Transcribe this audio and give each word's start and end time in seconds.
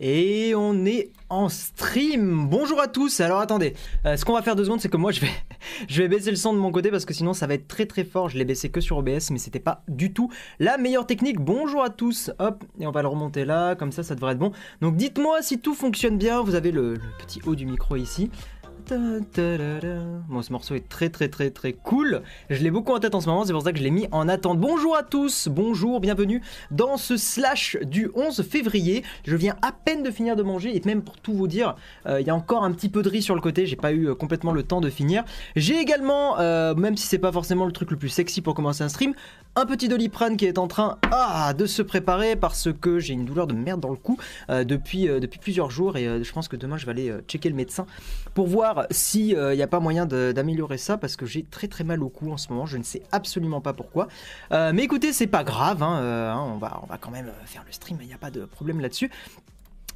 Et 0.00 0.54
on 0.54 0.84
est 0.84 1.10
en 1.28 1.48
stream. 1.48 2.46
Bonjour 2.48 2.80
à 2.80 2.86
tous. 2.86 3.18
Alors 3.18 3.40
attendez, 3.40 3.74
euh, 4.06 4.16
ce 4.16 4.24
qu'on 4.24 4.34
va 4.34 4.42
faire 4.42 4.54
deux 4.54 4.62
secondes, 4.62 4.80
c'est 4.80 4.88
que 4.88 4.96
moi 4.96 5.10
je 5.10 5.20
vais, 5.20 5.30
je 5.88 6.02
vais 6.02 6.08
baisser 6.08 6.30
le 6.30 6.36
son 6.36 6.52
de 6.52 6.58
mon 6.58 6.70
côté 6.70 6.92
parce 6.92 7.04
que 7.04 7.12
sinon 7.12 7.32
ça 7.32 7.48
va 7.48 7.54
être 7.54 7.66
très 7.66 7.84
très 7.84 8.04
fort. 8.04 8.28
Je 8.28 8.38
l'ai 8.38 8.44
baissé 8.44 8.68
que 8.68 8.80
sur 8.80 8.98
OBS, 8.98 9.30
mais 9.32 9.38
c'était 9.38 9.58
pas 9.58 9.82
du 9.88 10.12
tout 10.12 10.30
la 10.60 10.78
meilleure 10.78 11.04
technique. 11.04 11.40
Bonjour 11.40 11.82
à 11.82 11.90
tous. 11.90 12.30
Hop, 12.38 12.62
et 12.78 12.86
on 12.86 12.92
va 12.92 13.02
le 13.02 13.08
remonter 13.08 13.44
là, 13.44 13.74
comme 13.74 13.90
ça, 13.90 14.04
ça 14.04 14.14
devrait 14.14 14.34
être 14.34 14.38
bon. 14.38 14.52
Donc 14.80 14.94
dites-moi 14.94 15.42
si 15.42 15.58
tout 15.58 15.74
fonctionne 15.74 16.16
bien. 16.16 16.42
Vous 16.42 16.54
avez 16.54 16.70
le, 16.70 16.94
le 16.94 17.00
petit 17.18 17.40
haut 17.44 17.56
du 17.56 17.66
micro 17.66 17.96
ici. 17.96 18.30
Bon, 18.90 20.40
ce 20.40 20.50
morceau 20.50 20.74
est 20.74 20.88
très 20.88 21.10
très 21.10 21.28
très 21.28 21.50
très 21.50 21.74
cool. 21.74 22.22
Je 22.48 22.62
l'ai 22.62 22.70
beaucoup 22.70 22.92
en 22.92 23.00
tête 23.00 23.14
en 23.14 23.20
ce 23.20 23.28
moment, 23.28 23.44
c'est 23.44 23.52
pour 23.52 23.62
ça 23.62 23.72
que 23.72 23.78
je 23.78 23.84
l'ai 23.84 23.90
mis 23.90 24.08
en 24.12 24.28
attente. 24.28 24.58
Bonjour 24.58 24.96
à 24.96 25.02
tous, 25.02 25.48
bonjour, 25.48 26.00
bienvenue 26.00 26.40
dans 26.70 26.96
ce 26.96 27.18
slash 27.18 27.76
du 27.82 28.10
11 28.14 28.42
février. 28.48 29.04
Je 29.26 29.36
viens 29.36 29.56
à 29.60 29.72
peine 29.72 30.02
de 30.02 30.10
finir 30.10 30.36
de 30.36 30.42
manger 30.42 30.74
et 30.74 30.80
même 30.86 31.02
pour 31.02 31.18
tout 31.18 31.34
vous 31.34 31.48
dire, 31.48 31.76
euh, 32.06 32.20
il 32.22 32.26
y 32.26 32.30
a 32.30 32.34
encore 32.34 32.64
un 32.64 32.72
petit 32.72 32.88
peu 32.88 33.02
de 33.02 33.10
riz 33.10 33.20
sur 33.20 33.34
le 33.34 33.42
côté. 33.42 33.66
J'ai 33.66 33.76
pas 33.76 33.92
eu 33.92 34.08
euh, 34.08 34.14
complètement 34.14 34.52
le 34.52 34.62
temps 34.62 34.80
de 34.80 34.88
finir. 34.88 35.22
J'ai 35.54 35.78
également, 35.78 36.38
euh, 36.38 36.74
même 36.74 36.96
si 36.96 37.06
c'est 37.06 37.18
pas 37.18 37.32
forcément 37.32 37.66
le 37.66 37.72
truc 37.72 37.90
le 37.90 37.98
plus 37.98 38.08
sexy 38.08 38.40
pour 38.40 38.54
commencer 38.54 38.84
un 38.84 38.88
stream, 38.88 39.12
un 39.54 39.66
petit 39.66 39.88
doliprane 39.88 40.38
qui 40.38 40.46
est 40.46 40.56
en 40.56 40.66
train 40.66 40.96
ah, 41.10 41.52
de 41.52 41.66
se 41.66 41.82
préparer 41.82 42.36
parce 42.36 42.70
que 42.72 43.00
j'ai 43.00 43.12
une 43.12 43.26
douleur 43.26 43.46
de 43.46 43.54
merde 43.54 43.80
dans 43.80 43.90
le 43.90 43.96
cou 43.96 44.16
depuis, 44.48 45.06
depuis 45.06 45.40
plusieurs 45.40 45.70
jours 45.70 45.96
et 45.96 46.22
je 46.22 46.32
pense 46.32 46.46
que 46.46 46.54
demain 46.54 46.76
je 46.76 46.86
vais 46.86 46.92
aller 46.92 47.12
checker 47.26 47.48
le 47.48 47.56
médecin 47.56 47.84
pour 48.38 48.46
voir 48.46 48.86
s'il 48.92 49.36
n'y 49.36 49.62
a 49.62 49.66
pas 49.66 49.80
moyen 49.80 50.06
d'améliorer 50.06 50.78
ça 50.78 50.96
parce 50.96 51.16
que 51.16 51.26
j'ai 51.26 51.42
très 51.42 51.66
très 51.66 51.82
mal 51.82 52.04
au 52.04 52.08
cou 52.08 52.30
en 52.30 52.36
ce 52.36 52.52
moment, 52.52 52.66
je 52.66 52.76
ne 52.76 52.84
sais 52.84 53.02
absolument 53.10 53.60
pas 53.60 53.72
pourquoi. 53.72 54.06
mais 54.52 54.84
écoutez, 54.84 55.12
c'est 55.12 55.26
pas 55.26 55.42
grave, 55.42 55.82
hein, 55.82 55.98
hein, 56.00 56.52
on, 56.54 56.56
va, 56.56 56.78
on 56.84 56.86
va 56.86 56.98
quand 56.98 57.10
même 57.10 57.32
faire 57.46 57.64
le 57.66 57.72
stream, 57.72 57.98
il 58.00 58.06
n'y 58.06 58.14
a 58.14 58.18
pas 58.18 58.30
de 58.30 58.44
problème 58.44 58.78
là-dessus. 58.78 59.10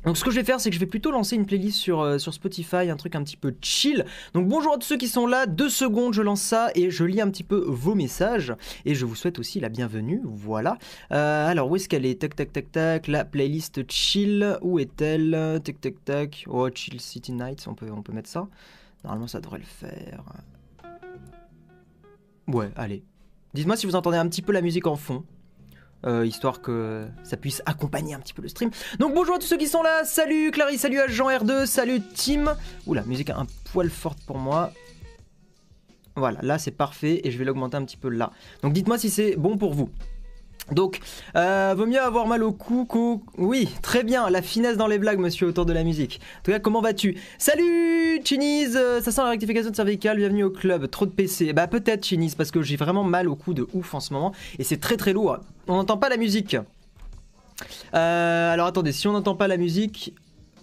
Donc 0.05 0.17
ce 0.17 0.25
que 0.25 0.31
je 0.31 0.37
vais 0.37 0.45
faire, 0.45 0.61
c'est 0.61 0.71
que 0.71 0.75
je 0.75 0.81
vais 0.81 0.87
plutôt 0.87 1.13
lancer 1.13 1.37
une 1.37 1.47
playlist 1.47 1.79
sur, 1.79 2.01
euh, 2.01 2.19
sur 2.19 2.35
Spotify, 2.35 2.91
un 2.91 2.97
truc 2.97 3.15
un 3.15 3.23
petit 3.23 3.37
peu 3.37 3.55
chill. 3.63 4.05
Donc 4.35 4.49
bonjour 4.49 4.75
à 4.75 4.77
tous 4.77 4.87
ceux 4.87 4.97
qui 4.97 5.07
sont 5.07 5.27
là, 5.27 5.47
deux 5.47 5.69
secondes, 5.69 6.13
je 6.13 6.23
lance 6.23 6.43
ça 6.43 6.71
et 6.75 6.91
je 6.91 7.05
lis 7.05 7.21
un 7.21 7.31
petit 7.31 7.45
peu 7.45 7.65
vos 7.69 7.95
messages. 7.95 8.53
Et 8.85 8.95
je 8.97 9.07
vous 9.07 9.15
souhaite 9.15 9.39
aussi 9.39 9.61
la 9.61 9.69
bienvenue, 9.69 10.21
voilà. 10.25 10.77
Euh, 11.13 11.47
alors 11.49 11.71
où 11.71 11.77
est-ce 11.77 11.89
qu'elle 11.89 12.05
est? 12.05 12.21
Tac 12.21 12.35
tac 12.35 12.53
tac 12.53 12.73
tac, 12.73 13.07
la 13.07 13.25
playlist 13.25 13.89
chill, 13.89 14.59
où 14.61 14.81
est-elle? 14.81 15.61
Tac 15.63 15.81
tac 15.81 16.05
tac, 16.05 16.45
oh 16.49 16.69
chill 16.75 17.01
City 17.01 17.33
Nights, 17.33 17.67
on 17.69 17.75
peut, 17.75 17.87
on 17.91 18.03
peut 18.03 18.13
mettre 18.13 18.29
ça. 18.29 18.49
Normalement 19.05 19.29
ça 19.29 19.41
devrait 19.41 19.59
le 19.59 19.65
faire. 19.65 20.25
Ouais, 22.49 22.71
allez. 22.75 23.05
Dites-moi 23.55 23.77
si 23.77 23.87
vous 23.87 23.95
entendez 23.95 24.17
un 24.17 24.29
petit 24.29 24.43
peu 24.43 24.53
la 24.53 24.63
musique 24.63 24.87
en 24.87 24.97
fond. 24.97 25.25
Euh, 26.05 26.27
histoire 26.27 26.61
que 26.61 27.07
ça 27.23 27.37
puisse 27.37 27.63
accompagner 27.65 28.15
un 28.15 28.19
petit 28.19 28.35
peu 28.35 28.43
le 28.43 28.49
stream. 28.49 28.71
Donc 28.99 29.15
bonjour 29.15 29.37
à 29.37 29.39
tous 29.39 29.47
ceux 29.47 29.57
qui 29.57 29.69
sont 29.69 29.85
là, 29.85 30.05
salut 30.05 30.51
Clarisse, 30.51 30.81
salut 30.81 30.99
à 30.99 31.07
Jean 31.07 31.29
R2, 31.31 31.65
salut 31.65 32.03
Tim. 32.17 32.57
Oula, 32.89 33.03
musique 33.03 33.31
un 33.31 33.47
poil 33.73 33.89
forte 33.89 34.19
pour 34.27 34.39
moi. 34.39 34.73
Voilà, 36.17 36.41
là 36.43 36.59
c'est 36.59 36.73
parfait 36.73 37.21
et 37.23 37.31
je 37.31 37.39
vais 37.39 37.45
l'augmenter 37.45 37.77
un 37.77 37.85
petit 37.85 37.97
peu 37.97 38.09
là. 38.09 38.33
Donc 38.63 38.73
dites-moi 38.73 38.99
si 38.99 39.11
c'est 39.11 39.37
bon 39.37 39.57
pour 39.57 39.75
vous. 39.75 39.91
Donc, 40.71 41.01
euh, 41.37 41.75
vaut 41.77 41.87
mieux 41.87 42.01
avoir 42.01 42.27
mal 42.27 42.43
au 42.43 42.53
cou 42.53 42.85
qu'au... 42.85 43.23
Oui, 43.37 43.69
très 43.83 44.05
bien, 44.05 44.31
la 44.31 44.43
finesse 44.43 44.77
dans 44.77 44.87
les 44.87 44.99
blagues, 44.99 45.19
monsieur, 45.19 45.49
autour 45.49 45.67
de 45.67 45.73
la 45.73 45.83
musique. 45.83 46.21
En 46.39 46.43
tout 46.45 46.51
cas, 46.53 46.61
comment 46.61 46.81
vas-tu? 46.81 47.19
Salut, 47.37 48.21
Chinese 48.25 48.77
euh, 48.77 49.01
Ça 49.01 49.11
sent 49.11 49.23
la 49.23 49.31
rectification 49.31 49.71
de 49.71 49.77
cervicale, 49.77 50.19
bienvenue 50.19 50.45
au 50.45 50.51
club. 50.51 50.89
Trop 50.89 51.07
de 51.07 51.11
PC. 51.11 51.53
Bah 51.53 51.67
peut-être, 51.67 52.07
Chinese, 52.07 52.35
parce 52.35 52.51
que 52.51 52.63
j'ai 52.63 52.77
vraiment 52.77 53.05
mal 53.05 53.29
au 53.29 53.35
cou 53.35 53.55
de 53.55 53.67
ouf 53.75 53.95
en 53.95 54.01
ce 54.01 54.13
moment. 54.13 54.33
Et 54.59 54.65
c'est 54.65 54.79
très 54.79 54.97
très 54.97 55.13
lourd. 55.13 55.39
On 55.67 55.75
n'entend 55.75 55.99
pas 55.99 56.09
la 56.09 56.17
musique. 56.17 56.57
Euh, 57.95 58.53
alors 58.53 58.67
attendez, 58.67 58.93
si 58.93 59.07
on 59.09 59.13
n'entend 59.13 59.35
pas 59.35 59.49
la 59.49 59.57
musique, 59.57 60.15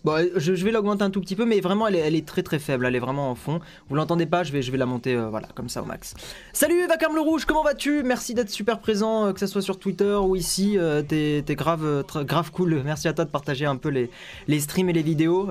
Bon, 0.05 0.25
je, 0.35 0.51
vais 0.53 0.71
l'augmenter 0.71 1.03
un 1.03 1.09
tout 1.09 1.19
petit 1.19 1.35
peu, 1.35 1.45
mais 1.45 1.59
vraiment, 1.59 1.87
elle 1.87 2.15
est, 2.15 2.25
très 2.25 2.41
très 2.41 2.59
faible. 2.59 2.85
Elle 2.85 2.95
est 2.95 2.99
vraiment 2.99 3.29
en 3.29 3.35
fond. 3.35 3.59
Vous 3.89 3.95
l'entendez 3.95 4.25
pas 4.25 4.43
Je 4.43 4.53
vais, 4.53 4.61
je 4.61 4.71
vais 4.71 4.77
la 4.77 4.85
monter, 4.85 5.15
euh, 5.15 5.29
voilà, 5.29 5.47
comme 5.55 5.67
ça 5.67 5.81
au 5.81 5.85
max. 5.85 6.13
Salut 6.53 6.87
Vacarme 6.87 7.15
le 7.15 7.21
Rouge, 7.21 7.45
comment 7.45 7.63
vas-tu? 7.63 8.03
Merci 8.03 8.33
d'être 8.33 8.49
super 8.49 8.79
présent, 8.79 9.27
euh, 9.27 9.33
que 9.33 9.39
ce 9.39 9.47
soit 9.47 9.61
sur 9.61 9.77
Twitter 9.77 10.15
ou 10.15 10.35
ici. 10.35 10.77
Euh, 10.77 11.01
t'es 11.01 11.43
grave, 11.55 12.05
grave 12.25 12.51
cool. 12.51 12.81
Merci 12.85 13.07
à 13.09 13.13
toi 13.13 13.25
de 13.25 13.29
partager 13.29 13.65
un 13.65 13.75
peu 13.75 13.89
les, 13.89 14.09
les 14.47 14.59
streams 14.59 14.89
et 14.89 14.93
les 14.93 15.03
vidéos. 15.03 15.47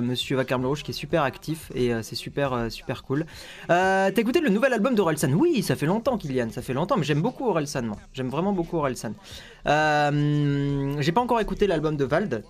Monsieur 0.00 0.36
Vacarme 0.36 0.62
le 0.62 0.68
Rouge 0.68 0.82
qui 0.82 0.92
est 0.92 0.94
super 0.94 1.22
actif 1.22 1.70
et 1.74 1.92
c'est 2.02 2.16
super, 2.16 2.70
super 2.70 3.02
cool. 3.02 3.26
T'as 3.68 4.10
écouté 4.10 4.40
le 4.40 4.48
nouvel 4.48 4.72
album 4.72 4.94
d'Orelsan? 4.94 5.32
Oui, 5.32 5.62
ça 5.62 5.76
fait 5.76 5.86
longtemps, 5.86 6.16
Kylian, 6.16 6.48
ça 6.50 6.62
fait 6.62 6.72
longtemps, 6.72 6.96
mais 6.96 7.04
j'aime 7.04 7.22
beaucoup 7.22 7.48
Orelsan. 7.48 7.96
J'aime 8.14 8.28
vraiment 8.28 8.52
beaucoup 8.52 8.78
Orelsan. 8.78 9.12
J'ai 9.66 11.12
pas 11.12 11.20
encore 11.20 11.40
écouté 11.40 11.66
l'album 11.66 11.96
de 11.96 12.04
Vald. 12.04 12.42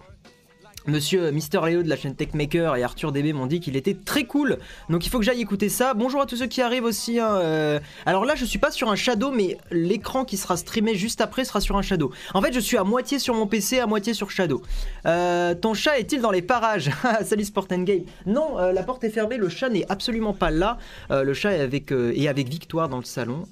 Monsieur 0.91 1.31
Mister 1.31 1.61
Léo 1.65 1.83
de 1.85 1.89
la 1.89 1.97
chaîne 1.97 2.17
Techmaker 2.17 2.75
et 2.75 2.83
Arthur 2.83 3.13
DB 3.13 3.33
m'ont 3.33 3.47
dit 3.47 3.61
qu'il 3.61 3.77
était 3.77 3.95
très 3.95 4.25
cool, 4.25 4.59
donc 4.89 5.07
il 5.07 5.09
faut 5.09 5.19
que 5.19 5.25
j'aille 5.25 5.41
écouter 5.41 5.69
ça. 5.69 5.95
Bonjour 5.95 6.21
à 6.21 6.27
tous 6.27 6.37
ceux 6.37 6.49
qui 6.49 6.61
arrivent 6.61 6.85
aussi. 6.85 7.21
Hein, 7.21 7.37
euh. 7.37 7.81
Alors 8.07 8.25
là, 8.25 8.35
je 8.35 8.45
suis 8.45 8.59
pas 8.59 8.73
sur 8.73 8.91
un 8.91 8.97
Shadow, 8.97 9.31
mais 9.31 9.57
l'écran 9.71 10.25
qui 10.25 10.37
sera 10.37 10.57
streamé 10.57 10.97
juste 10.97 11.21
après 11.21 11.45
sera 11.45 11.61
sur 11.61 11.77
un 11.77 11.83
Shadow. 11.83 12.11
En 12.35 12.43
fait, 12.43 12.53
je 12.53 12.59
suis 12.59 12.77
à 12.77 12.83
moitié 12.83 13.21
sur 13.21 13.35
mon 13.35 13.47
PC, 13.47 13.79
à 13.79 13.87
moitié 13.87 14.15
sur 14.15 14.31
Shadow. 14.31 14.63
Euh, 15.07 15.55
ton 15.55 15.75
chat 15.75 15.99
est-il 15.99 16.21
dans 16.21 16.33
les 16.33 16.43
parages? 16.43 16.91
Salut 17.25 17.45
Sport 17.45 17.69
Game. 17.69 18.03
Non, 18.27 18.59
euh, 18.59 18.73
la 18.73 18.83
porte 18.83 19.05
est 19.05 19.11
fermée, 19.11 19.37
le 19.37 19.49
chat 19.49 19.69
n'est 19.69 19.87
absolument 19.89 20.35
pas 20.35 20.51
là. 20.51 20.79
le 21.11 21.33
chat 21.35 21.53
est 21.53 21.61
avec, 21.61 21.93
est 21.93 22.29
avec 22.29 22.49
Victoire 22.49 22.89
dans 22.89 22.99
le 22.99 23.05
salon. 23.05 23.45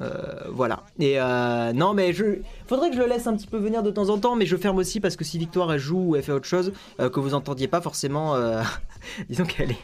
voilà. 0.51 0.83
Et 0.99 1.19
non, 1.75 1.95
mais 1.95 2.13
je 2.13 2.41
faudrait 2.69 2.91
que 2.91 2.97
je 2.97 3.01
le 3.01 3.09
laisse 3.09 3.27
un 3.27 3.37
petit 3.37 3.47
peu 3.47 3.59
venir 3.59 3.83
de 3.83 3.91
temps 3.91 4.11
en 4.11 4.19
temps, 4.19 4.37
mais 4.37 4.47
je 4.47 4.57
ferme 4.57 4.77
aussi 4.77 5.01
parce 5.01 5.17
que 5.17 5.25
si 5.25 5.39
Victoire 5.39 5.73
elle 5.73 5.81
joue 5.81 6.11
ou 6.11 6.17
elle 6.17 6.23
fait 6.23 6.33
autre 6.33 6.47
chose, 6.47 6.73
que 6.99 7.21
vous 7.21 7.35
entendiez 7.35 7.69
pas 7.69 7.81
forcément. 7.81 8.35
Euh, 8.35 8.63
disons 9.29 9.45
qu'elle 9.45 9.73
est, 9.73 9.79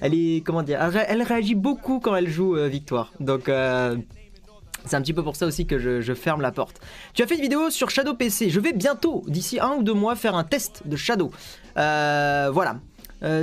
elle 0.00 0.14
est, 0.14 0.44
comment 0.44 0.62
dire, 0.62 0.80
elle, 0.80 1.22
réagit 1.22 1.54
beaucoup 1.54 2.00
quand 2.00 2.14
elle 2.16 2.28
joue 2.28 2.56
euh, 2.56 2.68
Victoire. 2.68 3.12
Donc 3.20 3.48
euh, 3.48 3.96
c'est 4.84 4.96
un 4.96 5.02
petit 5.02 5.12
peu 5.12 5.22
pour 5.22 5.36
ça 5.36 5.46
aussi 5.46 5.66
que 5.66 5.78
je, 5.78 6.14
ferme 6.14 6.40
la 6.40 6.52
porte. 6.52 6.80
Tu 7.14 7.22
as 7.22 7.26
fait 7.26 7.36
une 7.36 7.42
vidéo 7.42 7.70
sur 7.70 7.90
Shadow 7.90 8.14
PC. 8.14 8.50
Je 8.50 8.60
vais 8.60 8.72
bientôt, 8.72 9.22
d'ici 9.26 9.60
un 9.60 9.74
ou 9.76 9.82
deux 9.82 9.94
mois, 9.94 10.16
faire 10.16 10.34
un 10.34 10.44
test 10.44 10.82
de 10.86 10.96
Shadow. 10.96 11.30
voilà. 11.76 12.76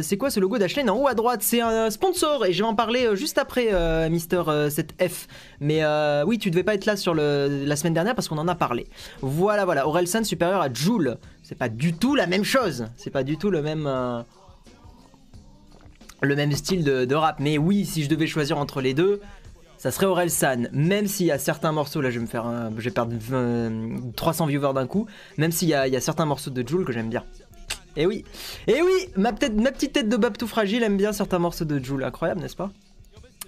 C'est 0.01 0.17
quoi 0.17 0.29
ce 0.29 0.39
logo 0.39 0.57
d'Ashley? 0.57 0.87
En 0.89 0.97
haut 0.97 1.07
à 1.07 1.13
droite 1.13 1.41
C'est 1.41 1.61
un 1.61 1.89
sponsor 1.89 2.45
et 2.45 2.53
je 2.53 2.61
vais 2.61 2.67
en 2.67 2.75
parler 2.75 3.15
juste 3.15 3.37
après 3.37 3.71
Mister 4.09 4.41
7F. 4.45 5.27
Mais 5.59 5.81
oui, 6.25 6.37
tu 6.37 6.51
devais 6.51 6.63
pas 6.63 6.75
être 6.75 6.85
là 6.85 6.93
la 6.95 7.75
semaine 7.75 7.93
dernière 7.93 8.15
parce 8.15 8.27
qu'on 8.27 8.37
en 8.37 8.47
a 8.47 8.55
parlé. 8.55 8.87
Voilà, 9.21 9.65
voilà. 9.65 9.87
Orelsan 9.87 10.23
supérieur 10.23 10.61
à 10.61 10.71
Joule 10.71 11.17
c'est 11.51 11.57
pas 11.57 11.67
du 11.67 11.91
tout 11.91 12.15
la 12.15 12.27
même 12.27 12.45
chose. 12.45 12.87
C'est 12.95 13.09
pas 13.09 13.23
du 13.23 13.35
tout 13.35 13.49
le 13.49 13.61
même. 13.61 13.85
Euh, 13.85 14.21
le 16.21 16.33
même 16.33 16.53
style 16.53 16.85
de, 16.85 17.13
rap. 17.13 17.41
Mais 17.41 17.57
oui, 17.57 17.83
si 17.83 18.03
je 18.03 18.09
devais 18.09 18.25
choisir 18.25 18.57
entre 18.57 18.79
les 18.79 18.93
deux, 18.93 19.19
ça 19.77 19.91
serait 19.91 20.05
Aurel 20.05 20.29
San. 20.29 20.69
Même 20.71 21.07
s'il 21.07 21.25
y 21.25 21.31
a 21.31 21.37
certains 21.37 21.73
morceaux, 21.73 21.99
là 21.99 22.09
je 22.09 22.19
vais 22.19 22.25
me 22.25 22.29
faire 22.29 22.45
je 22.77 22.83
vais 22.83 22.91
perdre 22.91 23.13
300 24.15 24.45
viewers 24.45 24.73
d'un 24.73 24.87
coup. 24.87 25.07
Même 25.37 25.51
s'il 25.51 25.67
y, 25.67 25.73
a 25.73 25.99
certains 25.99 26.25
morceaux 26.25 26.51
de 26.51 26.65
Joule 26.65 26.85
que 26.85 26.93
j'aime 26.93 27.09
bien. 27.09 27.25
Et 27.97 28.05
oui, 28.05 28.23
et 28.67 28.81
oui, 28.81 29.09
ma, 29.17 29.33
petite 29.33 29.93
tête 29.93 30.09
de 30.09 30.17
Bab 30.17 30.37
tout 30.37 30.47
fragile 30.47 30.83
aime 30.83 30.97
bien 30.97 31.11
certains 31.11 31.39
morceaux 31.39 31.65
de 31.65 31.83
Joule. 31.83 32.03
Incroyable, 32.03 32.41
n'est-ce 32.41 32.55
pas? 32.55 32.71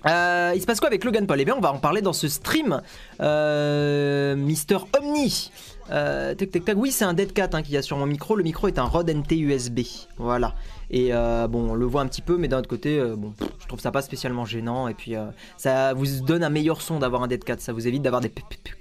Euh, 0.06 0.52
il 0.56 0.62
se 0.62 0.66
passe 0.66 0.80
quoi 0.80 0.88
avec 0.88 1.04
Logan 1.04 1.26
Paul? 1.26 1.40
Eh 1.40 1.46
bien, 1.46 1.56
on 1.56 1.62
va 1.62 1.72
en 1.72 1.80
parler 1.80 2.02
dans 2.02 2.14
ce 2.14 2.28
stream. 2.28 2.82
Euh, 3.22 4.36
Mister 4.36 4.78
Omni. 5.00 5.52
Euh, 5.92 6.36
tac, 6.36 6.52
tac, 6.52 6.66
tac. 6.66 6.78
Oui, 6.78 6.92
c'est 6.92 7.06
un 7.06 7.14
Dead 7.14 7.32
Cat 7.32 7.50
hein, 7.54 7.62
qui 7.62 7.78
a 7.78 7.82
sur 7.82 7.98
mon 7.98 8.06
micro. 8.06 8.36
Le 8.36 8.44
micro 8.44 8.68
est 8.68 8.80
un 8.80 8.84
Rode 8.84 9.10
NT 9.10 9.38
USB. 9.38 9.82
Voilà. 10.18 10.56
Et 10.92 11.12
bon, 11.12 11.72
on 11.72 11.76
le 11.76 11.86
voit 11.86 12.02
un 12.02 12.08
petit 12.08 12.22
peu, 12.22 12.38
mais 12.38 12.48
d'un 12.48 12.60
autre 12.60 12.70
côté, 12.70 13.02
bon, 13.18 13.34
je 13.60 13.68
trouve 13.68 13.80
ça 13.80 13.92
pas 13.92 14.02
spécialement 14.02 14.46
gênant. 14.46 14.88
Et 14.88 14.94
puis, 14.94 15.16
ça 15.58 15.94
vous 15.94 16.06
donne 16.22 16.44
un 16.44 16.50
meilleur 16.50 16.82
son 16.82 17.00
d'avoir 17.00 17.24
un 17.24 17.28
Dead 17.28 17.44
Cat. 17.44 17.58
Ça 17.60 17.74
vous 17.74 17.88
évite 17.88 18.02
d'avoir 18.02 18.22
des 18.22 18.32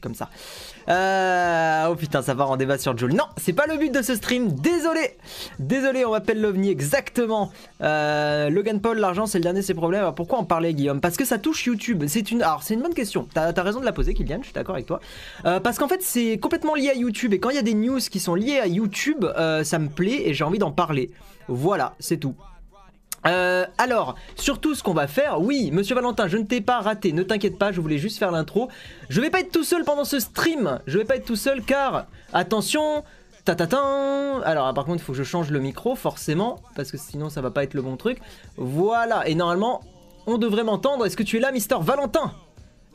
comme 0.00 0.14
ça. 0.14 0.28
Oh 0.88 1.94
putain, 1.96 2.22
ça 2.22 2.34
va 2.34 2.46
en 2.46 2.56
débat 2.56 2.78
sur 2.78 2.96
Joule. 2.96 3.12
Non, 3.12 3.24
c'est 3.36 3.52
pas 3.52 3.66
le 3.66 3.76
but 3.76 3.92
de 3.92 4.02
ce 4.02 4.14
stream. 4.14 4.52
Désolé. 4.52 5.16
Désolé, 5.58 6.04
on 6.04 6.12
m'appelle 6.12 6.40
l'OVNI 6.40 6.70
exactement. 6.70 7.50
Logan 7.80 8.80
Paul, 8.80 8.98
l'argent, 8.98 9.26
c'est 9.26 9.38
le 9.38 9.44
dernier 9.44 9.60
de 9.60 9.64
ses 9.64 9.74
problèmes. 9.74 10.00
Alors 10.00 10.14
pourquoi 10.14 10.38
en 10.38 10.44
parler, 10.44 10.74
Guillaume? 10.74 11.00
Parce 11.00 11.16
que 11.16 11.24
ça 11.24 11.38
touche 11.38 11.66
YouTube. 11.66 12.04
C'est 12.06 12.30
une, 12.30 12.42
alors 12.42 12.62
c'est 12.62 12.74
une 12.74 12.82
bonne 12.82 12.94
question. 12.94 13.28
T'as 13.32 13.52
as 13.54 13.62
raison 13.62 13.80
de 13.80 13.84
la 13.84 13.92
poser, 13.92 14.14
Kylian. 14.14 14.38
Je 14.40 14.46
suis 14.46 14.54
d'accord 14.54 14.74
avec 14.74 14.86
toi. 14.86 15.00
parce 15.42 15.78
qu'en 15.78 15.88
fait, 15.88 16.02
c'est 16.02 16.38
complètement 16.38 16.74
lié 16.74 16.90
à 16.90 16.94
YouTube. 16.94 17.32
Et 17.34 17.38
quand 17.38 17.50
il 17.50 17.56
y 17.56 17.60
a 17.60 17.62
des 17.62 17.74
news 17.74 17.98
qui 17.98 18.20
sont 18.20 18.34
liées 18.34 18.58
à 18.58 18.66
YouTube, 18.66 19.24
ça 19.62 19.78
me 19.78 19.88
plaît 19.88 20.28
et 20.28 20.34
j'ai 20.34 20.44
envie 20.44 20.58
d'en 20.58 20.72
parler. 20.72 21.10
Voilà, 21.48 21.94
c'est 21.98 22.18
tout. 22.18 22.34
Euh, 23.26 23.66
alors, 23.78 24.16
surtout 24.36 24.74
ce 24.74 24.82
qu'on 24.82 24.94
va 24.94 25.06
faire, 25.06 25.40
oui, 25.40 25.70
Monsieur 25.72 25.94
Valentin, 25.94 26.26
je 26.26 26.36
ne 26.36 26.44
t'ai 26.44 26.60
pas 26.60 26.80
raté, 26.80 27.12
ne 27.12 27.22
t'inquiète 27.22 27.58
pas, 27.58 27.72
je 27.72 27.80
voulais 27.80 27.98
juste 27.98 28.18
faire 28.18 28.30
l'intro. 28.32 28.68
Je 29.08 29.20
vais 29.20 29.30
pas 29.30 29.40
être 29.40 29.52
tout 29.52 29.64
seul 29.64 29.84
pendant 29.84 30.04
ce 30.04 30.18
stream, 30.18 30.80
je 30.86 30.98
vais 30.98 31.04
pas 31.04 31.16
être 31.16 31.24
tout 31.24 31.36
seul 31.36 31.62
car, 31.62 32.06
attention, 32.32 33.04
ta 33.44 33.54
ta 33.54 33.66
ta 33.66 33.78
Alors, 34.44 34.72
par 34.74 34.84
contre, 34.84 35.02
il 35.02 35.04
faut 35.04 35.12
que 35.12 35.18
je 35.18 35.24
change 35.24 35.50
le 35.50 35.60
micro, 35.60 35.94
forcément, 35.94 36.60
parce 36.74 36.90
que 36.90 36.98
sinon 36.98 37.28
ça 37.28 37.40
va 37.40 37.50
pas 37.50 37.62
être 37.64 37.74
le 37.74 37.82
bon 37.82 37.96
truc. 37.96 38.18
Voilà, 38.56 39.28
et 39.28 39.34
normalement, 39.34 39.80
on 40.26 40.38
devrait 40.38 40.64
m'entendre. 40.64 41.06
Est-ce 41.06 41.16
que 41.16 41.22
tu 41.22 41.36
es 41.36 41.40
là, 41.40 41.52
Mister 41.52 41.76
Valentin? 41.80 42.32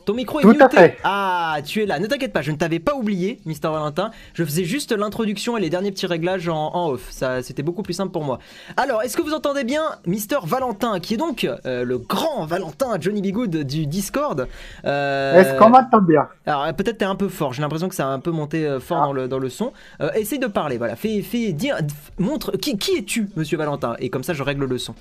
Ton 0.08 0.14
micro 0.14 0.38
est 0.40 0.42
Tout 0.42 0.48
à 0.58 0.64
muté. 0.64 0.76
fait. 0.78 0.96
Ah, 1.04 1.58
tu 1.62 1.82
es 1.82 1.86
là. 1.86 1.98
Ne 1.98 2.06
t'inquiète 2.06 2.32
pas, 2.32 2.40
je 2.40 2.50
ne 2.50 2.56
t'avais 2.56 2.78
pas 2.78 2.94
oublié, 2.94 3.40
Mister 3.44 3.68
Valentin. 3.68 4.10
Je 4.32 4.42
faisais 4.42 4.64
juste 4.64 4.90
l'introduction 4.92 5.58
et 5.58 5.60
les 5.60 5.68
derniers 5.68 5.90
petits 5.92 6.06
réglages 6.06 6.48
en, 6.48 6.56
en 6.74 6.88
off. 6.92 7.08
Ça, 7.10 7.42
c'était 7.42 7.62
beaucoup 7.62 7.82
plus 7.82 7.92
simple 7.92 8.10
pour 8.10 8.24
moi. 8.24 8.38
Alors, 8.78 9.02
est-ce 9.02 9.18
que 9.18 9.20
vous 9.22 9.34
entendez 9.34 9.64
bien 9.64 9.82
Mister 10.06 10.38
Valentin, 10.44 10.98
qui 10.98 11.12
est 11.12 11.18
donc 11.18 11.44
euh, 11.44 11.84
le 11.84 11.98
grand 11.98 12.46
Valentin 12.46 12.96
Johnny 12.98 13.20
Bigood 13.20 13.50
du 13.54 13.86
Discord? 13.86 14.48
Euh, 14.86 15.34
Est-ce 15.34 15.58
qu'on 15.58 15.68
m'entend 15.68 16.00
bien? 16.00 16.26
Alors 16.46 16.72
peut-être 16.72 16.96
t'es 16.96 17.04
un 17.04 17.14
peu 17.14 17.28
fort, 17.28 17.52
j'ai 17.52 17.60
l'impression 17.60 17.90
que 17.90 17.94
ça 17.94 18.06
a 18.08 18.10
un 18.10 18.20
peu 18.20 18.30
monté 18.30 18.64
euh, 18.66 18.80
fort 18.80 19.00
Ah. 19.02 19.06
dans, 19.08 19.12
le, 19.12 19.28
dans 19.28 19.38
le 19.38 19.50
son. 19.50 19.74
Euh, 20.00 20.10
essaye 20.14 20.38
de 20.38 20.46
parler, 20.46 20.78
voilà, 20.78 20.96
fais, 20.96 21.20
fais 21.20 21.52
dire, 21.52 21.76
montre, 22.18 22.52
qui, 22.52 22.78
qui 22.78 22.96
es-tu, 22.96 23.28
monsieur 23.36 23.58
Valentin? 23.58 23.94
Et 23.98 24.08
comme 24.08 24.22
ça 24.22 24.32
je 24.32 24.42
règle 24.42 24.64
le 24.64 24.78
son. 24.78 24.94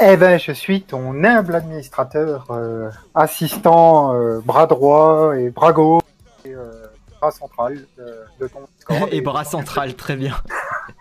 Eh 0.00 0.16
ben, 0.16 0.38
je 0.38 0.52
suis 0.52 0.82
ton 0.82 1.22
humble 1.22 1.54
administrateur, 1.54 2.46
euh, 2.50 2.90
assistant, 3.14 4.14
euh, 4.14 4.40
bras 4.40 4.66
droit 4.66 5.36
et 5.36 5.50
bras 5.50 5.72
gauche 5.72 6.02
et 6.44 6.54
euh, 6.54 6.86
bras 7.20 7.30
central 7.30 7.78
de, 7.98 8.48
ton 8.48 8.60
Discord. 8.76 9.08
Et 9.12 9.20
bras 9.20 9.44
central, 9.44 9.94
très 9.94 10.16
bien. 10.16 10.34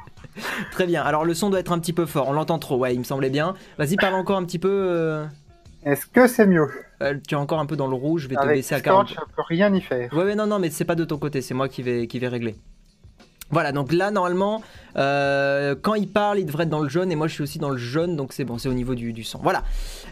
très 0.72 0.86
bien, 0.86 1.04
alors 1.04 1.26
le 1.26 1.34
son 1.34 1.50
doit 1.50 1.60
être 1.60 1.72
un 1.72 1.80
petit 1.80 1.94
peu 1.94 2.06
fort, 2.06 2.28
on 2.28 2.34
l'entend 2.34 2.60
trop, 2.60 2.78
ouais, 2.78 2.94
il 2.94 3.00
me 3.00 3.04
semblait 3.04 3.30
bien. 3.30 3.56
Vas-y, 3.78 3.96
parle 3.96 4.16
encore 4.16 4.38
un 4.38 4.44
petit 4.44 4.60
peu. 4.60 5.24
Est-ce 5.84 6.06
que 6.06 6.28
c'est 6.28 6.46
mieux? 6.46 6.70
Tu 7.28 7.34
es 7.34 7.38
encore 7.38 7.60
un 7.60 7.66
peu 7.66 7.76
dans 7.76 7.88
le 7.88 7.96
rouge, 7.96 8.24
je 8.24 8.28
vais 8.28 8.36
te 8.36 8.46
baisser 8.46 8.76
à 8.76 8.80
Discord, 8.80 9.08
40. 9.08 9.10
je 9.10 9.36
peux 9.36 9.42
rien 9.48 9.74
y 9.74 9.82
faire. 9.82 10.14
Ouais, 10.14 10.26
ouais, 10.26 10.36
non, 10.36 10.46
non, 10.46 10.60
mais 10.60 10.70
c'est 10.70 10.86
pas 10.86 10.96
de 10.96 11.06
ton 11.06 11.18
côté, 11.18 11.42
c'est 11.42 11.56
moi 11.56 11.70
qui 11.70 11.82
vais, 11.82 12.08
qui 12.08 12.20
vais 12.20 12.28
régler. 12.28 12.56
Voilà, 13.52 13.72
donc 13.72 13.92
là, 13.92 14.12
normalement, 14.12 14.62
euh, 14.98 15.76
quand 15.82 15.94
il 15.96 16.08
parle, 16.08 16.40
il 16.40 16.46
devrait 16.46 16.64
être 16.64 16.70
dans 16.70 16.80
le 16.80 16.90
jaune, 16.90 17.12
et 17.12 17.16
moi 17.16 17.28
je 17.28 17.34
suis 17.34 17.44
aussi 17.44 17.60
dans 17.60 17.70
le 17.70 17.78
jaune, 17.78 18.16
donc 18.16 18.32
c'est 18.34 18.46
bon, 18.46 18.58
c'est 18.58 18.70
au 18.70 18.74
niveau 18.74 18.96
du, 18.96 19.12
du 19.14 19.24
son. 19.24 19.40
Voilà. 19.40 19.64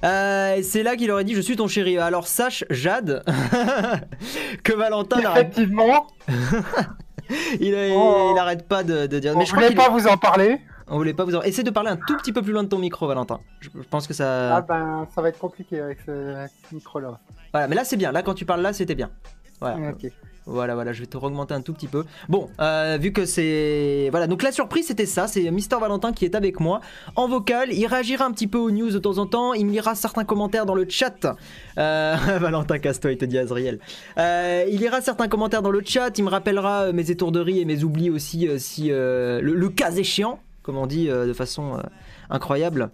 Euh, 0.03 0.59
c'est 0.61 0.83
là 0.83 0.95
qu'il 0.95 1.09
aurait 1.11 1.23
dit 1.23 1.35
Je 1.35 1.41
suis 1.41 1.55
ton 1.55 1.67
chéri. 1.67 1.97
Alors 1.97 2.27
sache, 2.27 2.63
Jade, 2.69 3.23
que 4.63 4.73
Valentin 4.73 5.21
n'arrête 5.21 5.51
Effectivement, 5.53 6.07
il, 7.59 7.75
Oh. 7.95 8.31
il 8.35 8.39
arrête 8.39 8.67
pas 8.67 8.83
de, 8.83 9.07
de 9.07 9.19
dire. 9.19 9.33
on 9.35 9.39
Mais 9.39 9.45
je 9.45 9.51
crois 9.51 9.63
voulait 9.63 9.75
qu'il 9.75 9.77
pas 9.85 9.89
vous 9.89 10.07
en 10.07 10.17
parler. 10.17 10.59
on 10.87 10.97
voulait 10.97 11.13
pas 11.13 11.23
vous 11.25 11.35
en... 11.35 11.41
Essaie 11.43 11.63
de 11.63 11.69
parler 11.69 11.91
un 11.91 11.97
tout 11.97 12.17
petit 12.17 12.33
peu 12.33 12.41
plus 12.41 12.51
loin 12.53 12.63
de 12.63 12.69
ton 12.69 12.79
micro, 12.79 13.07
Valentin. 13.07 13.39
Je, 13.59 13.69
je 13.73 13.87
pense 13.87 14.07
que 14.07 14.13
ça. 14.13 14.57
Ah 14.57 14.61
ben, 14.61 15.07
ça 15.13 15.21
va 15.21 15.29
être 15.29 15.39
compliqué 15.39 15.79
avec 15.79 15.99
ce, 16.05 16.45
ce 16.69 16.75
micro-là. 16.75 17.19
Voilà, 17.53 17.67
mais 17.67 17.75
là 17.75 17.83
c'est 17.83 17.97
bien. 17.97 18.11
Là, 18.11 18.21
quand 18.23 18.33
tu 18.33 18.45
parles 18.45 18.61
là, 18.61 18.73
c'était 18.73 18.95
bien. 18.95 19.09
Voilà. 19.61 19.89
Ok. 19.91 20.11
Voilà, 20.49 20.73
voilà, 20.73 20.93
je 20.93 21.01
vais 21.01 21.05
te 21.05 21.17
augmenter 21.17 21.53
un 21.53 21.61
tout 21.61 21.73
petit 21.73 21.87
peu. 21.87 22.05
Bon, 22.27 22.49
euh, 22.59 22.97
vu 22.99 23.13
que 23.13 23.25
c'est... 23.25 24.07
Voilà, 24.11 24.27
donc 24.27 24.41
la 24.41 24.51
surprise 24.51 24.87
c'était 24.87 25.05
ça, 25.05 25.27
c'est 25.27 25.49
Mister 25.51 25.77
Valentin 25.79 26.11
qui 26.11 26.25
est 26.25 26.35
avec 26.35 26.59
moi 26.59 26.81
en 27.15 27.27
vocal. 27.27 27.71
Il 27.71 27.85
réagira 27.85 28.25
un 28.25 28.31
petit 28.31 28.47
peu 28.47 28.57
aux 28.57 28.71
news 28.71 28.89
de 28.89 28.99
temps 28.99 29.19
en 29.19 29.25
temps, 29.25 29.53
il 29.53 29.65
me 29.65 29.71
lira 29.71 29.95
certains 29.95 30.25
commentaires 30.25 30.65
dans 30.65 30.75
le 30.75 30.87
chat. 30.89 31.37
Euh, 31.77 32.15
Valentin 32.39 32.79
Casto, 32.79 33.09
il 33.09 33.17
te 33.17 33.25
dit 33.25 33.37
Azriel. 33.37 33.79
Euh, 34.17 34.65
il 34.69 34.79
lira 34.79 35.01
certains 35.01 35.27
commentaires 35.27 35.61
dans 35.61 35.71
le 35.71 35.81
chat, 35.85 36.17
il 36.17 36.23
me 36.23 36.29
rappellera 36.29 36.91
mes 36.91 37.11
étourderies 37.11 37.59
et 37.59 37.65
mes 37.65 37.83
oublis 37.83 38.09
aussi 38.09 38.47
si 38.57 38.89
le, 38.89 39.39
le 39.41 39.69
cas 39.69 39.91
échéant, 39.91 40.39
comme 40.63 40.77
on 40.77 40.87
dit 40.87 41.07
de 41.07 41.33
façon 41.33 41.79
incroyable. 42.29 42.91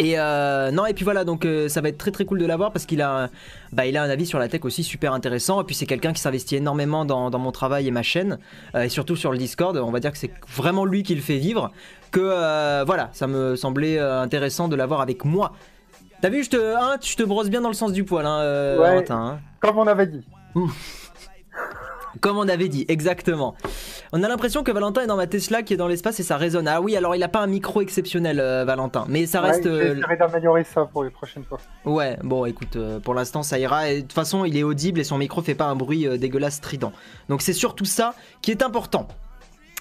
Et 0.00 0.18
euh, 0.18 0.72
non 0.72 0.86
et 0.86 0.92
puis 0.94 1.04
voilà 1.04 1.24
donc 1.24 1.44
euh, 1.44 1.68
ça 1.68 1.80
va 1.80 1.88
être 1.88 1.98
très 1.98 2.10
très 2.10 2.24
cool 2.24 2.40
de 2.40 2.46
l'avoir 2.46 2.72
parce 2.72 2.84
qu'il 2.84 3.00
a 3.00 3.28
bah, 3.72 3.86
il 3.86 3.96
a 3.96 4.02
un 4.02 4.10
avis 4.10 4.26
sur 4.26 4.40
la 4.40 4.48
tech 4.48 4.64
aussi 4.64 4.82
super 4.82 5.12
intéressant 5.12 5.60
et 5.60 5.64
puis 5.64 5.76
c'est 5.76 5.86
quelqu'un 5.86 6.12
qui 6.12 6.20
s'investit 6.20 6.56
énormément 6.56 7.04
dans, 7.04 7.30
dans 7.30 7.38
mon 7.38 7.52
travail 7.52 7.86
et 7.86 7.92
ma 7.92 8.02
chaîne 8.02 8.38
euh, 8.74 8.82
et 8.82 8.88
surtout 8.88 9.14
sur 9.14 9.30
le 9.30 9.38
Discord 9.38 9.76
on 9.76 9.92
va 9.92 10.00
dire 10.00 10.10
que 10.10 10.18
c'est 10.18 10.32
vraiment 10.48 10.84
lui 10.84 11.04
qui 11.04 11.14
le 11.14 11.20
fait 11.20 11.36
vivre 11.36 11.70
que 12.10 12.82
voilà 12.84 13.10
ça 13.12 13.28
me 13.28 13.54
semblait 13.54 14.00
intéressant 14.00 14.66
de 14.66 14.74
l'avoir 14.74 15.00
avec 15.00 15.24
moi 15.24 15.52
t'as 16.20 16.28
vu 16.28 16.42
je 16.42 16.50
te 16.50 16.74
hein, 16.76 16.96
je 17.00 17.14
te 17.14 17.22
brosse 17.22 17.48
bien 17.48 17.60
dans 17.60 17.68
le 17.68 17.74
sens 17.74 17.92
du 17.92 18.02
poil 18.02 18.26
hein, 18.26 18.40
Ouais. 18.40 18.76
Valentin, 18.78 19.16
hein. 19.16 19.38
Comme 19.60 19.78
on 19.78 19.86
avait 19.86 20.08
dit. 20.08 20.24
Comme 22.20 22.36
on 22.36 22.48
avait 22.48 22.68
dit 22.68 22.84
exactement 22.88 23.54
on 24.12 24.22
a 24.22 24.28
l'impression 24.28 24.62
que 24.62 24.72
Valentin 24.72 25.02
est 25.02 25.06
dans 25.06 25.16
ma 25.16 25.26
Tesla 25.26 25.62
qui 25.62 25.74
est 25.74 25.76
dans 25.76 25.88
l'espace 25.88 26.20
et 26.20 26.22
ça 26.22 26.36
résonne 26.36 26.68
ah 26.68 26.80
oui 26.80 26.96
alors 26.96 27.14
il 27.16 27.22
a 27.22 27.28
pas 27.28 27.40
un 27.40 27.46
micro 27.46 27.80
exceptionnel 27.80 28.40
euh, 28.40 28.64
Valentin 28.64 29.04
mais 29.08 29.26
ça 29.26 29.42
Ouais, 29.42 29.50
reste 29.50 29.66
euh, 29.66 29.94
J'essaierai 29.94 30.16
d'améliorer 30.16 30.64
ça 30.64 30.84
pour 30.86 31.04
les 31.04 31.10
prochaines 31.10 31.44
fois. 31.44 31.58
Ouais, 31.84 32.16
bon, 32.22 32.46
écoute, 32.46 32.76
euh, 32.76 32.98
pour 33.00 33.14
l'instant 33.14 33.42
ça 33.42 33.58
ira. 33.58 33.90
Et 33.90 33.96
de 33.96 34.00
toute 34.02 34.12
façon, 34.12 34.44
il 34.44 34.56
est 34.56 34.62
audible 34.62 35.00
et 35.00 35.04
son 35.04 35.18
micro 35.18 35.42
fait 35.42 35.54
pas 35.54 35.66
un 35.66 35.76
bruit 35.76 36.06
euh, 36.06 36.16
dégueulasse 36.16 36.54
strident. 36.54 36.92
Donc 37.28 37.42
c'est 37.42 37.52
surtout 37.52 37.84
ça 37.84 38.14
qui 38.42 38.50
est 38.50 38.62
important. 38.62 39.08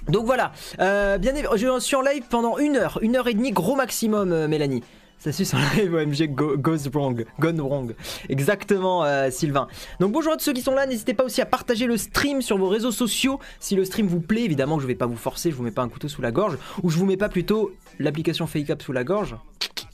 Donc 0.09 0.25
voilà, 0.25 0.51
euh, 0.79 1.17
bien 1.17 1.33
je 1.55 1.79
suis 1.79 1.95
en 1.95 2.01
live 2.01 2.23
pendant 2.29 2.57
une 2.57 2.75
heure, 2.75 2.99
une 3.01 3.15
heure 3.15 3.27
et 3.27 3.33
demie, 3.33 3.51
gros 3.51 3.75
maximum, 3.75 4.31
euh, 4.33 4.47
Mélanie. 4.47 4.83
Ça 5.23 5.31
suit 5.31 5.45
sur 5.45 5.57
live 5.77 5.93
OMG 5.93 6.27
go- 6.35 6.57
goes 6.57 6.89
wrong, 6.93 7.23
gone 7.39 7.61
wrong. 7.61 7.95
Exactement, 8.27 9.05
euh, 9.05 9.29
Sylvain. 9.31 9.69
Donc 10.01 10.11
bonjour 10.11 10.33
à 10.33 10.35
tous 10.35 10.43
ceux 10.43 10.51
qui 10.51 10.61
sont 10.61 10.73
là. 10.73 10.85
N'hésitez 10.85 11.13
pas 11.13 11.23
aussi 11.23 11.39
à 11.39 11.45
partager 11.45 11.85
le 11.85 11.95
stream 11.95 12.41
sur 12.41 12.57
vos 12.57 12.67
réseaux 12.67 12.91
sociaux. 12.91 13.39
Si 13.61 13.77
le 13.77 13.85
stream 13.85 14.05
vous 14.07 14.19
plaît, 14.19 14.43
évidemment 14.43 14.75
que 14.75 14.81
je 14.81 14.87
vais 14.87 14.95
pas 14.95 15.05
vous 15.05 15.15
forcer, 15.15 15.49
je 15.49 15.55
vous 15.55 15.63
mets 15.63 15.71
pas 15.71 15.81
un 15.81 15.87
couteau 15.87 16.09
sous 16.09 16.21
la 16.21 16.33
gorge, 16.33 16.57
ou 16.83 16.89
je 16.89 16.97
vous 16.97 17.05
mets 17.05 17.15
pas 17.15 17.29
plutôt 17.29 17.71
l'application 17.99 18.47
Fake 18.47 18.69
Up 18.69 18.81
sous 18.81 18.91
la 18.91 19.05
gorge. 19.05 19.37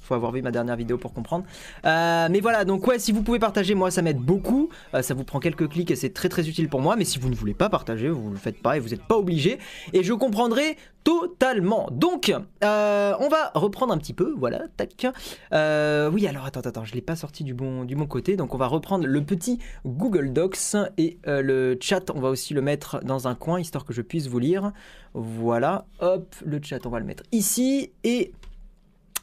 Faut 0.10 0.16
avoir 0.16 0.32
vu 0.32 0.42
ma 0.42 0.50
dernière 0.50 0.76
vidéo 0.76 0.98
pour 0.98 1.14
comprendre. 1.14 1.46
Euh, 1.86 2.30
mais 2.32 2.40
voilà, 2.40 2.66
donc 2.66 2.88
ouais, 2.88 2.98
si 2.98 3.12
vous 3.12 3.22
pouvez 3.22 3.38
partager, 3.38 3.76
moi 3.76 3.92
ça 3.92 4.02
m'aide 4.02 4.18
beaucoup. 4.18 4.70
Euh, 4.96 5.04
ça 5.04 5.14
vous 5.14 5.24
prend 5.24 5.40
quelques 5.40 5.70
clics 5.70 5.92
et 5.92 5.96
c'est 5.96 6.10
très 6.10 6.30
très 6.30 6.50
utile 6.50 6.68
pour 6.68 6.82
moi. 6.82 6.96
Mais 6.96 7.06
si 7.06 7.20
vous 7.20 7.30
ne 7.30 7.36
voulez 7.36 7.54
pas 7.54 7.70
partager, 7.70 8.10
vous 8.10 8.32
le 8.32 8.38
faites 8.38 8.60
pas 8.60 8.76
et 8.76 8.80
vous 8.80 8.90
n'êtes 8.90 9.04
pas 9.04 9.18
obligé. 9.18 9.60
Et 9.94 10.02
je 10.02 10.14
comprendrai 10.14 10.78
totalement. 11.04 11.90
Donc, 11.92 12.34
euh, 12.64 13.14
on 13.20 13.30
va 13.30 13.52
reprendre 13.54 13.94
un 13.94 14.00
petit 14.00 14.14
peu. 14.14 14.34
Voilà, 14.36 14.64
tac. 14.78 15.06
Oui, 15.52 16.26
alors 16.28 16.46
attends, 16.48 16.62
attends, 16.62 16.86
je 16.86 16.96
l'ai 16.96 17.02
pas 17.02 17.16
sorti 17.16 17.44
du 17.44 17.54
bon, 17.54 17.84
du 17.84 17.96
bon 17.96 18.08
côté. 18.08 18.36
Donc 18.36 18.56
on 18.56 18.58
va 18.58 18.66
reprendre 18.66 19.06
le 19.06 19.24
petit 19.24 19.60
Google 19.86 20.34
Docs 20.34 20.76
et 20.98 21.20
le 21.28 21.78
chat. 21.80 22.10
On 22.16 22.20
va 22.20 22.30
aussi 22.30 22.56
le 22.56 22.64
mettre 22.64 23.00
dans 23.04 23.28
un 23.28 23.36
coin 23.36 23.60
histoire 23.60 23.86
que 23.86 23.94
je 23.94 24.02
puisse 24.02 24.26
vous 24.26 24.40
lire. 24.40 24.72
Voilà, 25.14 25.86
hop, 26.00 26.36
le 26.44 26.60
chat, 26.64 26.84
on 26.88 26.90
va 26.90 27.00
le 27.00 27.06
mettre 27.06 27.24
ici 27.32 27.92
et 28.04 28.32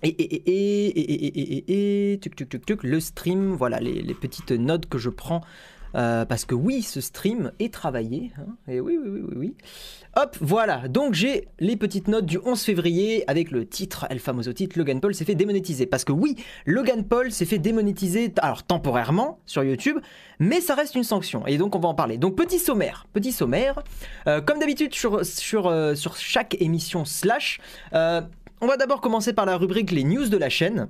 et, 0.03 0.09
et, 0.09 0.53
et, 2.13 2.19
tuc, 2.19 2.37
tuc, 2.37 2.49
tuc, 2.49 2.67
tuc, 2.67 2.83
le 2.83 3.01
stream, 3.01 3.53
voilà 3.55 3.81
les, 3.81 4.03
les 4.03 4.15
petites 4.15 4.51
notes 4.53 4.87
que 4.87 4.99
je 4.99 5.11
prends. 5.11 5.43
Euh, 5.95 6.27
parce 6.27 6.45
que 6.45 6.55
oui, 6.55 6.83
ce 6.83 7.01
stream 7.01 7.53
est 7.59 7.73
travaillé. 7.73 8.33
Hein, 8.39 8.57
et 8.69 8.81
oui, 8.81 8.99
oui, 9.03 9.09
oui, 9.11 9.21
oui, 9.23 9.35
oui, 9.37 9.55
Hop, 10.17 10.37
voilà. 10.41 10.89
Donc 10.89 11.15
j'ai 11.15 11.49
les 11.59 11.77
petites 11.77 12.09
notes 12.09 12.27
du 12.27 12.39
11 12.45 12.61
février 12.61 13.25
avec 13.29 13.51
le 13.51 13.67
titre, 13.67 14.07
le 14.11 14.19
famoso 14.19 14.53
titre, 14.53 14.79
Logan 14.79 15.01
Paul 15.01 15.15
s'est 15.15 15.25
fait 15.25 15.35
démonétiser. 15.35 15.87
Parce 15.87 16.05
que 16.05 16.13
oui, 16.13 16.37
Logan 16.67 17.05
Paul 17.05 17.33
s'est 17.33 17.45
fait 17.45 17.59
démonétiser, 17.59 18.33
alors 18.39 18.63
temporairement 18.63 19.39
sur 19.47 19.63
YouTube, 19.63 19.99
mais 20.39 20.61
ça 20.61 20.75
reste 20.75 20.95
une 20.95 21.05
sanction. 21.05 21.47
Et 21.47 21.59
donc 21.59 21.75
on 21.77 21.79
va 21.79 21.89
en 21.89 21.95
parler. 21.95 22.19
Donc 22.19 22.37
petit 22.37 22.59
sommaire, 22.59 23.07
petit 23.13 23.33
sommaire. 23.33 23.83
Euh, 24.27 24.41
comme 24.41 24.59
d'habitude 24.59 24.95
sur, 24.95 25.25
sur, 25.25 25.67
euh, 25.67 25.95
sur 25.95 26.17
chaque 26.17 26.57
émission 26.61 27.05
slash. 27.05 27.61
Euh, 27.95 28.21
on 28.61 28.67
va 28.67 28.77
d'abord 28.77 29.01
commencer 29.01 29.33
par 29.33 29.47
la 29.47 29.57
rubrique 29.57 29.91
les 29.91 30.05
news 30.05 30.29
de 30.29 30.37
la 30.37 30.49
chaîne. 30.49 30.89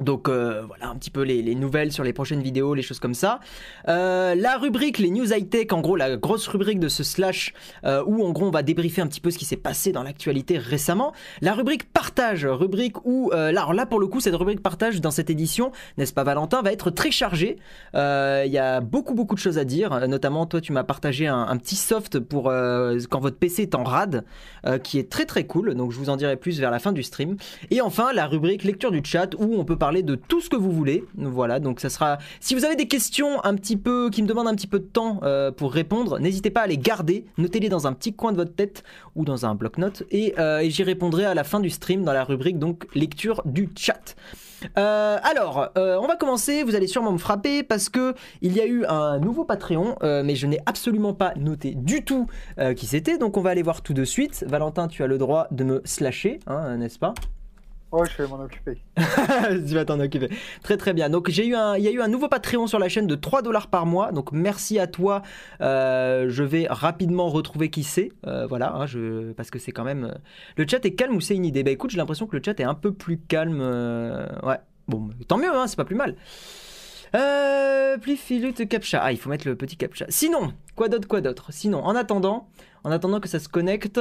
Donc 0.00 0.28
euh, 0.28 0.62
voilà 0.66 0.88
un 0.88 0.96
petit 0.96 1.10
peu 1.10 1.22
les, 1.22 1.42
les 1.42 1.54
nouvelles 1.54 1.92
sur 1.92 2.04
les 2.04 2.12
prochaines 2.12 2.42
vidéos, 2.42 2.74
les 2.74 2.82
choses 2.82 3.00
comme 3.00 3.14
ça. 3.14 3.40
Euh, 3.88 4.34
la 4.34 4.56
rubrique 4.56 4.98
les 4.98 5.10
news 5.10 5.32
high 5.32 5.48
tech, 5.48 5.66
en 5.72 5.80
gros 5.80 5.96
la 5.96 6.16
grosse 6.16 6.46
rubrique 6.48 6.80
de 6.80 6.88
ce 6.88 7.02
slash 7.02 7.52
euh, 7.84 8.02
où 8.06 8.24
en 8.24 8.30
gros 8.30 8.46
on 8.46 8.50
va 8.50 8.62
débriefer 8.62 9.02
un 9.02 9.06
petit 9.06 9.20
peu 9.20 9.30
ce 9.30 9.38
qui 9.38 9.44
s'est 9.44 9.56
passé 9.56 9.92
dans 9.92 10.02
l'actualité 10.02 10.58
récemment. 10.58 11.12
La 11.40 11.54
rubrique 11.54 11.92
partage, 11.92 12.46
rubrique 12.46 13.04
où 13.04 13.30
là, 13.32 13.48
alors 13.48 13.72
là 13.72 13.86
pour 13.86 14.00
le 14.00 14.06
coup 14.06 14.20
cette 14.20 14.34
rubrique 14.34 14.62
partage 14.62 15.00
dans 15.00 15.10
cette 15.10 15.30
édition, 15.30 15.72
n'est-ce 15.96 16.12
pas 16.12 16.24
Valentin, 16.24 16.62
va 16.62 16.72
être 16.72 16.90
très 16.90 17.10
chargée. 17.10 17.56
Il 17.94 18.50
y 18.50 18.58
a 18.58 18.80
beaucoup 18.80 19.14
beaucoup 19.14 19.34
de 19.34 19.40
choses 19.40 19.58
à 19.58 19.64
dire, 19.64 20.08
notamment 20.08 20.46
toi 20.46 20.60
tu 20.60 20.72
m'as 20.72 20.84
partagé 20.84 21.26
un, 21.26 21.56
petit 21.56 21.76
soft 21.76 22.18
pour 22.20 22.44
quand 22.44 23.20
votre 23.20 23.36
PC 23.36 23.62
est 23.62 23.74
en 23.74 23.84
rade, 23.84 24.24
qui 24.82 24.98
est 24.98 25.10
très 25.10 25.24
très 25.24 25.44
cool. 25.44 25.74
Donc 25.74 25.92
je 25.92 25.98
vous 25.98 26.10
en 26.10 26.16
dirai 26.16 26.36
plus 26.36 26.60
vers 26.60 26.70
la 26.70 26.78
fin 26.78 26.92
du 26.92 27.02
stream. 27.02 27.36
Et 27.70 27.80
enfin, 27.80 28.12
la 28.12 28.26
rubrique 28.26 28.64
lecture 28.64 28.90
du 28.90 29.00
chat 29.04 29.34
où 29.38 29.54
on 29.58 29.64
peut 29.64 29.76
parler 29.76 29.87
de 30.02 30.14
tout 30.14 30.40
ce 30.40 30.48
que 30.48 30.56
vous 30.56 30.70
voulez. 30.70 31.04
Voilà, 31.16 31.60
donc 31.60 31.80
ça 31.80 31.90
sera. 31.90 32.18
Si 32.40 32.54
vous 32.54 32.64
avez 32.64 32.76
des 32.76 32.88
questions 32.88 33.44
un 33.44 33.54
petit 33.54 33.76
peu 33.76 34.10
qui 34.10 34.22
me 34.22 34.28
demandent 34.28 34.48
un 34.48 34.54
petit 34.54 34.66
peu 34.66 34.78
de 34.78 34.84
temps 34.84 35.20
euh, 35.22 35.50
pour 35.50 35.72
répondre, 35.72 36.18
n'hésitez 36.18 36.50
pas 36.50 36.62
à 36.62 36.66
les 36.66 36.78
garder, 36.78 37.24
notez-les 37.38 37.68
dans 37.68 37.86
un 37.86 37.92
petit 37.92 38.12
coin 38.14 38.32
de 38.32 38.36
votre 38.36 38.54
tête 38.54 38.84
ou 39.16 39.24
dans 39.24 39.46
un 39.46 39.54
bloc-notes 39.54 40.04
et, 40.10 40.34
euh, 40.38 40.62
j'y 40.68 40.82
répondrai 40.82 41.24
à 41.24 41.34
la 41.34 41.44
fin 41.44 41.60
du 41.60 41.70
stream 41.70 42.04
dans 42.04 42.12
la 42.12 42.24
rubrique 42.24 42.58
donc 42.58 42.86
lecture 42.94 43.42
du 43.44 43.70
chat. 43.76 44.16
Euh, 44.76 45.18
alors, 45.22 45.70
on 45.76 46.06
va 46.06 46.16
commencer. 46.16 46.64
Vous 46.64 46.74
allez 46.74 46.88
sûrement 46.88 47.12
me 47.12 47.18
frapper 47.18 47.62
parce 47.62 47.88
que 47.88 48.14
il 48.42 48.52
y 48.52 48.60
a 48.60 48.66
eu 48.66 48.84
un 48.86 49.18
nouveau 49.18 49.44
Patreon, 49.44 49.96
mais 50.02 50.34
je 50.34 50.46
n'ai 50.46 50.58
absolument 50.66 51.14
pas 51.14 51.32
noté 51.36 51.74
du 51.76 52.04
tout 52.04 52.26
qui 52.76 52.86
c'était. 52.86 53.18
Donc, 53.18 53.36
on 53.36 53.40
va 53.40 53.50
aller 53.50 53.62
voir 53.62 53.82
tout 53.82 53.94
de 53.94 54.04
suite. 54.04 54.44
Valentin, 54.48 54.88
tu 54.88 55.04
as 55.04 55.06
le 55.06 55.16
droit 55.16 55.46
de 55.52 55.62
me 55.62 55.80
slasher, 55.84 56.40
hein, 56.48 56.76
n'est-ce 56.76 56.98
pas? 56.98 57.14
Oh, 57.90 58.04
je 58.04 58.22
vais 58.22 58.28
m'en 58.28 58.40
occuper. 58.40 58.82
tu 58.96 59.74
vas 59.74 59.84
t'en 59.86 59.98
occuper. 59.98 60.28
Très 60.62 60.76
très 60.76 60.92
bien. 60.92 61.08
Donc 61.08 61.30
j'ai 61.30 61.46
eu 61.46 61.54
un, 61.54 61.76
il 61.76 61.84
y 61.84 61.88
a 61.88 61.90
eu 61.90 62.02
un 62.02 62.08
nouveau 62.08 62.28
Patreon 62.28 62.66
sur 62.66 62.78
la 62.78 62.88
chaîne 62.90 63.06
de 63.06 63.14
3 63.14 63.40
dollars 63.40 63.68
par 63.68 63.86
mois. 63.86 64.12
Donc 64.12 64.32
merci 64.32 64.78
à 64.78 64.86
toi. 64.86 65.22
Euh, 65.62 66.26
je 66.28 66.42
vais 66.42 66.66
rapidement 66.68 67.28
retrouver 67.28 67.70
qui 67.70 67.84
c'est. 67.84 68.12
Euh, 68.26 68.46
voilà, 68.46 68.74
hein, 68.74 68.86
je, 68.86 69.32
parce 69.32 69.50
que 69.50 69.58
c'est 69.58 69.72
quand 69.72 69.84
même. 69.84 70.04
euh, 70.04 70.14
Le 70.56 70.66
chat 70.68 70.84
est 70.84 70.94
calme 70.94 71.16
ou 71.16 71.20
c'est 71.22 71.34
une 71.34 71.46
idée? 71.46 71.62
Bah 71.62 71.70
écoute, 71.70 71.90
j'ai 71.90 71.96
l'impression 71.96 72.26
que 72.26 72.36
le 72.36 72.42
chat 72.44 72.60
est 72.60 72.64
un 72.64 72.74
peu 72.74 72.92
plus 72.92 73.18
calme. 73.18 73.60
Ouais. 74.42 74.58
Bon, 74.86 75.08
tant 75.26 75.38
mieux, 75.38 75.54
hein, 75.54 75.66
c'est 75.66 75.76
pas 75.76 75.84
plus 75.84 75.96
mal. 75.96 76.14
Euh, 77.14 77.96
plus 77.98 78.18
captcha. 78.68 79.00
Ah, 79.02 79.12
il 79.12 79.18
faut 79.18 79.30
mettre 79.30 79.48
le 79.48 79.56
petit 79.56 79.76
captcha. 79.76 80.06
Sinon, 80.08 80.52
quoi 80.76 80.88
d'autre, 80.88 81.08
quoi 81.08 81.20
d'autre? 81.20 81.52
Sinon, 81.52 81.82
en 81.84 81.94
attendant, 81.94 82.48
en 82.88 82.90
attendant 82.90 83.20
que 83.20 83.28
ça 83.28 83.38
se 83.38 83.48
connecte, 83.48 84.00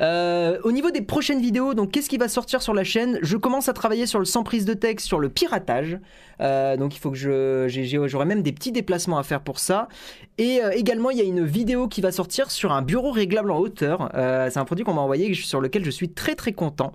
euh, 0.00 0.58
au 0.62 0.72
niveau 0.72 0.90
des 0.90 1.00
prochaines 1.00 1.40
vidéos, 1.40 1.74
donc 1.74 1.90
qu'est-ce 1.90 2.08
qui 2.08 2.18
va 2.18 2.28
sortir 2.28 2.60
sur 2.62 2.74
la 2.74 2.84
chaîne? 2.84 3.18
Je 3.22 3.36
commence 3.36 3.68
à 3.68 3.72
travailler 3.72 4.06
sur 4.06 4.18
le 4.18 4.24
sans 4.24 4.42
prise 4.42 4.66
de 4.66 4.74
texte, 4.74 5.06
sur 5.06 5.18
le 5.18 5.28
piratage. 5.28 5.98
Euh, 6.42 6.76
donc 6.76 6.94
il 6.94 6.98
faut 6.98 7.10
que 7.10 7.16
je, 7.16 7.66
j'aurai 8.06 8.26
même 8.26 8.42
des 8.42 8.52
petits 8.52 8.72
déplacements 8.72 9.16
à 9.18 9.22
faire 9.22 9.40
pour 9.40 9.58
ça. 9.58 9.88
Et 10.36 10.62
euh, 10.62 10.70
également, 10.72 11.10
il 11.10 11.16
y 11.16 11.22
a 11.22 11.24
une 11.24 11.46
vidéo 11.46 11.88
qui 11.88 12.02
va 12.02 12.12
sortir 12.12 12.50
sur 12.50 12.72
un 12.72 12.82
bureau 12.82 13.10
réglable 13.10 13.50
en 13.50 13.58
hauteur. 13.58 14.10
C'est 14.12 14.58
un 14.58 14.64
produit 14.64 14.84
qu'on 14.84 14.94
m'a 14.94 15.00
envoyé 15.00 15.32
sur 15.32 15.60
lequel 15.60 15.84
je 15.84 15.90
suis 15.90 16.10
très 16.10 16.34
très 16.34 16.52
content. 16.52 16.92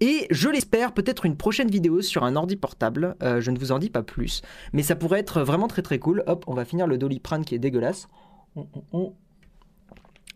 Et 0.00 0.28
je 0.30 0.48
l'espère, 0.48 0.92
peut-être 0.92 1.26
une 1.26 1.36
prochaine 1.36 1.68
vidéo 1.68 2.00
sur 2.00 2.22
un 2.22 2.36
ordi 2.36 2.54
portable. 2.54 3.16
Je 3.20 3.50
ne 3.50 3.58
vous 3.58 3.72
en 3.72 3.80
dis 3.80 3.90
pas 3.90 4.02
plus. 4.02 4.42
Mais 4.72 4.82
ça 4.82 4.94
pourrait 4.94 5.18
être 5.18 5.42
vraiment 5.42 5.66
très 5.66 5.82
très 5.82 5.98
cool. 5.98 6.22
Hop, 6.28 6.44
on 6.46 6.54
va 6.54 6.64
finir 6.64 6.86
le 6.86 6.96
Doliprane 6.96 7.44
qui 7.44 7.56
est 7.56 7.58
dégueulasse. 7.58 8.06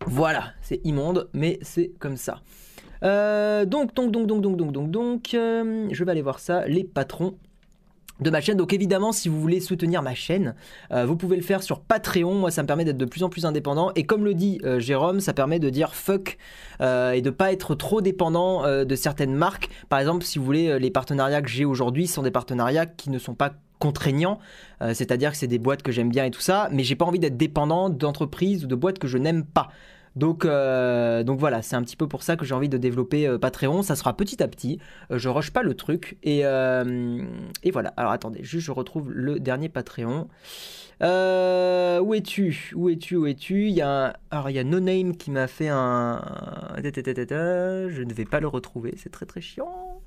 Voilà, 0.06 0.52
c'est 0.62 0.80
immonde, 0.84 1.28
mais 1.32 1.58
c'est 1.62 1.92
comme 1.98 2.16
ça. 2.16 2.40
donc, 3.02 3.94
donc, 3.94 4.10
donc, 4.10 4.26
donc, 4.26 4.40
donc, 4.42 4.56
donc, 4.56 4.72
donc, 4.72 4.90
donc, 4.90 5.28
je 5.32 6.04
vais 6.04 6.10
aller 6.10 6.22
voir 6.22 6.38
ça. 6.38 6.66
Les 6.66 6.84
patrons 6.84 7.36
de 8.20 8.30
ma 8.30 8.40
chaîne. 8.40 8.56
Donc 8.56 8.72
évidemment, 8.72 9.12
si 9.12 9.28
vous 9.28 9.40
voulez 9.40 9.60
soutenir 9.60 10.02
ma 10.02 10.14
chaîne, 10.14 10.54
euh, 10.92 11.04
vous 11.06 11.16
pouvez 11.16 11.36
le 11.36 11.42
faire 11.42 11.62
sur 11.62 11.80
Patreon. 11.80 12.34
Moi, 12.34 12.50
ça 12.50 12.62
me 12.62 12.66
permet 12.66 12.84
d'être 12.84 12.98
de 12.98 13.04
plus 13.04 13.22
en 13.22 13.28
plus 13.28 13.46
indépendant. 13.46 13.92
Et 13.96 14.04
comme 14.04 14.24
le 14.24 14.34
dit 14.34 14.60
euh, 14.64 14.78
Jérôme, 14.78 15.20
ça 15.20 15.32
permet 15.32 15.58
de 15.58 15.70
dire 15.70 15.94
fuck 15.94 16.36
euh, 16.80 17.12
et 17.12 17.22
de 17.22 17.30
pas 17.30 17.52
être 17.52 17.74
trop 17.74 18.00
dépendant 18.00 18.40
de 18.84 18.94
certaines 18.94 19.34
marques. 19.34 19.68
Par 19.88 19.98
exemple, 19.98 20.24
si 20.24 20.38
vous 20.38 20.44
voulez, 20.44 20.78
les 20.78 20.90
partenariats 20.90 21.42
que 21.42 21.48
j'ai 21.48 21.64
aujourd'hui 21.64 22.06
sont 22.06 22.22
des 22.22 22.30
partenariats 22.30 22.86
qui 22.86 23.10
ne 23.10 23.18
sont 23.18 23.34
pas 23.34 23.52
contraignants, 23.80 24.38
c'est-à-dire 24.92 25.32
que 25.32 25.36
c'est 25.36 25.48
des 25.48 25.58
boîtes 25.58 25.82
que 25.82 25.90
j'aime 25.90 26.10
bien 26.10 26.24
et 26.24 26.30
tout 26.30 26.40
ça, 26.40 26.68
mais 26.70 26.84
j'ai 26.84 26.94
pas 26.94 27.04
envie 27.04 27.18
d'être 27.18 27.36
dépendant 27.36 27.90
d'entreprises 27.90 28.64
ou 28.64 28.68
de 28.68 28.74
boîtes 28.76 29.00
que 29.00 29.08
je 29.08 29.18
n'aime 29.18 29.44
pas. 29.44 29.70
Donc, 30.16 30.44
euh, 30.44 31.22
donc 31.22 31.38
voilà, 31.38 31.62
c'est 31.62 31.76
un 31.76 31.82
petit 31.82 31.96
peu 31.96 32.08
pour 32.08 32.22
ça 32.22 32.36
que 32.36 32.44
j'ai 32.44 32.54
envie 32.54 32.68
de 32.68 32.78
développer 32.78 33.26
euh, 33.26 33.38
Patreon. 33.38 33.82
Ça 33.82 33.96
sera 33.96 34.16
petit 34.16 34.42
à 34.42 34.48
petit. 34.48 34.78
Euh, 35.10 35.18
je 35.18 35.28
rush 35.28 35.50
pas 35.52 35.62
le 35.62 35.74
truc. 35.74 36.18
Et, 36.22 36.40
et 36.40 37.70
voilà. 37.70 37.92
Alors 37.96 38.12
attendez, 38.12 38.42
juste 38.42 38.66
je 38.66 38.72
retrouve 38.72 39.10
le 39.12 39.38
dernier 39.38 39.68
Patreon. 39.68 40.28
où 41.00 42.14
es-tu? 42.14 42.72
Où 42.74 42.88
es-tu? 42.88 43.16
Où 43.16 43.26
es-tu? 43.26 43.68
Il 43.68 43.74
y 43.74 43.82
a 43.82 44.16
alors 44.30 44.50
il 44.50 44.56
y 44.56 44.58
a 44.58 44.64
No 44.64 44.80
Name 44.80 45.16
qui 45.16 45.30
m'a 45.30 45.46
fait 45.46 45.68
un. 45.68 46.20
Je 46.82 48.02
ne 48.02 48.12
vais 48.12 48.24
pas 48.24 48.40
le 48.40 48.48
retrouver. 48.48 48.94
C'est 48.96 49.10
très 49.10 49.26
très 49.26 49.40
chiant. 49.40 50.02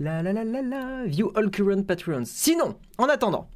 La 0.00 0.22
la 0.22 0.32
la 0.32 0.44
la 0.44 0.62
la. 0.62 1.04
View 1.04 1.30
all 1.34 1.50
current 1.50 1.82
Patreons. 1.82 2.24
Sinon, 2.24 2.74
en 2.96 3.04
attendant. 3.04 3.48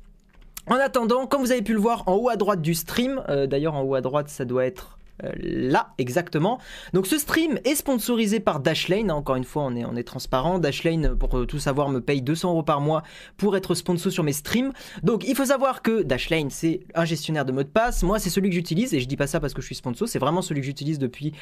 En 0.66 0.74
attendant, 0.74 1.26
comme 1.26 1.40
vous 1.40 1.52
avez 1.52 1.62
pu 1.62 1.72
le 1.72 1.80
voir 1.80 2.06
en 2.06 2.16
haut 2.16 2.28
à 2.28 2.36
droite 2.36 2.60
du 2.60 2.74
stream, 2.74 3.22
d'ailleurs 3.48 3.74
en 3.74 3.82
haut 3.82 3.94
à 3.94 4.02
droite 4.02 4.28
ça 4.28 4.44
doit 4.44 4.66
être 4.66 4.98
euh, 5.22 5.30
là 5.38 5.94
exactement. 5.96 6.58
Donc 6.92 7.06
ce 7.06 7.18
stream 7.18 7.58
est 7.64 7.76
sponsorisé 7.76 8.40
par 8.40 8.60
Dashlane, 8.60 9.10
hein, 9.10 9.14
encore 9.14 9.36
une 9.36 9.44
fois 9.44 9.62
on 9.62 9.74
est, 9.76 9.84
on 9.84 9.94
est 9.96 10.02
transparent, 10.02 10.58
Dashlane 10.58 11.16
pour 11.16 11.38
euh, 11.38 11.46
tout 11.46 11.58
savoir 11.58 11.88
me 11.88 12.00
paye 12.00 12.20
200 12.20 12.50
euros 12.50 12.62
par 12.62 12.80
mois 12.80 13.04
pour 13.36 13.56
être 13.56 13.74
sponsor 13.74 14.12
sur 14.12 14.24
mes 14.24 14.32
streams. 14.32 14.72
Donc 15.02 15.24
il 15.26 15.36
faut 15.36 15.46
savoir 15.46 15.82
que 15.82 16.02
Dashlane 16.02 16.50
c'est 16.50 16.80
un 16.94 17.04
gestionnaire 17.04 17.44
de 17.44 17.52
mots 17.52 17.62
de 17.62 17.68
passe, 17.68 18.02
moi 18.02 18.18
c'est 18.18 18.30
celui 18.30 18.50
que 18.50 18.54
j'utilise 18.54 18.92
et 18.92 19.00
je 19.00 19.06
dis 19.06 19.16
pas 19.16 19.28
ça 19.28 19.40
parce 19.40 19.54
que 19.54 19.62
je 19.62 19.66
suis 19.66 19.76
sponsor, 19.76 20.08
c'est 20.08 20.18
vraiment 20.18 20.42
celui 20.42 20.60
que 20.60 20.66
j'utilise 20.66 20.98
depuis 20.98 21.32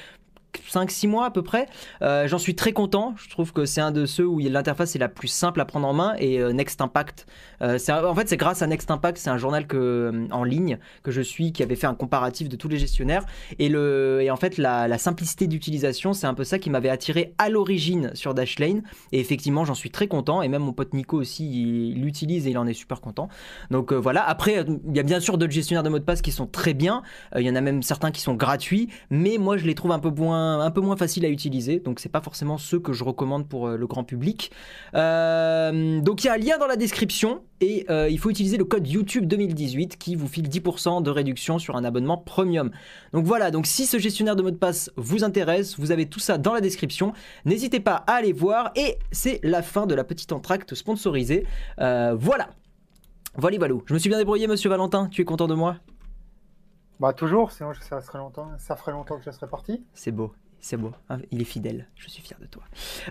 5-6 0.59 1.09
mois 1.09 1.27
à 1.27 1.31
peu 1.31 1.43
près. 1.43 1.67
Euh, 2.03 2.29
j'en 2.29 2.39
suis 2.39 2.55
très 2.55 2.73
content. 2.73 3.15
Je 3.17 3.29
trouve 3.29 3.53
que 3.53 3.65
c'est 3.65 3.81
un 3.81 3.91
de 3.91 4.07
ceux 4.07 4.27
où 4.27 4.39
l'interface 4.39 4.95
est 4.97 4.99
la 4.99 5.09
plus 5.09 5.29
simple 5.29 5.61
à 5.61 5.65
prendre 5.65 5.87
en 5.87 5.93
main. 5.93 6.15
Et 6.19 6.41
euh, 6.41 6.53
Next 6.53 6.81
Impact, 6.81 7.27
euh, 7.63 7.79
en 7.89 8.15
fait, 8.15 8.29
c'est 8.29 8.37
grâce 8.37 8.63
à 8.63 8.67
Next 8.67 8.91
Impact, 8.91 9.19
c'est 9.19 9.31
un 9.31 9.39
journal 9.39 9.67
en 10.31 10.45
ligne 10.45 10.79
que 11.03 11.11
je 11.11 11.21
suis 11.21 11.53
qui 11.53 11.63
avait 11.63 11.77
fait 11.77 11.87
un 11.87 11.95
comparatif 11.95 12.49
de 12.49 12.57
tous 12.57 12.69
les 12.69 12.79
gestionnaires. 12.79 13.25
Et, 13.59 13.71
en 14.31 14.37
fait, 14.37 14.59
la, 14.59 14.99
simplicité 14.99 15.47
d'utilisation, 15.47 16.13
c'est 16.13 16.27
un 16.27 16.35
peu 16.35 16.45
ça 16.45 16.59
qui 16.59 16.71
m'avait 16.71 16.89
attiré 16.89 17.35
à 17.39 17.49
l'origine 17.49 18.11
sur 18.15 18.35
Dashlane. 18.35 18.83
Et 19.11 19.21
effectivement, 19.21 19.65
j'en 19.65 19.75
suis 19.75 19.91
très 19.91 20.07
content. 20.07 20.43
Et 20.43 20.49
même 20.49 20.63
mon 20.63 20.73
pote 20.73 20.95
Nico 20.95 21.17
aussi, 21.17 21.91
il 21.93 22.03
l'utilise 22.03 22.47
et 22.47 22.51
il 22.51 22.59
en 22.59 22.67
est 22.67 22.75
super 22.75 23.01
content. 23.01 23.29
Donc 23.71 23.93
voilà. 23.93 24.23
Après, 24.29 24.65
il 24.89 24.97
y 24.97 25.01
a 25.01 25.03
bien 25.03 25.21
sûr 25.21 25.39
d'autres 25.39 25.53
gestionnaires 25.53 25.83
de 25.83 25.89
mots 25.89 25.99
de 25.99 26.05
passe 26.05 26.23
qui 26.23 26.31
sont 26.31 26.47
très 26.47 26.75
bien. 26.75 27.03
Il 27.37 27.43
y 27.43 27.51
en 27.51 27.57
a 27.57 27.61
même 27.61 27.83
certains 27.83 28.11
qui 28.11 28.21
sont 28.21 28.35
gratuits. 28.35 28.89
Mais 29.11 29.39
moi, 29.39 29.57
je 29.57 29.67
les 29.67 29.75
trouve 29.75 29.93
un 29.93 29.99
peu 29.99 30.11
moins 30.11 30.42
un 30.61 30.71
peu 30.71 30.81
moins 30.81 30.97
facile 30.97 31.25
à 31.25 31.29
utiliser, 31.29 31.81
donc 31.81 32.01
c'est 32.01 32.09
pas 32.09 32.21
forcément 32.21 32.59
ceux 32.59 32.79
que 32.79 32.93
je 32.93 33.05
recommande 33.05 33.49
pour 33.49 33.69
euh, 33.69 33.77
le 33.77 33.87
grand 33.87 34.05
public. 34.05 34.51
Euh, 34.95 36.01
donc 36.01 36.25
il 36.25 36.27
y 36.27 36.31
a 36.31 36.35
un 36.35 36.39
lien 36.39 36.59
dans 36.59 36.67
la 36.67 36.77
description 36.77 37.43
et 37.61 37.87
euh, 37.91 38.09
il 38.11 38.19
faut 38.19 38.31
utiliser 38.31 38.57
le 38.57 38.65
code 38.65 38.87
YouTube 38.87 39.27
2018 39.27 39.97
qui 39.97 40.15
vous 40.15 40.29
file 40.29 40.49
10% 40.49 41.03
de 41.03 41.11
réduction 41.11 41.59
sur 41.59 41.77
un 41.77 41.85
abonnement 41.85 42.19
premium. 42.19 42.71
Donc 43.13 43.25
voilà, 43.25 43.51
donc 43.51 43.67
si 43.67 43.87
ce 43.87 43.99
gestionnaire 43.99 44.37
de 44.37 44.43
mot 44.43 44.51
de 44.51 44.57
passe 44.57 44.91
vous 44.97 45.25
intéresse, 45.25 45.79
vous 45.79 45.91
avez 45.91 46.07
tout 46.07 46.21
ça 46.21 46.39
dans 46.39 46.53
la 46.53 46.61
description. 46.61 47.13
N'hésitez 47.45 47.81
pas 47.81 48.05
à 48.07 48.15
aller 48.15 48.33
voir 48.33 48.73
et 48.77 48.99
c'est 49.11 49.41
la 49.43 49.63
fin 49.63 49.87
de 49.87 49.95
la 49.95 50.05
petite 50.05 50.33
entracte 50.33 50.75
sponsorisée. 50.75 51.47
voilà. 51.79 52.51
Voilà, 53.35 53.57
voilà. 53.57 53.75
Je 53.87 53.95
me 53.95 53.99
suis 53.99 54.11
bien 54.11 54.19
débrouillé, 54.19 54.47
monsieur 54.47 54.69
Valentin. 54.69 55.09
Tu 55.11 55.23
es 55.23 55.25
content 55.25 55.49
de 55.49 55.55
moi? 55.55 55.77
Bah 57.03 57.13
toujours, 57.13 57.51
sinon 57.51 57.73
ça 57.75 58.01
serait 58.01 58.19
longtemps, 58.19 58.49
ça 58.59 58.77
ferait 58.77 58.93
longtemps 58.93 59.19
que 59.19 59.25
je 59.25 59.33
serais 59.33 59.49
parti. 59.49 59.85
C'est 59.93 60.13
beau. 60.13 60.33
C'est 60.61 60.77
beau, 60.77 60.93
ah, 61.09 61.17
il 61.33 61.43
est 61.43 61.45
fidèle, 61.45 61.89
je 61.97 62.09
suis 62.09 62.23
fier 62.23 62.39
de 62.41 62.47
toi. 62.47 62.63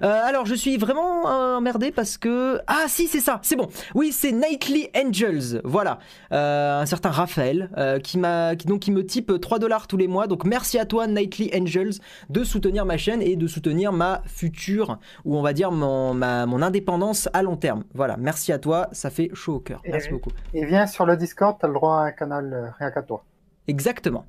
Euh, 0.03 0.21
alors, 0.23 0.45
je 0.45 0.55
suis 0.55 0.77
vraiment 0.77 1.25
emmerdé 1.57 1.91
parce 1.91 2.17
que... 2.17 2.61
Ah 2.65 2.85
si, 2.87 3.09
c'est 3.09 3.19
ça, 3.19 3.39
c'est 3.43 3.57
bon. 3.57 3.67
Oui, 3.93 4.13
c'est 4.13 4.31
Nightly 4.31 4.89
Angels, 4.95 5.59
voilà. 5.65 5.99
Euh, 6.31 6.79
un 6.79 6.85
certain 6.85 7.09
Raphaël 7.09 7.69
euh, 7.77 7.99
qui, 7.99 8.17
m'a, 8.17 8.55
qui, 8.55 8.67
donc, 8.67 8.79
qui 8.79 8.91
me 8.91 9.05
type 9.05 9.33
3 9.41 9.59
dollars 9.59 9.87
tous 9.87 9.97
les 9.97 10.07
mois. 10.07 10.27
Donc 10.27 10.45
merci 10.45 10.79
à 10.79 10.85
toi, 10.85 11.07
Nightly 11.07 11.51
Angels, 11.53 11.95
de 12.29 12.45
soutenir 12.45 12.85
ma 12.85 12.95
chaîne 12.95 13.21
et 13.21 13.35
de 13.35 13.47
soutenir 13.47 13.91
ma 13.91 14.21
future, 14.27 14.97
ou 15.25 15.35
on 15.35 15.41
va 15.41 15.51
dire 15.51 15.73
mon, 15.73 16.13
ma, 16.13 16.45
mon 16.45 16.61
indépendance 16.61 17.27
à 17.33 17.43
long 17.43 17.57
terme. 17.57 17.83
Voilà, 17.93 18.15
merci 18.15 18.53
à 18.53 18.59
toi, 18.59 18.87
ça 18.93 19.09
fait 19.09 19.29
chaud 19.33 19.55
au 19.55 19.59
cœur. 19.59 19.81
Merci 19.85 20.07
beaucoup. 20.07 20.31
Et 20.53 20.65
viens 20.65 20.87
sur 20.87 21.05
le 21.05 21.17
Discord, 21.17 21.57
tu 21.59 21.65
as 21.65 21.67
le 21.67 21.73
droit 21.73 21.97
à 21.97 22.03
un 22.03 22.11
canal 22.13 22.73
rien 22.79 22.91
qu'à 22.91 23.01
toi. 23.01 23.25
Exactement. 23.67 24.25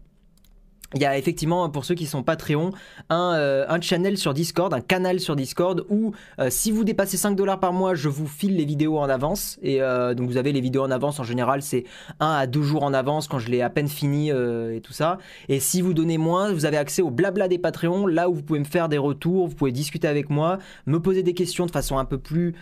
Il 0.95 1.01
y 1.01 1.07
a 1.07 1.17
effectivement, 1.17 1.71
pour 1.71 1.85
ceux 1.85 1.95
qui 1.95 2.07
sont 2.07 2.23
Patreon, 2.23 2.71
un, 3.09 3.35
euh, 3.35 3.81
channel 3.81 4.19
sur 4.19 4.35
Discord, 4.35 4.73
un 4.75 4.81
canal 4.81 5.21
sur 5.21 5.37
Discord 5.37 5.87
où 5.89 6.13
euh, 6.39 6.49
si 6.51 6.71
vous 6.71 6.85
dépassez 6.85 7.17
5 7.17 7.35
dollars 7.35 7.61
par 7.61 7.73
mois, 7.73 7.95
je 7.95 8.11
vous 8.11 8.27
file 8.27 8.57
les 8.57 8.65
vidéos 8.65 8.99
en 8.99 9.09
avance. 9.09 9.59
Et 9.63 9.81
euh, 9.81 10.15
donc 10.15 10.29
vous 10.29 10.37
avez 10.37 10.53
les 10.53 10.61
vidéos 10.61 10.83
en 10.83 10.91
avance, 10.91 11.19
en 11.19 11.25
général 11.25 11.63
c'est 11.63 11.85
1 12.21 12.31
à 12.31 12.47
2 12.47 12.63
jours 12.63 12.83
en 12.83 12.93
avance 12.93 13.27
quand 13.27 13.39
je 13.39 13.51
l'ai 13.51 13.63
à 13.63 13.71
peine 13.71 13.89
fini 13.89 14.31
et 14.31 14.81
tout 14.83 14.93
ça. 14.93 15.19
Et 15.49 15.61
si 15.61 15.81
vous 15.81 15.95
donnez 15.95 16.19
moins, 16.19 16.53
vous 16.53 16.67
avez 16.67 16.77
accès 16.77 17.01
au 17.03 17.11
blabla 17.11 17.49
des 17.49 17.59
Patreons, 17.59 18.07
là 18.07 18.29
où 18.29 18.35
vous 18.35 18.43
pouvez 18.43 18.59
me 18.59 18.65
faire 18.65 18.89
des 18.89 18.99
retours, 18.99 19.49
vous 19.49 19.55
pouvez 19.55 19.73
discuter 19.73 20.09
avec 20.09 20.29
moi, 20.29 20.59
me 20.87 21.01
poser 21.01 21.23
des 21.23 21.35
questions 21.35 21.65
de 21.65 21.71
façon 21.71 21.99
un 21.99 22.05
peu 22.05 22.19
plus 22.19 22.55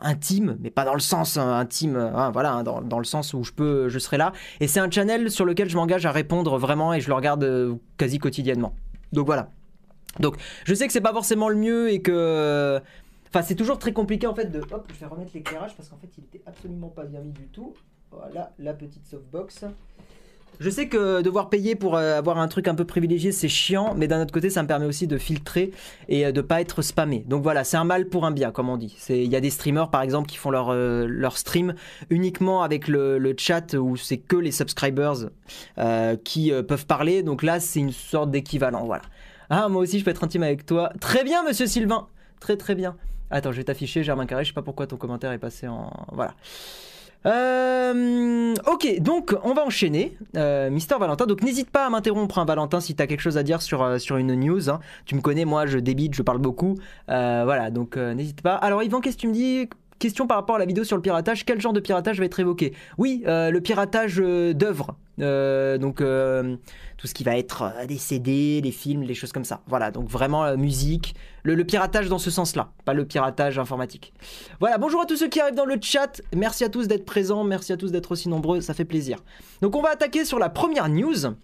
intime, 0.00 0.56
mais 0.60 0.70
pas 0.70 0.84
dans 0.84 0.94
le 0.94 1.00
sens 1.00 1.36
euh, 1.36 1.40
intime, 1.40 1.96
hein, 1.96 2.30
voilà, 2.30 2.52
hein, 2.52 2.62
dans, 2.62 2.80
dans, 2.80 2.98
le 2.98 3.04
sens 3.04 3.34
où 3.34 3.44
je 3.44 3.52
peux, 3.52 3.88
je 3.88 3.98
serai 3.98 4.16
là. 4.16 4.32
Et 4.60 4.68
c'est 4.68 4.80
un 4.80 4.90
channel 4.90 5.30
sur 5.30 5.44
lequel 5.44 5.68
je 5.68 5.76
m'engage 5.76 6.06
à 6.06 6.12
répondre 6.12 6.58
vraiment 6.58 6.94
et 6.94 7.00
je 7.00 7.08
le 7.08 7.14
regarde 7.14 7.44
euh, 7.44 7.74
quasi 7.96 8.18
quotidiennement. 8.18 8.74
Donc 9.12 9.26
voilà. 9.26 9.50
Donc 10.20 10.36
je 10.64 10.74
sais 10.74 10.86
que 10.86 10.92
c'est 10.92 11.00
pas 11.00 11.12
forcément 11.12 11.48
le 11.48 11.56
mieux 11.56 11.90
et 11.90 12.00
que, 12.02 12.80
enfin 13.28 13.42
c'est 13.42 13.54
toujours 13.54 13.78
très 13.78 13.92
compliqué 13.92 14.26
en 14.26 14.34
fait 14.34 14.46
de, 14.46 14.60
hop, 14.60 14.90
je 14.92 14.98
vais 14.98 15.06
remettre 15.06 15.30
l'éclairage 15.34 15.76
parce 15.76 15.88
qu'en 15.88 15.98
fait 15.98 16.08
il 16.16 16.24
était 16.24 16.42
absolument 16.46 16.88
pas 16.88 17.04
bien 17.04 17.20
mis 17.20 17.32
du 17.32 17.46
tout. 17.48 17.74
Voilà 18.10 18.52
la 18.58 18.72
petite 18.72 19.06
softbox. 19.06 19.64
Je 20.60 20.70
sais 20.70 20.88
que 20.88 21.22
devoir 21.22 21.50
payer 21.50 21.76
pour 21.76 21.96
euh, 21.96 22.18
avoir 22.18 22.38
un 22.38 22.48
truc 22.48 22.68
un 22.68 22.74
peu 22.74 22.84
privilégié, 22.84 23.32
c'est 23.32 23.48
chiant, 23.48 23.94
mais 23.96 24.08
d'un 24.08 24.22
autre 24.22 24.32
côté, 24.32 24.50
ça 24.50 24.62
me 24.62 24.68
permet 24.68 24.86
aussi 24.86 25.06
de 25.06 25.16
filtrer 25.16 25.70
et 26.08 26.26
euh, 26.26 26.32
de 26.32 26.40
pas 26.40 26.60
être 26.60 26.82
spammé. 26.82 27.24
Donc 27.28 27.42
voilà, 27.42 27.64
c'est 27.64 27.76
un 27.76 27.84
mal 27.84 28.08
pour 28.08 28.26
un 28.26 28.30
bien, 28.32 28.50
comme 28.50 28.68
on 28.68 28.76
dit. 28.76 28.96
Il 29.08 29.30
y 29.30 29.36
a 29.36 29.40
des 29.40 29.50
streamers, 29.50 29.90
par 29.90 30.02
exemple, 30.02 30.28
qui 30.28 30.36
font 30.36 30.50
leur, 30.50 30.70
euh, 30.70 31.28
stream 31.30 31.74
uniquement 32.10 32.62
avec 32.62 32.88
le, 32.88 33.18
le 33.18 33.34
chat 33.36 33.74
où 33.74 33.96
c'est 33.96 34.16
que 34.18 34.36
les 34.36 34.50
subscribers 34.50 35.30
qui 36.24 36.52
peuvent 36.66 36.86
parler. 36.86 37.22
Donc 37.22 37.42
là, 37.42 37.60
c'est 37.60 37.80
une 37.80 37.92
sorte 37.92 38.30
d'équivalent. 38.30 38.84
Voilà. 38.86 39.02
Ah, 39.50 39.68
moi 39.68 39.82
aussi, 39.82 39.98
je 39.98 40.04
peux 40.04 40.10
être 40.10 40.24
intime 40.24 40.42
avec 40.42 40.66
toi. 40.66 40.92
Très 41.00 41.24
bien, 41.24 41.44
monsieur 41.44 41.66
Sylvain. 41.66 42.08
Très, 42.40 42.56
très 42.56 42.74
bien. 42.74 42.96
Attends, 43.30 43.52
je 43.52 43.58
vais 43.58 43.64
t'afficher, 43.64 44.02
Germain 44.02 44.26
Carré. 44.26 44.44
Je 44.44 44.48
sais 44.48 44.54
pas 44.54 44.62
pourquoi 44.62 44.86
ton 44.86 44.96
commentaire 44.96 45.32
est 45.32 45.38
passé 45.38 45.68
en. 45.68 45.90
Voilà. 46.12 46.34
Euh, 47.26 48.54
ok, 48.66 49.00
donc 49.00 49.34
on 49.42 49.52
va 49.52 49.64
enchaîner, 49.64 50.16
euh, 50.36 50.70
Mister 50.70 50.96
Valentin. 50.98 51.26
Donc 51.26 51.42
n'hésite 51.42 51.70
pas 51.70 51.86
à 51.86 51.90
m'interrompre, 51.90 52.38
hein, 52.38 52.44
Valentin, 52.44 52.80
si 52.80 52.94
tu 52.94 53.02
as 53.02 53.06
quelque 53.06 53.20
chose 53.20 53.36
à 53.36 53.42
dire 53.42 53.62
sur, 53.62 53.82
euh, 53.82 53.98
une 54.16 54.34
news. 54.34 54.70
Hein. 54.70 54.80
Tu 55.04 55.14
me 55.14 55.20
connais, 55.20 55.44
moi 55.44 55.66
je 55.66 55.78
débite, 55.78 56.14
je 56.14 56.22
parle 56.22 56.38
beaucoup. 56.38 56.76
voilà, 57.06 57.70
donc 57.70 57.96
n'hésite 57.96 58.42
pas. 58.42 58.54
Alors 58.54 58.82
Yvan, 58.82 59.00
qu'est-ce 59.00 59.16
que 59.16 59.22
tu 59.22 59.28
me 59.28 59.34
dis? 59.34 59.68
Question 59.98 60.26
par 60.26 60.36
rapport 60.36 60.56
à 60.56 60.58
la 60.58 60.66
vidéo 60.66 60.84
sur 60.84 60.96
le 60.96 61.02
piratage. 61.02 61.44
Quel 61.44 61.60
genre 61.60 61.72
de 61.72 61.80
piratage 61.80 62.18
va 62.18 62.24
être 62.24 62.40
évoqué 62.40 62.74
Oui, 62.98 63.22
euh, 63.26 63.50
le 63.50 63.60
piratage 63.60 64.20
euh, 64.20 64.52
d'œuvres. 64.54 64.96
Euh, 65.20 65.78
donc 65.78 66.02
tout 66.98 67.06
ce 67.06 67.14
qui 67.14 67.24
va 67.24 67.36
être 67.36 67.72
des 67.86 67.96
CD, 67.96 68.60
des 68.60 68.72
films, 68.72 69.04
des 69.04 69.14
choses 69.14 69.32
comme 69.32 69.44
ça. 69.44 69.62
Voilà, 69.66 69.90
donc 69.90 70.08
vraiment 70.08 70.44
euh, 70.44 70.56
musique, 70.56 71.14
le, 71.42 71.64
piratage 71.64 72.08
dans 72.08 72.18
ce 72.18 72.30
sens-là, 72.30 72.72
pas 72.84 72.92
le 72.92 73.04
piratage 73.04 73.58
informatique. 73.58 74.12
Voilà, 74.60 74.78
bonjour 74.78 75.00
à 75.00 75.06
tous 75.06 75.16
ceux 75.16 75.28
qui 75.28 75.40
arrivent 75.40 75.54
dans 75.54 75.64
le 75.64 75.78
chat. 75.80 76.20
Merci 76.34 76.64
à 76.64 76.68
tous 76.68 76.88
d'être 76.88 77.04
présents, 77.04 77.44
merci 77.44 77.72
à 77.72 77.76
tous 77.76 77.92
d'être 77.92 78.12
aussi 78.12 78.28
nombreux, 78.28 78.60
ça 78.60 78.74
fait 78.74 78.84
plaisir. 78.84 79.18
Donc 79.62 79.76
on 79.76 79.82
va 79.82 79.90
attaquer 79.90 80.24
sur 80.24 80.38
la 80.38 80.48
première 80.48 80.88
news. 80.88 81.34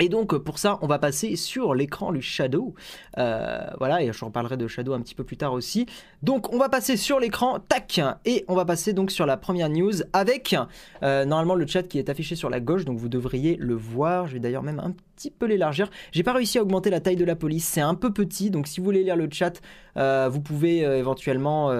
Et 0.00 0.08
donc 0.08 0.36
pour 0.38 0.58
ça, 0.58 0.78
on 0.80 0.86
va 0.86 0.98
passer 0.98 1.36
sur 1.36 1.74
l'écran 1.74 2.12
du 2.12 2.22
Shadow. 2.22 2.74
Voilà, 3.16 4.02
et 4.02 4.12
je 4.12 4.24
reparlerai 4.24 4.56
de 4.56 4.66
Shadow 4.66 4.94
un 4.94 5.00
petit 5.00 5.14
peu 5.14 5.24
plus 5.24 5.36
tard 5.36 5.52
aussi. 5.52 5.86
Donc 6.22 6.52
on 6.54 6.58
va 6.58 6.68
passer 6.68 6.96
sur 6.96 7.18
l'écran, 7.18 7.58
tac, 7.58 8.00
et 8.24 8.44
on 8.46 8.54
va 8.54 8.64
passer 8.64 8.92
donc 8.92 9.10
sur 9.10 9.26
la 9.26 9.36
première 9.36 9.68
news 9.68 9.92
avec 10.12 10.54
euh, 11.02 11.24
normalement 11.24 11.56
le 11.56 11.66
chat 11.66 11.82
qui 11.82 11.98
est 11.98 12.08
affiché 12.08 12.36
sur 12.36 12.48
la 12.48 12.60
gauche, 12.60 12.84
donc 12.84 12.98
vous 12.98 13.08
devriez 13.08 13.56
le 13.56 13.74
voir. 13.74 14.28
Je 14.28 14.34
vais 14.34 14.40
d'ailleurs 14.40 14.62
même 14.62 14.78
un 14.78 14.94
petit 15.16 15.30
peu 15.30 15.46
l'élargir. 15.46 15.90
J'ai 16.12 16.22
pas 16.22 16.32
réussi 16.32 16.58
à 16.58 16.62
augmenter 16.62 16.90
la 16.90 17.00
taille 17.00 17.16
de 17.16 17.24
la 17.24 17.34
police, 17.34 17.64
c'est 17.64 17.80
un 17.80 17.94
peu 17.94 18.12
petit, 18.12 18.50
donc 18.50 18.68
si 18.68 18.80
vous 18.80 18.84
voulez 18.84 19.02
lire 19.02 19.16
le 19.16 19.28
chat, 19.30 19.60
euh, 19.96 20.28
vous 20.30 20.40
pouvez 20.40 20.86
euh, 20.86 20.96
éventuellement, 20.96 21.70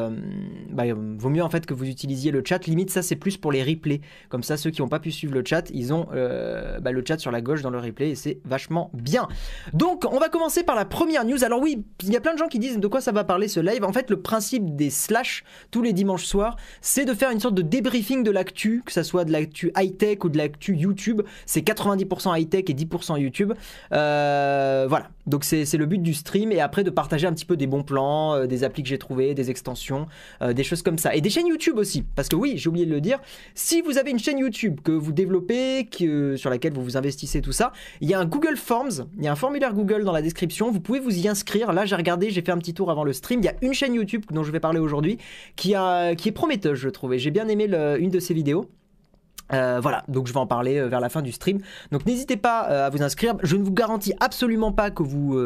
bah, 0.70 0.84
vaut 0.92 1.30
mieux 1.30 1.42
en 1.42 1.50
fait 1.50 1.64
que 1.64 1.74
vous 1.74 1.86
utilisiez 1.86 2.32
le 2.32 2.42
chat. 2.44 2.66
Limite 2.66 2.90
ça 2.90 3.02
c'est 3.02 3.16
plus 3.16 3.36
pour 3.36 3.52
les 3.52 3.62
replays, 3.62 4.00
comme 4.28 4.42
ça 4.42 4.56
ceux 4.56 4.70
qui 4.70 4.82
n'ont 4.82 4.88
pas 4.88 5.00
pu 5.00 5.12
suivre 5.12 5.34
le 5.34 5.44
chat, 5.46 5.70
ils 5.70 5.92
ont 5.92 6.08
bah, 6.80 6.90
le 6.90 7.04
chat 7.06 7.18
sur 7.18 7.30
la 7.30 7.40
gauche 7.40 7.62
dans 7.62 7.70
le 7.70 7.78
replay 7.78 8.10
et 8.10 8.14
c'est 8.16 8.40
vachement 8.44 8.90
bien. 8.92 9.28
Donc 9.72 10.04
on 10.10 10.18
va 10.18 10.28
commencer 10.28 10.64
par 10.64 10.74
la 10.74 10.84
première 10.84 11.24
news. 11.24 11.44
Alors 11.44 11.60
oui, 11.60 11.84
il 12.02 12.12
y 12.12 12.16
a 12.16 12.20
plein 12.20 12.34
de 12.34 12.38
gens 12.38 12.48
qui 12.48 12.58
disent 12.58 12.78
de 12.78 12.88
quoi 12.88 13.00
ça 13.00 13.12
va 13.12 13.22
parler 13.24 13.46
ce 13.46 13.60
live. 13.60 13.84
En 13.84 13.92
fait 13.92 14.10
le 14.10 14.20
principe 14.32 14.74
des 14.76 14.88
slash 14.88 15.44
tous 15.70 15.82
les 15.82 15.92
dimanches 15.92 16.24
soirs, 16.24 16.56
c'est 16.80 17.04
de 17.04 17.12
faire 17.12 17.30
une 17.30 17.38
sorte 17.38 17.54
de 17.54 17.60
débriefing 17.60 18.22
de 18.22 18.30
l'actu, 18.30 18.82
que 18.86 18.90
ça 18.90 19.04
soit 19.04 19.26
de 19.26 19.30
l'actu 19.30 19.70
high-tech 19.76 20.24
ou 20.24 20.30
de 20.30 20.38
l'actu 20.38 20.74
YouTube. 20.74 21.20
C'est 21.44 21.60
90% 21.60 22.40
high-tech 22.40 22.64
et 22.68 22.72
10% 22.72 23.20
YouTube. 23.20 23.52
Euh, 23.92 24.86
voilà, 24.88 25.10
donc 25.26 25.44
c'est 25.44 25.70
le 25.74 25.84
but 25.84 26.02
du 26.02 26.14
stream 26.14 26.50
et 26.50 26.60
après 26.60 26.82
de 26.82 26.88
partager 26.88 27.26
un 27.26 27.34
petit 27.34 27.44
peu 27.44 27.58
des 27.58 27.66
bons 27.66 27.82
plans, 27.82 28.32
euh, 28.34 28.46
des 28.46 28.64
applis 28.64 28.82
que 28.82 28.88
j'ai 28.88 28.96
trouvés, 28.96 29.34
des 29.34 29.50
extensions, 29.50 30.06
euh, 30.40 30.54
des 30.54 30.64
choses 30.64 30.80
comme 30.80 30.96
ça. 30.96 31.14
Et 31.14 31.20
des 31.20 31.28
chaînes 31.28 31.46
YouTube 31.46 31.76
aussi, 31.76 32.02
parce 32.16 32.30
que 32.30 32.36
oui, 32.36 32.54
j'ai 32.56 32.70
oublié 32.70 32.86
de 32.86 32.90
le 32.90 33.02
dire, 33.02 33.20
si 33.54 33.82
vous 33.82 33.98
avez 33.98 34.12
une 34.12 34.18
chaîne 34.18 34.38
YouTube 34.38 34.80
que 34.82 34.92
vous 34.92 35.12
développez, 35.12 35.86
que, 35.86 36.36
sur 36.36 36.48
laquelle 36.48 36.72
vous 36.72 36.82
vous 36.82 36.96
investissez 36.96 37.42
tout 37.42 37.52
ça, 37.52 37.72
il 38.00 38.08
y 38.08 38.14
a 38.14 38.18
un 38.18 38.24
Google 38.24 38.56
Forms, 38.56 39.08
il 39.18 39.24
y 39.24 39.28
a 39.28 39.32
un 39.32 39.36
formulaire 39.36 39.74
Google 39.74 40.04
dans 40.04 40.12
la 40.12 40.22
description, 40.22 40.70
vous 40.70 40.80
pouvez 40.80 41.00
vous 41.00 41.18
y 41.18 41.28
inscrire. 41.28 41.74
Là 41.74 41.84
j'ai 41.84 41.96
regardé, 41.96 42.30
j'ai 42.30 42.40
fait 42.40 42.52
un 42.52 42.58
petit 42.58 42.72
tour 42.72 42.90
avant 42.90 43.04
le 43.04 43.12
stream, 43.12 43.40
il 43.40 43.44
y 43.44 43.48
a 43.48 43.54
une 43.60 43.74
chaîne 43.74 43.92
YouTube 43.92 44.21
dont 44.30 44.42
je 44.42 44.52
vais 44.52 44.60
parler 44.60 44.78
aujourd'hui 44.78 45.18
qui, 45.56 45.72
est 45.72 46.32
prometteuse 46.32 46.78
je 46.78 46.88
trouve, 46.88 47.14
et 47.14 47.18
j'ai 47.18 47.30
bien 47.30 47.48
aimé 47.48 47.68
une 47.98 48.10
de 48.10 48.20
ses 48.20 48.34
vidéos. 48.34 48.68
Euh, 49.52 49.80
voilà, 49.80 50.04
donc 50.08 50.26
je 50.26 50.32
vais 50.32 50.38
en 50.38 50.46
parler 50.46 50.78
euh, 50.78 50.88
vers 50.88 51.00
la 51.00 51.08
fin 51.08 51.20
du 51.22 51.32
stream. 51.32 51.58
Donc 51.90 52.06
n'hésitez 52.06 52.36
pas 52.36 52.68
euh, 52.70 52.86
à 52.86 52.90
vous 52.90 53.02
inscrire. 53.02 53.36
Je 53.42 53.56
ne 53.56 53.62
vous 53.62 53.72
garantis 53.72 54.14
absolument 54.20 54.72
pas 54.72 54.90
que 54.90 55.02
vous, 55.02 55.38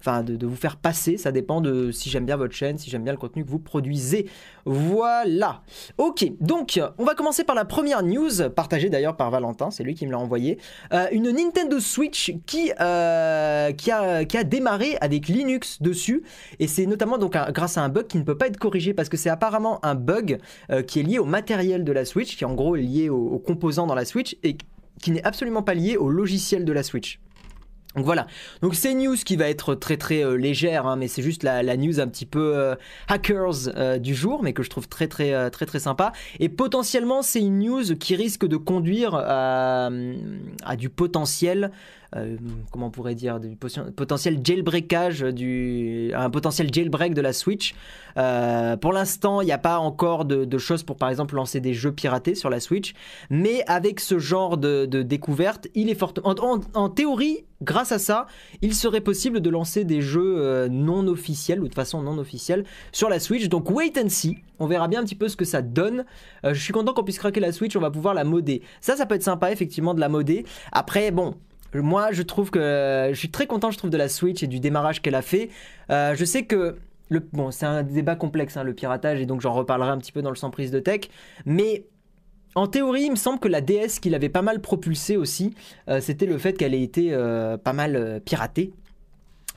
enfin, 0.00 0.22
de, 0.22 0.46
vous 0.46 0.56
faire 0.56 0.76
passer. 0.76 1.16
Ça 1.16 1.32
dépend 1.32 1.60
de 1.60 1.90
si 1.90 2.10
j'aime 2.10 2.26
bien 2.26 2.36
votre 2.36 2.54
chaîne, 2.54 2.78
si 2.78 2.90
j'aime 2.90 3.04
bien 3.04 3.12
le 3.12 3.18
contenu 3.18 3.44
que 3.44 3.50
vous 3.50 3.58
produisez. 3.58 4.28
Voilà. 4.64 5.62
Ok, 5.98 6.26
donc 6.40 6.80
on 6.98 7.04
va 7.04 7.14
commencer 7.14 7.44
par 7.44 7.54
la 7.54 7.64
première 7.64 8.02
news, 8.02 8.50
partagée 8.54 8.90
d'ailleurs 8.90 9.16
par 9.16 9.30
Valentin, 9.30 9.70
c'est 9.70 9.84
lui 9.84 9.94
qui 9.94 10.06
me 10.06 10.12
l'a 10.12 10.18
envoyé. 10.18 10.58
Euh, 10.92 11.06
une 11.12 11.30
Nintendo 11.30 11.78
Switch 11.78 12.34
qui, 12.46 12.72
euh, 12.80 13.72
qui, 13.72 13.90
a, 13.90 14.24
qui 14.24 14.36
a 14.36 14.44
démarré 14.44 14.96
avec 15.00 15.28
Linux 15.28 15.80
dessus, 15.80 16.22
et 16.58 16.66
c'est 16.66 16.86
notamment 16.86 17.18
donc 17.18 17.36
grâce 17.52 17.78
à 17.78 17.82
un 17.82 17.88
bug 17.88 18.06
qui 18.06 18.18
ne 18.18 18.24
peut 18.24 18.36
pas 18.36 18.48
être 18.48 18.58
corrigé 18.58 18.94
parce 18.94 19.08
que 19.08 19.16
c'est 19.16 19.30
apparemment 19.30 19.84
un 19.84 19.94
bug 19.94 20.38
euh, 20.70 20.82
qui 20.82 21.00
est 21.00 21.02
lié 21.02 21.18
au 21.18 21.24
matériel 21.24 21.84
de 21.84 21.92
la 21.92 22.04
Switch, 22.04 22.36
qui 22.36 22.44
est 22.44 22.46
en 22.46 22.54
gros 22.54 22.74
lié 22.74 23.08
aux, 23.08 23.28
aux 23.28 23.38
composants 23.38 23.86
dans 23.86 23.94
la 23.94 24.04
Switch 24.04 24.36
et 24.42 24.56
qui 25.00 25.10
n'est 25.10 25.24
absolument 25.24 25.62
pas 25.62 25.74
lié 25.74 25.96
au 25.96 26.10
logiciel 26.10 26.64
de 26.64 26.72
la 26.72 26.82
Switch. 26.82 27.20
Donc 27.96 28.04
voilà, 28.04 28.26
donc 28.60 28.74
c'est 28.74 28.92
une 28.92 29.04
news 29.04 29.16
qui 29.16 29.36
va 29.36 29.48
être 29.48 29.74
très 29.74 29.96
très 29.96 30.22
euh, 30.22 30.36
légère, 30.36 30.86
hein, 30.86 30.96
mais 30.96 31.08
c'est 31.08 31.22
juste 31.22 31.42
la, 31.42 31.76
news 31.78 31.98
un 31.98 32.06
petit 32.08 32.26
peu 32.26 32.54
euh, 32.54 32.74
hackers 33.08 33.68
euh, 33.74 33.96
du 33.96 34.14
jour, 34.14 34.42
mais 34.42 34.52
que 34.52 34.62
je 34.62 34.68
trouve 34.68 34.86
très 34.86 35.08
très 35.08 35.50
très 35.50 35.64
très 35.64 35.78
sympa. 35.78 36.12
Et 36.38 36.50
potentiellement 36.50 37.22
c'est 37.22 37.40
une 37.40 37.58
news 37.60 37.96
qui 37.98 38.14
risque 38.14 38.46
de 38.46 38.58
conduire 38.58 39.14
à, 39.14 39.88
à 40.62 40.76
du 40.76 40.90
potentiel, 40.90 41.70
euh, 42.14 42.36
comment 42.70 42.86
on 42.86 42.90
pourrait 42.90 43.14
dire, 43.14 43.40
du 43.40 43.56
potentiel 43.56 44.40
jailbreakage, 44.42 45.22
du, 45.22 46.12
un 46.14 46.30
potentiel 46.30 46.72
jailbreak 46.72 47.14
de 47.14 47.20
la 47.20 47.32
Switch. 47.32 47.74
Euh, 48.16 48.76
pour 48.76 48.92
l'instant, 48.92 49.40
il 49.40 49.46
n'y 49.46 49.52
a 49.52 49.58
pas 49.58 49.78
encore 49.78 50.24
de, 50.24 50.58
choses 50.58 50.82
pour 50.82 50.96
par 50.96 51.10
exemple 51.10 51.34
lancer 51.34 51.60
des 51.60 51.74
jeux 51.74 51.92
piratés 51.92 52.34
sur 52.34 52.48
la 52.48 52.60
Switch, 52.60 52.94
mais 53.28 53.62
avec 53.66 54.00
ce 54.00 54.18
genre 54.18 54.56
de, 54.56 54.86
découverte, 54.86 55.68
il 55.74 55.90
est 55.90 55.94
fort. 55.94 56.14
En, 56.74 56.88
théorie, 56.88 57.44
grâce 57.62 57.92
à 57.92 57.98
ça, 57.98 58.26
il 58.62 58.74
serait 58.74 59.00
possible 59.00 59.40
de 59.40 59.50
lancer 59.50 59.84
des 59.84 60.00
jeux 60.00 60.36
euh, 60.38 60.68
non 60.68 61.06
officiels 61.08 61.60
ou 61.60 61.68
de 61.68 61.74
façon 61.74 62.02
non 62.02 62.18
officielle 62.18 62.64
sur 62.92 63.08
la 63.08 63.20
Switch. 63.20 63.48
Donc 63.48 63.70
wait 63.70 63.92
and 64.02 64.08
see. 64.08 64.38
On 64.58 64.66
verra 64.66 64.88
bien 64.88 65.00
un 65.00 65.04
petit 65.04 65.14
peu 65.14 65.28
ce 65.28 65.36
que 65.36 65.44
ça 65.44 65.60
donne. 65.60 66.06
Je 66.42 66.58
suis 66.58 66.72
content 66.72 66.94
qu'on 66.94 67.04
puisse 67.04 67.18
craquer 67.18 67.40
la 67.40 67.52
Switch. 67.52 67.76
On 67.76 67.80
va 67.80 67.90
pouvoir 67.90 68.14
la 68.14 68.24
modder. 68.24 68.62
Ça, 68.80 68.96
ça 68.96 69.04
peut 69.04 69.14
être 69.14 69.22
sympa 69.22 69.52
effectivement 69.52 69.92
de 69.92 70.00
la 70.00 70.08
modder. 70.08 70.46
Après, 70.72 71.10
bon. 71.10 71.34
Moi, 71.82 72.12
je 72.12 72.22
trouve 72.22 72.50
que 72.50 73.10
je 73.12 73.18
suis 73.18 73.30
très 73.30 73.46
content, 73.46 73.70
je 73.70 73.78
trouve, 73.78 73.90
de 73.90 73.96
la 73.96 74.08
Switch 74.08 74.42
et 74.42 74.46
du 74.46 74.60
démarrage 74.60 75.02
qu'elle 75.02 75.14
a 75.14 75.22
fait. 75.22 75.50
Euh, 75.90 76.14
je 76.14 76.24
sais 76.24 76.44
que 76.44 76.76
le, 77.08 77.20
bon, 77.20 77.50
c'est 77.50 77.66
un 77.66 77.82
débat 77.82 78.16
complexe, 78.16 78.56
hein, 78.56 78.64
le 78.64 78.74
piratage, 78.74 79.20
et 79.20 79.26
donc 79.26 79.40
j'en 79.40 79.52
reparlerai 79.52 79.90
un 79.90 79.98
petit 79.98 80.12
peu 80.12 80.22
dans 80.22 80.30
le 80.30 80.36
sans 80.36 80.50
prise 80.50 80.70
de 80.70 80.80
tech. 80.80 81.02
Mais 81.44 81.86
en 82.54 82.66
théorie, 82.66 83.02
il 83.02 83.10
me 83.10 83.16
semble 83.16 83.38
que 83.38 83.48
la 83.48 83.60
DS 83.60 84.00
qui 84.00 84.10
l'avait 84.10 84.28
pas 84.28 84.42
mal 84.42 84.60
propulsée 84.60 85.16
aussi, 85.16 85.54
euh, 85.88 86.00
c'était 86.00 86.26
le 86.26 86.38
fait 86.38 86.54
qu'elle 86.54 86.74
ait 86.74 86.82
été 86.82 87.08
euh, 87.12 87.56
pas 87.56 87.72
mal 87.72 88.20
piratée. 88.24 88.72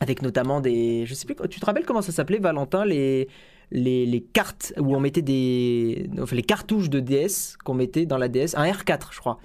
Avec 0.02 0.22
notamment 0.22 0.62
des. 0.62 1.06
Je 1.06 1.14
sais 1.14 1.26
plus. 1.26 1.36
Tu 1.50 1.60
te 1.60 1.66
rappelles 1.66 1.86
comment 1.86 2.02
ça 2.02 2.14
s'appelait, 2.14 2.40
Valentin 2.40 2.86
les, 2.86 3.28
les, 3.72 4.26
cartes 4.32 4.72
où 4.78 4.96
on 4.96 5.00
mettait 5.02 5.22
des. 5.22 6.10
Les 6.32 6.42
cartouches 6.42 6.90
de 6.90 7.02
DS 7.02 7.58
qu'on 7.66 7.74
mettait 7.74 8.06
dans 8.06 8.18
la 8.18 8.30
DS. 8.30 8.56
Un 8.56 8.64
R4, 8.64 9.08
je 9.12 9.20
crois. 9.20 9.40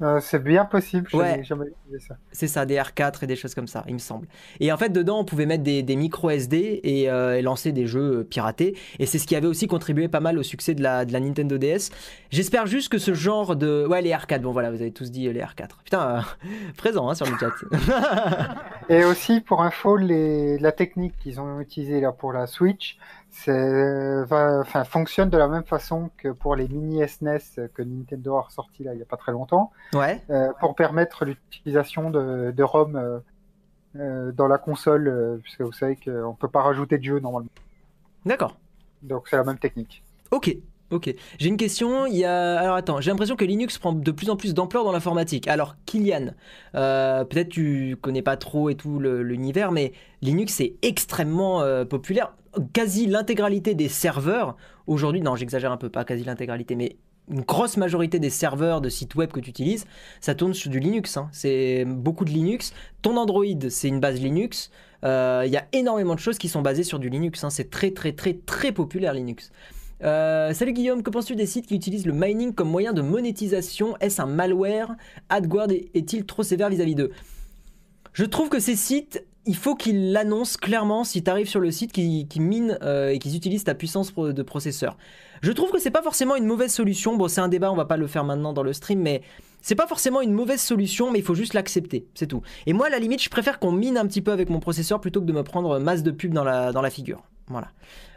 Euh, 0.00 0.20
c'est 0.20 0.38
bien 0.38 0.64
possible, 0.64 1.08
je 1.10 1.16
Ouais. 1.16 1.42
jamais 1.42 1.66
utilisé 1.66 2.06
ça. 2.06 2.16
C'est 2.30 2.46
ça, 2.46 2.64
des 2.64 2.76
R4 2.76 3.24
et 3.24 3.26
des 3.26 3.34
choses 3.34 3.54
comme 3.54 3.66
ça, 3.66 3.82
il 3.88 3.94
me 3.94 3.98
semble. 3.98 4.28
Et 4.60 4.70
en 4.70 4.76
fait, 4.76 4.90
dedans, 4.90 5.18
on 5.18 5.24
pouvait 5.24 5.44
mettre 5.46 5.64
des, 5.64 5.82
des 5.82 5.96
micro 5.96 6.30
SD 6.30 6.80
et, 6.84 7.10
euh, 7.10 7.36
et 7.36 7.42
lancer 7.42 7.72
des 7.72 7.86
jeux 7.88 8.18
euh, 8.20 8.24
piratés. 8.24 8.76
Et 9.00 9.06
c'est 9.06 9.18
ce 9.18 9.26
qui 9.26 9.34
avait 9.34 9.48
aussi 9.48 9.66
contribué 9.66 10.06
pas 10.06 10.20
mal 10.20 10.38
au 10.38 10.44
succès 10.44 10.74
de 10.74 10.82
la, 10.84 11.04
de 11.04 11.12
la 11.12 11.18
Nintendo 11.18 11.58
DS. 11.58 11.90
J'espère 12.30 12.66
juste 12.66 12.90
que 12.90 12.98
ce 12.98 13.12
genre 13.12 13.56
de. 13.56 13.86
Ouais, 13.88 14.00
les 14.00 14.10
R4, 14.10 14.40
bon 14.40 14.52
voilà, 14.52 14.70
vous 14.70 14.80
avez 14.80 14.92
tous 14.92 15.10
dit 15.10 15.28
les 15.32 15.40
R4. 15.40 15.68
Putain, 15.82 16.18
euh, 16.18 16.20
présent 16.76 17.08
hein, 17.08 17.14
sur 17.16 17.26
le 17.26 17.32
chat. 17.36 17.50
Et 18.88 19.04
aussi, 19.04 19.40
pour 19.40 19.62
info, 19.62 19.96
les... 19.96 20.58
la 20.58 20.72
technique 20.72 21.14
qu'ils 21.18 21.40
ont 21.40 21.60
utilisée 21.60 22.00
là 22.00 22.12
pour 22.12 22.32
la 22.32 22.46
Switch. 22.46 22.98
Enfin, 23.30 24.84
fonctionne 24.84 25.30
de 25.30 25.38
la 25.38 25.48
même 25.48 25.64
façon 25.64 26.10
que 26.16 26.28
pour 26.28 26.56
les 26.56 26.68
mini 26.68 27.06
SNES 27.06 27.68
que 27.74 27.82
Nintendo 27.82 28.36
a 28.36 28.42
ressorti 28.42 28.84
là 28.84 28.94
il 28.94 28.98
y 28.98 29.02
a 29.02 29.06
pas 29.06 29.16
très 29.16 29.32
longtemps, 29.32 29.70
ouais, 29.94 30.22
euh, 30.30 30.52
pour 30.60 30.74
permettre 30.74 31.24
l'utilisation 31.24 32.10
de, 32.10 32.52
de 32.56 32.62
ROM 32.62 32.96
euh, 32.96 33.18
euh, 33.96 34.32
dans 34.32 34.48
la 34.48 34.58
console, 34.58 35.08
euh, 35.08 35.38
puisque 35.42 35.62
vous 35.62 35.72
savez 35.72 35.96
qu'on 35.96 36.34
peut 36.34 36.48
pas 36.48 36.62
rajouter 36.62 36.98
de 36.98 37.04
jeu 37.04 37.20
normalement. 37.20 37.48
d'accord. 38.26 38.56
Donc 39.02 39.28
c'est 39.28 39.36
la 39.36 39.44
même 39.44 39.58
technique. 39.58 40.02
Ok, 40.30 40.54
ok. 40.90 41.14
J'ai 41.38 41.48
une 41.48 41.56
question. 41.56 42.04
Il 42.06 42.16
y 42.16 42.24
a. 42.24 42.58
Alors 42.58 42.74
attends, 42.76 43.00
j'ai 43.00 43.10
l'impression 43.10 43.36
que 43.36 43.44
Linux 43.44 43.78
prend 43.78 43.92
de 43.92 44.10
plus 44.10 44.28
en 44.28 44.36
plus 44.36 44.54
d'ampleur 44.54 44.84
dans 44.84 44.92
l'informatique. 44.92 45.48
Alors, 45.48 45.76
Kylian, 45.86 46.32
euh, 46.74 47.24
peut-être 47.24 47.48
tu 47.48 47.96
connais 48.00 48.22
pas 48.22 48.36
trop 48.36 48.68
et 48.70 48.74
tout 48.74 48.98
l'univers, 48.98 49.72
mais 49.72 49.92
Linux 50.20 50.60
est 50.60 50.74
extrêmement 50.82 51.62
euh, 51.62 51.84
populaire. 51.84 52.34
Quasi 52.72 53.06
l'intégralité 53.06 53.74
des 53.74 53.88
serveurs 53.88 54.56
aujourd'hui, 54.86 55.20
non, 55.20 55.36
j'exagère 55.36 55.72
un 55.72 55.76
peu, 55.76 55.88
pas 55.88 56.04
quasi 56.04 56.24
l'intégralité, 56.24 56.74
mais 56.76 56.96
une 57.30 57.42
grosse 57.42 57.76
majorité 57.76 58.18
des 58.18 58.30
serveurs 58.30 58.80
de 58.80 58.88
sites 58.88 59.14
web 59.14 59.30
que 59.30 59.40
tu 59.40 59.50
utilises, 59.50 59.84
ça 60.20 60.34
tourne 60.34 60.54
sur 60.54 60.70
du 60.70 60.80
Linux. 60.80 61.16
hein. 61.18 61.28
C'est 61.32 61.84
beaucoup 61.84 62.24
de 62.24 62.30
Linux. 62.30 62.72
Ton 63.02 63.16
Android, 63.18 63.44
c'est 63.68 63.88
une 63.88 64.00
base 64.00 64.20
Linux. 64.20 64.70
Euh, 65.04 65.42
Il 65.46 65.52
y 65.52 65.58
a 65.58 65.66
énormément 65.72 66.14
de 66.14 66.20
choses 66.20 66.38
qui 66.38 66.48
sont 66.48 66.62
basées 66.62 66.84
sur 66.84 66.98
du 66.98 67.10
Linux. 67.10 67.44
hein. 67.44 67.50
C'est 67.50 67.68
très 67.70 67.90
très 67.90 68.12
très 68.12 68.32
très 68.32 68.72
populaire 68.72 69.12
Linux. 69.12 69.52
Euh, 70.04 70.54
salut 70.54 70.72
Guillaume, 70.72 71.02
que 71.02 71.10
penses-tu 71.10 71.36
des 71.36 71.44
sites 71.44 71.66
qui 71.66 71.74
utilisent 71.74 72.06
le 72.06 72.12
mining 72.14 72.54
comme 72.54 72.70
moyen 72.70 72.92
de 72.94 73.02
monétisation? 73.02 73.96
Est-ce 73.98 74.22
un 74.22 74.26
malware? 74.26 74.96
AdGuard 75.28 75.70
est-il 75.70 76.24
trop 76.24 76.42
sévère 76.42 76.70
vis-à-vis 76.70 76.94
d'eux? 76.94 77.10
Je 78.14 78.24
trouve 78.24 78.48
que 78.48 78.58
ces 78.58 78.74
sites, 78.74 79.24
il 79.48 79.56
faut 79.56 79.74
qu'ils 79.74 80.12
l'annoncent 80.12 80.58
clairement 80.60 81.04
si 81.04 81.24
tu 81.24 81.30
arrives 81.30 81.48
sur 81.48 81.58
le 81.58 81.70
site 81.70 81.90
qui, 81.90 82.28
qui 82.28 82.38
mine 82.38 82.78
euh, 82.82 83.08
et 83.08 83.18
qu'ils 83.18 83.34
utilisent 83.34 83.64
ta 83.64 83.74
puissance 83.74 84.14
de 84.14 84.42
processeur. 84.42 84.96
Je 85.40 85.52
trouve 85.52 85.70
que 85.70 85.78
c'est 85.78 85.90
pas 85.90 86.02
forcément 86.02 86.36
une 86.36 86.44
mauvaise 86.44 86.72
solution. 86.72 87.16
Bon, 87.16 87.28
c'est 87.28 87.40
un 87.40 87.48
débat, 87.48 87.72
on 87.72 87.76
va 87.76 87.86
pas 87.86 87.96
le 87.96 88.06
faire 88.06 88.24
maintenant 88.24 88.52
dans 88.52 88.62
le 88.62 88.74
stream, 88.74 89.00
mais 89.00 89.22
c'est 89.62 89.74
pas 89.74 89.86
forcément 89.86 90.20
une 90.20 90.32
mauvaise 90.32 90.60
solution, 90.60 91.10
mais 91.10 91.20
il 91.20 91.24
faut 91.24 91.34
juste 91.34 91.54
l'accepter, 91.54 92.06
c'est 92.14 92.26
tout. 92.26 92.42
Et 92.66 92.74
moi, 92.74 92.86
à 92.86 92.90
la 92.90 92.98
limite, 92.98 93.22
je 93.22 93.30
préfère 93.30 93.58
qu'on 93.58 93.72
mine 93.72 93.96
un 93.96 94.06
petit 94.06 94.20
peu 94.20 94.32
avec 94.32 94.50
mon 94.50 94.60
processeur 94.60 95.00
plutôt 95.00 95.20
que 95.20 95.26
de 95.26 95.32
me 95.32 95.42
prendre 95.42 95.78
masse 95.78 96.02
de 96.02 96.10
pub 96.10 96.34
dans 96.34 96.44
la, 96.44 96.90
figure. 96.90 97.22
Voilà. 97.46 97.68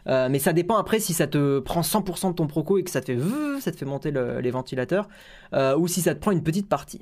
Euh, 0.08 0.28
mais 0.30 0.39
ça 0.39 0.52
dépend 0.52 0.76
après 0.76 1.00
si 1.00 1.13
ça 1.13 1.28
te 1.28 1.60
prend 1.60 1.82
100% 1.82 2.32
de 2.32 2.36
ton 2.36 2.48
proco 2.48 2.78
et 2.78 2.84
que 2.84 2.91
ça 2.91 3.02
te 3.02 3.17
fait, 3.17 3.62
ça 3.62 3.72
te 3.72 3.78
fait 3.78 3.86
monter 3.86 4.12
les 4.12 4.52
ventilateurs, 4.52 5.08
euh, 5.54 5.78
ou 5.78 5.88
si 5.88 6.02
ça 6.02 6.13
te 6.13 6.20
prend 6.20 6.32
une 6.32 6.44
petite 6.44 6.67
partie. 6.67 7.02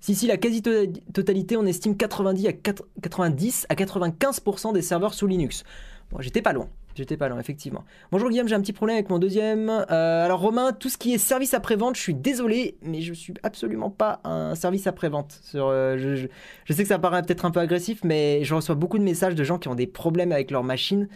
Si, 0.00 0.14
si, 0.14 0.26
la 0.26 0.36
quasi-totalité, 0.36 1.56
on 1.56 1.66
estime 1.66 1.96
90 1.96 2.46
à 2.46 2.52
90 2.52 3.66
à 3.68 3.74
95% 3.74 4.72
des 4.72 4.82
serveurs 4.82 5.14
sous 5.14 5.26
Linux. 5.26 5.64
Bon, 6.10 6.20
j'étais 6.20 6.42
pas 6.42 6.52
loin. 6.52 6.68
J'étais 6.94 7.16
pas 7.16 7.28
loin, 7.28 7.38
effectivement. 7.38 7.84
Bonjour 8.10 8.28
Guillaume, 8.28 8.48
j'ai 8.48 8.56
un 8.56 8.60
petit 8.60 8.72
problème 8.72 8.96
avec 8.96 9.08
mon 9.08 9.20
deuxième. 9.20 9.68
Euh, 9.70 10.24
alors 10.24 10.40
Romain, 10.40 10.72
tout 10.72 10.88
ce 10.88 10.98
qui 10.98 11.14
est 11.14 11.18
service 11.18 11.54
après-vente, 11.54 11.94
je 11.94 12.00
suis 12.00 12.14
désolé, 12.14 12.76
mais 12.82 13.02
je 13.02 13.12
suis 13.12 13.34
absolument 13.44 13.88
pas 13.88 14.20
un 14.24 14.56
service 14.56 14.88
après-vente. 14.88 15.40
je, 15.54 16.28
je, 16.64 16.72
sais 16.72 16.82
que 16.82 16.88
ça 16.88 16.98
paraît 16.98 17.22
peut-être 17.22 17.44
un 17.44 17.52
peu 17.52 17.60
agressif, 17.60 18.00
mais 18.02 18.42
je 18.42 18.52
reçois 18.52 18.74
beaucoup 18.74 18.98
de 18.98 19.04
messages 19.04 19.36
de 19.36 19.44
gens 19.44 19.58
qui 19.58 19.68
ont 19.68 19.76
des 19.76 19.86
problèmes 19.86 20.32
avec 20.32 20.50
leur 20.50 20.64
machine. 20.64 21.08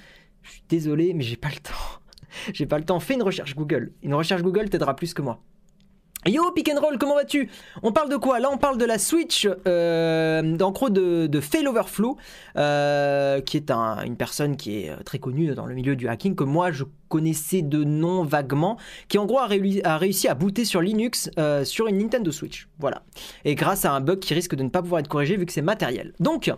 Je 0.42 0.52
suis 0.52 0.62
désolé, 0.68 1.14
mais 1.14 1.24
j'ai 1.24 1.36
pas 1.36 1.48
le 1.48 1.60
temps. 1.60 2.00
j'ai 2.52 2.66
pas 2.66 2.78
le 2.78 2.84
temps. 2.84 3.00
Fais 3.00 3.14
une 3.14 3.22
recherche 3.22 3.56
Google. 3.56 3.92
Une 4.02 4.14
recherche 4.14 4.42
Google 4.42 4.68
t'aidera 4.68 4.94
plus 4.94 5.14
que 5.14 5.22
moi. 5.22 5.40
Yo 6.24 6.52
Pick 6.52 6.70
Roll, 6.78 6.98
comment 6.98 7.16
vas-tu? 7.16 7.50
On 7.82 7.90
parle 7.90 8.08
de 8.08 8.16
quoi? 8.16 8.38
Là 8.38 8.48
on 8.52 8.56
parle 8.56 8.78
de 8.78 8.84
la 8.84 8.98
Switch, 8.98 9.48
euh, 9.66 10.56
en 10.60 10.70
gros 10.70 10.88
de, 10.88 11.26
de 11.26 11.40
Fail 11.40 11.66
Overflow, 11.66 12.16
euh, 12.56 13.40
qui 13.40 13.56
est 13.56 13.72
une 13.72 14.16
personne 14.16 14.56
qui 14.56 14.76
est 14.76 15.02
très 15.02 15.18
connue 15.18 15.52
dans 15.56 15.66
le 15.66 15.74
milieu 15.74 15.96
du 15.96 16.06
hacking, 16.06 16.36
que 16.36 16.44
moi 16.44 16.70
je 16.70 16.84
connaissais 17.08 17.62
de 17.62 17.82
nom 17.82 18.22
vaguement, 18.22 18.78
qui 19.08 19.18
en 19.18 19.26
gros 19.26 19.40
a, 19.40 19.48
réussi 19.48 20.28
à 20.28 20.34
booter 20.34 20.64
sur 20.64 20.80
Linux 20.80 21.28
euh, 21.38 21.64
sur 21.64 21.88
une 21.88 21.98
Nintendo 21.98 22.30
Switch. 22.30 22.68
Voilà. 22.78 23.02
Et 23.44 23.56
grâce 23.56 23.84
à 23.84 23.90
un 23.90 24.00
bug 24.00 24.20
qui 24.20 24.32
risque 24.32 24.54
de 24.54 24.62
ne 24.62 24.68
pas 24.68 24.80
pouvoir 24.80 25.00
être 25.00 25.08
corrigé 25.08 25.36
vu 25.36 25.44
que 25.44 25.52
c'est 25.52 25.60
matériel. 25.60 26.12
Donc, 26.20 26.52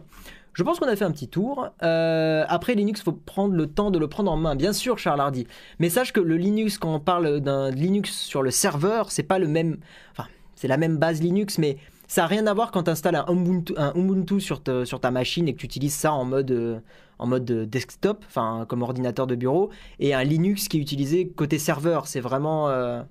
je 0.54 0.62
pense 0.62 0.78
qu'on 0.78 0.88
a 0.88 0.96
fait 0.96 1.04
un 1.04 1.10
petit 1.10 1.28
tour. 1.28 1.68
Euh, 1.82 2.44
après 2.48 2.74
Linux, 2.74 3.02
faut 3.02 3.12
prendre 3.12 3.54
le 3.54 3.66
temps 3.66 3.90
de 3.90 3.98
le 3.98 4.08
prendre 4.08 4.30
en 4.30 4.36
main. 4.36 4.54
Bien 4.54 4.72
sûr, 4.72 4.98
Charles 4.98 5.20
Hardy. 5.20 5.46
Mais 5.80 5.90
sache 5.90 6.12
que 6.12 6.20
le 6.20 6.36
Linux, 6.36 6.78
quand 6.78 6.94
on 6.94 7.00
parle 7.00 7.40
d'un 7.40 7.70
Linux 7.70 8.16
sur 8.16 8.42
le 8.42 8.50
serveur, 8.50 9.10
c'est 9.10 9.24
pas 9.24 9.38
le 9.38 9.48
même. 9.48 9.78
Enfin, 10.12 10.28
c'est 10.54 10.68
la 10.68 10.76
même 10.76 10.96
base 10.96 11.20
Linux, 11.20 11.58
mais 11.58 11.76
ça 12.06 12.22
n'a 12.22 12.26
rien 12.28 12.46
à 12.46 12.54
voir 12.54 12.70
quand 12.70 12.84
tu 12.84 12.90
installes 12.90 13.16
un 13.16 13.26
Ubuntu, 13.28 13.74
un 13.76 13.92
Ubuntu 13.96 14.40
sur, 14.40 14.62
ta 14.62 15.10
machine 15.10 15.48
et 15.48 15.54
que 15.54 15.58
tu 15.58 15.66
utilises 15.66 15.94
ça 15.94 16.12
en 16.12 16.24
mode, 16.24 16.52
euh, 16.52 16.78
en 17.18 17.26
mode 17.26 17.44
desktop, 17.68 18.24
enfin 18.26 18.64
comme 18.68 18.82
ordinateur 18.82 19.26
de 19.26 19.34
bureau, 19.34 19.70
et 19.98 20.14
un 20.14 20.22
Linux 20.22 20.68
qui 20.68 20.78
est 20.78 20.80
utilisé 20.80 21.28
côté 21.28 21.58
serveur. 21.58 22.06
C'est 22.06 22.20
vraiment, 22.20 22.68
euh, 22.68 23.02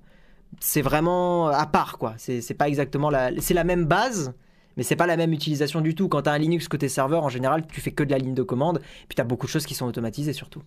c'est 0.60 0.82
vraiment 0.82 1.48
à 1.48 1.66
part 1.66 1.98
quoi. 1.98 2.14
C'est 2.16 2.54
pas 2.54 2.68
exactement 2.68 3.10
la, 3.10 3.30
c'est 3.38 3.54
la 3.54 3.64
même 3.64 3.84
base, 3.84 4.32
mais 4.76 4.82
c'est 4.82 4.96
pas 4.96 5.06
la 5.06 5.16
même 5.16 5.32
utilisation 5.32 5.80
du 5.80 5.94
tout. 5.94 6.08
Quand 6.08 6.22
tu 6.22 6.30
un 6.30 6.38
Linux 6.38 6.68
côté 6.68 6.88
serveur, 6.88 7.24
en 7.24 7.28
général, 7.28 7.66
tu 7.66 7.80
fais 7.80 7.92
que 7.92 8.04
de 8.04 8.10
la 8.10 8.18
ligne 8.18 8.34
de 8.34 8.42
commande, 8.42 8.80
puis 9.08 9.16
tu 9.16 9.20
as 9.20 9.24
beaucoup 9.24 9.46
de 9.46 9.50
choses 9.50 9.66
qui 9.66 9.74
sont 9.74 9.86
automatisées 9.86 10.32
surtout. 10.32 10.62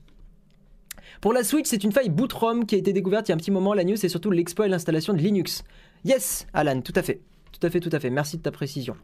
Pour 1.22 1.34
la 1.34 1.44
Switch, 1.44 1.68
c'est 1.68 1.84
une 1.84 1.92
faille 1.92 2.10
bootrom 2.10 2.66
qui 2.66 2.76
a 2.76 2.78
été 2.78 2.94
découverte 2.94 3.28
il 3.28 3.32
y 3.32 3.34
a 3.34 3.36
un 3.36 3.40
petit 3.40 3.52
moment. 3.52 3.74
La 3.74 3.84
news, 3.84 3.96
c'est 3.96 4.10
surtout 4.10 4.32
l'exploit 4.32 4.68
et 4.68 4.70
l'installation 4.70 5.14
de 5.14 5.20
Linux. 5.20 5.64
Yes, 6.06 6.46
Alan, 6.54 6.82
tout 6.82 6.94
à 6.96 7.02
fait. 7.02 7.22
Tout 7.60 7.66
à 7.66 7.70
fait, 7.72 7.80
tout 7.80 7.90
à 7.92 8.00
fait. 8.00 8.12
Merci 8.12 8.38
de 8.38 8.44
ta 8.44 8.52
précision. 8.52 8.96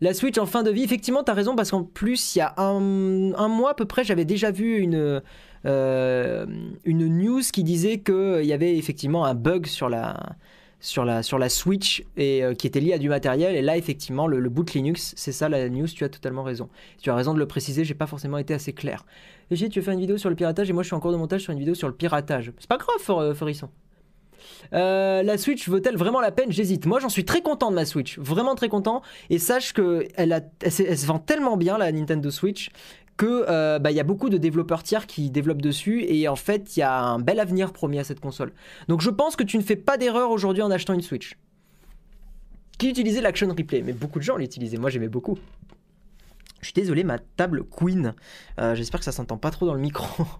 La 0.00 0.12
Switch 0.12 0.36
en 0.36 0.44
fin 0.44 0.62
de 0.62 0.70
vie, 0.70 0.82
effectivement, 0.82 1.24
tu 1.24 1.30
as 1.30 1.34
raison, 1.34 1.56
parce 1.56 1.70
qu'en 1.70 1.84
plus, 1.84 2.36
il 2.36 2.40
y 2.40 2.42
a 2.42 2.54
un, 2.58 2.80
mois 3.48 3.70
à 3.70 3.74
peu 3.74 3.86
près, 3.86 4.04
j'avais 4.04 4.26
déjà 4.26 4.50
vu 4.50 4.78
une, 4.78 5.22
euh, 5.64 6.46
une 6.84 7.06
news 7.06 7.40
qui 7.52 7.64
disait 7.64 8.00
qu'il 8.00 8.44
y 8.44 8.52
avait 8.52 8.76
effectivement 8.76 9.24
un 9.24 9.34
bug 9.34 9.66
sur 9.66 9.88
la, 9.88 10.36
sur 10.80 11.04
la, 11.04 11.22
sur 11.22 11.38
la 11.38 11.48
Switch 11.48 12.04
et 12.16 12.42
euh, 12.42 12.54
qui 12.54 12.66
était 12.66 12.80
lié 12.80 12.92
à 12.92 12.98
du 12.98 13.08
matériel. 13.08 13.56
Et 13.56 13.62
là, 13.62 13.76
effectivement, 13.76 14.26
le, 14.26 14.48
boot 14.48 14.74
Linux, 14.74 15.12
c'est 15.16 15.32
ça 15.32 15.48
la 15.48 15.68
news, 15.68 15.86
tu 15.86 16.04
as 16.04 16.08
totalement 16.08 16.42
raison. 16.42 16.68
Tu 17.00 17.10
as 17.10 17.14
raison 17.14 17.34
de 17.34 17.38
le 17.38 17.46
préciser, 17.46 17.84
j'ai 17.84 17.94
pas 17.94 18.06
forcément 18.06 18.38
été 18.38 18.54
assez 18.54 18.72
clair. 18.72 19.04
Et 19.50 19.56
j'ai 19.56 19.68
tu 19.68 19.80
veux 19.80 19.92
une 19.92 20.00
vidéo 20.00 20.18
sur 20.18 20.30
le 20.30 20.36
piratage? 20.36 20.70
Et 20.70 20.72
moi 20.72 20.82
je 20.82 20.88
suis 20.88 20.96
en 20.96 21.00
cours 21.00 21.12
de 21.12 21.16
montage 21.16 21.42
sur 21.42 21.52
une 21.52 21.58
vidéo 21.58 21.74
sur 21.74 21.88
le 21.88 21.94
piratage. 21.94 22.52
C'est 22.58 22.68
pas 22.68 22.76
grave, 22.76 22.98
For, 23.00 23.20
euh, 23.20 23.34
Forisson. 23.34 23.70
Euh, 24.72 25.22
la 25.22 25.38
Switch 25.38 25.68
vaut-elle 25.68 25.96
vraiment 25.96 26.20
la 26.20 26.30
peine? 26.30 26.52
J'hésite. 26.52 26.86
Moi, 26.86 27.00
j'en 27.00 27.08
suis 27.08 27.24
très 27.24 27.42
content 27.42 27.70
de 27.70 27.74
ma 27.74 27.84
Switch, 27.84 28.18
vraiment 28.18 28.54
très 28.54 28.68
content. 28.68 29.02
Et 29.30 29.38
sache 29.38 29.72
que 29.72 30.06
elle, 30.14 30.50
elle, 30.60 30.72
se 30.72 31.06
vend 31.06 31.18
tellement 31.18 31.56
bien 31.56 31.78
la 31.78 31.90
Nintendo 31.92 32.30
Switch 32.30 32.70
que 33.18 33.44
euh, 33.48 33.78
bah, 33.78 33.90
y 33.90 34.00
a 34.00 34.04
beaucoup 34.04 34.30
de 34.30 34.38
développeurs 34.38 34.82
tiers 34.82 35.06
qui 35.06 35.28
développent 35.28 35.60
dessus 35.60 36.04
et 36.08 36.28
en 36.28 36.36
fait 36.36 36.76
il 36.76 36.80
y 36.80 36.82
a 36.82 36.98
un 36.98 37.18
bel 37.18 37.40
avenir 37.40 37.74
promis 37.74 37.98
à 37.98 38.04
cette 38.04 38.20
console. 38.20 38.52
Donc 38.86 39.02
je 39.02 39.10
pense 39.10 39.36
que 39.36 39.42
tu 39.42 39.58
ne 39.58 39.62
fais 39.62 39.76
pas 39.76 39.98
d'erreur 39.98 40.30
aujourd'hui 40.30 40.62
en 40.62 40.70
achetant 40.70 40.94
une 40.94 41.02
Switch. 41.02 41.36
Qui 42.78 42.88
utilisait 42.88 43.20
l'Action 43.20 43.48
Replay? 43.48 43.82
Mais 43.82 43.92
beaucoup 43.92 44.20
de 44.20 44.24
gens 44.24 44.36
l'utilisaient, 44.36 44.78
moi 44.78 44.88
j'aimais 44.88 45.08
beaucoup. 45.08 45.36
Je 46.60 46.66
suis 46.66 46.74
désolé, 46.74 47.02
ma 47.04 47.18
table 47.18 47.64
Queen. 47.64 48.14
Euh, 48.60 48.74
j'espère 48.76 49.00
que 49.00 49.04
ça 49.04 49.12
s'entend 49.12 49.36
pas 49.36 49.50
trop 49.50 49.66
dans 49.66 49.74
le 49.74 49.80
micro. 49.80 50.24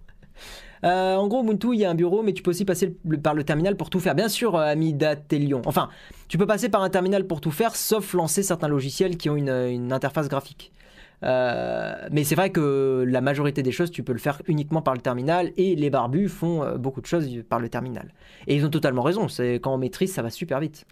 Euh, 0.85 1.17
en 1.17 1.27
gros, 1.27 1.43
Ubuntu, 1.43 1.75
il 1.75 1.81
y 1.81 1.85
a 1.85 1.91
un 1.91 1.97
bureau, 1.97 2.23
mais 2.23 2.33
tu 2.33 2.41
peux 2.41 2.53
aussi 2.53 2.65
passer 2.65 2.97
par 3.21 3.35
le 3.35 3.43
terminal 3.43 3.77
pour 3.77 3.91
tout 3.91 3.99
faire. 3.99 4.15
Bien 4.15 4.29
sûr, 4.29 4.55
Amida 4.55 5.17
Telion. 5.17 5.61
Enfin, 5.65 5.89
tu 6.29 6.39
peux 6.39 6.47
passer 6.47 6.69
par 6.69 6.85
un 6.85 6.89
terminal 6.89 7.27
pour 7.27 7.41
tout 7.41 7.51
faire, 7.51 7.75
sauf 7.75 8.15
lancer 8.15 8.45
certains 8.45 8.69
logiciels 8.69 9.17
qui 9.17 9.29
ont 9.29 9.35
une 9.35 9.93
interface 9.93 10.29
graphique. 10.29 10.71
Euh, 11.25 11.95
mais 12.11 12.25
c'est 12.25 12.35
vrai 12.35 12.51
que 12.51 13.05
la 13.07 13.21
majorité 13.21 13.63
des 13.63 13.73
choses, 13.73 13.91
tu 13.91 14.03
peux 14.03 14.13
le 14.13 14.19
faire 14.19 14.41
uniquement 14.47 14.83
par 14.83 14.95
le 14.95 15.01
terminal 15.01 15.53
et 15.57 15.75
les 15.75 15.91
barbus 15.91 16.29
font 16.29 16.63
euh, 16.63 16.77
beaucoup 16.77 17.01
de 17.01 17.07
choses 17.07 17.29
par 17.49 17.59
le 17.59 17.69
terminal. 17.69 18.13
Et 18.47 18.55
ils 18.57 18.65
ont 18.65 18.71
totalement 18.71 19.03
raison, 19.03 19.29
c'est 19.29 19.55
quand 19.55 19.75
on 19.75 19.79
maîtrise, 19.79 20.13
ça 20.13 20.23
va 20.23 20.31
super 20.31 20.61
vite. 20.61 20.87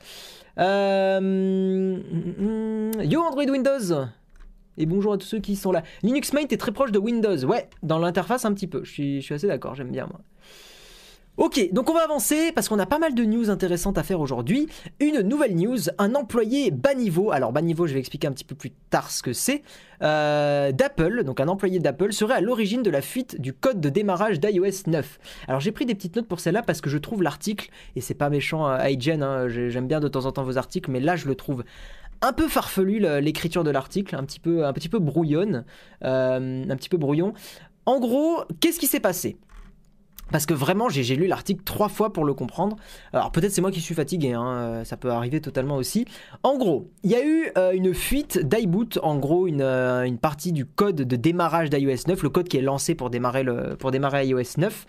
Euh, 0.58 1.98
yo 3.02 3.20
Android 3.20 3.44
Windows 3.44 4.06
et 4.78 4.86
bonjour 4.86 5.14
à 5.14 5.18
tous 5.18 5.26
ceux 5.26 5.38
qui 5.38 5.56
sont 5.56 5.72
là. 5.72 5.82
Linux 6.02 6.32
Mint 6.32 6.52
est 6.52 6.56
très 6.56 6.72
proche 6.72 6.92
de 6.92 6.98
Windows. 6.98 7.44
Ouais, 7.44 7.68
dans 7.82 7.98
l'interface 7.98 8.44
un 8.44 8.52
petit 8.52 8.66
peu. 8.66 8.84
Je 8.84 8.90
suis, 8.90 9.20
je 9.20 9.24
suis 9.24 9.34
assez 9.34 9.46
d'accord, 9.46 9.74
j'aime 9.74 9.90
bien 9.90 10.06
moi. 10.06 10.20
Ok, 11.38 11.68
donc 11.70 11.90
on 11.90 11.92
va 11.92 12.02
avancer 12.02 12.50
parce 12.54 12.66
qu'on 12.66 12.78
a 12.78 12.86
pas 12.86 12.98
mal 12.98 13.14
de 13.14 13.22
news 13.22 13.50
intéressantes 13.50 13.98
à 13.98 14.02
faire 14.02 14.20
aujourd'hui. 14.20 14.68
Une 15.00 15.20
nouvelle 15.20 15.54
news, 15.54 15.76
un 15.98 16.14
employé 16.14 16.70
bas 16.70 16.94
niveau, 16.94 17.30
alors 17.30 17.52
bas 17.52 17.60
niveau 17.60 17.86
je 17.86 17.92
vais 17.92 18.00
expliquer 18.00 18.26
un 18.26 18.32
petit 18.32 18.44
peu 18.44 18.54
plus 18.54 18.70
tard 18.88 19.10
ce 19.10 19.22
que 19.22 19.34
c'est, 19.34 19.62
euh, 20.02 20.72
d'Apple, 20.72 21.24
donc 21.24 21.38
un 21.40 21.48
employé 21.48 21.78
d'Apple 21.78 22.14
serait 22.14 22.36
à 22.36 22.40
l'origine 22.40 22.82
de 22.82 22.88
la 22.88 23.02
fuite 23.02 23.38
du 23.38 23.52
code 23.52 23.82
de 23.82 23.90
démarrage 23.90 24.40
d'iOS 24.40 24.84
9. 24.86 25.18
Alors 25.46 25.60
j'ai 25.60 25.72
pris 25.72 25.84
des 25.84 25.94
petites 25.94 26.16
notes 26.16 26.26
pour 26.26 26.40
celle-là 26.40 26.62
parce 26.62 26.80
que 26.80 26.88
je 26.88 26.96
trouve 26.96 27.22
l'article, 27.22 27.68
et 27.96 28.00
c'est 28.00 28.14
pas 28.14 28.30
méchant 28.30 28.64
à 28.64 28.86
euh, 28.88 29.22
hein, 29.22 29.48
j'aime 29.48 29.88
bien 29.88 30.00
de 30.00 30.08
temps 30.08 30.24
en 30.24 30.32
temps 30.32 30.42
vos 30.42 30.56
articles, 30.56 30.90
mais 30.90 31.00
là 31.00 31.16
je 31.16 31.28
le 31.28 31.34
trouve 31.34 31.64
un 32.22 32.32
peu 32.32 32.48
farfelu 32.48 32.98
l'écriture 33.20 33.62
de 33.62 33.70
l'article, 33.70 34.16
un 34.16 34.24
petit 34.24 34.40
peu, 34.40 34.64
un 34.64 34.72
petit 34.72 34.88
peu 34.88 35.00
brouillonne, 35.00 35.66
euh, 36.02 36.64
un 36.66 36.76
petit 36.76 36.88
peu 36.88 36.96
brouillon. 36.96 37.34
En 37.84 38.00
gros, 38.00 38.42
qu'est-ce 38.60 38.80
qui 38.80 38.86
s'est 38.86 39.00
passé? 39.00 39.36
Parce 40.32 40.46
que 40.46 40.54
vraiment, 40.54 40.88
j'ai 40.88 41.16
lu 41.16 41.26
l'article 41.26 41.62
trois 41.64 41.88
fois 41.88 42.12
pour 42.12 42.24
le 42.24 42.34
comprendre. 42.34 42.76
Alors 43.12 43.30
peut-être 43.30 43.52
c'est 43.52 43.60
moi 43.60 43.70
qui 43.70 43.80
suis 43.80 43.94
fatigué, 43.94 44.32
hein, 44.32 44.46
euh, 44.46 44.84
ça 44.84 44.96
peut 44.96 45.10
arriver 45.10 45.40
totalement 45.40 45.76
aussi. 45.76 46.04
En 46.42 46.56
gros, 46.56 46.90
il 47.04 47.10
y 47.10 47.14
a 47.14 47.24
eu 47.24 47.50
euh, 47.56 47.72
une 47.72 47.94
fuite 47.94 48.38
d'iBoot, 48.38 48.98
en 49.02 49.16
gros 49.18 49.46
une, 49.46 49.62
euh, 49.62 50.02
une, 50.02 50.18
partie 50.18 50.52
du 50.52 50.66
code 50.66 50.96
de 50.96 51.16
démarrage 51.16 51.70
d'iOS 51.70 52.08
9, 52.08 52.22
le 52.22 52.28
code 52.28 52.48
qui 52.48 52.56
est 52.56 52.62
lancé 52.62 52.94
pour 52.94 53.10
démarrer 53.10 53.44
iOS 54.26 54.58
9. 54.58 54.86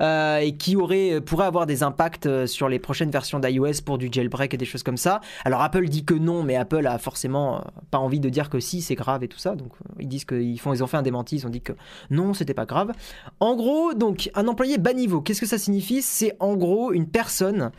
Euh, 0.00 0.38
et 0.38 0.56
qui 0.56 0.76
aurait, 0.76 1.20
pourrait 1.20 1.46
avoir 1.46 1.66
des 1.66 1.82
impacts 1.82 2.26
euh, 2.26 2.46
sur 2.46 2.68
les 2.68 2.78
prochaines 2.78 3.10
versions 3.10 3.40
d'iOS 3.40 3.82
pour 3.84 3.98
du 3.98 4.08
jailbreak 4.10 4.54
et 4.54 4.56
des 4.56 4.64
choses 4.64 4.84
comme 4.84 4.96
ça. 4.96 5.20
Alors 5.44 5.60
Apple 5.60 5.88
dit 5.88 6.04
que 6.04 6.14
non, 6.14 6.44
mais 6.44 6.54
Apple 6.54 6.86
a 6.86 6.98
forcément 6.98 7.56
euh, 7.56 7.60
pas 7.90 7.98
envie 7.98 8.20
de 8.20 8.28
dire 8.28 8.48
que 8.48 8.60
si, 8.60 8.80
c'est 8.80 8.94
grave 8.94 9.24
et 9.24 9.28
tout 9.28 9.38
ça. 9.38 9.56
Donc 9.56 9.72
ils 9.98 10.06
disent 10.06 10.24
qu'ils 10.24 10.60
font, 10.60 10.72
ils 10.72 10.84
ont 10.84 10.86
fait 10.86 10.96
un 10.96 11.02
démenti, 11.02 11.36
ils 11.36 11.46
ont 11.46 11.50
dit 11.50 11.62
que 11.62 11.72
non, 12.10 12.32
c'était 12.32 12.54
pas 12.54 12.64
grave. 12.64 12.92
En 13.40 13.56
gros, 13.56 13.92
donc 13.92 14.30
un 14.34 14.46
employé 14.46 14.78
bas 14.78 14.92
niveau, 14.92 15.20
qu'est-ce 15.20 15.40
que 15.40 15.46
ça 15.46 15.58
signifie? 15.58 16.00
C'est 16.00 16.36
en 16.38 16.56
gros 16.56 16.92
une 16.92 17.08
personne 17.08 17.72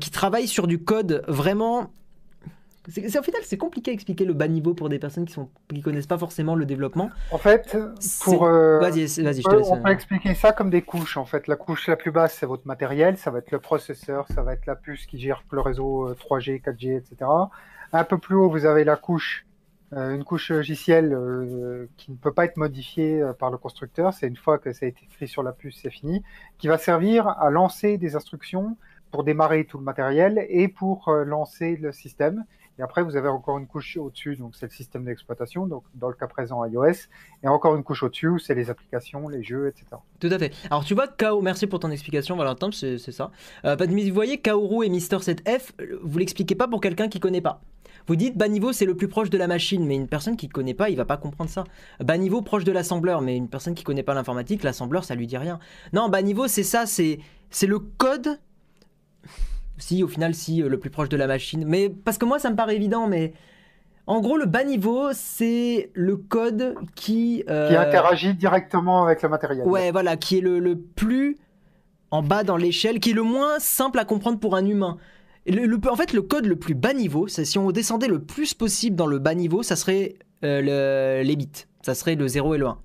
qui 0.00 0.10
travaille 0.10 0.48
sur 0.48 0.66
du 0.66 0.78
code 0.78 1.22
vraiment 1.28 1.90
c'est, 2.88 3.18
au 3.18 3.22
final, 3.22 3.40
c'est 3.44 3.56
compliqué 3.56 3.90
à 3.90 3.94
expliquer 3.94 4.24
le 4.24 4.32
bas 4.32 4.46
niveau 4.46 4.74
pour 4.74 4.88
des 4.88 4.98
personnes 4.98 5.24
qui 5.24 5.32
sont 5.32 5.48
qui 5.68 5.80
connaissent 5.80 6.06
pas 6.06 6.18
forcément 6.18 6.54
le 6.54 6.66
développement. 6.66 7.10
En 7.32 7.38
fait, 7.38 7.76
pour 8.22 8.44
euh, 8.44 8.78
vas-y, 8.78 9.06
vas-y, 9.22 9.42
je 9.42 9.48
te 9.48 9.54
laisse. 9.54 9.68
On 9.70 9.82
peut 9.82 9.90
expliquer 9.90 10.34
ça 10.34 10.52
comme 10.52 10.70
des 10.70 10.82
couches. 10.82 11.16
En 11.16 11.24
fait, 11.24 11.48
la 11.48 11.56
couche 11.56 11.88
la 11.88 11.96
plus 11.96 12.12
basse, 12.12 12.36
c'est 12.38 12.46
votre 12.46 12.66
matériel, 12.66 13.16
ça 13.18 13.30
va 13.30 13.38
être 13.38 13.50
le 13.50 13.58
processeur, 13.58 14.26
ça 14.28 14.42
va 14.42 14.52
être 14.52 14.66
la 14.66 14.76
puce 14.76 15.06
qui 15.06 15.18
gère 15.18 15.42
le 15.50 15.60
réseau 15.60 16.12
3G, 16.14 16.62
4G, 16.62 16.98
etc. 16.98 17.30
Un 17.92 18.04
peu 18.04 18.18
plus 18.18 18.36
haut, 18.36 18.48
vous 18.48 18.66
avez 18.66 18.84
la 18.84 18.96
couche, 18.96 19.46
euh, 19.92 20.14
une 20.14 20.22
couche 20.22 20.50
logicielle 20.50 21.12
euh, 21.12 21.88
qui 21.96 22.12
ne 22.12 22.16
peut 22.16 22.32
pas 22.32 22.44
être 22.44 22.56
modifiée 22.56 23.20
par 23.38 23.50
le 23.50 23.58
constructeur. 23.58 24.14
C'est 24.14 24.28
une 24.28 24.36
fois 24.36 24.58
que 24.58 24.72
ça 24.72 24.86
a 24.86 24.88
été 24.88 25.04
écrit 25.04 25.26
sur 25.26 25.42
la 25.42 25.52
puce, 25.52 25.80
c'est 25.82 25.90
fini, 25.90 26.22
qui 26.58 26.68
va 26.68 26.78
servir 26.78 27.26
à 27.26 27.50
lancer 27.50 27.98
des 27.98 28.14
instructions 28.14 28.76
pour 29.10 29.24
démarrer 29.24 29.64
tout 29.64 29.78
le 29.78 29.84
matériel 29.84 30.46
et 30.48 30.68
pour 30.68 31.10
lancer 31.10 31.76
le 31.76 31.90
système. 31.90 32.44
Et 32.78 32.82
après, 32.82 33.02
vous 33.02 33.16
avez 33.16 33.28
encore 33.28 33.58
une 33.58 33.66
couche 33.66 33.96
au-dessus, 33.96 34.36
donc 34.36 34.54
c'est 34.54 34.66
le 34.66 34.72
système 34.72 35.04
d'exploitation, 35.04 35.66
donc 35.66 35.84
dans 35.94 36.08
le 36.08 36.14
cas 36.14 36.26
présent 36.26 36.64
iOS. 36.64 37.08
Et 37.42 37.48
encore 37.48 37.74
une 37.74 37.82
couche 37.82 38.02
au-dessus, 38.02 38.38
c'est 38.38 38.54
les 38.54 38.68
applications, 38.68 39.28
les 39.28 39.42
jeux, 39.42 39.68
etc. 39.68 39.86
Tout 40.20 40.28
à 40.30 40.38
fait. 40.38 40.52
Alors 40.70 40.84
tu 40.84 40.94
vois, 40.94 41.08
Kao, 41.08 41.40
merci 41.40 41.66
pour 41.66 41.78
ton 41.78 41.90
explication, 41.90 42.36
Valentin, 42.36 42.70
c'est 42.72 42.98
ça. 42.98 43.30
Euh, 43.64 43.76
vous 43.78 44.14
voyez, 44.14 44.38
Kaoru 44.38 44.84
et 44.84 44.88
Mister 44.88 45.16
7F, 45.16 45.72
vous 46.02 46.18
l'expliquez 46.18 46.54
pas 46.54 46.68
pour 46.68 46.80
quelqu'un 46.80 47.08
qui 47.08 47.20
connaît 47.20 47.40
pas. 47.40 47.60
Vous 48.06 48.14
dites 48.14 48.36
bas 48.36 48.48
niveau, 48.48 48.72
c'est 48.72 48.84
le 48.84 48.94
plus 48.94 49.08
proche 49.08 49.30
de 49.30 49.38
la 49.38 49.48
machine, 49.48 49.84
mais 49.84 49.96
une 49.96 50.06
personne 50.06 50.36
qui 50.36 50.46
ne 50.46 50.52
connaît 50.52 50.74
pas, 50.74 50.90
il 50.90 50.96
va 50.96 51.04
pas 51.04 51.16
comprendre 51.16 51.50
ça. 51.50 51.64
Bas 51.98 52.16
niveau, 52.18 52.40
proche 52.40 52.62
de 52.64 52.72
l'assembleur, 52.72 53.20
mais 53.20 53.36
une 53.36 53.48
personne 53.48 53.74
qui 53.74 53.82
connaît 53.82 54.04
pas 54.04 54.14
l'informatique, 54.14 54.62
l'assembleur, 54.62 55.04
ça 55.04 55.14
lui 55.14 55.26
dit 55.26 55.36
rien. 55.36 55.58
Non, 55.92 56.08
bas 56.08 56.22
niveau, 56.22 56.46
c'est 56.46 56.62
ça, 56.62 56.86
c'est 56.86 57.18
le 57.66 57.78
code. 57.78 58.38
Si, 59.78 60.02
au 60.02 60.08
final, 60.08 60.34
si, 60.34 60.62
euh, 60.62 60.68
le 60.68 60.78
plus 60.78 60.90
proche 60.90 61.08
de 61.08 61.16
la 61.16 61.26
machine. 61.26 61.64
Mais 61.66 61.88
parce 61.90 62.18
que 62.18 62.24
moi, 62.24 62.38
ça 62.38 62.50
me 62.50 62.56
paraît 62.56 62.76
évident, 62.76 63.06
mais 63.08 63.32
en 64.06 64.20
gros, 64.20 64.36
le 64.36 64.46
bas 64.46 64.64
niveau, 64.64 65.08
c'est 65.12 65.90
le 65.94 66.16
code 66.16 66.74
qui. 66.94 67.44
euh, 67.50 67.68
Qui 67.68 67.76
interagit 67.76 68.34
directement 68.34 69.04
avec 69.04 69.22
le 69.22 69.28
matériel. 69.28 69.66
Ouais, 69.66 69.90
voilà, 69.90 70.16
qui 70.16 70.38
est 70.38 70.40
le, 70.40 70.58
le 70.60 70.76
plus 70.78 71.36
en 72.10 72.22
bas 72.22 72.44
dans 72.44 72.56
l'échelle, 72.56 73.00
qui 73.00 73.10
est 73.10 73.14
le 73.14 73.22
moins 73.22 73.58
simple 73.58 73.98
à 73.98 74.04
comprendre 74.04 74.38
pour 74.38 74.54
un 74.56 74.64
humain. 74.64 74.96
Le- 75.46 75.66
le- 75.66 75.78
en 75.90 75.96
fait, 75.96 76.12
le 76.12 76.22
code 76.22 76.46
le 76.46 76.56
plus 76.56 76.74
bas 76.74 76.92
niveau, 76.94 77.28
c'est 77.28 77.44
si 77.44 77.58
on 77.58 77.70
descendait 77.70 78.08
le 78.08 78.20
plus 78.20 78.54
possible 78.54 78.96
dans 78.96 79.06
le 79.06 79.18
bas 79.18 79.34
niveau, 79.34 79.62
ça 79.62 79.76
serait 79.76 80.14
euh, 80.44 80.60
le- 81.20 81.26
les 81.26 81.36
bits. 81.36 81.66
Ça 81.82 81.94
serait 81.94 82.14
le 82.14 82.26
0 82.28 82.54
et 82.54 82.58
le 82.58 82.66
1. 82.66 82.78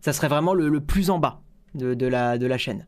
Ça 0.00 0.12
serait 0.12 0.28
vraiment 0.28 0.54
le, 0.54 0.68
le 0.68 0.80
plus 0.80 1.10
en 1.10 1.18
bas 1.18 1.40
de, 1.74 1.94
de 1.94 2.06
la, 2.06 2.38
de 2.38 2.46
la 2.46 2.58
chaîne. 2.58 2.86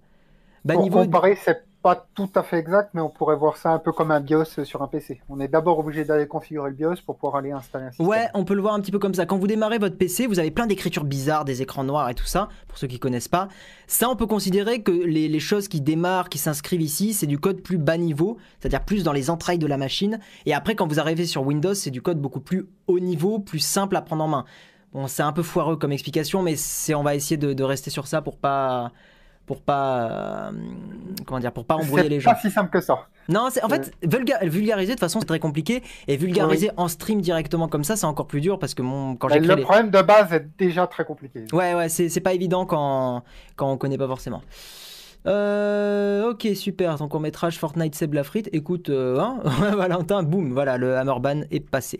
Bas 0.64 0.74
Pour 0.74 0.82
niveau, 0.84 0.98
comparer, 1.02 1.36
c'est 1.44 1.64
pas 1.82 2.06
tout 2.14 2.30
à 2.34 2.42
fait 2.42 2.58
exact, 2.58 2.90
mais 2.94 3.00
on 3.00 3.08
pourrait 3.08 3.36
voir 3.36 3.56
ça 3.56 3.70
un 3.70 3.78
peu 3.78 3.92
comme 3.92 4.10
un 4.10 4.20
BIOS 4.20 4.64
sur 4.64 4.82
un 4.82 4.88
PC. 4.88 5.20
On 5.28 5.38
est 5.38 5.46
d'abord 5.46 5.78
obligé 5.78 6.04
d'aller 6.04 6.26
configurer 6.26 6.70
le 6.70 6.74
BIOS 6.74 6.96
pour 7.06 7.16
pouvoir 7.16 7.36
aller 7.36 7.52
installer 7.52 7.86
un 7.86 7.90
système. 7.90 8.06
Ouais, 8.06 8.28
on 8.34 8.44
peut 8.44 8.54
le 8.54 8.62
voir 8.62 8.74
un 8.74 8.80
petit 8.80 8.90
peu 8.90 8.98
comme 8.98 9.14
ça. 9.14 9.26
Quand 9.26 9.38
vous 9.38 9.46
démarrez 9.46 9.78
votre 9.78 9.96
PC, 9.96 10.26
vous 10.26 10.40
avez 10.40 10.50
plein 10.50 10.66
d'écritures 10.66 11.04
bizarres, 11.04 11.44
des 11.44 11.62
écrans 11.62 11.84
noirs 11.84 12.10
et 12.10 12.14
tout 12.14 12.26
ça, 12.26 12.48
pour 12.66 12.78
ceux 12.78 12.88
qui 12.88 12.98
connaissent 12.98 13.28
pas. 13.28 13.48
Ça, 13.86 14.10
on 14.10 14.16
peut 14.16 14.26
considérer 14.26 14.82
que 14.82 14.90
les, 14.90 15.38
choses 15.38 15.68
qui 15.68 15.80
démarrent, 15.80 16.28
qui 16.28 16.38
s'inscrivent 16.38 16.82
ici, 16.82 17.12
c'est 17.12 17.26
du 17.26 17.38
code 17.38 17.62
plus 17.62 17.78
bas 17.78 17.96
niveau, 17.96 18.38
c'est-à-dire 18.58 18.84
plus 18.84 19.04
dans 19.04 19.12
les 19.12 19.30
entrailles 19.30 19.58
de 19.58 19.66
la 19.66 19.76
machine. 19.76 20.18
Et 20.46 20.54
après, 20.54 20.74
quand 20.74 20.88
vous 20.88 20.98
arrivez 20.98 21.26
sur 21.26 21.46
Windows, 21.46 21.74
c'est 21.74 21.90
du 21.90 22.02
code 22.02 22.20
beaucoup 22.20 22.40
plus 22.40 22.66
haut 22.88 22.98
niveau, 22.98 23.38
plus 23.38 23.60
simple 23.60 23.94
à 23.94 24.02
prendre 24.02 24.24
en 24.24 24.28
main. 24.28 24.44
Bon, 24.92 25.06
c'est 25.06 25.22
un 25.22 25.32
peu 25.32 25.42
foireux 25.42 25.76
comme 25.76 25.92
explication, 25.92 26.42
mais 26.42 26.56
on 26.94 27.02
va 27.02 27.14
essayer 27.14 27.36
de 27.36 27.62
rester 27.62 27.90
sur 27.90 28.08
ça 28.08 28.20
pour 28.20 28.36
pas, 28.36 28.90
pour 29.48 29.60
pas, 29.62 30.50
euh, 30.50 30.50
comment 31.26 31.40
dire, 31.40 31.50
pour 31.52 31.64
pas 31.64 31.74
embrouiller 31.74 32.04
C'est 32.04 32.08
les 32.10 32.20
gens. 32.20 32.30
pas 32.32 32.38
si 32.38 32.50
simple 32.50 32.70
que 32.70 32.80
ça. 32.80 33.06
Non, 33.28 33.48
c'est 33.50 33.62
en 33.64 33.68
fait 33.68 33.92
vulga- 34.02 34.46
vulgariser 34.46 34.92
de 34.92 34.92
toute 34.92 35.00
façon 35.00 35.18
c'est 35.20 35.26
très 35.26 35.40
compliqué 35.40 35.82
et 36.06 36.16
vulgariser 36.16 36.70
en 36.76 36.86
stream 36.88 37.20
directement 37.20 37.66
comme 37.68 37.84
ça 37.84 37.96
c'est 37.96 38.06
encore 38.06 38.26
plus 38.26 38.40
dur 38.40 38.58
parce 38.58 38.74
que 38.74 38.82
mon 38.82 39.16
quand 39.16 39.28
j'écris 39.28 39.48
le 39.48 39.54
les... 39.56 39.62
problème 39.62 39.90
de 39.90 40.00
base 40.00 40.32
est 40.32 40.46
déjà 40.58 40.86
très 40.86 41.04
compliqué. 41.04 41.44
Ouais 41.52 41.74
ouais 41.74 41.88
c'est 41.88 42.08
c'est 42.08 42.20
pas 42.20 42.32
évident 42.32 42.64
quand 42.64 43.22
quand 43.56 43.70
on 43.72 43.76
connaît 43.76 43.98
pas 43.98 44.06
forcément. 44.06 44.42
Euh, 45.26 46.30
ok 46.30 46.48
super. 46.54 46.96
Ton 46.96 47.08
court 47.08 47.20
métrage 47.20 47.58
Fortnite 47.58 47.94
Seb 47.94 48.14
la 48.14 48.24
frite 48.24 48.48
écoute 48.52 48.88
euh, 48.88 49.18
hein 49.18 49.40
Valentin 49.76 50.22
boum 50.22 50.52
voilà 50.52 50.78
le 50.78 50.96
Hammerban 50.96 51.42
est 51.50 51.60
passé. 51.60 51.98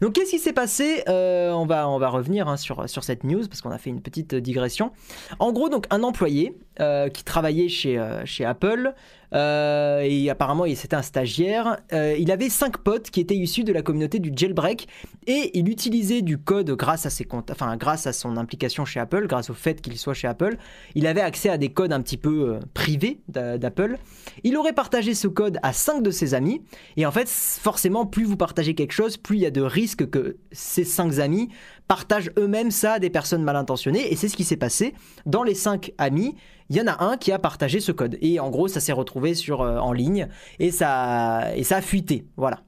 Donc 0.00 0.14
qu'est-ce 0.14 0.30
qui 0.30 0.38
s'est 0.38 0.52
passé 0.52 1.02
Euh, 1.08 1.50
on 1.50 1.66
va 1.66 1.88
on 1.88 1.98
va 1.98 2.08
revenir 2.08 2.48
hein, 2.48 2.56
sur 2.56 2.88
sur 2.88 3.04
cette 3.04 3.24
news 3.24 3.46
parce 3.48 3.60
qu'on 3.60 3.70
a 3.70 3.78
fait 3.78 3.90
une 3.90 4.00
petite 4.00 4.34
digression. 4.34 4.92
En 5.38 5.52
gros 5.52 5.68
donc 5.68 5.86
un 5.90 6.02
employé 6.02 6.56
euh, 6.80 7.08
qui 7.08 7.24
travaillait 7.24 7.68
chez 7.68 8.00
chez 8.24 8.44
Apple 8.44 8.94
euh, 9.34 10.00
et 10.02 10.28
apparemment 10.30 10.64
c'était 10.74 10.96
un 10.96 11.02
stagiaire 11.02 11.78
euh, 11.92 12.16
il 12.18 12.30
avait 12.32 12.48
cinq 12.48 12.78
potes 12.78 13.10
qui 13.10 13.20
étaient 13.20 13.36
issus 13.36 13.64
de 13.64 13.72
la 13.72 13.82
communauté 13.82 14.18
du 14.18 14.32
jailbreak 14.34 14.88
et 15.26 15.50
il 15.58 15.68
utilisait 15.68 16.22
du 16.22 16.38
code 16.38 16.70
grâce 16.72 17.06
à 17.06 17.10
ses 17.10 17.24
comptes 17.24 17.50
enfin 17.50 17.76
grâce 17.76 18.06
à 18.06 18.12
son 18.12 18.36
implication 18.36 18.84
chez 18.84 18.98
Apple 19.00 19.26
grâce 19.26 19.50
au 19.50 19.54
fait 19.54 19.80
qu'il 19.80 19.96
soit 19.98 20.14
chez 20.14 20.26
Apple 20.28 20.56
il 20.94 21.06
avait 21.06 21.20
accès 21.20 21.48
à 21.48 21.58
des 21.58 21.68
codes 21.70 21.92
un 21.92 22.00
petit 22.00 22.16
peu 22.16 22.54
euh, 22.54 22.60
privés 22.74 23.20
d'a- 23.28 23.58
d'Apple. 23.58 23.98
Il 24.42 24.56
aurait 24.56 24.72
partagé 24.72 25.14
ce 25.14 25.28
code 25.28 25.58
à 25.62 25.72
5 25.72 26.02
de 26.02 26.10
ses 26.10 26.34
amis. 26.34 26.62
Et 26.96 27.04
en 27.06 27.10
fait, 27.12 27.28
forcément, 27.28 28.06
plus 28.06 28.24
vous 28.24 28.36
partagez 28.36 28.74
quelque 28.74 28.92
chose, 28.92 29.16
plus 29.16 29.36
il 29.36 29.40
y 29.42 29.46
a 29.46 29.50
de 29.50 29.60
risques 29.60 30.08
que 30.08 30.36
ces 30.52 30.84
5 30.84 31.18
amis 31.18 31.48
partagent 31.90 32.30
eux-mêmes 32.38 32.70
ça 32.70 32.92
à 32.92 32.98
des 33.00 33.10
personnes 33.10 33.42
mal 33.42 33.56
intentionnées. 33.56 34.12
Et 34.12 34.14
c'est 34.14 34.28
ce 34.28 34.36
qui 34.36 34.44
s'est 34.44 34.56
passé. 34.56 34.94
Dans 35.26 35.42
les 35.42 35.56
5 35.56 35.90
amis, 35.98 36.36
il 36.68 36.76
y 36.76 36.80
en 36.80 36.86
a 36.86 37.02
un 37.04 37.16
qui 37.16 37.32
a 37.32 37.38
partagé 37.40 37.80
ce 37.80 37.90
code. 37.90 38.16
Et 38.20 38.38
en 38.38 38.48
gros, 38.48 38.68
ça 38.68 38.78
s'est 38.78 38.92
retrouvé 38.92 39.34
sur, 39.34 39.62
euh, 39.62 39.76
en 39.78 39.92
ligne 39.92 40.28
et 40.60 40.70
ça, 40.70 41.48
et 41.56 41.64
ça 41.64 41.78
a 41.78 41.80
fuité. 41.80 42.26
Voilà. 42.36 42.60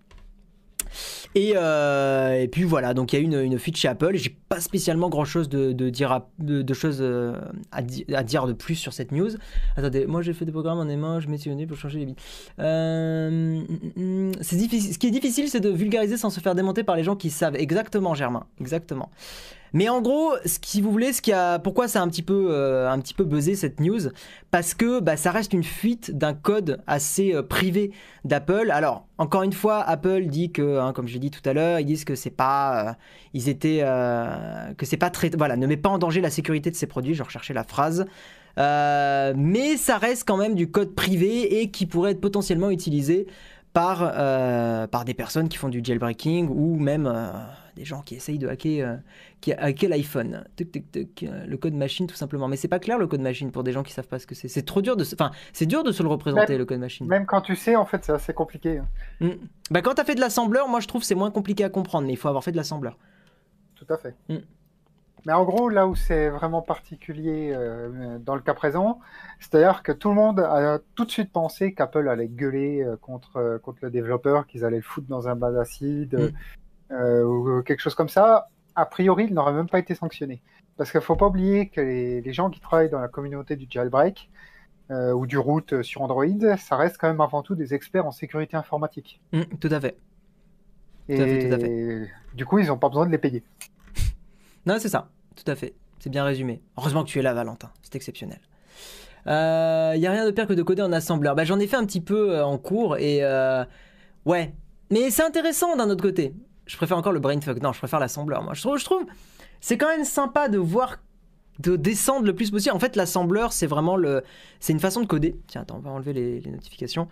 Et, 1.35 1.53
euh, 1.57 2.41
et 2.41 2.49
puis 2.49 2.65
voilà, 2.65 2.95
donc 2.95 3.13
il 3.13 3.17
y 3.17 3.19
a 3.19 3.23
une, 3.23 3.35
une 3.41 3.59
fuite 3.59 3.77
chez 3.77 3.89
Apple. 3.89 4.15
J'ai 4.17 4.37
pas 4.49 4.61
spécialement 4.61 5.09
grand 5.09 5.25
chose 5.25 5.49
de, 5.49 5.73
dire 5.91 6.13
à- 6.13 6.31
de, 6.39 6.75
choses 6.75 6.99
euh, 7.01 7.37
à, 7.71 7.83
di- 7.83 8.05
à 8.15 8.23
dire 8.23 8.47
de 8.47 8.53
plus 8.53 8.75
sur 8.75 8.93
cette 8.93 9.13
news. 9.13 9.31
Attendez, 9.77 10.07
moi 10.07 10.23
j'ai 10.23 10.33
fait 10.33 10.45
des 10.45 10.53
programmes 10.53 10.79
en 10.79 10.89
aimant, 10.89 11.21
je 11.21 11.29
m'ai 11.29 11.39
sillonné 11.39 11.67
pour 11.67 11.77
changer 11.77 11.99
les 12.01 12.07
bits. 12.07 12.17
Euh, 12.59 13.63
difficile. 14.57 14.93
Ce 14.95 14.99
qui 14.99 15.07
est 15.07 15.11
difficile, 15.11 15.49
c'est 15.49 15.61
de 15.61 15.71
vulgariser 15.71 16.17
sans 16.17 16.31
se 16.31 16.41
faire 16.41 16.55
démonter 16.55 16.83
par 16.85 16.97
les 16.97 17.05
gens 17.05 17.17
qui 17.17 17.31
savent. 17.31 17.57
Exactement, 17.57 18.15
Germain. 18.15 18.45
Exactement. 18.61 19.11
Mais 19.73 19.89
en 19.89 20.03
gros, 20.03 20.35
ce 20.45 20.59
qui 20.59 20.81
vous 20.83 20.91
voulez, 20.91 21.13
ce 21.13 21.33
a, 21.33 21.59
pourquoi 21.59 21.89
ça 21.89 22.01
a 22.01 22.03
un 22.03 22.09
petit 22.09 22.23
peu, 22.23 22.49
euh, 22.51 22.91
un 22.91 22.99
petit 22.99 23.15
peu 23.15 23.25
buzzé 23.25 23.55
cette 23.55 23.81
news, 23.81 24.01
parce 24.51 24.75
que 24.75 25.01
bah, 25.01 25.17
ça 25.17 25.31
reste 25.31 25.53
une 25.53 25.65
fuite 25.65 26.11
d'un 26.17 26.35
code 26.35 26.83
assez 26.87 27.35
euh, 27.35 27.43
privé 27.43 27.93
d'Apple. 28.25 28.71
Alors, 28.71 29.07
encore 29.19 29.43
une 29.43 29.53
fois, 29.53 29.81
Apple 29.83 30.27
dit 30.27 30.53
que, 30.53 30.79
hein, 30.79 30.93
comme 30.93 31.09
je 31.09 31.15
l'ai 31.15 31.19
dit 31.21 31.31
tout 31.31 31.47
à 31.49 31.55
l'heure, 31.55 31.81
ils 31.81 31.87
disent 31.87 32.05
que 32.05 32.15
c'est 32.15 32.31
pas, 32.31 32.91
euh, 32.91 32.93
ils 33.33 33.49
étaient, 33.49 33.81
que 34.77 34.85
c'est 34.85 34.97
pas 34.99 35.11
très, 35.11 35.31
voilà, 35.31 35.57
ne 35.57 35.67
met 35.67 35.77
pas 35.77 35.89
en 35.89 35.99
danger 35.99 36.21
la 36.21 36.31
sécurité 36.31 36.71
de 36.71 36.77
ses 36.77 36.87
produits. 36.87 37.15
Je 37.15 37.23
recherchais 37.23 37.55
la 37.55 37.65
phrase. 37.65 38.05
Mais 38.59 39.77
ça 39.79 39.97
reste 39.97 40.29
quand 40.29 40.37
même 40.37 40.55
du 40.55 40.71
code 40.71 40.95
privé 40.95 41.61
et 41.61 41.71
qui 41.71 41.87
pourrait 41.87 42.13
être 42.13 42.21
potentiellement 42.21 42.71
utilisé 42.71 43.27
par, 43.73 44.13
des 45.05 45.15
personnes 45.15 45.49
qui 45.49 45.57
font 45.57 45.71
du 45.71 45.81
jailbreaking 45.83 46.49
ou 46.51 46.79
même 46.79 47.11
des 47.77 47.85
gens 47.85 48.03
qui 48.03 48.15
essayent 48.15 48.39
de 48.39 48.49
hacker, 48.49 48.89
euh, 48.89 48.97
qui 49.41 49.53
hacker 49.53 49.89
l'iPhone. 49.91 50.45
Euh, 50.61 51.47
le 51.47 51.57
code 51.57 51.75
machine 51.75 52.07
tout 52.07 52.15
simplement. 52.15 52.49
Mais 52.49 52.57
c'est 52.57 52.69
pas 52.69 52.79
clair 52.79 52.99
le 52.99 53.07
code 53.07 53.21
machine 53.21 53.51
pour 53.51 53.63
des 53.65 53.73
gens 53.73 53.83
qui 53.83 53.93
savent 53.93 54.09
pas 54.09 54.19
ce 54.19 54.27
que 54.27 54.35
c'est. 54.35 54.49
C'est 54.49 54.63
trop 54.63 54.83
dur 54.83 54.97
de, 54.97 55.05
se- 55.05 55.15
enfin, 55.15 55.31
c'est 55.53 55.67
dur 55.67 55.83
de 55.85 55.93
se 55.93 56.03
le 56.03 56.09
représenter 56.09 56.53
Même- 56.53 56.59
le 56.59 56.65
code 56.65 56.81
machine. 56.81 57.07
Même 57.07 57.27
quand 57.27 57.41
tu 57.41 57.57
sais, 57.57 57.77
en 57.77 57.85
fait, 57.87 58.05
c'est 58.05 58.13
assez 58.13 58.33
compliqué. 58.35 58.79
hein. 58.79 58.87
Mm. 59.21 59.31
Bah 59.71 59.81
quand 59.83 59.95
t'as 59.95 60.05
fait 60.05 60.15
de 60.15 60.21
l'assembleur, 60.21 60.69
moi 60.69 60.81
je 60.81 60.89
trouve 60.89 61.01
que 61.03 61.07
c'est 61.07 61.15
moins 61.15 61.31
compliqué 61.31 61.65
à 61.65 61.69
comprendre, 61.71 62.07
mais 62.07 62.13
il 62.13 62.17
faut 62.17 62.29
avoir 62.29 62.45
fait 62.45 62.53
de 62.53 62.57
l'assembleur. 62.57 62.99
Tout 63.77 63.87
à 63.93 63.97
fait. 63.97 64.15
Mm. 64.29 64.37
Mais 65.25 65.33
en 65.33 65.45
gros, 65.45 65.69
là 65.69 65.87
où 65.87 65.95
c'est 65.95 66.29
vraiment 66.31 66.63
particulier 66.63 67.53
euh, 67.55 68.19
dans 68.19 68.35
le 68.35 68.41
cas 68.41 68.55
présent, 68.55 68.99
c'est-à-dire 69.39 69.85
que 69.85 69.93
tout 69.93 70.09
le 70.09 70.17
monde 70.17 70.41
a 70.41 70.81
tout 70.97 71.05
de 71.05 71.13
suite 71.13 71.31
pensé 71.31 71.75
qu'Apple 71.75 72.09
allait 72.09 72.27
gueuler 72.27 72.83
euh, 72.83 72.97
contre, 72.97 73.37
euh, 73.37 73.59
contre 73.59 73.79
le 73.83 73.91
développeur, 73.91 74.49
qu'ils 74.49 74.65
allaient 74.65 74.79
le 74.79 74.83
foutre 74.83 75.07
dans 75.07 75.29
un 75.29 75.37
bain 75.37 75.53
d'acide 75.53 76.15
Mm. 76.19 76.37
Ou 76.93 77.63
quelque 77.63 77.81
chose 77.81 77.95
comme 77.95 78.09
ça. 78.09 78.49
A 78.75 78.87
priori, 78.87 79.25
il 79.29 79.35
n'aurait 79.35 79.53
même 79.53 79.69
pas 79.69 79.79
été 79.79 79.95
sanctionné. 79.95 80.43
Parce 80.77 80.91
qu'il 80.91 80.99
ne 80.99 81.05
faut 81.05 81.17
pas 81.17 81.27
oublier 81.27 81.69
que 81.69 81.81
les, 81.81 82.21
les 82.23 82.33
gens 82.33 82.49
qui 82.51 82.61
travaillent 82.61 82.91
dans 82.91 83.01
la 83.01 83.09
communauté 83.09 83.57
du 83.57 83.67
jailbreak 83.69 84.31
euh, 84.91 85.13
ou 85.13 85.27
du 85.27 85.37
root 85.39 85.83
sur 85.83 86.03
Android, 86.03 86.25
ça 86.59 86.77
reste 86.77 86.97
quand 86.99 87.09
même 87.09 87.21
avant 87.21 87.43
tout 87.43 87.55
des 87.55 87.75
experts 87.75 88.07
en 88.07 88.11
sécurité 88.11 88.57
informatique. 88.57 89.21
Mm, 89.33 89.43
tout 89.61 89.69
à 89.71 89.81
fait. 89.81 89.97
Et 91.09 91.17
Tout 91.17 91.23
à 91.23 91.27
fait, 91.27 91.49
tout 91.49 91.55
à 91.55 91.59
fait. 91.59 92.11
du 92.35 92.47
coup, 92.47 92.59
ils 92.59 92.67
n'ont 92.69 92.79
pas 92.79 92.89
besoin 92.89 93.07
de 93.07 93.11
les 93.11 93.19
payer. 93.19 93.43
Non, 94.67 94.77
c'est 94.79 94.89
ça, 94.89 95.09
tout 95.35 95.51
à 95.51 95.57
fait. 95.57 95.75
C'est 95.99 96.11
bien 96.11 96.25
résumé. 96.25 96.63
Heureusement 96.79 97.03
que 97.05 97.09
tu 97.09 97.19
es 97.19 97.23
là, 97.23 97.35
Valentin. 97.35 97.71
C'est 97.83 97.97
exceptionnel. 97.97 98.39
Il 99.27 99.31
n'y 100.01 100.07
a 100.07 100.11
rien 100.11 100.25
de 100.25 100.31
pire 100.31 100.47
que 100.47 100.53
de 100.53 100.63
coder 100.63 100.83
en 100.83 100.93
assembleur. 100.93 101.35
Bah, 101.35 101.45
J'en 101.45 101.59
ai 101.59 101.67
fait 101.67 101.77
un 101.77 101.85
petit 101.85 102.01
peu 102.01 102.37
euh, 102.37 102.45
en 102.45 102.59
cours 102.59 102.97
et 102.97 103.23
euh, 103.23 103.65
ouais. 104.25 104.53
Mais 104.91 105.11
c'est 105.11 105.23
intéressant 105.25 105.77
d'un 105.77 105.91
autre 105.91 106.03
côté. 106.03 106.35
Je 106.67 106.77
préfère 106.77 106.97
encore 106.97 107.13
le 107.13 107.21
brainfuck. 107.21 107.61
Non, 107.61 107.73
je 107.73 107.79
préfère 107.79 108.01
l'assembleur. 108.01 108.43
Moi, 108.43 108.55
je 108.55 108.63
trouve, 108.85 109.05
c'est 109.61 109.79
quand 109.79 109.89
même 109.89 110.05
sympa 110.05 110.49
de 110.49 110.59
voir 110.59 110.99
de 111.59 111.77
descendre 111.77 112.27
le 112.27 112.35
plus 112.35 112.51
possible. 112.51 112.75
En 112.75 112.81
fait, 112.81 112.97
l'assembleur, 112.97 113.53
c'est 113.53 113.67
vraiment 113.67 113.97
le, 113.97 114.23
c'est 114.61 114.73
une 114.73 114.81
façon 114.81 115.01
de 115.01 115.07
coder. 115.07 115.37
Tiens, 115.47 115.63
attends, 115.63 115.77
on 115.77 115.81
va 115.81 115.91
enlever 115.91 116.13
les, 116.13 116.41
notifications. 116.51 117.09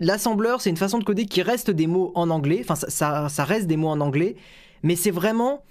L'assembleur, 0.00 0.60
c'est 0.60 0.70
une 0.70 0.76
façon 0.76 0.98
de 0.98 1.04
coder 1.04 1.26
qui 1.26 1.42
reste 1.42 1.70
des 1.70 1.86
mots 1.86 2.12
en 2.14 2.30
anglais. 2.30 2.58
Enfin, 2.60 2.74
ça, 2.74 3.28
ça 3.28 3.44
reste 3.44 3.66
des 3.66 3.76
mots 3.76 3.88
en 3.88 4.00
anglais, 4.00 4.36
mais 4.82 4.96
c'est 4.96 5.10
vraiment 5.10 5.62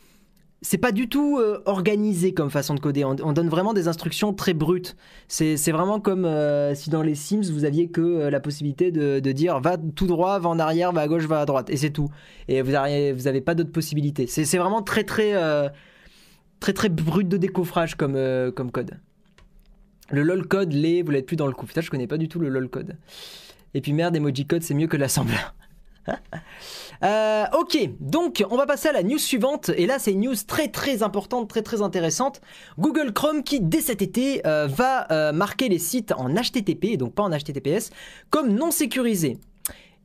c'est 0.62 0.78
pas 0.78 0.91
du 0.91 1.08
tout 1.08 1.38
euh, 1.38 1.62
organisé 1.65 2.34
comme 2.34 2.50
façon 2.50 2.74
de 2.74 2.80
coder. 2.80 3.06
On, 3.06 3.15
on 3.22 3.32
donne 3.32 3.50
vraiment 3.50 3.74
des 3.74 3.88
instructions 3.88 4.34
très 4.34 4.54
brutes. 4.54 4.96
C'est 5.28 5.72
vraiment 5.72 6.00
comme 6.00 6.26
euh, 6.26 6.74
si 6.74 6.89
dans 6.89 7.04
les 7.04 7.15
Sims 7.15 7.52
vous 7.52 7.63
aviez 7.63 7.89
que 7.89 8.02
euh, 8.02 8.30
la 8.30 8.39
possibilité 8.39 8.91
de, 8.91 9.20
dire 9.32 9.60
va 9.60 9.78
tout 9.78 10.08
droit, 10.08 10.39
va 10.39 10.50
en 10.50 10.58
arrière, 10.58 10.91
va 10.91 11.02
à 11.02 11.08
gauche, 11.08 11.26
va 11.26 11.41
à 11.41 11.46
droite, 11.46 11.70
et 11.70 11.78
c'est 11.78 11.91
tout. 11.91 12.10
Et 12.48 12.62
vous 12.62 12.74
avez, 12.74 13.13
vous 13.13 13.28
avez 13.28 13.41
pas 13.41 13.54
d'autres 13.54 13.72
possibilités. 13.72 14.26
C'est 14.28 14.58
vraiment 14.58 14.82
très 14.82 15.04
très 15.04 15.34
très 16.60 16.74
très 16.74 16.89
brut 16.89 17.28
de 17.28 17.38
décoffrage 17.38 17.96
comme 17.96 18.17
comme 18.56 18.72
code. 18.72 18.98
Le 20.10 20.24
lol 20.24 20.48
code, 20.48 20.72
les, 20.72 21.04
vous 21.04 21.12
l'êtes 21.12 21.26
plus 21.26 21.36
dans 21.36 21.48
le 21.48 21.54
coup. 21.54 21.65
Putain, 21.65 21.82
je 21.82 21.91
connais 21.91 22.08
pas 22.08 22.17
du 22.17 22.30
tout 22.30 22.39
le 22.39 22.50
lol 22.50 22.70
code. 22.70 22.96
Et 23.74 23.82
puis 23.82 23.93
merde, 23.93 24.15
emoji 24.15 24.48
code, 24.48 24.63
c'est 24.63 24.74
mieux 24.74 24.88
que 24.88 24.98
l'assembleur. 24.98 25.54
Euh, 27.03 27.45
ok, 27.57 27.77
donc 27.99 28.43
on 28.49 28.57
va 28.57 28.65
passer 28.65 28.89
à 28.89 28.91
la 28.91 29.03
news 29.03 29.17
suivante. 29.17 29.71
Et 29.75 29.86
là, 29.86 29.99
c'est 29.99 30.12
une 30.12 30.21
news 30.21 30.36
très 30.47 30.67
très 30.67 31.03
importante, 31.03 31.49
très 31.49 31.62
très 31.62 31.81
intéressante. 31.81 32.41
Google 32.77 33.13
Chrome 33.13 33.43
qui, 33.43 33.60
dès 33.60 33.81
cet 33.81 34.01
été, 34.01 34.45
euh, 34.45 34.67
va 34.67 35.12
euh, 35.12 35.31
marquer 35.31 35.69
les 35.69 35.79
sites 35.79 36.13
en 36.17 36.29
HTTP, 36.29 36.97
donc 36.97 37.13
pas 37.13 37.23
en 37.23 37.29
HTTPS, 37.29 37.91
comme 38.29 38.53
non 38.53 38.71
sécurisés. 38.71 39.38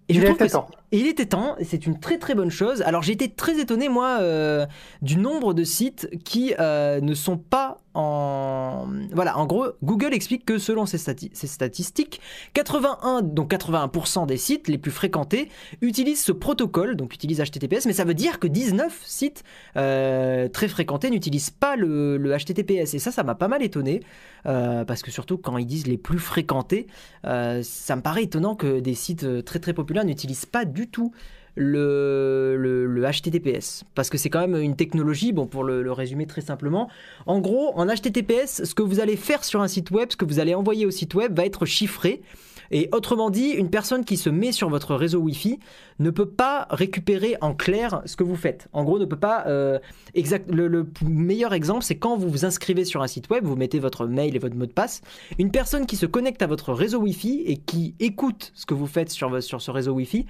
Et 0.08 0.14
je 0.14 0.18
Il 0.20 0.24
était 0.24 0.32
que 0.46 0.52
temps. 0.52 0.68
et 0.90 0.98
il 0.98 1.06
était 1.06 1.26
temps, 1.26 1.56
et 1.58 1.64
c'est 1.64 1.86
une 1.86 1.98
très 2.00 2.18
très 2.18 2.34
bonne 2.34 2.50
chose. 2.50 2.82
Alors 2.82 3.02
j'ai 3.02 3.12
été 3.12 3.30
très 3.30 3.58
étonné 3.60 3.88
moi 3.88 4.18
euh, 4.20 4.66
du 5.00 5.16
nombre 5.16 5.54
de 5.54 5.64
sites 5.64 6.08
qui 6.24 6.54
euh, 6.58 7.00
ne 7.00 7.14
sont 7.14 7.38
pas 7.38 7.78
en... 7.94 8.86
Voilà, 9.12 9.36
en 9.38 9.46
gros, 9.46 9.66
Google 9.82 10.14
explique 10.14 10.44
que 10.46 10.56
selon 10.58 10.86
ses, 10.86 10.96
stati- 10.96 11.30
ses 11.34 11.46
statistiques, 11.46 12.20
81, 12.54 13.20
donc 13.22 13.52
81% 13.52 14.26
des 14.26 14.38
sites 14.38 14.68
les 14.68 14.78
plus 14.78 14.90
fréquentés 14.90 15.50
utilisent 15.82 16.24
ce 16.24 16.32
protocole, 16.32 16.96
donc 16.96 17.14
utilisent 17.14 17.40
HTTPS, 17.42 17.84
mais 17.86 17.92
ça 17.92 18.04
veut 18.04 18.14
dire 18.14 18.38
que 18.40 18.46
19 18.46 18.98
sites 19.04 19.44
euh, 19.76 20.48
très 20.48 20.68
fréquentés 20.68 21.10
n'utilisent 21.10 21.50
pas 21.50 21.76
le, 21.76 22.16
le 22.16 22.36
HTTPS. 22.36 22.94
Et 22.94 22.98
ça, 22.98 23.10
ça 23.12 23.22
m'a 23.24 23.34
pas 23.34 23.48
mal 23.48 23.62
étonné, 23.62 24.00
parce 24.44 25.02
que 25.02 25.10
surtout 25.12 25.38
quand 25.38 25.56
ils 25.58 25.66
disent 25.66 25.86
les 25.86 25.98
plus 25.98 26.18
fréquentés, 26.18 26.86
ça 27.22 27.96
me 27.96 28.00
paraît 28.00 28.24
étonnant 28.24 28.56
que 28.56 28.80
des 28.80 28.94
sites 28.94 29.44
très 29.44 29.58
très 29.60 29.72
populaires 29.74 29.91
n'utilisent 30.00 30.46
pas 30.46 30.64
du 30.64 30.88
tout 30.88 31.12
le, 31.54 33.10
HTTPS. 33.10 33.84
Parce 33.94 34.10
que 34.10 34.18
c'est 34.18 34.30
quand 34.30 34.40
même 34.40 34.56
une 34.56 34.76
technologie, 34.76 35.32
bon 35.32 35.46
pour 35.46 35.64
le 35.64 35.92
résumer 35.92 36.26
très 36.26 36.40
simplement, 36.40 36.88
en 37.26 37.40
gros 37.40 37.72
en 37.78 37.86
HTTPS, 37.86 38.64
ce 38.64 38.74
que 38.74 38.82
vous 38.82 39.00
allez 39.00 39.16
faire 39.16 39.44
sur 39.44 39.60
un 39.60 39.68
site 39.68 39.90
web, 39.90 40.08
ce 40.10 40.16
que 40.16 40.24
vous 40.24 40.40
allez 40.40 40.54
envoyer 40.54 40.86
au 40.86 40.90
site 40.90 41.14
web 41.14 41.36
va 41.36 41.44
être 41.44 41.66
chiffré. 41.66 42.22
Et 42.72 42.88
autrement 42.92 43.30
dit, 43.30 43.50
une 43.50 43.70
personne 43.70 44.04
qui 44.04 44.16
se 44.16 44.30
met 44.30 44.50
sur 44.50 44.68
votre 44.70 44.94
réseau 44.94 45.20
Wi-Fi 45.20 45.60
ne 45.98 46.10
peut 46.10 46.28
pas 46.28 46.66
récupérer 46.70 47.36
en 47.40 47.54
clair 47.54 48.02
ce 48.06 48.16
que 48.16 48.24
vous 48.24 48.34
faites. 48.34 48.68
En 48.72 48.82
gros, 48.82 48.98
ne 48.98 49.04
peut 49.04 49.18
pas. 49.18 49.44
euh, 49.46 49.78
exact. 50.14 50.50
Le, 50.50 50.66
le 50.68 50.86
meilleur 51.04 51.52
exemple, 51.52 51.84
c'est 51.84 51.96
quand 51.96 52.16
vous 52.16 52.28
vous 52.28 52.44
inscrivez 52.44 52.84
sur 52.84 53.02
un 53.02 53.06
site 53.06 53.28
web, 53.30 53.44
vous 53.44 53.56
mettez 53.56 53.78
votre 53.78 54.06
mail 54.06 54.34
et 54.34 54.38
votre 54.38 54.56
mot 54.56 54.66
de 54.66 54.72
passe. 54.72 55.02
Une 55.38 55.50
personne 55.50 55.86
qui 55.86 55.96
se 55.96 56.06
connecte 56.06 56.42
à 56.42 56.46
votre 56.46 56.72
réseau 56.72 56.98
Wi-Fi 57.00 57.42
et 57.46 57.58
qui 57.58 57.94
écoute 58.00 58.52
ce 58.54 58.66
que 58.66 58.74
vous 58.74 58.86
faites 58.86 59.10
sur, 59.10 59.42
sur 59.42 59.60
ce 59.60 59.70
réseau 59.70 59.92
Wi-Fi 59.92 60.26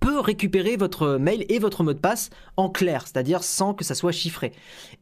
peut 0.00 0.20
récupérer 0.20 0.76
votre 0.76 1.16
mail 1.16 1.44
et 1.48 1.58
votre 1.58 1.82
mot 1.82 1.92
de 1.92 1.98
passe 1.98 2.30
en 2.56 2.68
clair, 2.68 3.06
c'est-à-dire 3.06 3.42
sans 3.42 3.74
que 3.74 3.84
ça 3.84 3.94
soit 3.94 4.12
chiffré. 4.12 4.52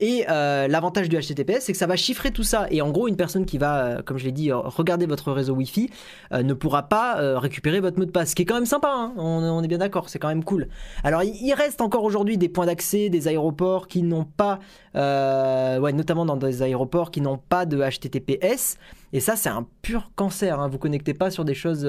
Et 0.01 0.25
euh, 0.29 0.69
l'avantage 0.69 1.09
du 1.09 1.17
HTTPS, 1.17 1.61
c'est 1.61 1.73
que 1.73 1.79
ça 1.79 1.87
va 1.87 1.97
chiffrer 1.97 2.31
tout 2.31 2.43
ça. 2.43 2.67
Et 2.71 2.83
en 2.83 2.91
gros, 2.91 3.09
une 3.09 3.17
personne 3.17 3.47
qui 3.47 3.59
va, 3.59 3.85
euh, 3.85 4.03
comme 4.03 4.19
je 4.19 4.25
l'ai 4.25 4.33
dit, 4.33 4.51
euh, 4.51 4.59
regarder 4.59 5.07
votre 5.07 5.33
réseau 5.33 5.55
Wi-Fi 5.55 5.91
ne 6.33 6.55
pourra 6.55 6.85
pas 6.85 7.39
récupérer 7.39 7.81
votre 7.81 7.99
mot 7.99 8.05
de 8.05 8.11
passe, 8.11 8.31
ce 8.31 8.35
qui 8.35 8.43
est 8.43 8.45
quand 8.45 8.55
même 8.55 8.67
sympa. 8.67 8.89
hein. 8.89 9.13
on, 9.17 9.63
est 9.63 9.69
bien 9.69 9.79
d'accord, 9.79 10.09
c'est 10.09 10.19
quand 10.19 10.29
même 10.29 10.45
cool. 10.45 10.69
Alors, 11.05 11.23
il, 11.23 11.55
reste 11.55 11.81
encore 11.81 12.05
aujourd'hui 12.05 12.37
des 12.37 12.49
points 12.49 12.67
d'accès, 12.67 13.09
des 13.09 13.29
aéroports 13.29 13.89
qui 13.89 14.03
n'ont 14.03 14.25
pas, 14.25 14.59
ouais, 14.95 15.93
notamment 15.93 16.27
dans 16.27 16.37
des 16.37 16.63
aéroports 16.63 17.11
qui 17.11 17.21
n'ont 17.21 17.39
pas 17.39 17.67
de 17.67 17.79
HTTPS. 17.79 18.77
Et 19.13 19.21
ça, 19.21 19.37
c'est 19.37 19.49
un 19.49 19.67
pur 19.83 20.11
cancer. 20.15 20.61
Hein. 20.61 20.69
Vous 20.69 20.79
connectez 20.79 21.15
pas 21.15 21.31
sur 21.31 21.45
des 21.45 21.55
choses. 21.55 21.89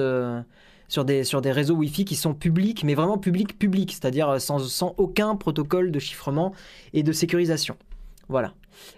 Euh, 0.88 0.92
sur 0.92 1.04
des, 1.04 1.24
sur 1.24 1.40
des 1.40 1.52
réseaux 1.52 1.74
Wi-Fi 1.74 2.04
qui 2.04 2.16
sont 2.16 2.34
publics, 2.34 2.84
mais 2.84 2.94
vraiment 2.94 3.18
publics, 3.18 3.58
publics, 3.58 3.92
c'est-à-dire 3.92 4.40
sans, 4.40 4.58
sans 4.58 4.94
aucun 4.96 5.36
protocole 5.36 5.90
de 5.90 5.98
chiffrement 5.98 6.52
et 6.92 7.02
de 7.02 7.12
sécurisation. 7.12 7.76
Voilà. 8.28 8.54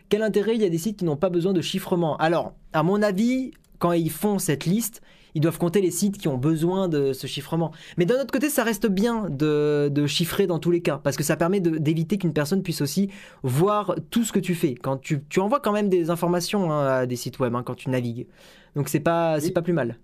Quel 0.09 0.23
intérêt 0.23 0.55
il 0.55 0.63
y 0.63 0.65
a 0.65 0.69
des 0.69 0.79
sites 0.79 0.99
qui 0.99 1.05
n'ont 1.05 1.17
pas 1.17 1.31
besoin 1.31 1.53
de 1.53 1.61
chiffrement? 1.61 2.17
Alors, 2.19 2.53
à 2.73 2.83
mon 2.83 3.03
avis, 3.03 3.53
quand 3.79 3.93
ils 3.93 4.11
font 4.11 4.39
cette 4.39 4.67
liste, 4.67 5.01
ils 5.35 5.41
doivent 5.41 5.59
compter 5.59 5.81
les 5.81 5.93
sites 5.93 6.19
qui 6.19 6.27
ont 6.27 6.37
besoin 6.37 6.89
de 6.89 7.13
ce 7.13 7.29
chiffrement. 7.29 7.71
Mais 7.97 8.05
d'un 8.05 8.17
autre 8.21 8.33
côté, 8.33 8.51
ça 8.51 8.65
reste 8.65 8.89
bien 8.89 9.29
de, 9.31 9.89
de 9.89 10.07
chiffrer 10.09 10.49
dans 10.49 10.59
tous 10.59 10.73
les 10.73 10.83
cas, 10.83 10.99
parce 11.03 11.17
que 11.17 11.23
ça 11.23 11.37
permet 11.37 11.61
d'éviter 11.61 12.19
qu'une 12.19 12.33
personne 12.33 12.63
puisse 12.65 12.81
aussi 12.81 13.11
voir 13.45 13.95
tout 14.11 14.25
ce 14.25 14.33
que 14.33 14.41
tu 14.41 14.57
fais. 14.57 14.75
Quand 14.75 14.97
tu, 14.97 15.23
tu 15.29 15.39
envoies 15.39 15.61
quand 15.61 15.73
même 15.73 15.89
des 15.89 16.11
informations 16.11 16.73
hein, 16.73 16.87
à 16.87 17.07
des 17.07 17.15
sites 17.17 17.39
web 17.39 17.55
hein, 17.55 17.63
quand 17.65 17.77
tu 17.77 17.91
navigues. 17.91 18.27
Donc 18.75 18.89
c'est 18.89 19.01
pas, 19.01 19.39
Oui. 19.39 19.51
pas 19.53 19.63
plus 19.63 19.73
mal. 19.73 19.99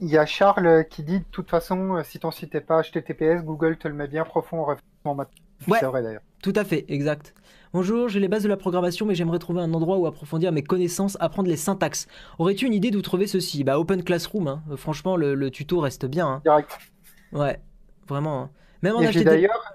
Il 0.00 0.08
y 0.08 0.18
a 0.18 0.26
Charles 0.26 0.84
qui 0.90 1.02
dit 1.02 1.20
de 1.20 1.24
toute 1.30 1.48
façon, 1.50 1.96
euh, 1.96 2.02
si 2.04 2.18
ton 2.18 2.30
site 2.30 2.52
n'est 2.54 2.60
pas 2.60 2.82
HTTPS, 2.82 3.42
Google 3.44 3.76
te 3.78 3.88
le 3.88 3.94
met 3.94 4.06
bien 4.08 4.24
profond 4.24 4.58
en 4.60 4.64
référencement 4.64 5.14
maintenant. 5.14 5.44
Ouais. 5.68 5.80
Vrai 5.82 6.02
d'ailleurs. 6.02 6.20
Tout 6.42 6.52
à 6.54 6.64
fait, 6.64 6.84
exact. 6.88 7.34
Bonjour, 7.72 8.08
j'ai 8.08 8.20
les 8.20 8.28
bases 8.28 8.42
de 8.42 8.48
la 8.48 8.58
programmation, 8.58 9.06
mais 9.06 9.14
j'aimerais 9.14 9.38
trouver 9.38 9.60
un 9.62 9.72
endroit 9.72 9.96
où 9.96 10.06
approfondir 10.06 10.52
mes 10.52 10.62
connaissances, 10.62 11.16
apprendre 11.20 11.48
les 11.48 11.56
syntaxes. 11.56 12.06
Aurais-tu 12.38 12.66
une 12.66 12.74
idée 12.74 12.90
d'où 12.90 13.00
trouver 13.02 13.26
ceci? 13.26 13.64
Bah, 13.64 13.78
Open 13.78 14.02
Classroom, 14.04 14.48
hein. 14.48 14.62
Franchement, 14.76 15.16
le, 15.16 15.34
le 15.34 15.50
tuto 15.50 15.80
reste 15.80 16.04
bien. 16.06 16.26
hein. 16.28 16.40
Direct. 16.44 16.78
Ouais, 17.32 17.58
vraiment. 18.06 18.42
hein. 18.42 18.50
Même 18.82 18.96
en 18.96 19.00
HTTP. 19.02 19.24
d'ailleurs 19.24 19.74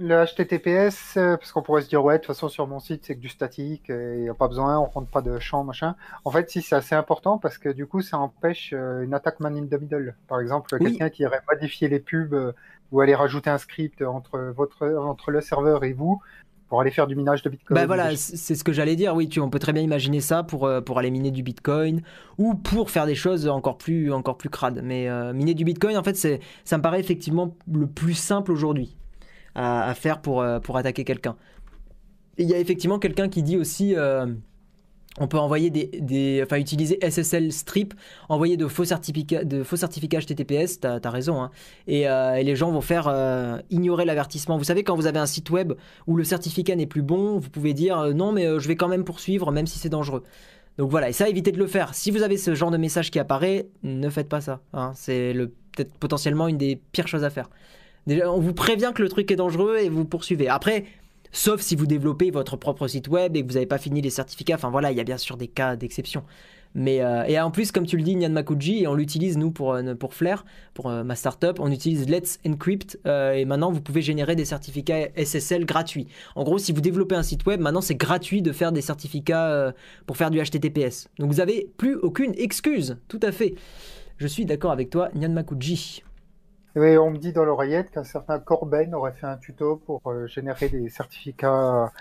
le 0.00 0.24
HTTPS, 0.24 1.16
euh, 1.16 1.36
parce 1.36 1.52
qu'on 1.52 1.62
pourrait 1.62 1.82
se 1.82 1.88
dire, 1.88 2.04
ouais, 2.04 2.14
de 2.14 2.18
toute 2.18 2.28
façon, 2.28 2.48
sur 2.48 2.66
mon 2.66 2.80
site, 2.80 3.04
c'est 3.04 3.14
que 3.14 3.20
du 3.20 3.28
statique, 3.28 3.84
il 3.88 4.22
n'y 4.22 4.28
a 4.28 4.34
pas 4.34 4.48
besoin, 4.48 4.78
on 4.78 4.86
rentre 4.86 5.10
pas 5.10 5.22
de 5.22 5.38
champ, 5.38 5.64
machin. 5.64 5.94
En 6.24 6.30
fait, 6.30 6.50
si, 6.50 6.62
c'est 6.62 6.74
assez 6.74 6.94
important 6.94 7.38
parce 7.38 7.58
que 7.58 7.68
du 7.68 7.86
coup, 7.86 8.00
ça 8.00 8.18
empêche 8.18 8.72
euh, 8.72 9.02
une 9.02 9.14
attaque 9.14 9.40
man 9.40 9.56
in 9.56 9.66
the 9.66 9.80
middle. 9.80 10.16
Par 10.28 10.40
exemple, 10.40 10.74
Oui. 10.80 10.86
quelqu'un 10.86 11.10
qui 11.10 11.22
irait 11.22 11.42
modifier 11.50 11.88
les 11.88 12.00
pubs 12.00 12.32
euh, 12.32 12.52
ou 12.92 13.00
aller 13.00 13.14
rajouter 13.14 13.50
un 13.50 13.58
script 13.58 14.02
entre, 14.02 14.38
votre, 14.56 14.86
entre 14.86 15.30
le 15.30 15.40
serveur 15.40 15.84
et 15.84 15.92
vous 15.92 16.20
pour 16.68 16.80
aller 16.80 16.92
faire 16.92 17.08
du 17.08 17.16
minage 17.16 17.42
de 17.42 17.50
Bitcoin. 17.50 17.74
Bah 17.74 17.86
voilà, 17.86 18.14
c'est 18.14 18.54
ce 18.54 18.62
que 18.62 18.72
j'allais 18.72 18.94
dire. 18.94 19.14
Oui, 19.16 19.28
tu, 19.28 19.40
on 19.40 19.50
peut 19.50 19.58
très 19.58 19.72
bien 19.72 19.82
imaginer 19.82 20.20
ça 20.20 20.44
pour, 20.44 20.70
pour 20.86 20.98
aller 21.00 21.10
miner 21.10 21.32
du 21.32 21.42
Bitcoin 21.42 22.00
ou 22.38 22.54
pour 22.54 22.90
faire 22.90 23.06
des 23.06 23.16
choses 23.16 23.48
encore 23.48 23.76
plus, 23.76 24.12
encore 24.12 24.36
plus 24.36 24.50
crades. 24.50 24.80
Mais 24.84 25.08
euh, 25.08 25.32
miner 25.32 25.54
du 25.54 25.64
Bitcoin, 25.64 25.96
en 25.96 26.04
fait, 26.04 26.14
ça 26.14 26.76
me 26.78 26.82
paraît 26.82 27.00
effectivement 27.00 27.56
le 27.72 27.88
plus 27.88 28.14
simple 28.14 28.52
aujourd'hui 28.52 28.96
à, 29.54 29.92
faire 29.94 30.20
pour, 30.20 30.40
euh, 30.42 30.60
pour 30.60 30.76
attaquer 30.76 31.04
quelqu'un. 31.04 31.36
Il 32.38 32.48
y 32.48 32.54
a 32.54 32.58
effectivement 32.58 32.98
quelqu'un 32.98 33.28
qui 33.28 33.42
dit 33.42 33.56
aussi. 33.56 33.94
euh, 33.96 34.26
on 35.18 35.26
peut 35.26 35.38
envoyer 35.38 35.70
des, 35.70 35.86
des- 36.00 36.40
enfin 36.44 36.56
utiliser 36.56 36.96
SSL 37.04 37.52
strip, 37.52 37.94
envoyer 38.28 38.56
de 38.56 38.68
faux 38.68 38.84
certificats, 38.84 39.42
de 39.44 39.64
faux 39.64 39.76
certificats 39.76 40.20
HTTPS. 40.20 40.78
T'as 40.80 41.00
as 41.02 41.10
raison. 41.10 41.42
hein. 41.42 41.50
Et, 41.88 42.08
euh, 42.08 42.34
et 42.36 42.44
les 42.44 42.54
gens 42.54 42.70
vont 42.70 42.80
faire 42.80 43.08
ignorer 43.70 44.04
l'avertissement. 44.04 44.56
Vous 44.56 44.64
savez 44.64 44.84
quand 44.84 44.94
vous 44.94 45.06
avez 45.06 45.18
un 45.18 45.26
site 45.26 45.50
web 45.50 45.72
où 46.06 46.16
le 46.16 46.22
certificat 46.24 46.76
n'est 46.76 46.86
plus 46.86 47.02
bon, 47.02 47.38
vous 47.38 47.50
pouvez 47.50 47.74
dire 47.74 48.14
non 48.14 48.30
mais 48.32 48.44
je 48.60 48.68
vais 48.68 48.76
quand 48.76 48.88
même 48.88 49.04
poursuivre 49.04 49.50
même 49.50 49.66
si 49.66 49.78
c'est 49.80 49.88
dangereux. 49.88 50.22
Donc 50.78 50.90
voilà, 50.90 51.10
et 51.10 51.12
ça 51.12 51.28
évitez 51.28 51.50
de 51.52 51.58
le 51.58 51.66
faire. 51.66 51.92
Si 51.94 52.10
vous 52.12 52.22
avez 52.22 52.38
ce 52.38 52.54
genre 52.54 52.70
de 52.70 52.76
message 52.78 53.10
qui 53.10 53.18
apparaît, 53.18 53.66
ne 53.82 54.08
faites 54.08 54.28
pas 54.28 54.40
ça. 54.40 54.60
hein. 54.72 54.92
C'est 54.94 55.34
peut-être 55.76 55.92
potentiellement 55.98 56.46
une 56.48 56.56
des 56.56 56.80
pires 56.92 57.08
choses 57.08 57.24
à 57.24 57.30
faire. 57.30 57.50
On 58.08 58.40
vous 58.40 58.54
prévient 58.54 58.92
que 58.94 59.02
le 59.02 59.08
truc 59.08 59.30
est 59.30 59.36
dangereux 59.36 59.78
et 59.78 59.88
vous 59.88 60.04
poursuivez. 60.04 60.48
Après, 60.48 60.84
sauf 61.32 61.60
si 61.60 61.76
vous 61.76 61.86
développez 61.86 62.30
votre 62.30 62.56
propre 62.56 62.88
site 62.88 63.08
web 63.08 63.36
et 63.36 63.42
que 63.42 63.46
vous 63.46 63.54
n'avez 63.54 63.66
pas 63.66 63.78
fini 63.78 64.00
les 64.00 64.10
certificats. 64.10 64.54
Enfin 64.54 64.70
voilà, 64.70 64.90
il 64.90 64.96
y 64.96 65.00
a 65.00 65.04
bien 65.04 65.18
sûr 65.18 65.36
des 65.36 65.48
cas 65.48 65.76
d'exception. 65.76 66.24
Mais 66.74 67.02
euh, 67.02 67.24
et 67.24 67.38
en 67.40 67.50
plus, 67.50 67.72
comme 67.72 67.86
tu 67.86 67.96
le 67.96 68.02
dis, 68.02 68.14
Nyan 68.14 68.30
Makuji, 68.30 68.86
on 68.86 68.94
l'utilise 68.94 69.36
nous 69.36 69.50
pour, 69.50 69.74
euh, 69.74 69.94
pour 69.94 70.14
Flair, 70.14 70.44
pour 70.72 70.88
euh, 70.88 71.02
ma 71.02 71.16
startup, 71.16 71.58
on 71.58 71.70
utilise 71.70 72.08
Let's 72.08 72.38
Encrypt 72.46 72.98
et 73.04 73.44
maintenant 73.44 73.72
vous 73.72 73.80
pouvez 73.80 74.02
générer 74.02 74.36
des 74.36 74.44
certificats 74.44 75.08
SSL 75.16 75.64
gratuits. 75.64 76.06
En 76.36 76.44
gros, 76.44 76.58
si 76.58 76.72
vous 76.72 76.80
développez 76.80 77.16
un 77.16 77.22
site 77.22 77.44
web, 77.46 77.60
maintenant 77.60 77.80
c'est 77.80 77.96
gratuit 77.96 78.42
de 78.42 78.52
faire 78.52 78.72
des 78.72 78.82
certificats 78.82 79.74
pour 80.06 80.16
faire 80.16 80.30
du 80.30 80.40
HTTPS. 80.40 81.08
Donc 81.18 81.30
vous 81.30 81.38
n'avez 81.38 81.70
plus 81.76 81.96
aucune 81.96 82.34
excuse, 82.36 82.98
tout 83.08 83.20
à 83.22 83.32
fait. 83.32 83.54
Je 84.18 84.26
suis 84.26 84.44
d'accord 84.44 84.70
avec 84.70 84.90
toi, 84.90 85.08
Nyan 85.14 85.30
Makuji. 85.30 86.02
Oui, 86.76 86.96
on 86.98 87.10
me 87.10 87.18
dit 87.18 87.32
dans 87.32 87.44
l'oreillette 87.44 87.90
qu'un 87.90 88.04
certain 88.04 88.38
Corben 88.38 88.94
aurait 88.94 89.12
fait 89.12 89.26
un 89.26 89.36
tuto 89.36 89.76
pour 89.84 90.00
euh, 90.06 90.26
générer 90.28 90.68
des 90.68 90.88
certificats 90.88 91.92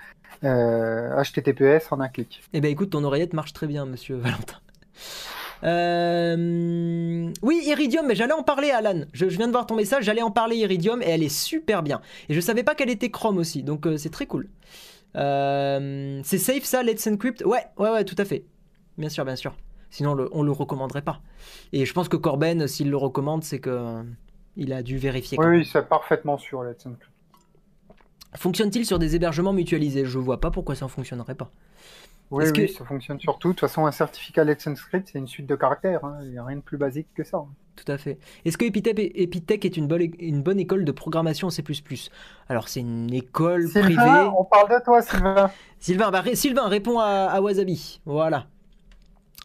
euh, 0.43 1.23
HTTPS 1.23 1.91
en 1.91 1.99
un 1.99 2.08
clic. 2.08 2.43
Eh 2.53 2.62
ben 2.62 2.69
écoute, 2.71 2.91
ton 2.91 3.03
oreillette 3.03 3.34
marche 3.34 3.53
très 3.53 3.65
bien, 3.67 3.86
monsieur 3.86 4.15
Valentin. 4.17 4.58
Euh, 5.63 7.32
Oui, 7.41 7.62
Iridium, 7.65 8.05
mais 8.05 8.15
j'allais 8.15 8.34
en 8.34 8.43
parler, 8.43 8.69
Alan. 8.71 9.01
Je, 9.12 9.27
je 9.27 9.38
viens 9.38 9.47
de 9.47 9.51
voir 9.51 9.65
ton 9.65 9.75
message, 9.75 10.03
j'allais 10.05 10.21
en 10.21 10.32
parler, 10.32 10.58
Iridium, 10.58 11.01
et 11.01 11.08
elle 11.10 11.23
est 11.23 11.29
super 11.36 11.82
bien. 11.84 12.01
Et 12.29 12.34
je 12.34 12.39
savais 12.39 12.63
pas 12.63 12.75
qu'elle 12.75 12.89
était 12.91 13.10
Chrome 13.10 13.38
aussi, 13.39 13.63
donc 13.63 13.86
euh, 13.88 13.97
c'est 13.97 14.10
très 14.12 14.27
cool. 14.27 14.47
Euh, 15.15 16.21
C'est 16.23 16.38
safe 16.38 16.63
ça, 16.63 16.84
Let's 16.84 17.08
Encrypt? 17.08 17.43
Ouais, 17.43 17.65
ouais, 17.77 17.89
ouais, 17.89 18.05
tout 18.05 18.15
à 18.19 18.25
fait. 18.25 18.45
Bien 18.99 19.10
sûr, 19.10 19.25
bien 19.25 19.36
sûr. 19.36 19.55
Sinon, 19.89 20.13
le- 20.13 20.29
on 20.32 20.43
le 20.43 20.51
recommanderait 20.51 21.01
pas. 21.01 21.19
Et 21.73 21.86
je 21.88 21.93
pense 21.93 22.08
que 22.08 22.15
Corben, 22.17 22.67
s'il 22.67 22.91
le 22.91 22.97
recommande, 22.97 23.43
c'est 23.43 23.60
que 23.60 23.69
euh, 23.71 24.03
il 24.60 24.74
a 24.74 24.84
dû 24.84 24.98
vérifier. 24.98 25.38
Oui, 25.39 25.45
oui, 25.48 25.69
c'est 25.72 25.88
parfaitement 25.88 26.38
sûr, 26.38 26.63
Let's 26.63 26.86
Encrypt. 26.86 27.10
Fonctionne-t-il 28.36 28.86
sur 28.86 29.00
des 29.00 29.15
hébergements 29.15 29.54
mutualisés? 29.54 30.06
Je 30.06 30.19
vois 30.19 30.39
pas 30.39 30.52
pourquoi 30.52 30.76
ça 30.76 30.86
ne 30.86 30.89
fonctionnerait 30.89 31.36
pas. 31.36 31.50
Oui, 32.30 32.43
Est-ce 32.43 32.54
oui, 32.54 32.67
que- 32.67 32.72
ça 32.74 32.86
fonctionne 32.86 33.19
surtout. 33.19 33.48
De 33.50 33.54
toute 33.54 33.62
façon, 33.62 33.88
un 33.88 33.91
certificat 33.91 34.43
Let's 34.43 34.67
Encrypt, 34.67 35.10
c'est 35.12 35.17
une 35.17 35.28
suite 35.28 35.48
de 35.48 35.56
caractères. 35.56 36.06
hein. 36.06 36.19
Il 36.22 36.30
n'y 36.32 36.38
a 36.38 36.43
rien 36.43 36.58
de 36.58 36.62
plus 36.62 36.78
basique 36.78 37.08
que 37.15 37.24
ça. 37.24 37.43
Tout 37.76 37.91
à 37.91 37.98
fait. 37.98 38.19
Est-ce 38.45 38.58
que 38.58 38.65
Epitech, 38.65 39.65
est 39.65 39.78
une 39.78 39.88
bonne, 39.88 40.12
une 40.19 40.43
bonne 40.43 40.60
école 40.60 40.86
de 40.86 40.91
programmation 40.91 41.48
en 41.48 41.50
C++ 41.50 41.63
Alors, 42.50 42.67
c'est 42.67 42.82
une 42.82 43.12
école 43.13 43.67
privée. 43.69 43.88
Sylvain, 43.88 44.34
on 44.38 44.43
parle 44.43 44.69
de 44.69 44.84
toi, 44.84 45.02
Sylvain. 45.02 45.50
Sylvain, 45.80 46.12
bah, 46.12 46.22
ré- 46.22 46.36
Sylvain, 46.36 46.67
réponds 46.67 47.00
à, 47.00 47.06
à 47.32 47.41
Wasabi. 47.41 48.00
Voilà. 48.06 48.45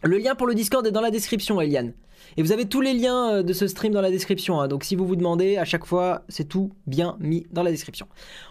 Le 0.03 0.17
lien 0.17 0.35
pour 0.35 0.45
le 0.45 0.53
Discord 0.53 0.85
est 0.85 0.91
dans 0.91 1.01
la 1.01 1.09
description, 1.11 1.59
Eliane. 1.61 1.93
Et 2.37 2.43
vous 2.43 2.51
avez 2.51 2.65
tous 2.65 2.81
les 2.81 2.93
liens 2.93 3.35
euh, 3.35 3.43
de 3.43 3.53
ce 3.53 3.67
stream 3.67 3.93
dans 3.93 4.01
la 4.01 4.11
description. 4.11 4.59
hein. 4.59 4.67
Donc 4.67 4.83
si 4.83 4.95
vous 4.95 5.05
vous 5.05 5.15
demandez, 5.15 5.57
à 5.57 5.65
chaque 5.65 5.85
fois, 5.85 6.23
c'est 6.29 6.47
tout 6.47 6.71
bien 6.87 7.17
mis 7.19 7.45
dans 7.51 7.63
la 7.63 7.71
description. 7.71 8.07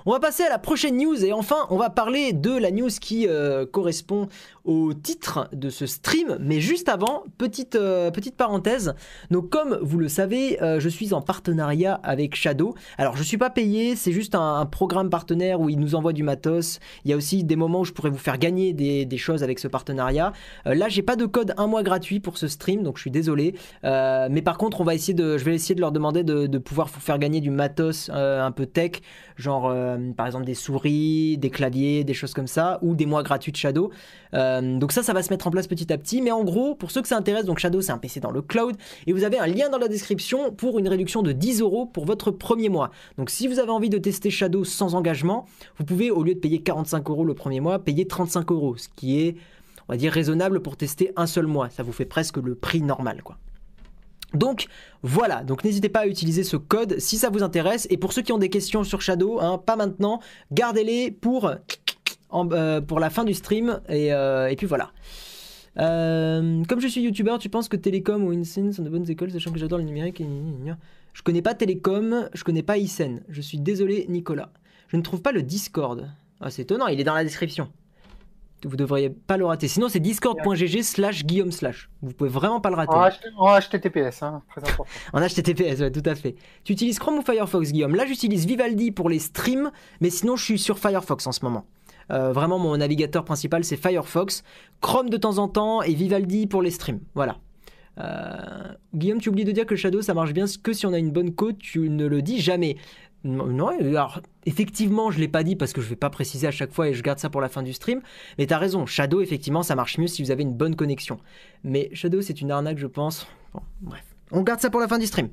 On 0.07 0.13
va 0.13 0.21
passer 0.21 0.43
à 0.43 0.49
la 0.49 0.59
prochaine 0.59 0.97
news 0.97 1.25
et 1.25 1.33
enfin, 1.33 1.67
on 1.71 1.77
va 1.77 1.91
parler 1.91 2.33
de 2.33 2.57
la 2.57 2.71
news 2.71 2.91
qui 3.01 3.27
euh, 3.29 3.67
correspond 3.67 4.29
au 4.65 4.95
titre 4.95 5.49
de 5.53 5.69
ce 5.71 5.87
stream. 5.87 6.39
Mais 6.41 6.61
juste 6.61 6.89
avant, 6.89 7.25
petite, 7.39 7.75
euh, 7.77 8.11
petite 8.11 8.37
parenthèse. 8.37 8.95
Donc 9.31 9.51
comme 9.51 9.79
vous 9.83 9.99
le 9.99 10.09
savez, 10.09 10.59
je 10.61 10.89
suis 10.89 11.13
en 11.13 11.21
partenariat 11.21 12.01
avec 12.03 12.35
Shadow. 12.35 12.75
Alors 12.99 13.17
je 13.17 13.23
suis 13.23 13.37
pas 13.39 13.51
payé, 13.51 13.97
c'est 13.97 14.13
juste 14.13 14.35
un, 14.35 14.57
un 14.61 14.67
programme 14.67 15.11
partenaire 15.11 15.61
où 15.61 15.69
il 15.69 15.79
nous 15.79 15.95
envoie 15.95 16.13
du 16.13 16.23
matos. 16.23 16.79
Il 17.05 17.11
y 17.11 17.15
a 17.15 17.17
aussi 17.17 17.45
des 17.45 17.57
moments 17.57 17.81
où 17.81 17.85
je 17.85 17.93
pourrais 17.93 18.11
vous 18.11 18.19
faire 18.19 18.39
gagner 18.39 18.73
des, 18.73 19.05
des 19.05 19.19
choses 19.19 19.43
avec 19.43 19.59
ce 19.59 19.69
partenariat. 19.69 20.33
Là, 20.65 20.89
j'ai 20.89 21.03
pas 21.03 21.17
de 21.17 21.27
code 21.27 21.55
un 21.57 21.67
mois 21.67 21.83
gratuit 21.83 22.21
pour 22.21 22.39
ce 22.39 22.49
stream, 22.49 22.83
donc 22.83 22.97
je 22.97 23.03
suis 23.03 23.11
désolé. 23.11 23.55
Euh, 23.85 24.29
mais 24.31 24.43
par 24.43 24.59
contre, 24.59 24.81
on 24.81 24.85
va 24.85 24.95
essayer 24.95 25.15
de, 25.15 25.39
je 25.39 25.45
vais 25.45 25.55
essayer 25.55 25.75
de 25.75 25.81
leur 25.81 25.93
demander 25.93 26.25
de, 26.25 26.59
pouvoir 26.59 26.89
vous 26.89 27.01
faire 27.01 27.19
gagner 27.19 27.41
du 27.41 27.51
matos 27.51 28.11
euh, 28.13 28.43
un 28.43 28.51
peu 28.51 28.67
tech, 28.67 28.93
genre 29.37 29.69
euh, 29.69 29.99
par 30.17 30.27
exemple 30.27 30.45
des 30.45 30.55
souris, 30.55 31.37
des 31.39 31.51
claviers, 31.51 32.05
des 32.05 32.15
choses 32.15 32.33
comme 32.33 32.47
ça, 32.47 32.79
ou 32.83 32.95
des 32.95 33.07
mois 33.07 33.23
gratuits 33.23 33.53
de 33.53 33.57
Shadow. 33.57 33.91
Donc 34.33 34.91
ça, 34.91 35.03
ça 35.03 35.13
va 35.13 35.23
se 35.23 35.31
mettre 35.31 35.47
en 35.47 35.51
place 35.51 35.69
petit 35.69 35.93
à 35.93 35.99
petit. 35.99 36.21
Mais 36.21 36.33
en 36.33 36.43
gros, 36.43 36.75
pour 36.75 36.91
ceux 36.91 37.03
que 37.03 37.09
ça 37.09 37.17
intéresse, 37.17 37.45
donc 37.45 37.59
Shadow, 37.59 37.81
c'est 37.81 37.93
un 37.93 37.99
PC 37.99 38.21
dans 38.21 38.31
le 38.31 38.43
cloud, 38.43 38.77
et 39.07 39.13
vous 39.13 39.25
avez 39.25 39.39
un 39.39 39.47
lien 39.47 39.69
dans 39.69 39.79
la 39.79 39.89
description 39.89 40.51
pour 40.51 40.79
une 40.79 40.89
réduction 40.89 41.23
de 41.23 41.33
10 41.33 41.61
euros 41.61 41.87
pour 41.87 42.05
votre 42.05 42.31
premier 42.31 42.69
mois. 42.69 42.91
Donc 43.19 43.31
si 43.31 43.47
vous 43.47 43.59
avez 43.59 43.71
envie 43.71 43.91
de 43.91 43.99
tester 43.99 44.31
Shadow 44.31 44.65
sans 44.65 44.95
engagement, 44.95 45.47
vous 45.79 45.85
pouvez 45.85 46.11
au 46.11 46.23
lieu 46.23 46.35
de 46.35 46.41
payer 46.41 46.63
45 46.63 47.09
euros 47.11 47.25
le 47.25 47.35
premier 47.35 47.61
mois, 47.61 47.79
payer 47.79 48.07
35 48.07 48.51
euros, 48.51 48.77
ce 48.77 48.89
qui 48.97 49.21
est 49.21 49.37
on 49.89 49.93
va 49.93 49.97
dire 49.97 50.13
raisonnable 50.13 50.61
pour 50.61 50.77
tester 50.77 51.13
un 51.17 51.27
seul 51.27 51.47
mois. 51.47 51.69
Ça 51.71 51.83
vous 51.83 51.93
fait 51.93 52.05
presque 52.05 52.39
le 52.39 52.55
prix 52.55 52.83
normal, 52.83 53.23
quoi. 53.23 53.37
Donc 54.35 54.67
voilà, 55.03 55.45
donc 55.45 55.65
n'hésitez 55.65 55.89
pas 55.89 56.01
à 56.01 56.07
utiliser 56.07 56.45
ce 56.45 56.57
code 56.57 56.99
si 56.99 57.17
ça 57.17 57.31
vous 57.31 57.43
intéresse. 57.43 57.87
Et 57.91 57.97
pour 57.97 58.13
ceux 58.13 58.23
qui 58.23 58.33
ont 58.33 58.39
des 58.39 58.51
questions 58.51 58.85
sur 58.85 59.01
Shadow, 59.01 59.41
hein, 59.41 59.59
pas 59.59 59.77
maintenant, 59.77 60.21
gardez-les 60.53 61.17
euh, 62.33 62.81
pour 62.81 63.01
la 63.01 63.11
fin 63.11 63.25
du 63.25 63.35
stream. 63.35 63.81
Et, 63.89 64.13
euh, 64.13 64.53
puis 64.57 64.67
voilà. 64.67 64.91
Euh, 65.79 66.63
comme 66.69 66.81
je 66.81 66.89
suis 66.89 67.03
youtubeur, 67.03 67.39
tu 67.39 67.49
penses 67.49 67.69
que 67.69 67.77
Télécom 67.77 68.25
ou 68.25 68.31
Incen 68.31 68.73
sont 68.73 68.83
de 68.83 68.91
bonnes 68.91 69.09
écoles, 69.11 69.31
sachant 69.31 69.53
que 69.53 69.59
j'adore 69.59 69.79
le 69.79 69.85
numérique 69.85 70.21
et... 70.21 70.27
Je 71.15 71.23
connais 71.23 71.43
pas 71.43 71.55
Télécom, 71.55 72.29
je 72.35 72.43
connais 72.43 72.65
pas 72.65 72.77
Isen. 72.77 73.23
Je 73.29 73.41
suis 73.41 73.59
désolé, 73.59 74.05
Nicolas. 74.09 74.51
Je 74.89 74.97
ne 74.97 75.03
trouve 75.03 75.23
pas 75.23 75.31
le 75.31 75.43
Discord. 75.43 76.11
Ah, 76.41 76.51
c'est 76.51 76.63
étonnant, 76.63 76.89
il 76.89 77.01
est 77.01 77.05
dans 77.05 77.15
la 77.15 77.23
description. 77.23 77.71
Vous 78.67 78.77
devriez 78.77 79.11
pas 79.11 79.37
le 79.37 79.45
rater. 79.45 79.69
Sinon, 79.69 79.89
c'est 79.89 80.01
discord.gg 80.01 80.83
slash 80.83 81.25
guillaume 81.25 81.53
slash. 81.53 81.91
Vous 82.03 82.13
pouvez 82.13 82.31
vraiment 82.31 82.61
pas 82.61 82.71
le 82.71 82.77
rater. 82.77 82.95
En, 82.95 83.09
HT 83.09 83.33
en 83.37 83.59
HTTPS, 83.59 84.23
hein, 84.23 84.43
très 84.51 84.63
important. 84.63 84.87
En 85.13 85.21
HTTPS, 85.21 85.81
ouais, 85.81 85.91
tout 85.91 86.03
à 86.05 86.15
fait. 86.15 86.37
Tu 86.65 86.73
utilises 86.73 86.99
Chrome 86.99 87.19
ou 87.19 87.23
Firefox, 87.23 87.73
Guillaume? 87.73 87.95
Là, 87.95 88.07
j'utilise 88.07 88.47
Vivaldi 88.47 88.91
pour 88.91 89.09
les 89.09 89.19
streams, 89.19 89.71
mais 90.01 90.11
sinon, 90.11 90.37
je 90.37 90.45
suis 90.45 90.59
sur 90.59 90.79
Firefox 90.79 91.27
en 91.27 91.33
ce 91.33 91.45
moment. 91.45 91.67
Euh, 92.13 92.33
vraiment, 92.33 92.59
mon 92.59 92.77
navigateur 92.77 93.25
principal, 93.25 93.65
c'est 93.65 93.77
Firefox. 93.77 94.43
Chrome 94.81 95.11
de 95.11 95.17
temps 95.17 95.39
en 95.39 95.49
temps 95.49 95.83
et 95.83 95.95
Vivaldi 95.95 96.47
pour 96.47 96.63
les 96.63 96.71
streams. 96.71 97.01
Voilà. 97.15 97.39
Euh, 97.99 98.73
Guillaume, 98.95 99.21
tu 99.21 99.29
oublies 99.29 99.45
de 99.45 99.53
dire 99.53 99.67
que 99.67 99.77
Shadow, 99.77 100.03
ça 100.03 100.15
marche 100.15 100.33
bien 100.33 100.47
que 100.63 100.73
si 100.73 100.87
on 100.87 100.93
a 100.93 100.99
une 100.99 101.13
bonne 101.13 101.35
côte, 101.35 101.59
tu 101.59 101.89
ne 101.89 102.07
le 102.07 102.23
dis 102.23 102.41
jamais. 102.41 102.77
Non, 103.25 103.47
non, 103.47 103.69
alors 103.69 104.21
effectivement, 104.45 105.11
je 105.11 105.19
l'ai 105.19 105.29
pas 105.29 105.43
dit 105.43 105.57
parce 105.57 105.73
que 105.73 105.81
je 105.81 105.89
vais 105.89 105.97
pas 105.97 106.11
préciser 106.11 106.47
à 106.47 106.51
chaque 106.51 106.73
fois 106.73 106.89
et 106.89 106.95
je 106.95 107.03
garde 107.03 107.19
ça 107.19 107.31
pour 107.31 107.41
la 107.41 107.49
fin 107.49 107.63
du 107.63 107.73
stream. 107.73 108.03
Mais 108.39 108.47
t'as 108.47 108.59
raison, 108.59 108.85
Shadow, 108.85 109.23
effectivement, 109.23 109.63
ça 109.63 109.75
marche 109.75 109.97
mieux 109.97 110.09
si 110.09 110.23
vous 110.23 110.31
avez 110.31 110.43
une 110.43 110.53
bonne 110.53 110.77
connexion. 110.77 111.19
Mais 111.63 111.89
Shadow, 111.95 112.21
c'est 112.21 112.43
une 112.43 112.51
arnaque, 112.51 112.79
je 112.79 112.87
pense. 112.87 113.27
Bon, 113.55 113.63
bref. 113.81 114.05
On 114.33 114.43
garde 114.43 114.61
ça 114.61 114.69
pour 114.69 114.81
la 114.81 114.89
fin 114.89 114.99
du 114.99 115.07
stream. 115.07 115.29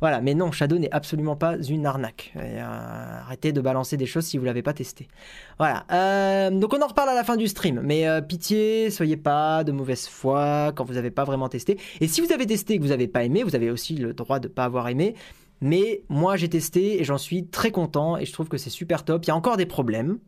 Voilà, 0.00 0.20
mais 0.20 0.34
non, 0.34 0.52
Shadow 0.52 0.78
n'est 0.78 0.92
absolument 0.92 1.34
pas 1.34 1.56
une 1.56 1.86
arnaque. 1.86 2.32
Euh, 2.36 2.60
arrêtez 2.60 3.52
de 3.52 3.60
balancer 3.60 3.96
des 3.96 4.06
choses 4.06 4.26
si 4.26 4.38
vous 4.38 4.44
l'avez 4.44 4.62
pas 4.62 4.74
testé. 4.74 5.08
Voilà. 5.58 5.84
Euh, 5.90 6.50
donc 6.50 6.72
on 6.72 6.80
en 6.80 6.86
reparle 6.86 7.08
à 7.08 7.14
la 7.14 7.24
fin 7.24 7.36
du 7.36 7.48
stream. 7.48 7.80
Mais 7.82 8.06
euh, 8.06 8.20
pitié, 8.20 8.90
soyez 8.90 9.16
pas 9.16 9.64
de 9.64 9.72
mauvaise 9.72 10.06
foi 10.06 10.72
quand 10.76 10.84
vous 10.84 10.94
n'avez 10.94 11.10
pas 11.10 11.24
vraiment 11.24 11.48
testé. 11.48 11.78
Et 12.00 12.06
si 12.06 12.20
vous 12.20 12.32
avez 12.32 12.46
testé 12.46 12.74
et 12.74 12.78
que 12.78 12.82
vous 12.82 12.90
n'avez 12.90 13.08
pas 13.08 13.24
aimé, 13.24 13.42
vous 13.42 13.56
avez 13.56 13.70
aussi 13.70 13.96
le 13.96 14.12
droit 14.12 14.38
de 14.38 14.48
pas 14.48 14.64
avoir 14.64 14.88
aimé. 14.88 15.14
Mais 15.64 16.04
moi 16.10 16.36
j'ai 16.36 16.50
testé 16.50 17.00
et 17.00 17.04
j'en 17.04 17.16
suis 17.16 17.46
très 17.46 17.70
content 17.70 18.18
et 18.18 18.26
je 18.26 18.32
trouve 18.34 18.48
que 18.48 18.58
c'est 18.58 18.68
super 18.68 19.02
top. 19.02 19.24
Il 19.24 19.28
y 19.28 19.30
a 19.30 19.34
encore 19.34 19.56
des 19.56 19.64
problèmes. 19.64 20.18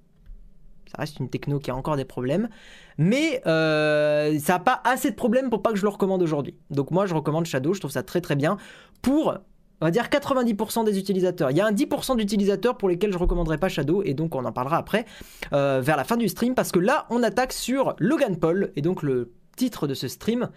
Ça 0.86 0.94
reste 0.98 1.20
une 1.20 1.28
techno 1.28 1.58
qui 1.58 1.70
a 1.70 1.76
encore 1.76 1.96
des 1.96 2.06
problèmes. 2.06 2.48
Mais 2.96 3.42
euh, 3.46 4.38
ça 4.38 4.54
n'a 4.54 4.60
pas 4.60 4.80
assez 4.84 5.10
de 5.10 5.14
problèmes 5.14 5.50
pour 5.50 5.60
pas 5.60 5.72
que 5.72 5.76
je 5.76 5.82
le 5.82 5.90
recommande 5.90 6.22
aujourd'hui. 6.22 6.54
Donc 6.70 6.90
moi 6.90 7.04
je 7.04 7.14
recommande 7.14 7.44
Shadow, 7.44 7.74
je 7.74 7.80
trouve 7.80 7.90
ça 7.90 8.02
très 8.02 8.22
très 8.22 8.34
bien. 8.34 8.56
Pour, 9.02 9.36
on 9.82 9.84
va 9.84 9.90
dire 9.90 10.04
90% 10.04 10.86
des 10.86 10.98
utilisateurs. 10.98 11.50
Il 11.50 11.58
y 11.58 11.60
a 11.60 11.66
un 11.66 11.72
10% 11.72 12.16
d'utilisateurs 12.16 12.78
pour 12.78 12.88
lesquels 12.88 13.12
je 13.12 13.18
recommanderais 13.18 13.58
pas 13.58 13.68
Shadow 13.68 14.02
et 14.02 14.14
donc 14.14 14.34
on 14.34 14.44
en 14.46 14.52
parlera 14.52 14.78
après 14.78 15.04
euh, 15.52 15.82
vers 15.82 15.98
la 15.98 16.04
fin 16.04 16.16
du 16.16 16.30
stream 16.30 16.54
parce 16.54 16.72
que 16.72 16.78
là 16.78 17.04
on 17.10 17.22
attaque 17.22 17.52
sur 17.52 17.94
Logan 17.98 18.38
Paul 18.38 18.72
et 18.74 18.80
donc 18.80 19.02
le 19.02 19.34
titre 19.54 19.86
de 19.86 19.92
ce 19.92 20.08
stream 20.08 20.48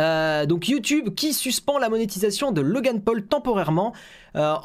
euh, 0.00 0.46
donc 0.46 0.68
YouTube 0.68 1.14
qui 1.14 1.32
suspend 1.34 1.78
la 1.78 1.88
monétisation 1.88 2.52
de 2.52 2.60
Logan 2.60 3.00
Paul 3.00 3.26
temporairement 3.26 3.92
euh, 4.36 4.56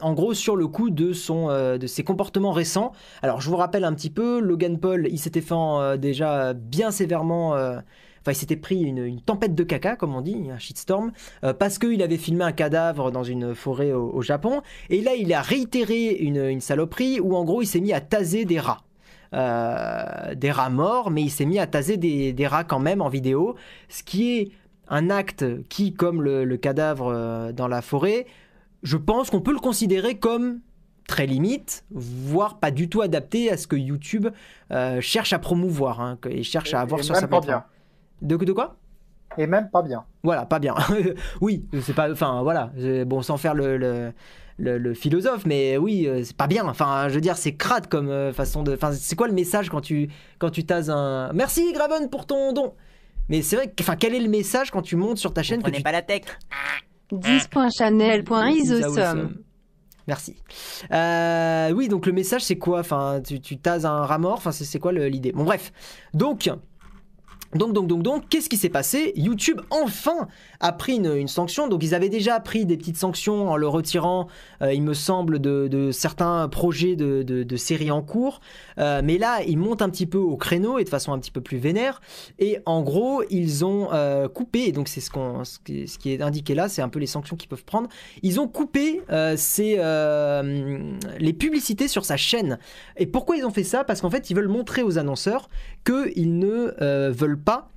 en, 0.00 0.12
gros 0.14 0.34
sur 0.34 0.56
le 0.56 0.66
coup 0.66 0.90
de, 0.90 1.12
son, 1.12 1.48
euh, 1.48 1.78
de 1.78 1.86
ses 1.86 2.02
comportements 2.02 2.52
récents. 2.52 2.92
Alors 3.22 3.40
je 3.40 3.48
vous 3.48 3.56
rappelle 3.56 3.84
un 3.84 3.94
petit 3.94 4.10
peu, 4.10 4.40
Logan 4.40 4.78
Paul 4.78 5.06
il 5.10 5.18
s'était 5.18 5.40
fait 5.40 5.54
déjà 5.98 6.52
bien 6.54 6.90
sévèrement... 6.90 7.52
Enfin, 7.52 8.32
il 8.32 8.40
s'était 8.40 8.56
pris 8.56 8.82
une, 8.82 9.20
tempête 9.20 9.54
de 9.54 9.62
caca, 9.62 9.94
comme 9.94 10.16
on 10.16 10.20
dit, 10.20 10.48
un 10.52 10.58
shitstorm, 10.58 11.12
parce 11.60 11.78
qu'il 11.78 12.02
avait 12.02 12.16
filmé 12.16 12.42
un 12.42 12.50
cadavre 12.50 13.12
dans 13.12 13.22
une 13.22 13.54
forêt 13.54 13.92
au, 13.92 14.10
au 14.12 14.20
Japon. 14.20 14.62
Et 14.90 15.00
là, 15.00 15.14
il 15.14 15.32
a 15.32 15.42
réitéré 15.42 16.08
une, 16.08 16.44
une 16.44 16.60
saloperie 16.60 17.20
où, 17.20 17.36
en 17.36 17.44
gros, 17.44 17.62
il 17.62 17.66
s'est 17.66 17.78
mis 17.78 17.92
à 17.92 18.00
taser 18.00 18.44
des 18.44 18.58
rats. 18.58 18.85
Euh, 19.34 20.34
des 20.34 20.50
rats 20.50 20.70
morts, 20.70 21.10
mais 21.10 21.22
il 21.22 21.30
s'est 21.30 21.46
mis 21.46 21.58
à 21.58 21.66
taser 21.66 21.96
des, 21.96 22.32
des 22.32 22.46
rats 22.46 22.64
quand 22.64 22.78
même 22.78 23.02
en 23.02 23.08
vidéo, 23.08 23.56
ce 23.88 24.02
qui 24.02 24.38
est 24.38 24.50
un 24.88 25.10
acte 25.10 25.44
qui, 25.68 25.94
comme 25.94 26.22
le, 26.22 26.44
le 26.44 26.56
cadavre 26.56 27.08
euh, 27.08 27.52
dans 27.52 27.66
la 27.68 27.82
forêt, 27.82 28.26
je 28.82 28.96
pense 28.96 29.30
qu'on 29.30 29.40
peut 29.40 29.52
le 29.52 29.58
considérer 29.58 30.18
comme 30.18 30.60
très 31.08 31.26
limite, 31.26 31.84
voire 31.90 32.58
pas 32.60 32.70
du 32.70 32.88
tout 32.88 33.00
adapté 33.02 33.50
à 33.50 33.56
ce 33.56 33.66
que 33.66 33.76
YouTube 33.76 34.28
euh, 34.70 35.00
cherche 35.00 35.32
à 35.32 35.38
promouvoir 35.38 36.00
hein, 36.00 36.18
et 36.28 36.42
cherche 36.42 36.72
à 36.74 36.80
avoir 36.80 37.00
Et 37.00 37.02
sur 37.02 37.14
même 37.14 37.20
sa 37.20 37.28
pas 37.28 37.40
plateforme. 37.40 37.64
bien. 38.20 38.36
De, 38.38 38.44
de 38.44 38.52
quoi? 38.52 38.76
Et 39.38 39.46
même 39.46 39.70
pas 39.70 39.82
bien. 39.82 40.04
Voilà, 40.22 40.46
pas 40.46 40.58
bien. 40.58 40.74
oui, 41.40 41.66
c'est 41.82 41.94
pas. 41.94 42.10
Enfin, 42.10 42.42
voilà. 42.42 42.70
Bon, 43.06 43.22
sans 43.22 43.36
faire 43.36 43.54
le, 43.54 43.76
le, 43.76 44.12
le- 44.58 44.78
le 44.78 44.94
philosophe, 44.94 45.44
mais 45.46 45.76
oui, 45.76 46.06
euh, 46.06 46.22
c'est 46.24 46.36
pas 46.36 46.46
bien. 46.46 46.64
Enfin, 46.66 47.08
je 47.08 47.14
veux 47.14 47.20
dire, 47.20 47.36
c'est 47.36 47.54
crade 47.56 47.88
comme 47.88 48.08
euh, 48.08 48.32
façon 48.32 48.62
de. 48.62 48.72
Enfin, 48.74 48.92
c'est 48.92 49.16
quoi 49.16 49.26
le 49.28 49.34
message 49.34 49.68
quand 49.68 49.80
tu 49.82 50.08
quand 50.38 50.50
tu 50.50 50.64
tases 50.64 50.88
un. 50.90 51.30
Merci 51.34 51.72
Graven 51.72 52.08
pour 52.10 52.26
ton 52.26 52.52
don. 52.52 52.74
Mais 53.28 53.42
c'est 53.42 53.56
vrai. 53.56 53.66
que- 53.68 53.82
Enfin, 53.82 53.96
quel 53.96 54.14
est 54.14 54.20
le 54.20 54.28
message 54.28 54.70
quand 54.70 54.82
tu 54.82 54.94
montes 54.96 55.18
sur 55.18 55.32
ta 55.34 55.42
chaîne 55.42 55.62
que 55.62 55.70
tu 55.70 55.82
pas 55.82 55.92
la 55.92 56.02
tech. 56.02 56.22
10.chanel.isosum. 57.12 59.36
Merci. 60.08 60.36
Euh, 60.92 61.72
oui, 61.72 61.88
donc 61.88 62.06
le 62.06 62.12
message 62.12 62.42
c'est 62.44 62.58
quoi? 62.58 62.78
Enfin, 62.80 63.20
tu, 63.26 63.40
tu 63.40 63.58
tases 63.58 63.84
un 63.84 64.04
rat 64.06 64.18
mort. 64.18 64.34
Enfin, 64.34 64.52
c'est 64.52 64.64
c'est 64.64 64.78
quoi 64.78 64.92
l'idée? 64.92 65.32
Bon, 65.32 65.44
bref. 65.44 65.72
Donc. 66.14 66.48
Donc, 67.54 67.72
donc, 67.72 67.86
donc, 67.86 68.02
donc, 68.02 68.28
qu'est-ce 68.28 68.48
qui 68.48 68.56
s'est 68.56 68.68
passé? 68.68 69.12
YouTube, 69.16 69.60
enfin, 69.70 70.26
a 70.60 70.72
pris 70.72 70.96
une, 70.96 71.28
sanction. 71.28 71.68
Donc, 71.68 71.82
ils 71.82 71.94
avaient 71.94 72.08
déjà 72.08 72.40
pris 72.40 72.66
des 72.66 72.76
petites 72.76 72.96
sanctions 72.96 73.50
en 73.50 73.56
le 73.56 73.68
retirant, 73.68 74.28
euh, 74.62 74.72
il 74.72 74.82
me 74.82 74.94
semble, 74.94 75.38
de, 75.40 75.90
certains 75.92 76.48
projets 76.48 76.96
de, 76.96 77.22
de, 77.22 77.56
séries 77.56 77.90
en 77.90 78.02
cours. 78.02 78.40
Euh, 78.78 79.00
mais 79.02 79.18
là, 79.18 79.42
ils 79.46 79.58
montent 79.58 79.82
un 79.82 79.90
petit 79.90 80.06
peu 80.06 80.18
au 80.18 80.36
créneau 80.36 80.78
et 80.78 80.84
de 80.84 80.88
façon 80.88 81.12
un 81.12 81.18
petit 81.18 81.30
peu 81.30 81.40
plus 81.40 81.58
vénère. 81.58 82.00
Et 82.38 82.58
en 82.66 82.82
gros, 82.82 83.22
ils 83.30 83.64
ont 83.64 83.88
euh, 83.92 84.28
coupé, 84.28 84.64
et 84.66 84.72
donc 84.72 84.88
c'est 84.88 85.00
ce, 85.00 85.10
qui, 85.64 86.12
est 86.12 86.22
indiqué 86.22 86.54
là, 86.54 86.68
c'est 86.68 86.82
un 86.82 86.88
peu 86.88 86.98
les 86.98 87.06
sanctions 87.06 87.36
qu'ils 87.36 87.48
peuvent 87.48 87.64
prendre. 87.64 87.88
Ils 88.22 88.40
ont 88.40 88.48
coupé 88.48 89.02
les 91.18 91.32
publicités 91.32 91.88
sur 91.88 92.04
sa 92.04 92.16
chaîne. 92.16 92.58
Et 92.96 93.06
pourquoi 93.06 93.36
ils 93.36 93.44
ont 93.44 93.50
fait 93.50 93.64
ça? 93.64 93.84
Parce 93.84 94.00
qu'en 94.00 94.10
fait, 94.10 94.30
ils 94.30 94.34
veulent 94.34 94.48
montrer 94.48 94.82
aux 94.82 94.98
annonceurs 94.98 95.48
qu'ils 95.84 96.38
ne 96.38 97.10
veulent 97.10 97.40
pas 97.40 97.70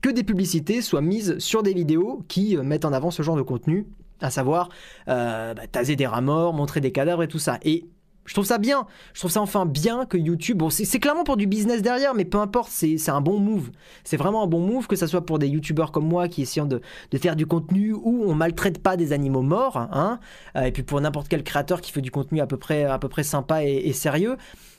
que 0.00 0.08
des 0.08 0.22
publicités 0.24 0.82
soient 0.82 1.00
mises 1.00 1.38
sur 1.38 1.62
des 1.62 1.74
vidéos 1.74 2.24
qui 2.28 2.56
euh, 2.56 2.62
mettent 2.62 2.84
en 2.84 2.92
avant 2.92 3.10
ce 3.10 3.22
genre 3.22 3.36
de 3.36 3.42
contenu, 3.42 3.86
à 4.20 4.30
savoir 4.30 4.68
euh, 5.08 5.54
bah, 5.54 5.66
taser 5.66 5.96
des 5.96 6.06
rats 6.06 6.20
morts, 6.20 6.52
montrer 6.52 6.80
des 6.80 6.92
cadavres 6.92 7.22
et 7.22 7.28
tout 7.28 7.38
ça. 7.38 7.58
Et 7.62 7.84
Je 8.28 8.34
trouve 8.34 8.44
ça 8.44 8.58
bien. 8.58 8.86
Je 9.14 9.20
trouve 9.20 9.30
ça 9.30 9.40
enfin 9.40 9.64
bien 9.64 10.04
que 10.04 10.18
YouTube. 10.18 10.58
Bon, 10.58 10.68
c'est 10.68 11.00
clairement 11.00 11.24
pour 11.24 11.38
du 11.38 11.46
business 11.46 11.80
derrière, 11.80 12.14
mais 12.14 12.26
peu 12.26 12.38
importe, 12.38 12.70
c'est 12.70 13.08
un 13.08 13.22
bon 13.22 13.40
move. 13.40 13.70
C'est 14.04 14.18
vraiment 14.18 14.44
un 14.44 14.46
bon 14.46 14.60
move, 14.60 14.86
que 14.86 14.96
ce 14.96 15.06
soit 15.06 15.24
pour 15.24 15.38
des 15.38 15.48
YouTubeurs 15.48 15.90
comme 15.92 16.06
moi 16.06 16.28
qui 16.28 16.42
essayent 16.42 16.66
de, 16.66 16.80
faire 17.18 17.36
du 17.36 17.46
contenu 17.46 17.94
où 17.94 18.24
on 18.26 18.34
maltraite 18.34 18.82
pas 18.82 18.98
des 18.98 19.12
animaux 19.14 19.40
morts, 19.40 19.78
hein, 19.78 20.20
euh, 20.56 20.64
et 20.64 20.72
puis 20.72 20.82
pour 20.82 21.00
n'importe 21.00 21.28
quel 21.28 21.42
créateur 21.42 21.80
qui 21.80 21.90
fait 21.90 22.02
du 22.02 22.10
contenu 22.10 22.40
à 22.40 22.46
peu 22.46 22.58
près, 22.58 22.84
à 22.84 22.98
peu 22.98 23.08
près 23.08 23.22
sympa 23.22 23.64
et, 23.64 23.92
sérieux. 23.94 24.36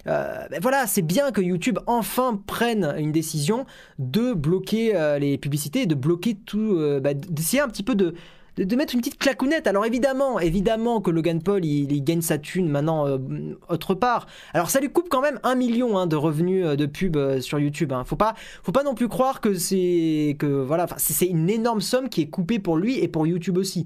Euh, 0.07 0.47
ben 0.51 0.59
voilà, 0.61 0.85
c'est 0.85 1.01
bien 1.01 1.31
que 1.31 1.41
YouTube 1.41 1.79
enfin 1.87 2.39
prenne 2.47 2.93
une 2.97 3.11
décision 3.11 3.65
de 3.97 4.33
bloquer 4.33 4.95
euh, 4.95 5.17
les 5.17 5.37
publicités, 5.39 5.87
de 5.87 5.95
bloquer 5.95 6.35
tout, 6.35 6.77
ben, 7.01 7.17
d'essayer 7.17 7.61
un 7.61 7.67
petit 7.67 7.83
peu 7.83 7.95
de 7.95 8.13
de, 8.57 8.75
mettre 8.75 8.93
une 8.93 9.01
petite 9.01 9.17
clacounette. 9.17 9.67
Alors 9.67 9.85
évidemment, 9.85 10.39
évidemment 10.39 11.01
que 11.01 11.11
Logan 11.11 11.41
Paul, 11.41 11.63
il, 11.65 12.03
gagne 12.03 12.21
sa 12.21 12.37
thune 12.37 12.69
maintenant 12.69 13.07
euh, 13.07 13.17
autre 13.67 13.93
part. 13.93 14.27
Alors 14.53 14.69
ça 14.69 14.79
lui 14.79 14.89
coupe 14.89 15.09
quand 15.09 15.21
même 15.21 15.39
un 15.43 15.55
million 15.55 15.97
hein, 15.97 16.07
de 16.07 16.15
revenus 16.15 16.65
euh, 16.65 16.75
de 16.75 16.85
pub 16.85 17.15
euh, 17.15 17.41
sur 17.41 17.59
YouTube. 17.59 17.91
Hein. 17.93 18.03
Faut 18.05 18.15
pas, 18.15 18.35
faut 18.63 18.71
pas 18.71 18.83
non 18.83 18.95
plus 18.95 19.07
croire 19.07 19.41
que 19.41 19.53
c'est 19.53 20.35
que 20.39 20.45
voilà, 20.45 20.87
c'est 20.97 21.27
une 21.27 21.49
énorme 21.49 21.81
somme 21.81 22.09
qui 22.09 22.21
est 22.21 22.29
coupée 22.29 22.59
pour 22.59 22.77
lui 22.77 22.99
et 22.99 23.07
pour 23.07 23.27
YouTube 23.27 23.57
aussi. 23.57 23.85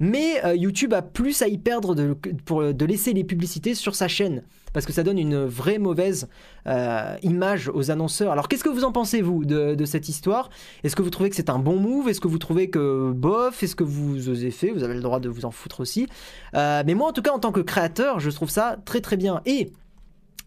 Mais 0.00 0.40
YouTube 0.56 0.92
a 0.94 1.02
plus 1.02 1.42
à 1.42 1.48
y 1.48 1.58
perdre 1.58 1.94
de, 1.94 2.16
pour, 2.44 2.74
de 2.74 2.84
laisser 2.84 3.12
les 3.12 3.24
publicités 3.24 3.74
sur 3.74 3.94
sa 3.94 4.08
chaîne 4.08 4.42
parce 4.74 4.84
que 4.84 4.92
ça 4.92 5.04
donne 5.04 5.18
une 5.18 5.44
vraie 5.46 5.78
mauvaise 5.78 6.28
euh, 6.66 7.16
image 7.22 7.70
aux 7.72 7.90
annonceurs. 7.90 8.32
Alors 8.32 8.48
qu'est-ce 8.48 8.64
que 8.64 8.68
vous 8.68 8.84
en 8.84 8.92
pensez, 8.92 9.22
vous, 9.22 9.44
de, 9.46 9.84
cette 9.86 10.08
histoire? 10.10 10.50
Est-ce 10.82 10.96
que 10.96 11.02
vous 11.02 11.10
trouvez 11.10 11.30
que 11.30 11.36
c'est 11.36 11.48
un 11.48 11.60
bon 11.60 11.76
move? 11.76 12.08
Est-ce 12.08 12.20
que 12.20 12.28
vous 12.28 12.38
trouvez 12.38 12.68
que 12.68 13.12
bof? 13.12 13.62
Est-ce 13.62 13.76
que 13.76 13.84
vous 13.84 14.28
osez 14.28 14.50
faire 14.50 14.74
Vous 14.74 14.82
avez 14.82 14.94
le 14.94 15.00
droit 15.00 15.20
de 15.20 15.28
vous 15.28 15.44
en 15.46 15.52
foutre 15.52 15.80
aussi. 15.80 16.08
Euh, 16.54 16.82
mais 16.84 16.94
moi, 16.94 17.08
en 17.08 17.12
tout 17.12 17.22
cas, 17.22 17.30
en 17.30 17.38
tant 17.38 17.52
que 17.52 17.60
créateur, 17.60 18.18
je 18.18 18.28
trouve 18.30 18.50
ça 18.50 18.76
très 18.84 19.00
très 19.00 19.16
bien. 19.16 19.40
Et 19.46 19.70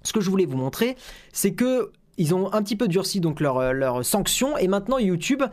ce 0.03 0.11
que 0.11 0.19
je 0.19 0.29
voulais 0.29 0.45
vous 0.45 0.57
montrer, 0.57 0.97
c'est 1.31 1.53
que 1.53 1.91
ils 2.17 2.35
ont 2.35 2.51
un 2.51 2.63
petit 2.63 2.75
peu 2.75 2.87
durci 2.87 3.21
donc 3.21 3.39
leurs 3.39 3.73
leur 3.73 4.03
sanctions 4.03 4.57
et 4.57 4.67
maintenant 4.67 4.97
YouTube 4.97 5.43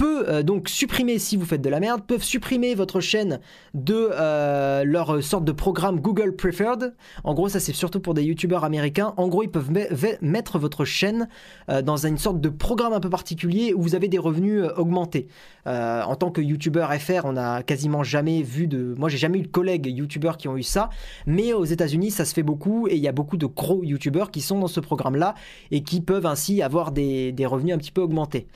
peut 0.00 0.24
euh, 0.30 0.42
donc 0.42 0.70
supprimer, 0.70 1.18
si 1.18 1.36
vous 1.36 1.44
faites 1.44 1.60
de 1.60 1.68
la 1.68 1.78
merde, 1.78 2.00
peuvent 2.06 2.22
supprimer 2.22 2.74
votre 2.74 3.00
chaîne 3.00 3.38
de 3.74 4.08
euh, 4.12 4.82
leur 4.82 5.22
sorte 5.22 5.44
de 5.44 5.52
programme 5.52 6.00
Google 6.00 6.34
Preferred. 6.34 6.94
En 7.22 7.34
gros, 7.34 7.50
ça 7.50 7.60
c'est 7.60 7.74
surtout 7.74 8.00
pour 8.00 8.14
des 8.14 8.22
youtubeurs 8.22 8.64
américains. 8.64 9.12
En 9.18 9.28
gros, 9.28 9.42
ils 9.42 9.50
peuvent 9.50 9.70
mettre 10.22 10.58
votre 10.58 10.86
chaîne 10.86 11.28
euh, 11.68 11.82
dans 11.82 12.06
une 12.06 12.16
sorte 12.16 12.40
de 12.40 12.48
programme 12.48 12.94
un 12.94 13.00
peu 13.00 13.10
particulier 13.10 13.74
où 13.74 13.82
vous 13.82 13.94
avez 13.94 14.08
des 14.08 14.16
revenus 14.16 14.64
augmentés. 14.78 15.28
en 15.66 16.16
tant 16.16 16.30
que 16.30 16.40
youtubeur 16.40 16.90
FR, 16.94 17.24
on 17.24 17.32
n'a 17.32 17.62
quasiment 17.62 18.02
jamais 18.02 18.42
vu 18.42 18.66
de. 18.68 18.94
Moi, 18.96 19.10
j'ai 19.10 19.18
jamais 19.18 19.40
eu 19.40 19.42
de 19.42 19.48
collègues 19.48 19.86
youtubeurs 19.86 20.38
qui 20.38 20.48
ont 20.48 20.56
eu 20.56 20.62
ça, 20.62 20.88
mais 21.26 21.52
aux 21.52 21.66
États-Unis, 21.66 22.10
ça 22.10 22.24
se 22.24 22.32
fait 22.32 22.42
beaucoup 22.42 22.88
et 22.88 22.94
il 22.94 23.02
y 23.02 23.08
a 23.08 23.12
beaucoup 23.12 23.36
de 23.36 23.46
gros 23.46 23.84
youtubeurs 23.84 24.30
qui 24.30 24.40
sont 24.40 24.58
dans 24.60 24.66
ce 24.66 24.80
programme-là 24.80 25.34
et 25.70 25.82
qui 25.82 26.00
peuvent 26.00 26.24
ainsi 26.24 26.62
avoir 26.62 26.90
des, 26.90 27.32
des 27.32 27.44
revenus 27.44 27.74
un 27.74 27.78
petit 27.78 27.92
peu 27.92 28.00
augmentés. 28.00 28.46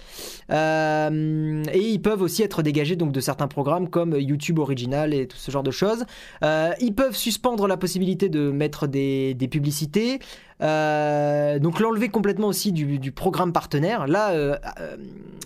Euh, 1.34 1.62
et 1.72 1.80
ils 1.80 2.00
peuvent 2.00 2.22
aussi 2.22 2.42
être 2.42 2.62
dégagés 2.62 2.96
donc 2.96 3.12
de 3.12 3.20
certains 3.20 3.48
programmes 3.48 3.88
comme 3.88 4.18
YouTube 4.18 4.58
Original 4.58 5.14
et 5.14 5.26
tout 5.26 5.36
ce 5.36 5.50
genre 5.50 5.62
de 5.62 5.70
choses. 5.70 6.04
Euh, 6.42 6.72
ils 6.80 6.94
peuvent 6.94 7.16
suspendre 7.16 7.66
la 7.66 7.76
possibilité 7.76 8.28
de 8.28 8.50
mettre 8.50 8.86
des, 8.86 9.34
des 9.34 9.48
publicités. 9.48 10.20
Euh, 10.64 11.58
donc 11.58 11.78
l'enlever 11.80 12.08
complètement 12.08 12.48
aussi 12.48 12.72
du, 12.72 13.12
programme 13.12 13.52
partenaire. 13.52 14.06
Là, 14.06 14.30
euh, 14.30 14.56
euh, 14.80 14.96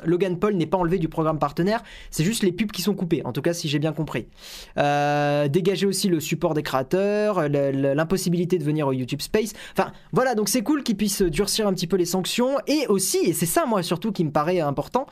Logan 0.04 0.38
Paul 0.38 0.54
n'est 0.54 0.66
pas 0.66 0.78
enlevé 0.78 0.98
du 0.98 1.08
programme 1.08 1.38
partenaire, 1.38 1.82
c'est 2.10 2.24
juste 2.24 2.42
les 2.42 2.52
pubs 2.52 2.70
qui 2.70 2.82
sont 2.82 2.94
coupées, 2.94 3.22
en 3.24 3.32
tout 3.32 3.42
cas 3.42 3.52
si 3.52 3.68
j'ai 3.68 3.78
bien 3.78 3.92
compris. 3.92 4.26
dégager 4.76 5.86
aussi 5.86 6.08
le 6.08 6.20
support 6.20 6.54
des 6.54 6.62
créateurs, 6.62 7.48
l'impossibilité 7.48 8.58
de 8.58 8.64
venir 8.64 8.86
au 8.86 8.92
YouTube 8.92 9.20
Space. 9.20 9.52
Enfin 9.72 9.92
voilà, 10.12 10.34
donc 10.34 10.48
c'est 10.48 10.62
cool 10.62 10.82
qu'ils 10.82 10.96
puissent 10.96 11.22
durcir 11.22 11.66
un 11.66 11.72
petit 11.72 11.86
peu 11.86 11.96
les 11.96 12.04
sanctions. 12.04 12.56
Et 12.66 12.86
aussi, 12.88 13.18
et 13.18 13.32
c'est 13.32 13.46
ça 13.46 13.66
moi 13.66 13.82
surtout 13.82 14.12
qui 14.12 14.24
me 14.24 14.30
paraît 14.30 14.60
important, 14.60 15.06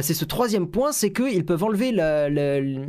c'est 0.00 0.14
ce 0.14 0.24
troisième 0.24 0.66
point, 0.66 0.92
c'est 0.92 1.12
qu'ils 1.12 1.44
peuvent 1.44 1.62
enlever 1.62 1.92
le, 1.92 2.84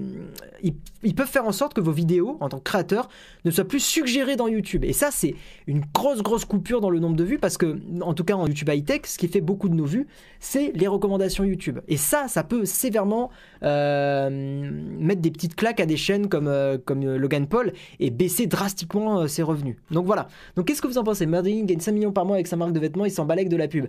ils, 1.04 1.16
peuvent 1.16 1.28
faire 1.28 1.46
en 1.46 1.52
sorte 1.52 1.74
que 1.74 1.82
vos 1.82 1.92
vidéos 1.92 2.38
en 2.40 2.50
tant 2.50 2.58
que 2.58 2.64
créateur 2.64 3.10
ne 3.46 3.52
soient 3.52 3.68
plus 3.68 3.80
suggérées 3.80 4.36
dans 4.36 4.48
YouTube. 4.48 4.84
Et 4.84 4.94
ça 4.94 5.10
c'est 5.12 5.36
une 5.68 5.82
grosse 5.94 6.22
grosse 6.22 6.46
coupure 6.46 6.82
dans 6.82 6.90
le 6.90 7.00
nombre 7.00 7.16
de 7.16 7.24
vues 7.24 7.40
parce 7.40 7.58
que, 7.58 7.80
en 8.02 8.14
tout 8.14 8.24
cas 8.24 8.36
en 8.36 8.48
YouTube 8.48 8.70
high 8.70 8.86
tech, 8.86 9.02
ce 9.06 9.18
qui 9.18 9.28
fait 9.28 9.42
beaucoup 9.42 9.70
de 9.70 9.76
nos 9.76 9.86
vues, 9.86 10.08
c'est 10.40 10.72
les 10.76 10.88
recommandations 10.88 11.44
YouTube. 11.44 11.80
Et 11.88 11.98
ça, 11.98 12.28
ça 12.28 12.44
peut 12.44 12.66
sévèrement 12.66 13.32
euh, 13.64 14.70
mettre 15.00 15.22
des 15.22 15.32
petites 15.32 15.56
claques 15.56 15.80
à 15.80 15.86
des 15.86 15.98
chaînes 15.98 16.28
comme, 16.28 16.48
euh, 16.48 16.78
comme 16.84 17.04
Logan 17.04 17.48
Paul 17.48 17.74
et 18.00 18.10
baisser 18.10 18.48
drastiquement 18.48 19.22
euh, 19.22 19.28
ses 19.28 19.44
revenus. 19.44 19.78
Donc 19.92 20.06
voilà. 20.06 20.28
Donc 20.56 20.68
qu'est-ce 20.68 20.82
que 20.82 20.88
vous 20.88 20.98
en 20.98 21.04
pensez? 21.04 21.26
Murdering 21.26 21.66
gagne 21.66 21.80
5 21.80 21.92
millions 21.92 22.12
par 22.12 22.26
mois 22.26 22.36
avec 22.36 22.48
sa 22.48 22.56
marque 22.56 22.74
de 22.74 22.80
vêtements, 22.80 23.06
il 23.06 23.12
s'en 23.12 23.26
balèque 23.26 23.50
de 23.50 23.58
la 23.58 23.68
pub. 23.68 23.88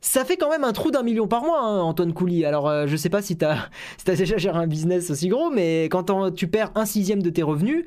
Ça 0.00 0.24
fait 0.24 0.36
quand 0.36 0.50
même 0.50 0.64
un 0.64 0.72
trou 0.72 0.90
d'un 0.90 1.04
million 1.04 1.28
par 1.28 1.44
mois, 1.44 1.60
hein, 1.60 1.80
Antoine 1.80 2.12
Couli. 2.12 2.44
Alors, 2.44 2.88
je 2.88 2.96
sais 2.96 3.08
pas 3.08 3.22
si 3.22 3.36
t'as 3.36 3.68
si 3.98 4.04
déjà 4.04 4.36
géré 4.36 4.58
un 4.58 4.66
business 4.66 5.10
aussi 5.10 5.28
gros, 5.28 5.50
mais 5.50 5.84
quand 5.84 6.32
tu 6.32 6.48
perds 6.48 6.72
un 6.74 6.86
sixième 6.86 7.22
de 7.22 7.30
tes 7.30 7.44
revenus, 7.44 7.84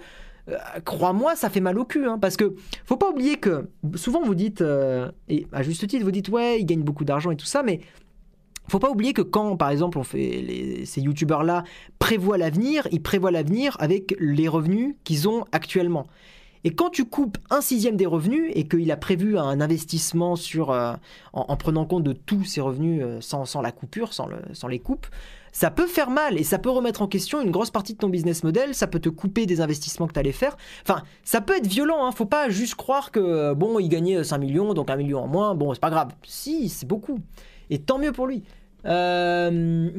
euh, 0.49 0.57
crois-moi, 0.83 1.35
ça 1.35 1.49
fait 1.49 1.59
mal 1.59 1.79
au 1.79 1.85
cul. 1.85 2.05
Hein, 2.07 2.19
parce 2.19 2.37
que 2.37 2.55
faut 2.85 2.97
pas 2.97 3.09
oublier 3.09 3.37
que 3.37 3.69
souvent 3.95 4.21
vous 4.23 4.35
dites, 4.35 4.61
euh, 4.61 5.11
et 5.27 5.47
à 5.51 5.63
juste 5.63 5.87
titre, 5.87 6.03
vous 6.03 6.11
dites 6.11 6.29
ouais, 6.29 6.59
ils 6.59 6.65
gagnent 6.65 6.83
beaucoup 6.83 7.05
d'argent 7.05 7.31
et 7.31 7.35
tout 7.35 7.45
ça, 7.45 7.63
mais 7.63 7.81
faut 8.67 8.79
pas 8.79 8.89
oublier 8.89 9.13
que 9.13 9.21
quand, 9.21 9.57
par 9.57 9.69
exemple, 9.69 9.99
on 9.99 10.03
fait 10.03 10.83
ces 10.85 11.01
youtubeurs-là 11.01 11.63
prévoient 11.99 12.37
l'avenir, 12.37 12.87
ils 12.91 13.01
prévoient 13.01 13.31
l'avenir 13.31 13.77
avec 13.79 14.15
les 14.19 14.47
revenus 14.47 14.95
qu'ils 15.03 15.29
ont 15.29 15.45
actuellement. 15.51 16.07
Et 16.63 16.71
quand 16.71 16.89
tu 16.89 17.05
coupes 17.05 17.37
un 17.51 17.61
sixième 17.61 17.95
des 17.95 18.07
revenus 18.07 18.51
et 18.55 18.67
qu'il 18.67 18.91
a 18.91 18.97
prévu 18.97 19.37
un 19.37 19.61
investissement 19.61 20.35
sur, 20.35 20.71
euh, 20.71 20.95
en, 21.33 21.55
prenant 21.57 21.85
compte 21.85 22.03
de 22.03 22.13
tous 22.13 22.43
ses 22.43 22.59
revenus 22.59 23.03
sans, 23.19 23.45
sans, 23.45 23.61
la 23.61 23.71
coupure, 23.71 24.13
sans, 24.13 24.25
le, 24.25 24.37
sans 24.53 24.67
les 24.67 24.79
coupes, 24.79 25.05
ça 25.55 25.71
peut 25.71 25.87
faire 25.87 26.09
mal 26.09 26.37
et 26.37 26.43
ça 26.43 26.59
peut 26.59 26.69
remettre 26.69 27.01
en 27.01 27.07
question 27.07 27.41
une 27.41 27.49
grosse 27.49 27.71
partie 27.71 27.93
de 27.93 27.97
ton 27.97 28.09
business 28.09 28.43
model, 28.43 28.75
ça 28.75 28.87
peut 28.87 28.99
te 28.99 29.07
couper 29.07 29.45
des 29.45 29.61
investissements 29.61 30.05
que 30.05 30.11
tu 30.11 30.19
allais 30.19 30.33
faire. 30.33 30.57
Enfin, 30.81 31.01
ça 31.23 31.39
peut 31.39 31.55
être 31.55 31.65
violent, 31.65 32.05
hein. 32.05 32.11
faut 32.11 32.25
pas 32.25 32.49
juste 32.49 32.75
croire 32.75 33.09
que, 33.09 33.53
bon, 33.53 33.79
il 33.79 33.87
gagnait 33.87 34.21
5 34.21 34.37
millions, 34.37 34.73
donc 34.73 34.89
1 34.89 34.97
million 34.97 35.19
en 35.19 35.27
moins, 35.27 35.55
bon, 35.55 35.73
c'est 35.73 35.79
pas 35.79 35.89
grave. 35.89 36.09
Si, 36.23 36.67
c'est 36.67 36.85
beaucoup. 36.85 37.19
Et 37.69 37.79
tant 37.79 37.99
mieux 37.99 38.11
pour 38.11 38.27
lui. 38.27 38.43
Euh, 38.85 39.89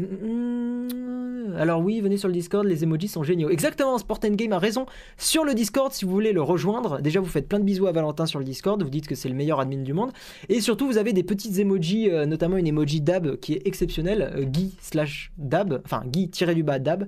alors 1.59 1.81
oui, 1.81 2.01
venez 2.01 2.17
sur 2.17 2.29
le 2.29 2.35
Discord, 2.35 2.65
les 2.67 2.85
emojis 2.85 3.09
sont 3.09 3.23
géniaux. 3.23 3.51
Exactement, 3.51 3.99
Sport 3.99 4.21
Game 4.21 4.53
a 4.53 4.59
raison. 4.59 4.87
Sur 5.17 5.45
le 5.45 5.55
Discord, 5.55 5.93
si 5.93 6.05
vous 6.05 6.11
voulez 6.11 6.33
le 6.33 6.43
rejoindre, 6.43 7.01
déjà 7.01 7.21
vous 7.21 7.27
faites 7.27 7.49
plein 7.49 7.59
de 7.59 7.65
bisous 7.65 7.87
à 7.87 7.93
Valentin 7.93 8.27
sur 8.27 8.39
le 8.39 8.45
Discord, 8.45 8.83
vous 8.83 8.91
dites 8.91 9.07
que 9.07 9.15
c'est 9.15 9.29
le 9.29 9.35
meilleur 9.35 9.61
admin 9.61 9.83
du 9.83 9.93
monde. 9.93 10.13
Et 10.49 10.61
surtout, 10.61 10.87
vous 10.87 10.99
avez 10.99 11.13
des 11.13 11.23
petites 11.23 11.59
emojis, 11.59 12.11
euh, 12.11 12.27
notamment 12.27 12.57
une 12.57 12.67
emoji 12.67 13.01
dab 13.01 13.37
qui 13.37 13.55
est 13.55 13.67
exceptionnelle, 13.67 14.33
euh, 14.37 14.45
Guy 14.45 14.75
slash 14.81 15.33
dab, 15.39 15.81
enfin 15.85 16.03
Guy 16.07 16.29
tiré 16.31 16.55
du 16.55 16.63
bas 16.63 16.79
dab, 16.79 17.07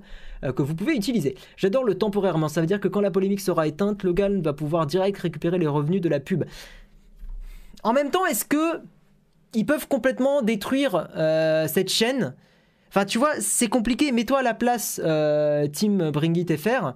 que 0.55 0.61
vous 0.61 0.73
pouvez 0.73 0.95
utiliser. 0.95 1.35
J'adore 1.57 1.83
le 1.83 1.95
temporairement, 1.95 2.47
ça 2.47 2.61
veut 2.61 2.67
dire 2.67 2.79
que 2.79 2.87
quand 2.87 3.01
la 3.01 3.11
polémique 3.11 3.41
sera 3.41 3.67
éteinte, 3.67 4.03
Logan 4.03 4.41
va 4.41 4.53
pouvoir 4.53 4.85
direct 4.85 5.17
récupérer 5.17 5.57
les 5.57 5.67
revenus 5.67 5.99
de 5.99 6.07
la 6.07 6.21
pub. 6.21 6.45
En 7.83 7.91
même 7.91 8.09
temps, 8.09 8.25
est-ce 8.25 8.45
que 8.45 8.81
ils 9.53 9.65
peuvent 9.65 9.87
complètement 9.87 10.41
détruire 10.41 11.09
euh, 11.15 11.67
cette 11.67 11.89
chaîne. 11.89 12.35
Enfin, 12.89 13.05
tu 13.05 13.17
vois, 13.17 13.33
c'est 13.39 13.67
compliqué. 13.67 14.11
Mets-toi 14.11 14.39
à 14.39 14.43
la 14.43 14.53
place, 14.53 14.99
euh, 15.03 15.67
Team 15.67 16.11
Bring 16.11 16.37
It 16.37 16.55
FR. 16.57 16.93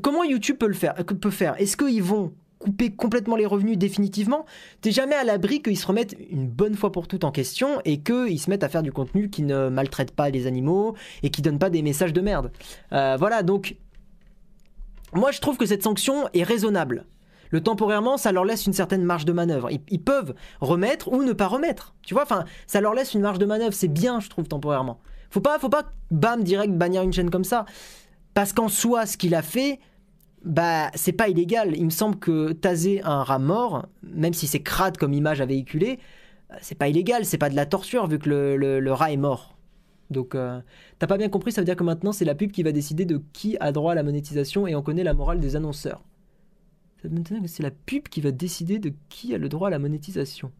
comment 0.00 0.24
YouTube 0.24 0.56
peut 0.58 0.68
le 0.68 0.74
faire 0.74 0.94
Peut 0.94 1.30
faire? 1.30 1.60
Est-ce 1.60 1.76
qu'ils 1.76 2.02
vont 2.02 2.32
couper 2.58 2.92
complètement 2.92 3.34
les 3.34 3.46
revenus 3.46 3.76
définitivement? 3.76 4.46
T'es 4.80 4.92
jamais 4.92 5.16
à 5.16 5.24
l'abri 5.24 5.60
qu'ils 5.60 5.78
se 5.78 5.86
remettent 5.86 6.16
une 6.30 6.46
bonne 6.46 6.76
fois 6.76 6.92
pour 6.92 7.08
toutes 7.08 7.24
en 7.24 7.32
question 7.32 7.80
et 7.84 8.00
qu'ils 8.00 8.38
se 8.38 8.48
mettent 8.48 8.62
à 8.62 8.68
faire 8.68 8.82
du 8.82 8.92
contenu 8.92 9.28
qui 9.28 9.42
ne 9.42 9.68
maltraite 9.68 10.12
pas 10.12 10.30
les 10.30 10.46
animaux 10.46 10.94
et 11.24 11.30
qui 11.30 11.42
donne 11.42 11.58
pas 11.58 11.70
des 11.70 11.82
messages 11.82 12.12
de 12.12 12.20
merde. 12.20 12.52
Euh, 12.92 13.16
voilà, 13.18 13.42
donc 13.42 13.76
moi 15.12 15.32
je 15.32 15.40
trouve 15.40 15.56
que 15.56 15.66
cette 15.66 15.82
sanction 15.82 16.28
est 16.32 16.44
raisonnable 16.44 17.06
le 17.52 17.60
temporairement, 17.60 18.16
ça 18.16 18.32
leur 18.32 18.44
laisse 18.44 18.66
une 18.66 18.72
certaine 18.72 19.04
marge 19.04 19.26
de 19.26 19.32
manœuvre. 19.32 19.68
Ils, 19.70 20.02
peuvent 20.02 20.34
remettre 20.60 21.12
ou 21.12 21.22
ne 21.22 21.34
pas 21.34 21.46
remettre. 21.46 21.94
Tu 22.02 22.14
vois, 22.14 22.22
enfin, 22.22 22.46
ça 22.66 22.80
leur 22.80 22.94
laisse 22.94 23.12
une 23.12 23.20
marge 23.20 23.38
de 23.38 23.44
manœuvre. 23.44 23.74
C'est 23.74 23.88
bien, 23.92 24.20
je 24.20 24.30
trouve, 24.30 24.48
temporairement. 24.48 24.98
Faut 25.30 25.42
pas, 25.42 25.58
faut 25.58 25.68
pas, 25.68 25.84
bam, 26.10 26.42
direct 26.42 26.72
bannir 26.72 27.02
une 27.02 27.12
chaîne 27.12 27.30
comme 27.30 27.44
ça. 27.44 27.66
Parce 28.32 28.54
qu'en 28.54 28.68
soi, 28.68 29.04
ce 29.04 29.18
qu'il 29.18 29.34
a 29.34 29.42
fait, 29.42 29.80
bah, 30.46 30.90
c'est 30.94 31.12
pas 31.12 31.28
illégal. 31.28 31.76
Il 31.76 31.84
me 31.84 31.90
semble 31.90 32.18
que 32.18 32.52
taser 32.52 33.02
un 33.04 33.22
rat 33.22 33.38
mort, 33.38 33.86
même 34.02 34.32
si 34.32 34.46
c'est 34.46 34.62
crade 34.62 34.96
comme 34.96 35.12
image 35.12 35.42
à 35.42 35.46
véhiculer, 35.46 35.98
euh, 36.52 36.56
c'est 36.62 36.74
pas 36.74 36.88
illégal, 36.88 37.26
c'est 37.26 37.38
pas 37.38 37.50
de 37.50 37.56
la 37.56 37.66
torture 37.66 38.06
vu 38.06 38.18
que 38.18 38.30
le, 38.30 38.92
rat 38.92 39.12
est 39.12 39.18
mort. 39.18 39.54
Donc, 40.10 40.34
euh, 40.34 40.58
t'as 40.98 41.06
pas 41.06 41.18
bien 41.18 41.28
compris, 41.28 41.52
ça 41.52 41.60
veut 41.60 41.66
dire 41.66 41.76
que 41.76 41.84
maintenant 41.84 42.12
c'est 42.12 42.24
la 42.24 42.34
pub 42.34 42.50
qui 42.50 42.62
va 42.62 42.72
décider 42.72 43.04
de 43.04 43.22
qui 43.32 43.56
a 43.60 43.72
droit 43.72 43.92
à 43.92 43.94
la 43.94 44.02
monétisation 44.02 44.66
et 44.66 44.74
on 44.74 44.82
connaît 44.82 45.04
la 45.04 45.14
morale 45.14 45.40
des 45.40 45.56
annonceurs 45.56 46.02
c'est 47.46 47.62
la 47.62 47.70
pub 47.70 48.08
qui 48.08 48.20
va 48.20 48.30
décider 48.30 48.78
de 48.78 48.92
qui 49.08 49.34
a 49.34 49.38
le 49.38 49.48
droit 49.48 49.68
à 49.68 49.70
la 49.70 49.78
monétisation. 49.78 50.52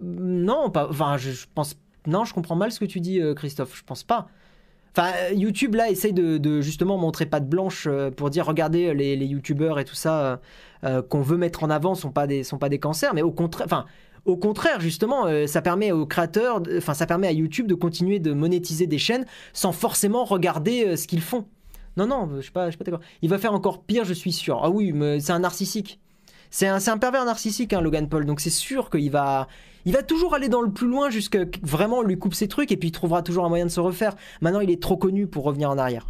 Non, 0.00 0.70
pas. 0.70 0.88
Enfin, 0.88 1.16
je, 1.16 1.46
pense. 1.54 1.76
Non, 2.06 2.24
je 2.24 2.32
comprends 2.34 2.56
mal 2.56 2.72
ce 2.72 2.80
que 2.80 2.84
tu 2.84 3.00
dis, 3.00 3.20
euh, 3.20 3.34
Christophe. 3.34 3.76
Je 3.76 3.84
pense 3.84 4.04
pas. 4.04 4.28
Enfin, 4.96 5.12
YouTube 5.32 5.76
là 5.76 5.88
essaye 5.88 6.12
de, 6.12 6.60
justement 6.60 6.98
montrer 6.98 7.24
pas 7.24 7.38
de 7.38 7.46
blanche 7.46 7.86
pour 8.16 8.28
dire 8.28 8.44
regardez 8.44 8.92
les, 8.92 9.14
les 9.14 9.26
youtubeurs 9.26 9.78
et 9.78 9.84
tout 9.84 9.94
ça 9.94 10.40
qu'on 10.82 11.20
veut 11.20 11.36
mettre 11.36 11.62
en 11.62 11.70
avant 11.70 11.94
sont 11.94 12.10
pas 12.10 12.26
des 12.26 12.42
sont 12.42 12.58
pas 12.58 12.68
des 12.68 12.80
cancers, 12.80 13.14
mais 13.14 13.22
au 13.22 13.30
contraire, 13.30 13.66
enfin 13.66 13.86
au 14.24 14.36
contraire, 14.36 14.80
justement, 14.80 15.28
ça 15.46 15.62
permet 15.62 15.92
aux 15.92 16.06
créateurs, 16.06 16.60
enfin, 16.76 16.94
ça 16.94 17.06
permet 17.06 17.28
à 17.28 17.32
YouTube 17.32 17.68
de 17.68 17.76
continuer 17.76 18.18
de 18.18 18.32
monétiser 18.32 18.88
des 18.88 18.98
chaînes 18.98 19.26
sans 19.52 19.70
forcément 19.70 20.24
regarder 20.24 20.96
ce 20.96 21.06
qu'ils 21.06 21.22
font. 21.22 21.46
Non, 21.96 22.06
non, 22.06 22.28
je 22.36 22.40
suis 22.40 22.52
pas, 22.52 22.66
je 22.66 22.70
suis 22.70 22.78
pas 22.78 22.84
d'accord. 22.84 23.04
Il 23.22 23.28
va 23.28 23.38
faire 23.38 23.52
encore 23.52 23.82
pire, 23.82 24.04
je 24.04 24.14
suis 24.14 24.32
sûr. 24.32 24.60
Ah 24.62 24.70
oui, 24.70 24.92
mais 24.92 25.20
c'est 25.20 25.32
un 25.32 25.40
narcissique. 25.40 26.00
C'est 26.50 26.66
un, 26.66 26.98
pervers 26.98 27.24
narcissique, 27.24 27.72
hein, 27.72 27.80
Logan 27.80 28.08
Paul. 28.08 28.26
Donc 28.26 28.40
c'est 28.40 28.50
sûr 28.50 28.90
qu'il 28.90 29.10
va, 29.10 29.46
il 29.84 29.92
va 29.92 30.02
toujours 30.02 30.34
aller 30.34 30.48
dans 30.48 30.62
le 30.62 30.72
plus 30.72 30.88
loin 30.88 31.08
jusqu'à 31.08 31.44
vraiment 31.62 32.02
lui 32.02 32.18
coupe 32.18 32.34
ses 32.34 32.48
trucs 32.48 32.72
et 32.72 32.76
puis 32.76 32.88
il 32.88 32.92
trouvera 32.92 33.22
toujours 33.22 33.44
un 33.44 33.48
moyen 33.48 33.66
de 33.66 33.70
se 33.70 33.78
refaire. 33.78 34.16
Maintenant, 34.40 34.60
il 34.60 34.70
est 34.70 34.82
trop 34.82 34.96
connu 34.96 35.28
pour 35.28 35.44
revenir 35.44 35.70
en 35.70 35.78
arrière. 35.78 36.08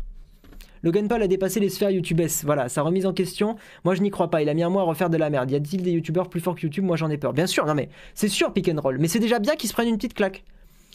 Logan 0.83 1.09
Paul 1.09 1.23
a 1.23 1.29
dépassé 1.29 1.61
les 1.61 1.69
sphères 1.69 1.91
YouTube 1.91 2.23
Voilà, 2.45 2.71
sa 2.71 2.81
remise 2.81 3.05
en 3.05 3.13
question, 3.13 3.57
moi 3.85 3.95
je 3.95 4.01
n'y 4.01 4.09
crois 4.09 4.31
pas. 4.31 4.41
Il 4.41 4.49
a 4.49 4.55
mis 4.55 4.63
un 4.63 4.71
mois 4.71 4.81
à 4.81 4.87
refaire 4.87 5.11
de 5.11 5.19
la 5.19 5.29
merde. 5.29 5.51
Y 5.51 5.57
a-t-il 5.57 5.83
des 5.83 5.91
youtubeurs 5.91 6.31
plus 6.31 6.41
forts 6.41 6.55
que 6.55 6.63
YouTube? 6.63 6.85
Moi 6.85 6.97
j'en 6.97 7.11
ai 7.11 7.19
peur. 7.19 7.35
Bien 7.35 7.47
sûr, 7.47 7.67
non 7.67 7.75
mais 7.75 7.91
c'est 8.15 8.29
sûr 8.29 8.55
pick 8.55 8.67
and 8.69 8.81
roll. 8.81 8.97
Mais 8.99 9.09
c'est 9.09 9.19
déjà 9.19 9.39
bien 9.39 9.57
qu'ils 9.57 9.69
se 9.69 9.75
prennent 9.75 9.89
une 9.89 9.97
petite 9.97 10.15
claque. 10.15 10.43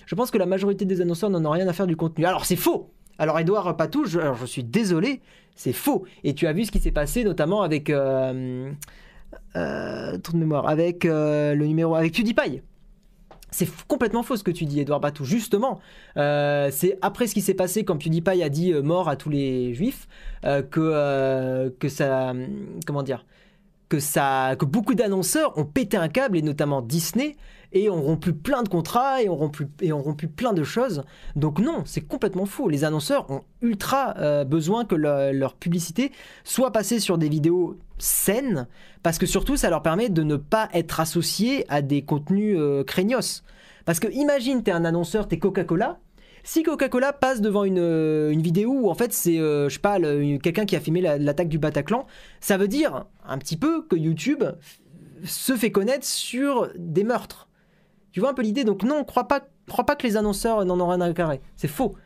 Je 0.07 0.15
pense 0.15 0.31
que 0.31 0.39
la 0.39 0.47
majorité 0.47 0.85
des 0.85 1.01
annonceurs 1.01 1.29
n'en 1.29 1.45
ont 1.45 1.51
rien 1.51 1.67
à 1.67 1.73
faire 1.73 1.85
du 1.85 1.95
contenu. 1.95 2.25
Alors 2.25 2.45
c'est 2.45 2.55
faux 2.55 2.89
alors 3.17 3.39
Edouard 3.39 3.75
Patou, 3.77 4.05
je, 4.05 4.45
suis 4.45 4.63
désolé, 4.63 5.21
c'est 5.55 5.73
faux. 5.73 6.05
Et 6.23 6.33
tu 6.33 6.47
as 6.47 6.53
vu 6.53 6.65
ce 6.65 6.71
qui 6.71 6.79
s'est 6.79 6.91
passé 6.91 7.23
notamment 7.23 7.61
avec... 7.61 7.89
Euh, 7.89 8.71
euh, 9.55 10.17
de 10.17 10.37
mémoire, 10.37 10.67
avec 10.67 11.05
euh, 11.05 11.55
le 11.55 11.65
numéro... 11.65 11.95
avec 11.95 12.13
PewDiePie. 12.13 12.61
C'est 13.51 13.69
complètement 13.87 14.21
faux 14.21 14.35
ce 14.35 14.43
que 14.43 14.51
tu 14.51 14.65
dis, 14.65 14.81
Edouard 14.81 14.99
Patou. 14.99 15.23
Justement, 15.23 15.79
euh, 16.17 16.69
c'est 16.71 16.97
après 17.01 17.27
ce 17.27 17.33
qui 17.33 17.41
s'est 17.41 17.53
passé 17.53 17.85
quand 17.85 17.97
PewDiePie 17.97 18.43
a 18.43 18.49
dit 18.49 18.73
mort 18.73 19.07
à 19.07 19.15
tous 19.15 19.29
les 19.29 19.73
juifs 19.73 20.07
que, 20.43 21.69
que 21.79 21.87
ça. 21.87 22.33
Comment 22.85 23.03
dire 23.03 23.25
que, 23.87 23.99
ça, 23.99 24.55
que 24.59 24.65
beaucoup 24.65 24.93
d'annonceurs 24.93 25.57
ont 25.57 25.63
pété 25.63 25.95
un 25.95 26.09
câble, 26.09 26.37
et 26.37 26.41
notamment 26.41 26.81
Disney, 26.81 27.37
et 27.75 27.89
ont 27.89 28.01
rompu 28.01 28.33
plein 28.33 28.63
de 28.63 28.69
contrats 28.69 29.21
et 29.21 29.29
ont 29.29 29.35
rompu, 29.35 29.67
et 29.81 30.27
plein 30.27 30.53
de 30.53 30.63
choses. 30.63 31.03
Donc 31.35 31.59
non, 31.59 31.83
c'est 31.85 32.01
complètement 32.01 32.45
faux. 32.45 32.69
Les 32.69 32.85
annonceurs 32.85 33.29
ont 33.29 33.41
ultra 33.61 34.15
euh, 34.17 34.45
besoin 34.45 34.85
que 34.85 34.95
leur 34.95 35.55
publicité 35.55 36.11
soit 36.45 36.71
passée 36.71 36.99
sur 37.01 37.17
des 37.17 37.27
vidéos 37.27 37.77
saines, 37.97 38.67
parce 39.03 39.17
que 39.17 39.25
surtout 39.25 39.57
ça 39.57 39.69
leur 39.69 39.81
permet 39.81 40.07
de 40.07 40.23
ne 40.23 40.37
pas 40.37 40.69
être 40.73 41.01
associés 41.01 41.65
à 41.67 41.81
des 41.81 42.01
contenus 42.01 42.55
euh, 42.57 42.85
craignos. 42.85 43.43
Parce 43.83 43.99
que 43.99 44.07
imagine, 44.07 44.63
es 44.65 44.71
un 44.71 44.85
annonceur, 44.85 45.27
es 45.29 45.37
Coca-Cola, 45.37 45.99
si 46.45 46.63
Coca-Cola 46.63 47.11
passe 47.11 47.41
devant 47.41 47.65
une, 47.65 47.79
euh, 47.79 48.33
vidéo 48.37 48.71
où 48.71 48.89
en 48.89 48.95
fait 48.95 49.11
c'est, 49.11 49.37
je 49.37 49.67
sais 49.69 49.79
pas, 49.79 49.99
quelqu'un 49.99 50.65
qui 50.65 50.77
a 50.77 50.79
filmé 50.79 51.01
l'attaque 51.01 51.49
du 51.49 51.57
Bataclan, 51.57 52.07
ça 52.39 52.55
veut 52.55 52.69
dire 52.69 53.05
un 53.27 53.37
petit 53.37 53.57
peu 53.57 53.81
que 53.81 53.97
YouTube 53.97 54.43
se 55.25 55.57
fait 55.57 55.71
connaître 55.71 56.05
sur 56.05 56.69
des 56.77 57.03
meurtres. 57.03 57.49
Tu 58.15 58.21
vois 58.21 58.29
un 58.29 58.33
peu 58.33 58.43
l'idée 58.43 58.63
Donc 58.63 58.83
non, 58.83 59.03
crois 59.03 59.27
pas, 59.27 59.45
crois 59.67 59.85
pas 59.85 59.97
que 59.97 60.07
les 60.07 60.15
annonceurs 60.15 60.63
n'en 60.63 60.79
ont 60.79 60.87
rien 60.87 61.01
à 61.01 61.13
carrer. 61.13 61.41
C'est 61.57 61.67
faux. 61.67 61.97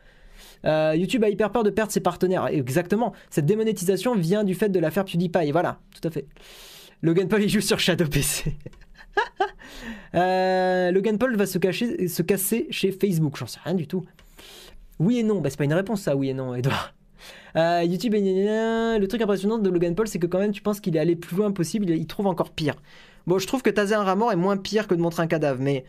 Euh, 0.64 0.92
YouTube 0.96 1.22
a 1.22 1.28
hyper 1.28 1.52
peur 1.52 1.62
de 1.62 1.70
perdre 1.70 1.92
ses 1.92 2.00
partenaires. 2.00 2.48
Exactement. 2.48 3.12
Cette 3.30 3.46
démonétisation 3.46 4.16
vient 4.16 4.42
du 4.42 4.56
fait 4.56 4.70
de 4.70 4.80
l'affaire 4.80 5.04
PewDiePie. 5.04 5.52
Voilà, 5.52 5.78
tout 5.94 6.08
à 6.08 6.10
fait. 6.10 6.26
Logan 7.02 7.28
Paul 7.28 7.44
il 7.44 7.48
joue 7.48 7.60
sur 7.60 7.78
Shadow 7.78 8.06
PC. 8.06 8.56
euh, 10.16 10.90
Logan 10.90 11.16
Paul 11.16 11.36
va 11.36 11.46
se, 11.46 11.58
cacher, 11.58 12.08
se 12.08 12.22
casser 12.22 12.66
chez 12.70 12.90
Facebook. 12.90 13.36
J'en 13.36 13.46
sais 13.46 13.60
rien 13.62 13.74
du 13.74 13.86
tout. 13.86 14.04
Oui 14.98 15.20
et 15.20 15.22
non. 15.22 15.40
Bah, 15.40 15.48
c'est 15.48 15.58
pas 15.58 15.64
une 15.64 15.74
réponse 15.74 16.00
ça, 16.00 16.16
oui 16.16 16.30
et 16.30 16.34
non, 16.34 16.56
Edouard. 16.56 16.92
Euh, 17.54 17.84
YouTube, 17.84 18.14
le 18.14 19.06
truc 19.06 19.22
impressionnant 19.22 19.58
de 19.58 19.70
Logan 19.70 19.94
Paul, 19.94 20.08
c'est 20.08 20.18
que 20.18 20.26
quand 20.26 20.40
même 20.40 20.50
tu 20.50 20.60
penses 20.60 20.80
qu'il 20.80 20.96
est 20.96 21.00
allé 21.00 21.14
plus 21.14 21.36
loin 21.36 21.52
possible, 21.52 21.88
il 21.88 22.06
trouve 22.08 22.26
encore 22.26 22.50
pire. 22.50 22.74
Bon, 23.28 23.38
je 23.38 23.46
trouve 23.46 23.62
que 23.62 23.70
taser 23.70 23.94
un 23.94 24.02
rat 24.02 24.16
mort 24.16 24.32
est 24.32 24.36
moins 24.36 24.56
pire 24.56 24.88
que 24.88 24.94
de 24.96 25.00
montrer 25.00 25.22
un 25.22 25.28
cadavre, 25.28 25.60
mais 25.60 25.84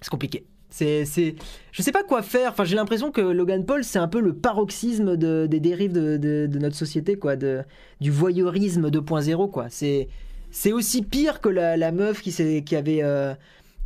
c'est 0.00 0.10
compliqué. 0.10 0.44
C'est, 0.70 1.04
c'est, 1.04 1.34
je 1.72 1.82
sais 1.82 1.92
pas 1.92 2.04
quoi 2.04 2.22
faire. 2.22 2.52
Enfin, 2.52 2.64
j'ai 2.64 2.76
l'impression 2.76 3.10
que 3.10 3.20
Logan 3.20 3.66
Paul, 3.66 3.82
c'est 3.82 3.98
un 3.98 4.08
peu 4.08 4.20
le 4.20 4.34
paroxysme 4.34 5.16
de, 5.16 5.46
des 5.46 5.60
dérives 5.60 5.92
de, 5.92 6.58
notre 6.58 6.76
société, 6.76 7.16
quoi, 7.16 7.36
de, 7.36 7.62
du 8.00 8.10
voyeurisme 8.10 8.88
2.0, 8.88 9.50
quoi. 9.50 9.66
C'est, 9.68 10.08
c'est 10.52 10.72
aussi 10.72 11.02
pire 11.02 11.40
que 11.40 11.48
la, 11.48 11.76
la 11.76 11.90
meuf 11.90 12.22
qui, 12.22 12.30
s'est, 12.30 12.62
qui 12.64 12.76
avait, 12.76 13.02
euh, 13.02 13.34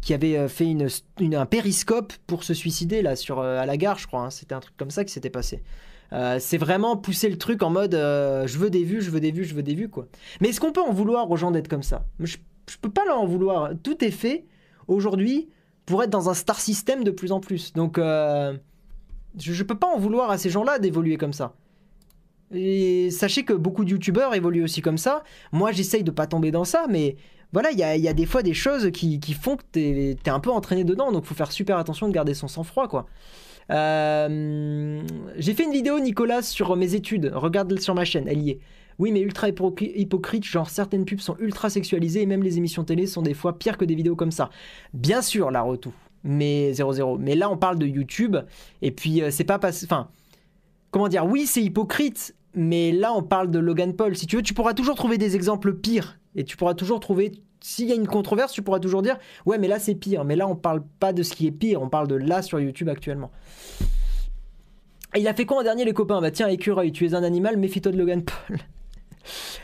qui 0.03 0.13
avait 0.13 0.37
euh, 0.37 0.49
fait 0.49 0.67
une, 0.67 1.35
un 1.35 1.47
périscope 1.47 2.13
pour 2.27 2.45
se 2.45 2.53
suicider 2.53 3.01
là 3.01 3.17
sur 3.17 3.41
euh, 3.41 3.59
à 3.59 3.67
la 3.67 3.79
gare, 3.79 3.99
je 3.99 4.07
crois. 4.07 4.27
Hein. 4.27 4.31
C'était 4.31 4.55
un 4.55 4.61
truc 4.61 4.77
comme 4.77 4.91
ça 4.91 5.05
qui 5.05 5.13
s'était 5.13 5.31
passé. 5.31 5.63
c'est 6.39 6.59
vraiment 6.59 6.99
pousser 6.99 7.31
le 7.31 7.39
truc 7.39 7.63
en 7.63 7.71
mode 7.71 7.95
je 7.95 8.59
veux 8.59 8.71
des 8.71 8.85
vues, 8.85 9.01
je 9.01 9.11
veux 9.11 9.21
des 9.21 9.33
vues, 9.33 9.45
je 9.45 9.55
veux 9.55 9.63
des 9.63 9.75
vues, 9.75 9.89
quoi. 9.89 10.07
Mais 10.41 10.51
est-ce 10.51 10.61
qu'on 10.61 10.71
peut 10.71 10.83
en 10.83 10.93
vouloir 10.93 11.31
aux 11.31 11.37
gens 11.37 11.51
d'être 11.51 11.69
comme 11.69 11.83
ça? 11.83 12.05
Je, 12.21 12.37
je 12.71 12.77
peux 12.77 12.91
pas 12.91 13.05
leur 13.07 13.21
en 13.21 13.27
vouloir. 13.27 13.71
Tout 13.83 14.05
est 14.05 14.11
fait 14.11 14.45
aujourd'hui 14.87 15.49
pour 15.87 16.03
être 16.03 16.11
dans 16.11 16.31
un 16.31 16.35
star 16.35 16.61
system 16.61 17.05
de 17.05 17.11
plus 17.11 17.33
en 17.33 17.41
plus. 17.41 17.73
Donc, 17.73 17.99
euh, 17.99 18.57
je, 19.39 19.53
ne 19.53 19.67
peux 19.67 19.79
pas 19.79 19.87
en 19.87 19.99
vouloir 19.99 20.31
à 20.31 20.39
ces 20.39 20.51
gens-là 20.51 20.79
d'évoluer 20.79 21.17
comme 21.17 21.33
ça. 21.33 21.55
Et 22.53 23.11
sachez 23.11 23.45
que 23.45 23.53
beaucoup 23.53 23.85
de 23.85 23.91
youtubeurs 23.91 24.35
évoluent 24.35 24.65
aussi 24.65 24.81
comme 24.81 24.99
ça. 24.99 25.25
Moi, 25.53 25.73
j'essaye 25.73 26.05
de 26.05 26.11
pas 26.11 26.27
tomber 26.27 26.51
dans 26.51 26.65
ça, 26.65 26.87
mais 26.89 27.17
voilà, 27.53 27.71
il 27.71 27.79
y 27.79 28.09
a, 28.09 28.13
des 28.13 28.27
fois 28.27 28.43
des 28.43 28.55
choses 28.55 28.91
qui, 28.93 29.21
font 29.33 29.57
que 29.57 29.63
tu 29.73 29.81
es, 29.81 30.29
un 30.29 30.41
peu 30.41 30.51
entraîné 30.51 30.85
dedans, 30.85 31.13
donc 31.13 31.25
faut 31.25 31.35
faire 31.35 31.53
super 31.53 31.79
attention 31.79 32.09
de 32.09 32.13
garder 32.13 32.35
son 32.35 32.49
sang-froid, 32.49 32.89
quoi. 32.89 33.07
Euh, 33.71 35.03
j'ai 35.37 35.55
fait 35.55 35.65
une 35.65 35.73
vidéo, 35.73 35.99
Nicolas, 36.01 36.43
sur 36.43 36.77
mes 36.77 36.95
études. 36.95 37.33
Regarde 37.35 37.79
sur 37.81 37.95
ma 37.95 38.05
chaîne, 38.05 38.27
elle 38.29 38.43
y 38.43 38.51
est. 38.51 38.61
Oui, 38.99 39.13
mais 39.13 39.21
ultra 39.21 39.49
hypocrite, 39.49 40.45
genre 40.45 40.71
certaines 40.71 41.05
pubs 41.05 41.21
sont 41.21 41.37
ultra 41.39 41.71
sexualisées 41.71 42.23
et 42.23 42.27
même 42.27 42.43
les 42.43 42.59
émissions 42.59 42.85
télé 42.85 43.07
sont 43.07 43.23
des 43.23 43.35
fois 43.35 43.59
pires 43.59 43.77
que 43.77 43.85
des 43.85 43.95
vidéos 43.95 44.17
comme 44.17 44.31
ça. 44.31 44.51
Bien 44.93 45.23
sûr, 45.23 45.51
la 45.51 45.63
retou, 45.63 45.93
mais 46.23 46.73
0-0. 46.73 47.19
Mais 47.19 47.35
là, 47.35 47.51
on 47.51 47.57
parle 47.57 47.79
de 47.79 47.87
YouTube, 47.87 48.37
et 48.83 48.91
puis 48.91 49.23
euh, 49.23 49.31
c'est 49.31 49.45
pas 49.45 49.59
pas. 49.59 49.71
Enfin, 49.85 50.09
comment 50.91 51.09
dire, 51.09 51.27
oui, 51.27 51.47
c'est 51.47 51.63
hypocrite, 51.63 52.35
mais 52.55 52.93
là, 52.93 53.13
on 53.15 53.23
parle 53.23 53.51
de 53.51 53.59
Logan 53.59 53.95
Paul. 53.95 54.17
Si 54.17 54.27
tu 54.27 54.37
veux, 54.37 54.43
tu 54.43 54.55
pourras 54.55 54.75
toujours 54.75 54.95
trouver 54.95 55.19
des 55.19 55.35
exemples 55.35 55.75
pires, 55.75 56.19
et 56.37 56.45
tu 56.45 56.57
pourras 56.57 56.75
toujours 56.75 57.01
trouver. 57.01 57.33
S'il 57.61 57.89
y 57.89 57.93
a 57.93 57.95
une 57.95 58.07
controverse, 58.07 58.53
tu 58.53 58.63
pourras 58.63 58.79
toujours 58.79 59.03
dire 59.03 59.19
Ouais, 59.47 59.59
mais 59.59 59.69
là, 59.69 59.79
c'est 59.79 59.95
pire. 59.95 60.25
Mais 60.25 60.37
là, 60.37 60.47
on 60.47 60.55
parle 60.55 60.83
pas 61.01 61.13
de 61.13 61.23
ce 61.23 61.35
qui 61.35 61.47
est 61.47 61.53
pire, 61.53 61.83
on 61.83 61.89
parle 61.89 62.09
de 62.09 62.15
là 62.15 62.43
sur 62.43 62.61
YouTube 62.61 62.89
actuellement. 62.89 63.31
Il 65.17 65.29
a 65.29 65.35
fait 65.35 65.47
quoi 65.47 65.59
en 65.59 65.63
dernier, 65.63 65.85
les 65.85 65.93
copains? 65.93 66.21
Bah 66.21 66.33
tiens, 66.33 66.49
écureuil, 66.49 66.91
tu 66.91 67.07
es 67.07 67.15
un 67.15 67.23
animal, 67.23 67.57
méfie-toi 67.57 67.93
de 67.93 67.99
Logan 67.99 68.23
Paul. 68.25 68.59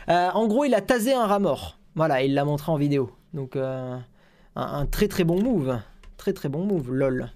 Euh, 0.09 0.29
en 0.33 0.47
gros, 0.47 0.65
il 0.65 0.73
a 0.73 0.81
tasé 0.81 1.13
un 1.13 1.25
rat 1.25 1.39
mort. 1.39 1.77
Voilà, 1.95 2.23
il 2.23 2.33
l'a 2.33 2.45
montré 2.45 2.71
en 2.71 2.77
vidéo. 2.77 3.11
Donc, 3.33 3.55
euh, 3.55 3.97
un, 4.55 4.85
très 4.85 5.07
très 5.07 5.23
bon 5.23 5.41
move. 5.41 5.79
Très 6.17 6.33
très 6.33 6.49
bon 6.49 6.65
move, 6.65 6.91
lol. 6.93 7.31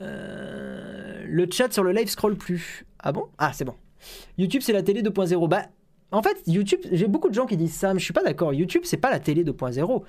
Euh, 0.00 1.22
le 1.26 1.46
chat 1.50 1.72
sur 1.72 1.82
le 1.82 1.92
live 1.92 2.08
scroll 2.08 2.36
plus. 2.36 2.86
Ah 2.98 3.12
bon? 3.12 3.26
Ah, 3.38 3.52
c'est 3.52 3.64
bon. 3.64 3.74
YouTube, 4.38 4.62
c'est 4.64 4.72
la 4.72 4.82
télé 4.82 5.02
2.0. 5.02 5.48
Bah, 5.48 5.66
en 6.10 6.22
fait, 6.22 6.42
YouTube, 6.46 6.80
j'ai 6.90 7.06
beaucoup 7.06 7.28
de 7.28 7.34
gens 7.34 7.46
qui 7.46 7.56
disent 7.56 7.74
ça, 7.74 7.94
mais 7.94 8.00
je 8.00 8.04
suis 8.04 8.12
pas 8.12 8.22
d'accord. 8.22 8.52
YouTube, 8.52 8.82
c'est 8.84 8.96
pas 8.96 9.10
la 9.10 9.20
télé 9.20 9.44
2.0. 9.44 10.02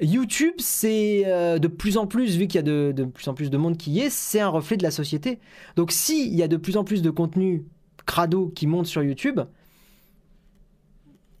YouTube, 0.00 0.54
c'est 0.58 1.24
de 1.58 1.68
plus 1.68 1.96
en 1.96 2.06
plus, 2.06 2.36
vu 2.36 2.48
qu'il 2.48 2.56
y 2.56 2.58
a 2.58 2.62
de, 2.62 2.92
de, 2.94 3.04
plus 3.04 3.28
en 3.28 3.34
plus 3.34 3.50
de 3.50 3.56
monde 3.56 3.76
qui 3.76 3.92
y 3.92 4.00
est, 4.00 4.10
c'est 4.10 4.40
un 4.40 4.48
reflet 4.48 4.76
de 4.76 4.82
la 4.82 4.90
société. 4.90 5.38
Donc, 5.76 5.92
s'il 5.92 6.34
y 6.34 6.42
a 6.42 6.48
de 6.48 6.56
plus 6.56 6.76
en 6.76 6.84
plus 6.84 7.02
de 7.02 7.10
contenu 7.10 7.64
crado 8.04 8.50
qui 8.54 8.66
monte 8.66 8.86
sur 8.86 9.02
YouTube, 9.02 9.40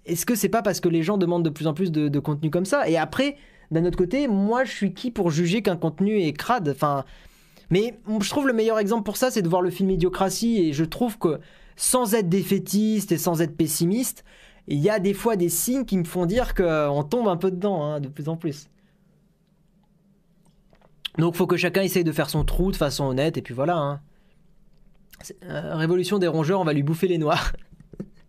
est-ce 0.06 0.26
que 0.26 0.34
c'est 0.34 0.48
pas 0.48 0.62
parce 0.62 0.80
que 0.80 0.88
les 0.88 1.02
gens 1.02 1.18
demandent 1.18 1.44
de 1.44 1.50
plus 1.50 1.66
en 1.66 1.74
plus 1.74 1.92
de, 1.92 2.18
contenu 2.18 2.50
comme 2.50 2.64
ça? 2.64 2.88
Et 2.88 2.96
après, 2.96 3.36
d'un 3.70 3.84
autre 3.84 3.98
côté, 3.98 4.28
moi, 4.28 4.64
je 4.64 4.72
suis 4.72 4.94
qui 4.94 5.10
pour 5.10 5.30
juger 5.30 5.62
qu'un 5.62 5.76
contenu 5.76 6.20
est 6.20 6.32
crade? 6.32 6.68
Enfin, 6.68 7.04
mais 7.70 7.98
je 8.20 8.28
trouve 8.28 8.46
le 8.46 8.52
meilleur 8.52 8.78
exemple 8.78 9.04
pour 9.04 9.16
ça, 9.16 9.30
c'est 9.30 9.42
de 9.42 9.48
voir 9.48 9.62
le 9.62 9.70
film 9.70 9.90
Idiocratie, 9.90 10.58
et 10.60 10.72
je 10.72 10.84
trouve 10.84 11.18
que 11.18 11.40
sans 11.76 12.14
être 12.14 12.28
défaitiste 12.28 13.12
et 13.12 13.18
sans 13.18 13.40
être 13.40 13.56
pessimiste, 13.56 14.24
il 14.68 14.78
y 14.78 14.90
a 14.90 14.98
des 14.98 15.14
fois 15.14 15.36
des 15.36 15.48
signes 15.48 15.84
qui 15.84 15.96
me 15.96 16.04
font 16.04 16.26
dire 16.26 16.54
qu'on 16.54 17.02
tombe 17.02 17.28
un 17.28 17.36
peu 17.36 17.50
dedans, 17.50 17.82
hein, 17.82 18.00
de 18.00 18.08
plus 18.08 18.28
en 18.28 18.36
plus. 18.36 18.68
Donc, 21.18 21.34
faut 21.34 21.46
que 21.46 21.56
chacun 21.56 21.82
essaye 21.82 22.04
de 22.04 22.12
faire 22.12 22.30
son 22.30 22.44
trou 22.44 22.72
de 22.72 22.76
façon 22.76 23.04
honnête, 23.04 23.36
et 23.36 23.42
puis 23.42 23.54
voilà. 23.54 23.76
Hein. 23.76 24.00
Euh, 25.44 25.76
révolution 25.76 26.18
des 26.18 26.28
rongeurs, 26.28 26.60
on 26.60 26.64
va 26.64 26.72
lui 26.72 26.82
bouffer 26.82 27.08
les 27.08 27.18
noirs. 27.18 27.52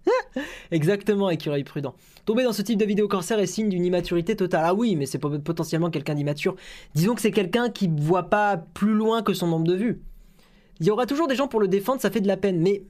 Exactement, 0.71 1.29
écureuil 1.29 1.63
prudent. 1.63 1.95
Tomber 2.25 2.43
dans 2.43 2.53
ce 2.53 2.61
type 2.61 2.79
de 2.79 2.85
vidéo 2.85 3.07
cancer 3.07 3.39
est 3.39 3.45
signe 3.45 3.69
d'une 3.69 3.85
immaturité 3.85 4.35
totale. 4.35 4.63
Ah 4.65 4.73
oui, 4.73 4.95
mais 4.95 5.05
c'est 5.05 5.19
potentiellement 5.19 5.89
quelqu'un 5.89 6.15
d'immature. 6.15 6.55
Disons 6.95 7.15
que 7.15 7.21
c'est 7.21 7.31
quelqu'un 7.31 7.69
qui 7.69 7.87
ne 7.87 8.01
voit 8.01 8.29
pas 8.29 8.57
plus 8.57 8.93
loin 8.93 9.21
que 9.23 9.33
son 9.33 9.47
nombre 9.47 9.65
de 9.67 9.75
vues. 9.75 10.01
Il 10.79 10.87
y 10.87 10.91
aura 10.91 11.05
toujours 11.05 11.27
des 11.27 11.35
gens 11.35 11.47
pour 11.47 11.59
le 11.59 11.67
défendre, 11.67 12.01
ça 12.01 12.09
fait 12.11 12.21
de 12.21 12.27
la 12.27 12.37
peine. 12.37 12.59
Mais 12.59 12.83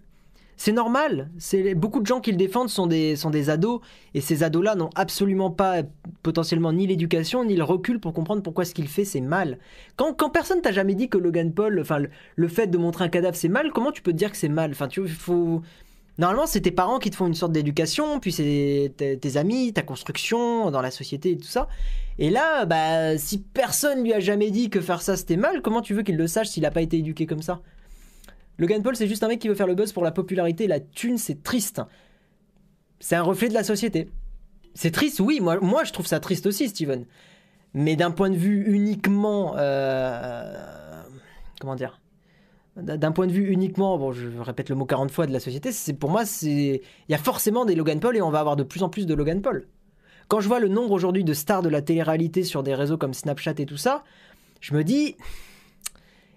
C'est 0.55 0.71
normal. 0.71 1.31
C'est 1.39 1.73
beaucoup 1.75 1.99
de 1.99 2.05
gens 2.05 2.21
qui 2.21 2.31
le 2.31 2.37
défendent 2.37 2.69
sont 2.69 2.85
des 2.87 3.15
sont 3.15 3.31
des 3.31 3.49
ados 3.49 3.81
et 4.13 4.21
ces 4.21 4.43
ados-là 4.43 4.75
n'ont 4.75 4.91
absolument 4.95 5.49
pas 5.51 5.81
potentiellement 6.21 6.71
ni 6.73 6.85
l'éducation 6.87 7.43
ni 7.43 7.55
le 7.55 7.63
recul 7.63 7.99
pour 7.99 8.13
comprendre 8.13 8.43
pourquoi 8.43 8.63
ce 8.63 8.73
qu'il 8.75 8.87
fait 8.87 9.03
c'est 9.05 9.21
mal. 9.21 9.57
Quand, 9.97 10.13
quand 10.13 10.29
personne 10.29 10.61
t'a 10.61 10.71
jamais 10.71 10.95
dit 10.95 11.09
que 11.09 11.17
Logan 11.17 11.53
Paul, 11.53 11.79
enfin 11.79 11.97
le, 11.99 12.09
le 12.35 12.47
fait 12.47 12.67
de 12.67 12.77
montrer 12.77 13.03
un 13.05 13.09
cadavre 13.09 13.35
c'est 13.35 13.49
mal, 13.49 13.71
comment 13.73 13.91
tu 13.91 14.03
peux 14.03 14.11
te 14.11 14.17
dire 14.17 14.31
que 14.31 14.37
c'est 14.37 14.47
mal? 14.49 14.71
Enfin 14.71 14.87
tu 14.87 15.07
faut 15.07 15.61
Normalement, 16.19 16.45
c'est 16.45 16.61
tes 16.61 16.71
parents 16.71 16.99
qui 16.99 17.09
te 17.09 17.15
font 17.15 17.25
une 17.25 17.33
sorte 17.33 17.51
d'éducation, 17.51 18.19
puis 18.19 18.31
c'est 18.31 18.93
tes, 18.97 19.37
amis, 19.37 19.73
ta 19.73 19.81
construction 19.81 20.69
dans 20.69 20.81
la 20.81 20.91
société 20.91 21.31
et 21.31 21.37
tout 21.37 21.47
ça. 21.47 21.67
Et 22.19 22.29
là, 22.29 22.65
bah, 22.65 23.17
si 23.17 23.39
personne 23.39 24.03
lui 24.03 24.13
a 24.13 24.19
jamais 24.19 24.51
dit 24.51 24.69
que 24.69 24.79
faire 24.79 25.01
ça 25.01 25.17
c'était 25.17 25.37
mal, 25.37 25.63
comment 25.63 25.81
tu 25.81 25.95
veux 25.95 26.03
qu'il 26.03 26.17
le 26.17 26.27
sache 26.27 26.49
s'il 26.49 26.65
a 26.65 26.71
pas 26.71 26.81
été 26.81 26.97
éduqué 26.97 27.25
comme 27.25 27.41
ça? 27.41 27.61
Logan 28.59 28.83
Paul, 28.83 28.95
c'est 28.95 29.07
juste 29.07 29.23
un 29.23 29.27
mec 29.27 29.39
qui 29.39 29.47
veut 29.47 29.55
faire 29.55 29.65
le 29.65 29.73
buzz 29.73 29.91
pour 29.91 30.03
la 30.03 30.11
popularité, 30.11 30.67
la 30.67 30.79
thune, 30.79 31.17
c'est 31.17 31.41
triste. 31.41 31.81
C'est 32.99 33.15
un 33.15 33.23
reflet 33.23 33.49
de 33.49 33.55
la 33.55 33.63
société. 33.63 34.09
C'est 34.75 34.91
triste, 34.91 35.19
oui, 35.19 35.39
moi, 35.41 35.59
moi 35.59 35.83
je 35.83 35.91
trouve 35.91 36.05
ça 36.05 36.19
triste 36.19 36.45
aussi, 36.45 36.69
Steven. 36.69 37.05
Mais 37.73 37.95
d'un 37.95 38.11
point 38.11 38.29
de 38.29 38.37
vue 38.37 38.63
uniquement. 38.71 39.55
euh, 39.57 41.03
comment 41.59 41.75
dire? 41.75 41.99
D'un 42.75 43.11
point 43.11 43.27
de 43.27 43.31
vue 43.31 43.51
uniquement, 43.51 44.11
je 44.11 44.27
répète 44.39 44.69
le 44.69 44.75
mot 44.75 44.85
40 44.85 45.11
fois 45.11 45.27
de 45.27 45.31
la 45.31 45.39
société, 45.39 45.71
c'est 45.71 45.93
pour 45.93 46.09
moi, 46.09 46.23
il 46.41 46.79
y 47.07 47.13
a 47.13 47.17
forcément 47.17 47.65
des 47.65 47.75
Logan 47.75 47.99
Paul 47.99 48.17
et 48.17 48.21
on 48.21 48.31
va 48.31 48.39
avoir 48.39 48.55
de 48.55 48.63
plus 48.63 48.81
en 48.81 48.89
plus 48.89 49.05
de 49.05 49.13
Logan 49.13 49.41
Paul. 49.41 49.67
Quand 50.27 50.39
je 50.39 50.47
vois 50.47 50.59
le 50.59 50.69
nombre 50.69 50.91
aujourd'hui 50.91 51.23
de 51.23 51.33
stars 51.33 51.61
de 51.61 51.69
la 51.69 51.81
télé-réalité 51.81 52.43
sur 52.43 52.63
des 52.63 52.73
réseaux 52.73 52.97
comme 52.97 53.13
Snapchat 53.13 53.55
et 53.59 53.65
tout 53.65 53.77
ça, 53.77 54.03
je 54.61 54.73
me 54.73 54.83
dis 54.83 55.15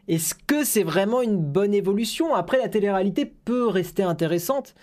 est-ce 0.09 0.35
que 0.35 0.63
c'est 0.63 0.83
vraiment 0.83 1.23
une 1.23 1.39
bonne 1.39 1.75
évolution? 1.75 2.35
Après, 2.35 2.59
la 2.59 2.69
télé-réalité 2.69 3.27
peut 3.27 3.67
rester 3.67 4.03
intéressante. 4.03 4.75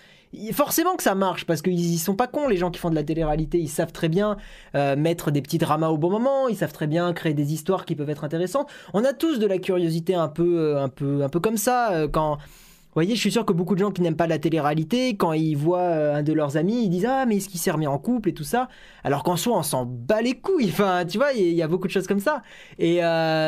Forcément 0.52 0.96
que 0.96 1.02
ça 1.02 1.14
marche 1.14 1.44
parce 1.46 1.62
qu'ils 1.62 1.78
ils 1.78 1.98
sont 1.98 2.14
pas 2.16 2.26
cons 2.26 2.48
les 2.48 2.56
gens 2.56 2.70
qui 2.70 2.78
font 2.78 2.90
de 2.90 2.94
la 2.94 3.02
télé-réalité, 3.04 3.58
ils 3.58 3.68
savent 3.68 3.92
très 3.92 4.08
bien 4.08 4.36
euh, 4.74 4.96
mettre 4.96 5.30
des 5.30 5.42
petits 5.42 5.58
dramas 5.58 5.88
au 5.88 5.98
bon 5.98 6.10
moment, 6.10 6.48
ils 6.48 6.56
savent 6.56 6.72
très 6.72 6.86
bien 6.86 7.12
créer 7.12 7.34
des 7.34 7.52
histoires 7.52 7.84
qui 7.84 7.94
peuvent 7.94 8.10
être 8.10 8.24
intéressantes. 8.24 8.68
On 8.92 9.04
a 9.04 9.12
tous 9.12 9.38
de 9.38 9.46
la 9.46 9.58
curiosité 9.58 10.14
un 10.14 10.28
peu, 10.28 10.58
euh, 10.58 10.82
un 10.82 10.88
peu, 10.88 11.22
un 11.22 11.28
peu 11.28 11.40
comme 11.40 11.56
ça. 11.56 11.92
euh, 11.92 12.08
Quand, 12.08 12.36
vous 12.36 13.00
voyez, 13.00 13.14
je 13.16 13.20
suis 13.20 13.32
sûr 13.32 13.44
que 13.44 13.52
beaucoup 13.52 13.74
de 13.74 13.80
gens 13.80 13.90
qui 13.90 14.02
n'aiment 14.02 14.16
pas 14.16 14.26
la 14.28 14.38
télé-réalité, 14.38 15.16
quand 15.16 15.32
ils 15.32 15.56
voient 15.56 16.14
un 16.14 16.22
de 16.22 16.32
leurs 16.32 16.56
amis, 16.56 16.84
ils 16.84 16.90
disent 16.90 17.06
ah 17.08 17.26
mais 17.26 17.36
est-ce 17.36 17.48
qu'il 17.48 17.58
s'est 17.58 17.72
remis 17.72 17.88
en 17.88 17.98
couple 17.98 18.28
et 18.28 18.34
tout 18.34 18.44
ça, 18.44 18.68
alors 19.02 19.24
qu'en 19.24 19.36
soi 19.36 19.58
on 19.58 19.62
s'en 19.62 19.84
bat 19.84 20.22
les 20.22 20.34
couilles. 20.34 20.68
Enfin, 20.68 21.04
tu 21.04 21.18
vois, 21.18 21.32
il 21.32 21.42
y, 21.42 21.54
y 21.54 21.62
a 21.62 21.68
beaucoup 21.68 21.88
de 21.88 21.92
choses 21.92 22.06
comme 22.06 22.20
ça. 22.20 22.42
Et 22.78 23.00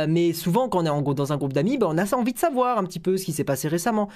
mais 0.09 0.33
souvent 0.33 0.69
quand 0.69 0.85
on 0.87 1.01
est 1.11 1.15
dans 1.15 1.33
un 1.33 1.37
groupe 1.37 1.53
d'amis, 1.53 1.79
ben, 1.79 1.87
on 1.91 1.97
a 1.99 2.15
envie 2.15 2.33
de 2.33 2.39
savoir 2.39 2.79
un 2.79 2.85
petit 2.85 3.01
peu 3.01 3.17
ce 3.17 3.25
qui 3.25 3.33
s'est 3.33 3.45
passé 3.45 3.69
récemment. 3.69 4.09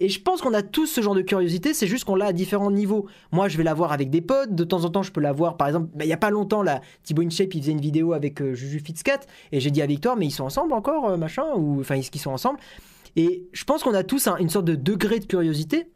Et 0.00 0.08
je 0.08 0.20
pense 0.20 0.40
qu'on 0.40 0.54
a 0.54 0.62
tous 0.62 0.86
ce 0.86 1.00
genre 1.00 1.14
de 1.14 1.22
curiosité, 1.22 1.74
c'est 1.74 1.86
juste 1.86 2.04
qu'on 2.04 2.14
l'a 2.14 2.26
à 2.26 2.32
différents 2.32 2.70
niveaux. 2.70 3.06
Moi, 3.32 3.48
je 3.48 3.56
vais 3.56 3.64
l'avoir 3.64 3.92
avec 3.92 4.10
des 4.10 4.20
potes, 4.20 4.54
de 4.54 4.64
temps 4.64 4.84
en 4.84 4.90
temps, 4.90 5.02
je 5.02 5.10
peux 5.12 5.20
l'avoir, 5.20 5.56
par 5.56 5.66
exemple, 5.68 5.88
bah, 5.94 6.04
il 6.04 6.08
y 6.08 6.12
a 6.12 6.16
pas 6.16 6.30
longtemps, 6.30 6.62
là, 6.62 6.80
Thibaut 7.02 7.22
InShape, 7.22 7.54
il 7.54 7.60
faisait 7.62 7.72
une 7.72 7.80
vidéo 7.80 8.12
avec 8.12 8.40
euh, 8.40 8.54
Juju 8.54 8.78
Fitzcat, 8.80 9.20
et 9.52 9.60
j'ai 9.60 9.70
dit 9.70 9.82
à 9.82 9.86
Victoire, 9.86 10.16
mais 10.16 10.26
ils 10.26 10.30
sont 10.30 10.44
ensemble 10.44 10.72
encore, 10.72 11.08
euh, 11.10 11.16
machin, 11.16 11.44
ou 11.56 11.80
enfin, 11.80 11.96
est-ce 11.96 12.10
qu'ils 12.10 12.20
sont 12.20 12.30
ensemble? 12.30 12.58
Et 13.16 13.48
je 13.52 13.64
pense 13.64 13.82
qu'on 13.82 13.94
a 13.94 14.04
tous 14.04 14.28
un- 14.28 14.36
une 14.36 14.48
sorte 14.50 14.66
de 14.66 14.76
degré 14.76 15.18
de 15.18 15.24
curiosité 15.26 15.88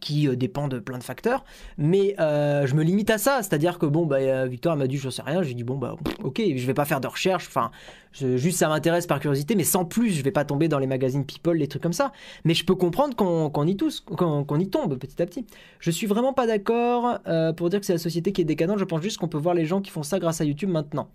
qui 0.00 0.28
euh, 0.28 0.36
dépend 0.36 0.68
de 0.68 0.78
plein 0.78 0.98
de 0.98 1.02
facteurs, 1.02 1.44
mais 1.76 2.14
euh, 2.20 2.66
je 2.66 2.74
me 2.74 2.82
limite 2.82 3.10
à 3.10 3.18
ça, 3.18 3.38
c'est-à-dire 3.42 3.78
que 3.78 3.86
bon, 3.86 4.06
bah, 4.06 4.16
euh, 4.16 4.46
Victoire 4.46 4.76
m'a 4.76 4.86
dit 4.86 4.96
je 4.96 5.10
sais 5.10 5.22
rien, 5.22 5.42
j'ai 5.42 5.54
dit 5.54 5.64
bon 5.64 5.76
bah 5.76 5.96
ok, 6.22 6.42
je 6.56 6.66
vais 6.66 6.74
pas 6.74 6.84
faire 6.84 7.00
de 7.00 7.06
recherche, 7.06 7.46
enfin 7.48 7.70
juste 8.12 8.58
ça 8.58 8.68
m'intéresse 8.68 9.06
par 9.06 9.20
curiosité, 9.20 9.54
mais 9.54 9.64
sans 9.64 9.84
plus, 9.84 10.10
je 10.10 10.22
vais 10.22 10.32
pas 10.32 10.44
tomber 10.44 10.68
dans 10.68 10.78
les 10.78 10.86
magazines 10.86 11.24
People, 11.24 11.56
les 11.56 11.68
trucs 11.68 11.82
comme 11.82 11.92
ça, 11.92 12.12
mais 12.44 12.54
je 12.54 12.64
peux 12.64 12.74
comprendre 12.74 13.14
qu'on 13.14 13.66
y 13.66 13.76
tous, 13.76 14.00
qu'on 14.00 14.44
qu'on 14.44 14.58
y 14.58 14.68
tombe 14.68 14.98
petit 14.98 15.20
à 15.22 15.26
petit. 15.26 15.46
Je 15.78 15.90
suis 15.90 16.06
vraiment 16.06 16.32
pas 16.32 16.46
d'accord 16.46 17.20
pour 17.56 17.70
dire 17.70 17.80
que 17.80 17.86
c'est 17.86 17.92
la 17.92 17.98
société 17.98 18.32
qui 18.32 18.40
est 18.40 18.44
décadente, 18.44 18.78
je 18.78 18.84
pense 18.84 19.02
juste 19.02 19.18
qu'on 19.18 19.28
peut 19.28 19.38
voir 19.38 19.54
les 19.54 19.66
gens 19.66 19.80
qui 19.80 19.90
font 19.90 20.02
ça 20.02 20.18
grâce 20.18 20.40
à 20.40 20.44
YouTube 20.44 20.70
maintenant. 20.70 21.08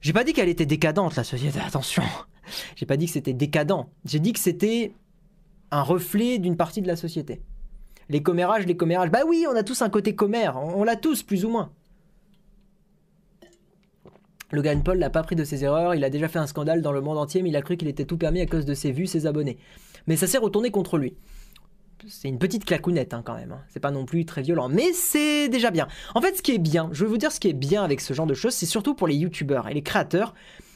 J'ai 0.00 0.12
pas 0.12 0.24
dit 0.24 0.32
qu'elle 0.32 0.48
était 0.48 0.66
décadente 0.66 1.16
la 1.16 1.24
société, 1.24 1.58
attention. 1.58 2.02
J'ai 2.76 2.86
pas 2.86 2.96
dit 2.96 3.06
que 3.06 3.12
c'était 3.12 3.32
décadent. 3.32 3.86
J'ai 4.04 4.20
dit 4.20 4.32
que 4.32 4.38
c'était 4.38 4.92
un 5.76 5.82
reflet 5.82 6.38
d'une 6.38 6.56
partie 6.56 6.80
de 6.80 6.86
la 6.86 6.96
société. 6.96 7.42
Les 8.08 8.22
commérages, 8.22 8.66
les 8.66 8.76
commérages. 8.76 9.10
Bah 9.10 9.22
oui, 9.26 9.46
on 9.50 9.56
a 9.56 9.62
tous 9.62 9.82
un 9.82 9.90
côté 9.90 10.14
commère. 10.14 10.56
On, 10.56 10.84
l'a 10.84 10.96
tous, 10.96 11.22
plus 11.22 11.44
ou 11.44 11.50
moins. 11.50 11.70
Logan 14.52 14.82
Paul 14.82 14.98
n'a 14.98 15.10
pas 15.10 15.22
pris 15.22 15.36
de 15.36 15.44
ses 15.44 15.64
erreurs. 15.64 15.94
Il 15.94 16.04
a 16.04 16.10
déjà 16.10 16.28
fait 16.28 16.38
un 16.38 16.46
scandale 16.46 16.82
dans 16.82 16.92
le 16.92 17.00
monde 17.00 17.18
entier, 17.18 17.42
mais 17.42 17.50
il 17.50 17.56
a 17.56 17.62
cru 17.62 17.76
qu'il 17.76 17.88
était 17.88 18.04
tout 18.04 18.16
permis 18.16 18.40
à 18.40 18.46
cause 18.46 18.64
de 18.64 18.74
ses 18.74 18.92
vues, 18.92 19.06
ses 19.06 19.26
abonnés. 19.26 19.58
Mais 20.06 20.16
ça 20.16 20.26
s'est 20.26 20.38
retourné 20.38 20.70
contre 20.70 20.98
lui. 20.98 21.16
C'est 22.06 22.28
une 22.28 22.38
petite 22.38 22.64
clacounette 22.64 23.12
hein, 23.12 23.22
quand 23.24 23.34
même. 23.34 23.52
hein. 23.52 23.60
C'est 23.68 23.80
pas 23.80 23.90
non 23.90 24.04
plus 24.04 24.24
très 24.24 24.42
violent, 24.42 24.68
mais 24.68 24.92
c'est 24.92 25.48
déjà 25.48 25.70
bien. 25.70 25.88
En 26.14 26.20
fait, 26.20 26.36
ce 26.36 26.42
qui 26.42 26.52
est 26.52 26.58
bien, 26.58 26.88
je 26.92 27.04
vais 27.04 27.10
vous 27.10 27.16
dire 27.18 27.32
ce 27.32 27.40
qui 27.40 27.48
est 27.48 27.54
bien 27.54 27.82
avec 27.82 28.00
ce 28.00 28.14
genre 28.14 28.26
de 28.26 28.34
choses, 28.34 28.54
c'est 28.54 28.66
surtout 28.66 28.94
pour 28.94 29.08
les 29.08 29.16
youtubeurs 29.16 29.66
et 29.68 29.74
les 29.74 29.82
créateurs, 29.82 30.34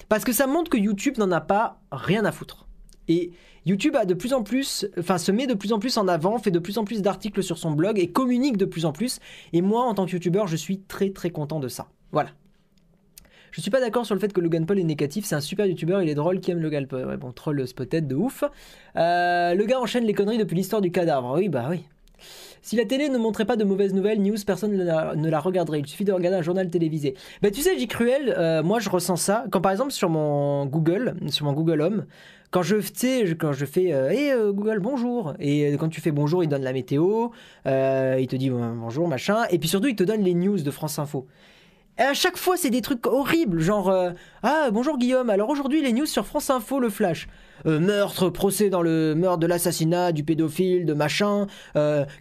parce 0.08 0.24
que 0.24 0.32
ça 0.32 0.46
montre 0.46 0.70
que 0.70 0.78
YouTube 0.78 1.18
n'en 1.18 1.30
a 1.30 1.40
pas 1.40 1.78
rien 1.92 2.24
à 2.24 2.32
foutre. 2.32 2.66
Et 3.10 3.32
YouTube 3.66 3.96
a 3.96 4.04
de 4.04 4.14
plus 4.14 4.32
en 4.32 4.42
plus, 4.42 4.86
enfin 4.98 5.18
se 5.18 5.32
met 5.32 5.48
de 5.48 5.54
plus 5.54 5.72
en 5.72 5.80
plus 5.80 5.98
en 5.98 6.06
avant, 6.06 6.38
fait 6.38 6.52
de 6.52 6.60
plus 6.60 6.78
en 6.78 6.84
plus 6.84 7.02
d'articles 7.02 7.42
sur 7.42 7.58
son 7.58 7.72
blog 7.72 7.98
et 7.98 8.06
communique 8.06 8.56
de 8.56 8.64
plus 8.64 8.84
en 8.84 8.92
plus. 8.92 9.18
Et 9.52 9.62
moi, 9.62 9.82
en 9.82 9.94
tant 9.94 10.06
que 10.06 10.12
youtubeur, 10.12 10.46
je 10.46 10.56
suis 10.56 10.80
très 10.80 11.10
très 11.10 11.30
content 11.30 11.58
de 11.58 11.66
ça. 11.66 11.88
Voilà. 12.12 12.30
Je 13.50 13.60
suis 13.60 13.70
pas 13.70 13.80
d'accord 13.80 14.06
sur 14.06 14.14
le 14.14 14.20
fait 14.20 14.32
que 14.32 14.40
Logan 14.40 14.64
Paul 14.64 14.78
est 14.78 14.84
négatif, 14.84 15.24
c'est 15.24 15.34
un 15.34 15.40
super 15.40 15.66
youtubeur, 15.66 16.00
il 16.00 16.08
est 16.08 16.14
drôle, 16.14 16.38
qui 16.38 16.52
aime 16.52 16.60
Logan 16.60 16.86
Paul. 16.86 17.04
Ouais, 17.04 17.16
bon, 17.16 17.32
troll 17.32 17.64
peut-être 17.74 18.06
de 18.06 18.14
ouf. 18.14 18.44
Euh, 18.94 19.54
le 19.54 19.64
gars 19.64 19.80
enchaîne 19.80 20.04
les 20.04 20.14
conneries 20.14 20.38
depuis 20.38 20.54
l'histoire 20.56 20.80
du 20.80 20.92
cadavre. 20.92 21.34
Oui, 21.36 21.48
bah 21.48 21.66
oui. 21.68 21.80
Si 22.62 22.76
la 22.76 22.84
télé 22.84 23.08
ne 23.08 23.18
montrait 23.18 23.46
pas 23.46 23.56
de 23.56 23.64
mauvaises 23.64 23.94
nouvelles, 23.94 24.22
news, 24.22 24.36
personne 24.46 24.76
ne 24.76 24.84
la, 24.84 25.14
ne 25.16 25.34
regarderait. 25.34 25.80
Il 25.80 25.86
suffit 25.86 26.04
de 26.04 26.12
regarder 26.12 26.38
un 26.38 26.42
journal 26.42 26.68
télévisé. 26.68 27.14
Bah 27.42 27.50
tu 27.50 27.60
sais, 27.60 27.78
J. 27.78 27.88
Cruel, 27.88 28.34
euh, 28.36 28.62
moi 28.62 28.78
je 28.80 28.90
ressens 28.90 29.16
ça. 29.16 29.44
Quand 29.50 29.60
par 29.60 29.72
exemple 29.72 29.92
sur 29.92 30.10
mon 30.10 30.66
Google, 30.66 31.16
sur 31.28 31.46
mon 31.46 31.54
Google 31.54 31.80
Home, 31.80 32.06
quand 32.50 32.62
je, 32.62 33.34
quand 33.34 33.52
je 33.52 33.64
fais 33.64 33.92
euh, 33.92 34.10
Hey, 34.10 34.30
euh, 34.32 34.52
Google, 34.52 34.80
bonjour. 34.80 35.34
Et 35.38 35.72
euh, 35.72 35.76
quand 35.76 35.88
tu 35.88 36.00
fais 36.00 36.10
bonjour, 36.10 36.42
il 36.42 36.48
donne 36.48 36.62
la 36.64 36.72
météo, 36.72 37.28
euh, 37.66 38.16
il 38.20 38.26
te 38.26 38.36
dit 38.36 38.50
bonjour, 38.50 39.08
machin. 39.08 39.44
Et 39.50 39.58
puis 39.58 39.68
surtout, 39.68 39.88
il 39.88 39.96
te 39.96 40.04
donne 40.04 40.22
les 40.22 40.34
news 40.34 40.58
de 40.58 40.70
France 40.70 40.98
Info. 40.98 41.26
Et 41.98 42.02
à 42.02 42.14
chaque 42.14 42.36
fois, 42.36 42.56
c'est 42.56 42.70
des 42.70 42.80
trucs 42.80 43.06
horribles, 43.06 43.60
genre 43.60 43.92
Ah, 44.42 44.70
bonjour 44.72 44.96
Guillaume, 44.96 45.28
alors 45.28 45.50
aujourd'hui, 45.50 45.82
les 45.82 45.92
news 45.92 46.06
sur 46.06 46.24
France 46.24 46.48
Info, 46.48 46.80
le 46.80 46.88
flash. 46.88 47.28
Meurtre, 47.66 48.30
procès 48.30 48.70
dans 48.70 48.80
le 48.80 49.14
meurtre 49.14 49.38
de 49.38 49.46
l'assassinat 49.46 50.12
du 50.12 50.24
pédophile, 50.24 50.86
de 50.86 50.94
machin, 50.94 51.46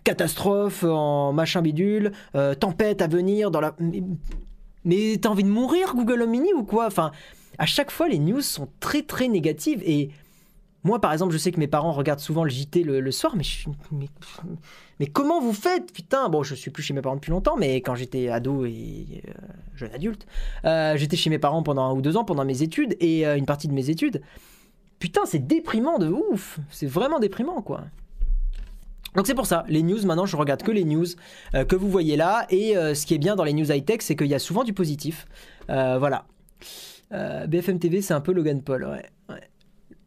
catastrophe 0.04 0.84
en 0.84 1.32
machin 1.32 1.62
bidule, 1.62 2.12
tempête 2.60 3.02
à 3.02 3.08
venir 3.08 3.52
dans 3.52 3.62
la. 3.62 3.74
Mais, 3.80 4.04
mais 4.84 5.18
t'as 5.22 5.30
envie 5.30 5.44
de 5.44 5.50
mourir, 5.50 5.94
Google 5.96 6.24
Home 6.24 6.32
Mini 6.32 6.54
ou 6.54 6.64
quoi? 6.64 6.88
Enfin, 6.88 7.12
à 7.60 7.66
chaque 7.66 7.92
fois, 7.92 8.08
les 8.08 8.20
news 8.20 8.42
sont 8.42 8.70
très 8.80 9.04
très 9.04 9.28
négatives 9.28 9.84
et. 9.86 10.10
Moi, 10.86 11.02
par 11.02 11.12
exemple, 11.12 11.34
je 11.34 11.38
sais 11.38 11.52
que 11.52 11.60
mes 11.60 11.68
parents 11.68 11.92
regardent 11.92 12.22
souvent 12.22 12.46
le 12.46 12.50
JT 12.50 12.84
le, 12.84 13.12
soir, 13.12 13.36
mais, 13.36 13.44
je 13.44 13.68
mais, 13.92 14.08
mais 15.02 15.08
comment 15.08 15.42
vous 15.42 15.52
faites? 15.52 15.92
Putain, 15.92 16.30
bon, 16.30 16.42
je 16.42 16.56
suis 16.56 16.72
plus 16.72 16.82
chez 16.82 16.94
mes 16.94 17.02
parents 17.02 17.16
depuis 17.16 17.32
longtemps, 17.32 17.58
mais 17.58 17.76
quand 17.82 17.96
j'étais 17.96 18.30
ado 18.30 18.64
et 18.64 19.24
euh, 19.28 19.32
jeune 19.76 19.94
adulte, 19.94 20.26
euh, 20.64 20.96
j'étais 20.96 21.18
chez 21.18 21.30
mes 21.30 21.38
parents 21.38 21.64
pendant 21.64 21.84
un 21.84 21.94
ou 21.94 22.02
deux 22.02 22.16
ans, 22.16 22.24
pendant 22.24 22.46
mes 22.46 22.62
études, 22.62 22.96
et 23.02 23.28
euh, 23.28 23.36
une 23.36 23.46
partie 23.46 23.68
de 23.68 23.74
mes 23.74 23.90
études. 23.90 24.22
Putain, 25.00 25.26
c'est 25.26 25.46
déprimant 25.46 26.00
de 26.00 26.08
ouf 26.08 26.60
C'est 26.72 26.88
vraiment 26.88 27.20
déprimant, 27.20 27.62
quoi. 27.62 27.82
Donc 29.16 29.28
c'est 29.28 29.36
pour 29.36 29.48
ça, 29.48 29.66
les 29.68 29.84
news, 29.84 30.06
maintenant 30.06 30.26
je 30.26 30.38
regarde 30.38 30.64
que 30.64 30.72
les 30.72 30.86
news 30.86 31.08
que 31.68 31.76
vous 31.76 31.90
voyez 31.90 32.16
là, 32.16 32.46
et 32.52 32.76
ce 32.76 33.06
qui 33.08 33.16
est 33.16 33.18
bien 33.18 33.36
dans 33.36 33.44
les 33.44 33.54
news 33.54 33.70
high-tech, 33.72 34.02
c'est 34.02 34.16
qu'il 34.16 34.28
y 34.28 34.36
a 34.36 34.40
souvent 34.40 34.64
du 34.64 34.72
positif. 34.72 35.26
Voilà. 35.68 36.26
Euh, 37.12 37.48
BFM 37.48 37.80
TV, 37.80 38.02
c'est 38.02 38.14
un 38.14 38.22
peu 38.22 38.32
Logan 38.32 38.62
Paul. 38.62 39.02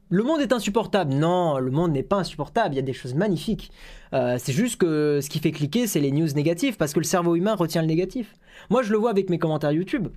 Le 0.09 0.23
monde 0.25 0.43
est 0.43 0.53
insupportable. 0.53 1.15
Non, 1.15 1.59
le 1.59 1.71
monde 1.71 1.93
n'est 1.93 2.03
pas 2.03 2.17
insupportable. 2.17 2.75
Il 2.75 2.77
y 2.77 2.81
a 2.81 2.83
des 2.83 2.93
choses 2.93 3.15
magnifiques. 3.15 3.73
Euh, 4.13 4.37
c'est 4.39 4.53
juste 4.53 4.77
que 4.77 5.21
ce 5.23 5.31
qui 5.31 5.39
fait 5.39 5.53
cliquer, 5.53 5.87
c'est 5.87 6.01
les 6.01 6.13
news 6.13 6.29
négatives, 6.35 6.77
parce 6.77 6.93
que 6.93 7.01
le 7.01 7.05
cerveau 7.05 7.35
humain 7.35 7.55
retient 7.55 7.81
le 7.81 7.89
négatif. 7.89 8.35
Moi, 8.69 8.83
je 8.83 8.93
le 8.93 8.99
vois 8.99 9.09
avec 9.09 9.31
mes 9.31 9.39
commentaires 9.39 9.73
YouTube. 9.73 10.09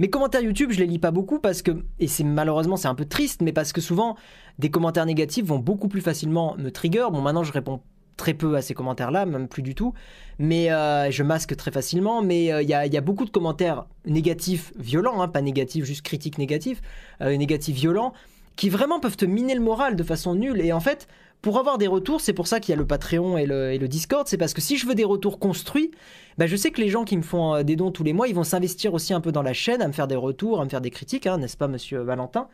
Mes 0.00 0.10
commentaires 0.10 0.40
YouTube, 0.40 0.72
je 0.72 0.80
les 0.80 0.86
lis 0.86 0.98
pas 0.98 1.12
beaucoup 1.12 1.38
parce 1.38 1.62
que, 1.62 1.70
et 2.00 2.08
c'est 2.08 2.24
malheureusement 2.24 2.76
c'est 2.76 2.88
un 2.88 2.96
peu 2.96 3.04
triste, 3.04 3.42
mais 3.42 3.52
parce 3.52 3.72
que 3.72 3.80
souvent 3.80 4.16
des 4.58 4.70
commentaires 4.70 5.06
négatifs 5.06 5.44
vont 5.44 5.60
beaucoup 5.60 5.86
plus 5.86 6.00
facilement 6.00 6.56
me 6.58 6.70
trigger. 6.70 7.06
Bon, 7.12 7.20
maintenant 7.20 7.44
je 7.44 7.52
réponds 7.52 7.80
très 8.16 8.34
peu 8.34 8.56
à 8.56 8.62
ces 8.62 8.74
commentaires-là, 8.74 9.26
même 9.26 9.48
plus 9.48 9.62
du 9.62 9.74
tout, 9.74 9.92
mais 10.38 10.70
euh, 10.70 11.10
je 11.10 11.22
masque 11.22 11.56
très 11.56 11.70
facilement. 11.70 12.22
Mais 12.22 12.52
euh, 12.52 12.62
il 12.62 12.68
y, 12.68 12.74
a, 12.74 13.00
beaucoup 13.00 13.24
de 13.24 13.30
commentaires 13.30 13.86
négatifs, 14.06 14.72
violents, 14.76 15.20
hein, 15.20 15.28
pas 15.28 15.42
négatifs, 15.42 15.84
juste 15.84 16.02
critiques 16.02 16.38
négatifs, 16.38 16.80
euh, 17.20 17.36
négatifs 17.36 17.74
violents, 17.74 18.12
qui 18.56 18.68
vraiment 18.68 19.00
peuvent 19.00 19.16
te 19.16 19.24
miner 19.24 19.54
le 19.54 19.60
moral 19.60 19.96
de 19.96 20.02
façon 20.02 20.34
nulle. 20.34 20.60
Et 20.60 20.72
en 20.72 20.80
fait, 20.80 21.08
pour 21.42 21.58
avoir 21.58 21.76
des 21.76 21.88
retours, 21.88 22.20
c'est 22.20 22.32
pour 22.32 22.46
ça 22.46 22.60
qu'il 22.60 22.72
y 22.72 22.76
a 22.76 22.78
le 22.78 22.86
Patreon 22.86 23.36
et 23.36 23.46
le, 23.46 23.86
Discord, 23.88 24.26
c'est 24.28 24.38
parce 24.38 24.54
que 24.54 24.60
si 24.60 24.76
je 24.76 24.86
veux 24.86 24.94
des 24.94 25.04
retours 25.04 25.38
construits, 25.38 25.90
bah, 26.38 26.46
je 26.46 26.56
sais 26.56 26.70
que 26.70 26.80
les 26.80 26.88
gens 26.88 27.04
qui 27.04 27.16
me 27.16 27.22
font 27.22 27.62
des 27.62 27.76
dons 27.76 27.90
tous 27.90 28.04
les 28.04 28.12
mois, 28.12 28.28
ils 28.28 28.34
vont 28.34 28.44
s'investir 28.44 28.94
aussi 28.94 29.12
un 29.12 29.20
peu 29.20 29.32
dans 29.32 29.42
la 29.42 29.52
chaîne, 29.52 29.82
à 29.82 29.88
me 29.88 29.92
faire 29.92 30.06
des 30.06 30.16
retours, 30.16 30.60
à 30.60 30.64
me 30.64 30.70
faire 30.70 30.80
des 30.80 30.90
critiques, 30.90 31.26
hein, 31.26 31.38
n'est-ce 31.38 31.56
pas, 31.56 31.68
monsieur 31.68 32.00
Valentin? 32.00 32.48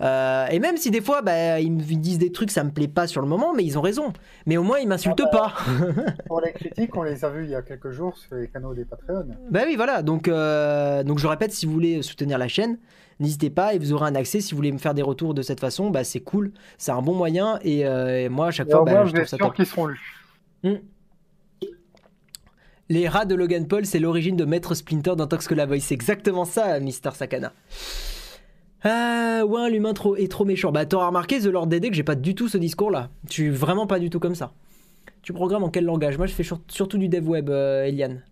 Euh, 0.00 0.46
et 0.48 0.58
même 0.58 0.76
si 0.76 0.90
des 0.90 1.00
fois, 1.00 1.22
bah, 1.22 1.58
ils 1.60 1.72
me 1.72 1.80
disent 1.82 2.18
des 2.18 2.30
trucs, 2.32 2.50
ça 2.50 2.64
me 2.64 2.70
plaît 2.70 2.88
pas 2.88 3.06
sur 3.06 3.20
le 3.22 3.26
moment, 3.26 3.54
mais 3.54 3.64
ils 3.64 3.78
ont 3.78 3.80
raison. 3.80 4.12
Mais 4.44 4.56
au 4.56 4.62
moins, 4.62 4.78
ils 4.78 4.86
m'insultent 4.88 5.22
Ah 5.24 5.30
bah, 5.32 5.52
pas. 5.56 6.12
Pour 6.26 6.40
les 6.40 6.52
critiques, 6.54 6.94
on 6.96 7.02
les 7.02 7.24
a 7.24 7.30
vus 7.30 7.44
il 7.44 7.50
y 7.50 7.54
a 7.54 7.62
quelques 7.62 7.90
jours 7.90 8.16
sur 8.16 8.36
les 8.36 8.48
canaux 8.48 8.74
des 8.74 8.84
Patreon. 8.84 9.26
bah 9.50 9.62
oui, 9.66 9.76
voilà. 9.76 10.02
Donc, 10.02 10.28
euh, 10.28 11.02
donc 11.02 11.18
je 11.18 11.26
répète, 11.26 11.52
si 11.52 11.64
vous 11.66 11.72
voulez 11.72 12.02
soutenir 12.02 12.36
la 12.38 12.48
chaîne, 12.48 12.78
n'hésitez 13.20 13.48
pas 13.48 13.72
et 13.74 13.78
vous 13.78 13.92
aurez 13.94 14.06
un 14.08 14.14
accès. 14.14 14.40
Si 14.40 14.50
vous 14.50 14.56
voulez 14.56 14.72
me 14.72 14.78
faire 14.78 14.92
des 14.94 15.02
retours 15.02 15.32
de 15.32 15.40
cette 15.42 15.60
façon, 15.60 15.88
bah, 15.90 16.04
c'est 16.04 16.20
cool. 16.20 16.52
C'est 16.76 16.92
un 16.92 17.00
bon 17.02 17.14
moyen. 17.14 17.58
Et, 17.62 17.86
euh, 17.86 18.24
et 18.24 18.28
moi, 18.28 18.48
à 18.48 18.50
chaque 18.50 18.68
Et 18.68 18.72
fois, 18.72 18.84
bah, 18.84 19.04
je 19.06 19.12
trouve 19.12 19.26
ça 19.26 19.38
top. 19.38 19.54
qu'ils 19.54 19.66
seront 19.66 19.86
lus. 19.86 20.20
Les 22.88 23.08
rats 23.08 23.24
de 23.24 23.34
Logan 23.34 23.66
Paul, 23.66 23.84
c'est 23.84 23.98
l'origine 23.98 24.36
de 24.36 24.44
Maître 24.44 24.74
Splinter 24.74 25.16
dans 25.16 25.26
Tox 25.26 25.50
Voice. 25.50 25.80
C'est 25.80 25.94
exactement 25.94 26.44
ça, 26.44 26.78
Mister 26.78 27.10
Sakana. 27.14 27.52
Ah, 28.88 29.44
ouais, 29.44 29.68
l'humain 29.70 29.92
trop, 29.94 30.14
est 30.14 30.30
trop 30.30 30.44
méchant. 30.44 30.70
Bah, 30.70 30.86
t'auras 30.86 31.08
remarqué, 31.08 31.40
The 31.40 31.46
Lord 31.46 31.66
Dédé, 31.66 31.90
que 31.90 31.96
j'ai 31.96 32.04
pas 32.04 32.14
du 32.14 32.36
tout 32.36 32.46
ce 32.48 32.56
discours-là. 32.56 33.10
Je 33.28 33.32
suis 33.32 33.50
vraiment 33.50 33.88
pas 33.88 33.98
du 33.98 34.10
tout 34.10 34.20
comme 34.20 34.36
ça. 34.36 34.52
Tu 35.22 35.32
programmes 35.32 35.64
en 35.64 35.70
quel 35.70 35.84
langage? 35.84 36.18
Moi, 36.18 36.28
je 36.28 36.34
fais 36.34 36.44
sur- 36.44 36.60
surtout 36.68 36.96
du 36.96 37.08
dev 37.08 37.28
web, 37.28 37.50
euh, 37.50 37.84
Eliane. 37.84 38.22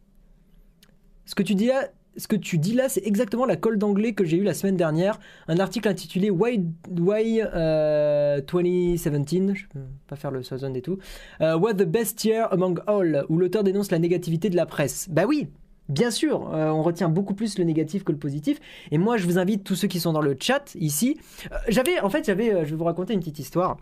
Ce 1.26 1.34
que 1.34 1.42
tu 1.42 1.56
dis 1.56 1.66
là, 1.66 1.88
ce 2.16 2.28
que 2.28 2.36
tu 2.36 2.58
dis 2.58 2.72
là, 2.74 2.88
c'est 2.88 3.04
exactement 3.04 3.46
la 3.46 3.56
colle 3.56 3.78
d'anglais 3.78 4.12
que 4.12 4.24
j'ai 4.24 4.36
eu 4.36 4.44
la 4.44 4.54
semaine 4.54 4.76
dernière. 4.76 5.18
Un 5.48 5.58
article 5.58 5.88
intitulé 5.88 6.30
Why, 6.30 6.64
Why 6.88 7.42
euh, 7.42 8.40
2017, 8.40 9.54
je 9.56 9.66
peux 9.66 9.80
pas 10.06 10.14
faire 10.14 10.30
le 10.30 10.44
Southern 10.44 10.76
et 10.76 10.82
tout. 10.82 10.98
Euh, 11.40 11.58
What 11.58 11.74
the 11.74 11.82
best 11.82 12.24
year 12.24 12.46
among 12.52 12.78
all, 12.86 13.24
où 13.28 13.38
l'auteur 13.38 13.64
dénonce 13.64 13.90
la 13.90 13.98
négativité 13.98 14.50
de 14.50 14.56
la 14.56 14.66
presse. 14.66 15.08
Bah 15.10 15.24
oui, 15.26 15.48
bien 15.88 16.10
sûr, 16.10 16.50
euh, 16.52 16.70
on 16.70 16.82
retient 16.82 17.08
beaucoup 17.08 17.34
plus 17.34 17.58
le 17.58 17.64
négatif 17.64 18.04
que 18.04 18.12
le 18.12 18.18
positif. 18.18 18.58
Et 18.90 18.98
moi, 18.98 19.16
je 19.16 19.24
vous 19.24 19.38
invite 19.38 19.64
tous 19.64 19.74
ceux 19.74 19.88
qui 19.88 20.00
sont 20.00 20.12
dans 20.12 20.20
le 20.20 20.36
chat 20.38 20.74
ici. 20.76 21.18
Euh, 21.52 21.56
j'avais, 21.68 22.00
en 22.00 22.10
fait, 22.10 22.26
j'avais, 22.26 22.52
euh, 22.52 22.64
je 22.64 22.70
vais 22.70 22.76
vous 22.76 22.84
raconter 22.84 23.14
une 23.14 23.20
petite 23.20 23.38
histoire. 23.38 23.76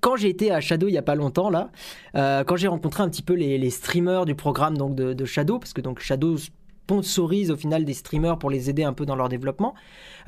Quand 0.00 0.14
j'ai 0.14 0.28
été 0.28 0.52
à 0.52 0.60
Shadow 0.60 0.88
il 0.88 0.92
y 0.92 0.98
a 0.98 1.02
pas 1.02 1.16
longtemps 1.16 1.50
là, 1.50 1.70
quand 2.14 2.54
j'ai 2.54 2.68
rencontré 2.68 3.02
un 3.02 3.08
petit 3.08 3.22
peu 3.22 3.32
les, 3.32 3.58
les 3.58 3.70
streamers 3.70 4.24
du 4.24 4.36
programme 4.36 4.76
donc 4.76 4.94
de, 4.94 5.14
de 5.14 5.24
Shadow, 5.24 5.58
parce 5.58 5.72
que 5.72 5.80
donc 5.80 6.00
Shadow 6.00 6.36
sponsorise 6.86 7.50
au 7.50 7.56
final 7.56 7.84
des 7.84 7.94
streamers 7.94 8.38
pour 8.38 8.48
les 8.48 8.70
aider 8.70 8.84
un 8.84 8.92
peu 8.92 9.06
dans 9.06 9.16
leur 9.16 9.28
développement. 9.28 9.74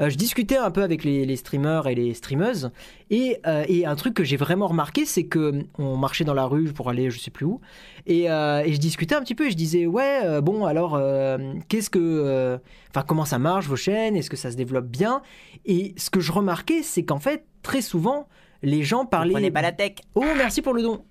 Euh, 0.00 0.10
je 0.10 0.16
discutais 0.16 0.56
un 0.56 0.72
peu 0.72 0.82
avec 0.82 1.04
les, 1.04 1.24
les 1.24 1.36
streamers 1.36 1.86
et 1.86 1.94
les 1.94 2.14
streameuses 2.14 2.72
et, 3.10 3.38
euh, 3.46 3.64
et 3.68 3.86
un 3.86 3.94
truc 3.94 4.14
que 4.14 4.24
j'ai 4.24 4.36
vraiment 4.36 4.66
remarqué, 4.66 5.04
c'est 5.04 5.24
que 5.24 5.50
hum, 5.50 5.62
on 5.78 5.96
marchait 5.96 6.24
dans 6.24 6.34
la 6.34 6.46
rue 6.46 6.72
pour 6.72 6.90
aller 6.90 7.10
je 7.10 7.20
sais 7.20 7.30
plus 7.30 7.46
où 7.46 7.60
et, 8.06 8.28
euh, 8.28 8.62
et 8.64 8.72
je 8.72 8.78
discutais 8.78 9.14
un 9.14 9.20
petit 9.20 9.36
peu 9.36 9.46
et 9.46 9.50
je 9.52 9.56
disais 9.56 9.86
ouais 9.86 10.20
euh, 10.24 10.40
bon 10.40 10.64
alors 10.64 10.96
euh, 10.96 11.38
qu'est-ce 11.68 11.90
que 11.90 12.00
euh, 12.00 12.58
enfin 12.90 13.04
comment 13.06 13.24
ça 13.24 13.38
marche 13.38 13.66
vos 13.66 13.76
chaînes 13.76 14.16
est-ce 14.16 14.30
que 14.30 14.36
ça 14.36 14.50
se 14.50 14.56
développe 14.56 14.86
bien? 14.86 15.22
Et 15.64 15.94
ce 15.96 16.10
que 16.10 16.18
je 16.18 16.32
remarquais 16.32 16.82
c'est 16.82 17.04
qu'en 17.04 17.20
fait 17.20 17.44
très 17.62 17.82
souvent 17.82 18.26
les 18.62 18.82
gens 18.82 19.06
parlaient 19.06 19.52
pas 19.52 19.62
la 19.62 19.70
tech. 19.70 19.92
oh 20.16 20.24
merci 20.36 20.60
pour 20.60 20.74
le 20.74 20.82
don 20.82 21.04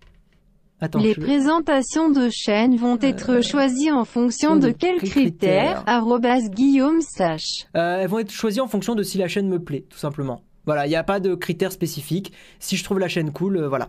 attends 0.81 0.99
Les 0.99 1.13
je- 1.13 1.21
présentations 1.21 2.09
de 2.09 2.29
chaînes 2.29 2.75
vont 2.77 2.97
être 3.01 3.41
choisies 3.43 3.91
en 3.91 4.05
fonction 4.05 4.55
de 4.55 4.69
quels 4.69 4.99
quels 4.99 5.09
critères 5.09 5.83
critères 5.85 6.49
Guillaume 6.49 7.01
Sache. 7.01 7.65
Euh, 7.75 7.99
elles 8.01 8.07
vont 8.09 8.19
être 8.19 8.31
choisies 8.31 8.61
en 8.61 8.67
fonction 8.67 8.95
de 8.95 9.03
si 9.03 9.17
la 9.17 9.27
chaîne 9.27 9.47
me 9.49 9.59
plaît, 9.59 9.85
tout 9.89 9.97
simplement. 9.97 10.41
Voilà, 10.65 10.85
il 10.85 10.89
n'y 10.89 10.95
a 10.95 11.03
pas 11.03 11.19
de 11.19 11.33
critères 11.35 11.71
spécifiques. 11.71 12.33
Si 12.59 12.75
je 12.75 12.83
trouve 12.83 12.99
la 12.99 13.07
chaîne 13.07 13.31
cool, 13.31 13.57
euh, 13.57 13.69
voilà. 13.69 13.87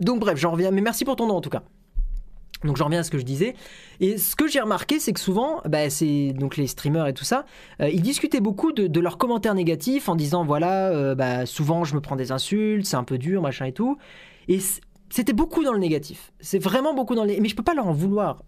Donc 0.00 0.20
bref, 0.20 0.38
j'en 0.38 0.52
reviens. 0.52 0.70
Mais 0.70 0.80
merci 0.80 1.04
pour 1.04 1.16
ton 1.16 1.26
nom 1.26 1.34
en 1.36 1.40
tout 1.40 1.50
cas. 1.50 1.62
Donc 2.64 2.78
j'en 2.78 2.86
reviens 2.86 3.00
à 3.00 3.02
ce 3.02 3.10
que 3.10 3.18
je 3.18 3.24
disais. 3.24 3.54
Et 4.00 4.16
ce 4.16 4.34
que 4.34 4.48
j'ai 4.48 4.60
remarqué, 4.60 4.98
c'est 4.98 5.12
que 5.12 5.20
souvent, 5.20 5.60
bah, 5.68 5.90
c'est 5.90 6.32
donc 6.32 6.56
les 6.56 6.66
streamers 6.66 7.06
et 7.06 7.12
tout 7.12 7.24
ça, 7.24 7.44
euh, 7.82 7.90
ils 7.90 8.00
discutaient 8.00 8.40
beaucoup 8.40 8.72
de, 8.72 8.86
de 8.86 9.00
leurs 9.00 9.18
commentaires 9.18 9.54
négatifs 9.54 10.08
en 10.08 10.14
disant 10.16 10.44
voilà, 10.46 10.88
euh, 10.88 11.14
bah, 11.14 11.44
souvent 11.44 11.84
je 11.84 11.94
me 11.94 12.00
prends 12.00 12.16
des 12.16 12.32
insultes, 12.32 12.86
c'est 12.86 12.96
un 12.96 13.04
peu 13.04 13.18
dur, 13.18 13.42
machin 13.42 13.66
et 13.66 13.72
tout. 13.72 13.98
Et 14.48 14.60
c'était 15.10 15.32
beaucoup 15.32 15.62
dans 15.62 15.72
le 15.72 15.78
négatif. 15.78 16.32
C'est 16.40 16.58
vraiment 16.58 16.94
beaucoup 16.94 17.14
dans 17.14 17.24
le. 17.24 17.34
Mais 17.40 17.48
je 17.48 17.56
peux 17.56 17.62
pas 17.62 17.74
leur 17.74 17.86
en 17.86 17.92
vouloir. 17.92 18.42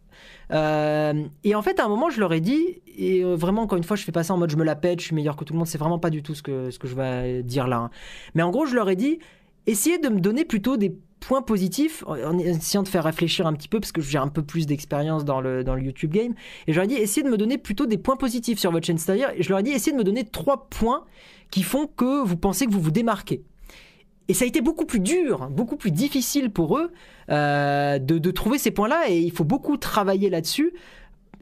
Euh, 0.53 1.25
et 1.45 1.55
en 1.55 1.63
fait, 1.63 1.79
à 1.81 1.85
un 1.85 1.89
moment, 1.89 2.11
je 2.11 2.21
leur 2.21 2.33
ai 2.33 2.41
dit, 2.41 2.81
et 2.97 3.23
euh, 3.25 3.37
vraiment, 3.37 3.63
encore 3.63 3.79
une 3.79 3.85
fois, 3.85 3.97
je 3.97 4.05
fais 4.05 4.13
pas 4.13 4.23
ça 4.25 4.35
en 4.35 4.39
mode 4.39 4.51
je 4.51 4.57
me 4.57 4.65
la 4.65 4.77
pète, 4.77 5.01
je 5.01 5.07
suis 5.07 5.15
meilleur 5.15 5.37
que 5.37 5.45
tout 5.45 5.53
le 5.53 5.59
monde, 5.59 5.69
c'est 5.69 5.79
vraiment 5.79 5.99
pas 5.99 6.11
du 6.11 6.23
tout 6.23 6.35
ce 6.35 6.43
que, 6.43 6.71
ce 6.71 6.79
que 6.79 6.89
je 6.89 6.95
vais 6.95 7.43
dire 7.43 7.67
là. 7.67 7.77
hein. 7.77 7.91
Mais 8.35 8.43
en 8.43 8.51
gros, 8.51 8.67
je 8.67 8.75
leur 8.75 8.89
ai 8.89 8.97
dit, 8.97 9.19
essayez 9.67 9.99
de 9.99 10.09
me 10.09 10.21
donner 10.21 10.45
plutôt 10.45 10.77
des 10.77 10.97
points 11.21 11.43
positifs, 11.43 12.05
en 12.07 12.39
essayant 12.39 12.83
de 12.83 12.89
faire 12.89 13.05
réfléchir 13.05 13.47
un 13.47 13.53
petit 13.53 13.69
peu, 13.69 13.81
parce 13.81 13.93
que 13.93 14.01
j'ai 14.01 14.19
un 14.19 14.29
peu 14.29 14.43
plus 14.43 14.67
d'expérience 14.67 15.25
dans 15.25 15.41
le, 15.41 15.65
dans 15.65 15.75
le 15.75 15.83
YouTube 15.83 16.13
game. 16.13 16.35
Et 16.67 16.73
je 16.73 16.77
leur 16.77 16.85
ai 16.85 16.89
dit, 16.89 16.95
essayez 16.95 17.25
de 17.25 17.31
me 17.31 17.37
donner 17.37 17.59
plutôt 17.59 17.87
des 17.87 17.99
points 17.99 18.17
positifs 18.17 18.59
sur 18.59 18.71
votre 18.71 18.87
chaîne 18.87 18.99
c'est-à-dire, 18.99 19.31
je 19.39 19.49
leur 19.49 19.59
ai 19.59 19.63
dit, 19.63 19.71
essayez 19.71 19.93
de 19.93 19.99
me 19.99 20.05
donner 20.05 20.25
trois 20.25 20.69
points 20.69 21.05
qui 21.51 21.63
font 21.63 21.87
que 21.87 22.25
vous 22.25 22.37
pensez 22.37 22.67
que 22.67 22.71
vous 22.71 22.81
vous 22.81 22.91
démarquez. 22.91 23.43
Et 24.29 24.35
ça 24.35 24.45
a 24.45 24.49
été 24.49 24.61
beaucoup 24.61 24.87
plus 24.87 25.01
dur, 25.01 25.49
beaucoup 25.51 25.77
plus 25.77 25.91
difficile 25.91 26.51
pour 26.51 26.79
eux 26.79 26.93
euh, 27.31 27.99
de, 27.99 28.31
trouver 28.31 28.59
ces 28.59 28.71
points-là 28.71 29.05
et 29.09 29.19
il 29.19 29.33
faut 29.33 29.45
beaucoup 29.45 29.77
travailler 29.77 30.31
là-dessus. 30.31 30.73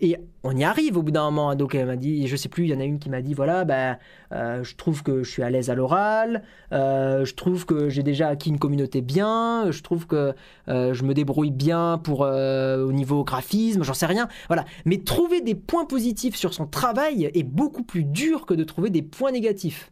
Et 0.01 0.17
on 0.43 0.55
y 0.57 0.65
arrive 0.65 0.99
au 0.99 1.03
bout 1.03 1.13
d'un 1.13 1.31
moment. 1.31 1.55
Donc 1.55 1.75
elle 1.75 1.87
m'a 1.87 1.97
dit, 1.97 2.27
je 2.27 2.37
sais 2.37 2.49
plus, 2.49 2.65
il 2.65 2.71
y 2.71 2.75
en 2.75 2.81
a 2.81 2.85
une 2.85 2.99
qui 2.99 3.09
m'a 3.09 3.23
dit, 3.23 3.33
voilà, 3.33 3.65
bah, 3.65 3.99
euh, 4.33 4.63
je 4.63 4.75
trouve 4.75 5.03
que 5.03 5.23
je 5.23 5.31
suis 5.31 5.43
à 5.43 5.49
l'aise 5.49 5.71
à 5.71 5.75
l'oral, 5.75 6.43
euh, 6.73 7.25
je 7.25 7.35
trouve 7.35 7.65
que 7.65 7.89
j'ai 7.89 8.03
déjà 8.03 8.29
acquis 8.29 8.51
une 8.51 8.59
communauté 8.59 9.01
bien, 9.01 9.71
je 9.71 9.83
trouve 9.83 10.07
que 10.07 10.35
je 10.67 11.03
me 11.05 11.15
débrouille 11.15 11.53
bien 11.53 11.99
pour 12.03 12.21
au 12.21 12.93
niveau 12.93 13.25
graphisme, 13.25 13.83
j'en 13.83 13.95
sais 13.95 14.07
rien. 14.07 14.29
Voilà. 14.49 14.67
Mais 14.85 14.99
trouver 14.99 15.41
des 15.41 15.55
points 15.55 15.87
positifs 15.87 16.35
sur 16.35 16.53
son 16.53 16.67
travail 16.67 17.31
est 17.33 17.45
beaucoup 17.45 17.85
plus 17.85 18.05
dur 18.05 18.45
que 18.45 18.53
de 18.53 18.65
trouver 18.65 18.91
des 18.91 19.03
points 19.03 19.33
négatifs. 19.33 19.91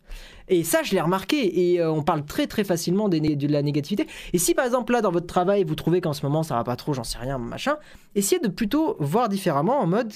Et 0.48 0.64
ça, 0.64 0.82
je 0.82 0.92
l'ai 0.92 1.00
remarqué. 1.00 1.72
Et 1.72 1.80
euh, 1.80 1.90
on 1.90 2.02
parle 2.02 2.24
très 2.24 2.46
très 2.46 2.64
facilement 2.64 3.08
des 3.08 3.20
de 3.20 3.48
la 3.48 3.62
négativité. 3.62 4.06
Et 4.32 4.38
si 4.38 4.54
par 4.54 4.64
exemple 4.64 4.92
là 4.92 5.00
dans 5.00 5.10
votre 5.12 5.26
travail 5.26 5.64
vous 5.64 5.74
trouvez 5.74 6.00
qu'en 6.00 6.12
ce 6.12 6.24
moment 6.26 6.42
ça 6.42 6.54
va 6.56 6.64
pas 6.64 6.76
trop, 6.76 6.92
j'en 6.92 7.04
sais 7.04 7.18
rien, 7.18 7.38
machin, 7.38 7.76
essayez 8.14 8.40
de 8.40 8.48
plutôt 8.48 8.96
voir 8.98 9.28
différemment 9.28 9.80
en 9.80 9.86
mode 9.86 10.12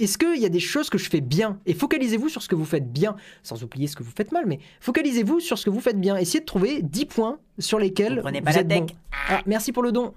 est-ce 0.00 0.18
qu'il 0.18 0.40
y 0.40 0.46
a 0.46 0.50
des 0.50 0.60
choses 0.60 0.88
que 0.88 0.98
je 0.98 1.10
fais 1.10 1.20
bien? 1.20 1.58
Et 1.66 1.74
focalisez-vous 1.74 2.28
sur 2.28 2.42
ce 2.42 2.48
que 2.48 2.54
vous 2.54 2.64
faites 2.64 2.90
bien, 2.92 3.16
sans 3.42 3.62
oublier 3.64 3.86
ce 3.86 3.96
que 3.96 4.02
vous 4.02 4.12
faites 4.16 4.32
mal, 4.32 4.44
mais 4.46 4.60
focalisez-vous 4.80 5.40
sur 5.40 5.58
ce 5.58 5.64
que 5.64 5.70
vous 5.70 5.80
faites 5.80 6.00
bien. 6.00 6.16
Essayez 6.16 6.40
de 6.40 6.44
trouver 6.46 6.80
10 6.82 7.04
points 7.06 7.38
sur 7.58 7.78
lesquels 7.78 8.16
Vous 8.16 8.22
prenez 8.22 8.40
pas 8.40 8.52
la 8.52 8.60
êtes 8.60 8.68
tech. 8.68 8.80
bon. 8.80 8.86
Ah, 9.28 9.42
merci 9.46 9.72
pour 9.72 9.82
le 9.82 9.92
don. 9.92 10.14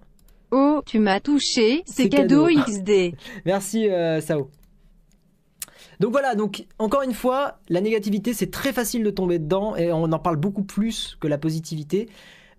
Oh, 0.51 0.81
tu 0.85 0.99
m'as 0.99 1.19
touché, 1.19 1.81
C'est 1.85 2.03
c'est 2.03 2.09
cadeau 2.09 2.45
cadeau. 2.45 2.61
XD. 2.71 3.15
Merci 3.45 3.89
euh, 3.89 4.21
Sao. 4.21 4.49
Donc 5.99 6.11
voilà, 6.11 6.35
donc 6.35 6.65
encore 6.79 7.03
une 7.03 7.13
fois, 7.13 7.59
la 7.69 7.81
négativité 7.81 8.33
c'est 8.33 8.51
très 8.51 8.73
facile 8.73 9.03
de 9.03 9.09
tomber 9.09 9.39
dedans 9.39 9.75
et 9.75 9.91
on 9.91 10.03
en 10.03 10.19
parle 10.19 10.37
beaucoup 10.37 10.63
plus 10.63 11.17
que 11.19 11.27
la 11.27 11.37
positivité. 11.37 12.09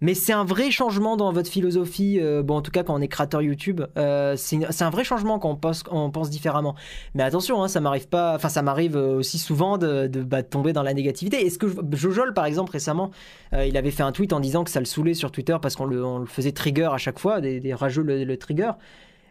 Mais 0.01 0.12
c'est 0.12 0.32
un 0.35 0.45
vrai 0.45 0.70
changement 0.70 1.16
dans 1.16 1.32
votre 1.32 1.49
philosophie, 1.49 2.18
euh, 2.20 2.43
bon 2.43 2.57
en 2.57 2.62
tout 2.62 2.70
cas 2.70 2.82
quand 2.82 2.95
on 2.95 3.01
est 3.01 3.09
créateur 3.09 3.41
YouTube, 3.41 3.80
euh, 3.97 4.35
c'est 4.37 4.82
un 4.82 4.91
vrai 4.91 5.03
changement 5.03 5.39
quand 5.39 5.59
on 5.91 6.11
pense, 6.11 6.30
différemment. 6.30 6.74
Mais 7.14 7.22
attention, 7.22 7.62
hein, 7.62 7.68
ça 7.68 7.80
m'arrive 7.80 8.09
pas, 8.09 8.35
enfin 8.35 8.51
ça 8.51 8.61
m'arrive 8.61 8.97
euh, 8.97 9.16
aussi 9.16 9.39
souvent 9.39 9.78
bah, 9.78 10.09
de 10.09 10.41
tomber 10.43 10.74
dans 10.74 10.82
la 10.82 10.93
négativité. 10.93 11.47
Est-ce 11.47 11.59
que 11.59 11.68
Jojol 11.97 12.35
par 12.35 12.45
exemple 12.45 12.72
récemment, 12.72 13.12
il 13.53 13.76
avait 13.78 13.91
fait 13.91 14.03
un 14.03 14.12
tweet 14.12 14.35
en 14.35 14.41
disant 14.41 14.64
que 14.64 14.70
ça 14.70 14.80
le 14.80 14.85
saoulait 14.85 15.14
sur 15.14 15.30
Twitter 15.30 15.57
parce 15.62 15.76
qu'on 15.76 15.87
le, 15.87 16.26
faisait 16.26 16.53
trigger 16.53 16.91
à 16.93 16.99
chaque 16.99 17.18
fois, 17.18 17.41
des, 17.41 17.61
des 17.61 17.72
rageux 17.72 18.03
le, 18.03 18.24
le 18.24 18.37
trigger. 18.37 18.72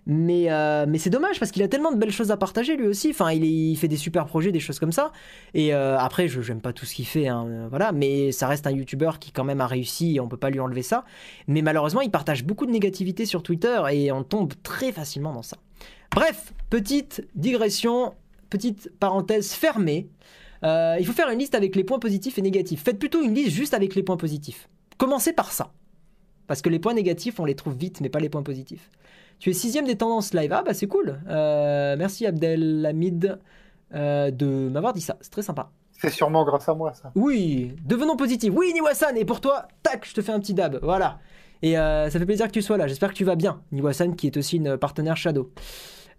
Mais, 0.06 0.52
euh, 0.52 0.86
mais 0.88 0.98
c'est 0.98 1.10
dommage 1.10 1.40
parce 1.40 1.52
qu'il 1.52 1.64
a 1.64 1.68
tellement 1.68 1.92
de 1.92 1.98
belles 1.98 2.12
choses 2.12 2.32
à 2.32 2.38
partager 2.38 2.76
lui 2.76 2.88
aussi. 2.88 3.12
Enfin, 3.12 3.32
il, 3.32 3.76
fait 3.78 3.88
des 3.88 3.98
super 3.98 4.26
projets, 4.26 4.52
des 4.52 4.60
choses 4.60 4.80
comme 4.80 4.92
ça. 4.92 5.12
Et 5.54 5.74
euh, 5.74 5.98
après, 5.98 6.28
je 6.28 6.42
j'aime 6.42 6.60
pas 6.60 6.74
tout 6.74 6.86
ce 6.86 6.94
qu'il 6.94 7.06
fait, 7.06 7.28
hein, 7.28 7.46
euh, 7.48 7.68
voilà. 7.70 7.92
Mais 7.92 8.32
ça 8.32 8.48
reste 8.48 8.68
un 8.68 8.72
YouTuber 8.72 9.12
qui 9.20 9.32
quand 9.32 9.46
même 9.46 9.62
a 9.62 9.68
réussi 9.68 10.16
et 10.16 10.20
on 10.20 10.28
peut 10.28 10.38
pas 10.38 10.50
lui 10.50 10.60
enlever 10.60 10.82
ça. 10.82 11.06
Mais 11.48 11.62
malheureusement, 11.62 12.02
il 12.02 12.12
partage 12.12 12.44
beaucoup 12.44 12.66
de 12.66 12.72
négativité 12.72 13.26
sur 13.26 13.44
Twitter 13.44 13.82
et 13.92 14.12
on 14.12 14.24
tombe 14.24 14.54
très 14.62 14.92
facilement 14.92 15.34
dans 15.34 15.44
ça. 15.44 15.58
Bref, 16.14 16.54
petite 16.70 17.26
digression, 17.36 18.14
petite 18.50 18.92
parenthèse 19.00 19.54
fermée. 19.54 20.10
Il 20.64 21.04
faut 21.06 21.14
faire 21.14 21.30
une 21.30 21.40
liste 21.40 21.56
avec 21.56 21.76
les 21.76 21.84
points 21.84 22.00
positifs 22.00 22.38
et 22.38 22.42
négatifs. 22.42 22.84
Faites 22.84 23.00
plutôt 23.00 23.22
une 23.22 23.34
liste 23.34 23.50
juste 23.50 23.74
avec 23.74 23.96
les 23.96 24.04
points 24.04 24.16
positifs. 24.16 24.70
Commencez 24.98 25.34
par 25.34 25.52
ça. 25.52 25.74
Parce 26.48 26.62
que 26.62 26.70
les 26.70 26.80
points 26.80 26.94
négatifs, 26.94 27.40
on 27.40 27.46
les 27.46 27.56
trouve 27.56 27.76
vite, 27.76 28.00
mais 28.00 28.10
pas 28.10 28.20
les 28.20 28.30
points 28.30 28.44
positifs. 28.44 28.90
Tu 29.40 29.50
es 29.50 29.54
sixième 29.54 29.86
des 29.86 29.98
tendances 29.98 30.34
live. 30.34 30.52
Ah 30.54 30.64
bah 30.64 30.74
c'est 30.74 30.88
cool. 30.88 31.20
Euh, 31.28 31.96
merci 31.98 32.26
Abdelhamid 32.26 33.40
euh, 33.94 34.32
de 34.32 34.70
m'avoir 34.70 34.94
dit 34.94 35.02
ça. 35.02 35.18
C'est 35.22 35.32
très 35.32 35.42
sympa. 35.42 35.70
C'est 35.92 36.10
sûrement 36.10 36.44
grâce 36.44 36.68
à 36.68 36.74
moi, 36.74 36.94
ça. 36.94 37.12
Oui, 37.16 37.76
devenons 37.86 38.18
positifs. 38.18 38.52
Oui, 38.54 38.74
Niwasan, 38.74 39.16
et 39.16 39.24
pour 39.26 39.40
toi, 39.40 39.68
tac, 39.84 40.06
je 40.06 40.14
te 40.14 40.22
fais 40.22 40.32
un 40.32 40.40
petit 40.40 40.54
dab. 40.54 40.80
Voilà. 40.82 41.20
Et 41.62 41.78
euh, 41.78 42.10
ça 42.10 42.20
fait 42.20 42.26
plaisir 42.26 42.48
que 42.48 42.52
tu 42.52 42.62
sois 42.62 42.78
là. 42.78 42.88
J'espère 42.88 43.10
que 43.10 43.16
tu 43.16 43.24
vas 43.24 43.36
bien. 43.36 43.62
Niwasan, 43.72 44.14
qui 44.14 44.28
est 44.28 44.36
aussi 44.36 44.58
une 44.58 44.78
partenaire 44.78 45.16
Shadow. 45.16 45.52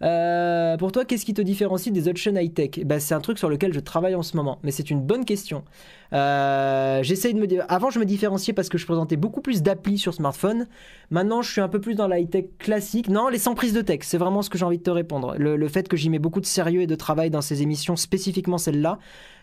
Euh, 0.03 0.77
pour 0.77 0.93
toi, 0.93 1.05
qu'est-ce 1.05 1.25
qui 1.25 1.35
te 1.35 1.43
différencie 1.43 1.93
des 1.93 2.09
autres 2.09 2.19
chaînes 2.19 2.37
high-tech? 2.37 2.71
Eh 2.77 2.85
ben, 2.85 3.01
C'est 3.01 3.15
un 3.15 3.21
truc 3.21 3.39
sur 3.39 3.49
lequel 3.49 3.73
je 3.73 3.81
travaille 3.81 4.15
en 4.15 4.23
ce 4.23 4.37
moment, 4.37 4.59
mais 4.63 4.71
c'est 4.71 4.91
une 4.91 5.01
bonne 5.01 5.25
question. 5.25 5.65
Euh, 6.13 7.03
de 7.03 7.39
me. 7.39 7.73
Avant, 7.73 7.91
je 7.91 7.99
me 7.99 8.05
différenciais 8.05 8.53
parce 8.53 8.69
que 8.69 8.79
je 8.79 8.87
présentais 8.87 9.17
beaucoup 9.17 9.41
plus 9.41 9.63
d'applis 9.63 9.99
sur 9.99 10.15
smartphone. 10.15 10.67
Maintenant, 11.11 11.43
je 11.43 11.51
suis 11.51 11.61
un 11.61 11.69
peu 11.69 11.81
plus 11.81 11.95
dans 11.95 12.07
la 12.07 12.21
high-tech 12.21 12.47
classique. 12.59 13.09
Non, 13.09 13.29
les 13.29 13.39
sans 13.39 13.55
prise 13.55 13.73
de 13.73 13.83
texte, 13.83 14.11
c'est 14.11 14.19
vraiment 14.19 14.43
ce 14.43 14.51
que 14.51 14.59
j'ai 14.59 14.65
envie 14.65 14.79
de 14.79 14.83
te 14.83 14.91
répondre. 14.91 15.35
Le, 15.39 15.69
fait 15.69 15.89
que 15.89 15.97
j'y 15.97 16.11
mets 16.11 16.19
beaucoup 16.19 16.41
de 16.41 16.47
sérieux 16.47 16.83
et 16.83 16.87
de 16.87 16.95
travail 16.95 17.31
dans 17.31 17.41
ces 17.41 17.63
émissions, 17.63 17.97
spécifiquement 17.97 18.59
celle-là, 18.59 18.99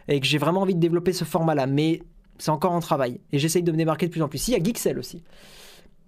et 0.07 0.19
que 0.19 0.27
j'ai 0.27 0.37
vraiment 0.37 0.61
envie 0.61 0.75
de 0.75 0.79
développer 0.79 1.13
ce 1.13 1.25
format-là. 1.25 1.67
Mais 1.67 2.01
c'est 2.37 2.51
encore 2.51 2.71
en 2.71 2.79
travail. 2.79 3.19
Et 3.31 3.39
j'essaye 3.39 3.63
de 3.63 3.71
me 3.71 3.77
démarquer 3.77 4.07
de 4.07 4.11
plus 4.11 4.21
en 4.21 4.27
plus. 4.27 4.39
Si, 4.39 4.51
il 4.51 4.57
y 4.57 4.59
a 4.59 4.63
Geeksel 4.63 4.97
aussi. 4.97 5.23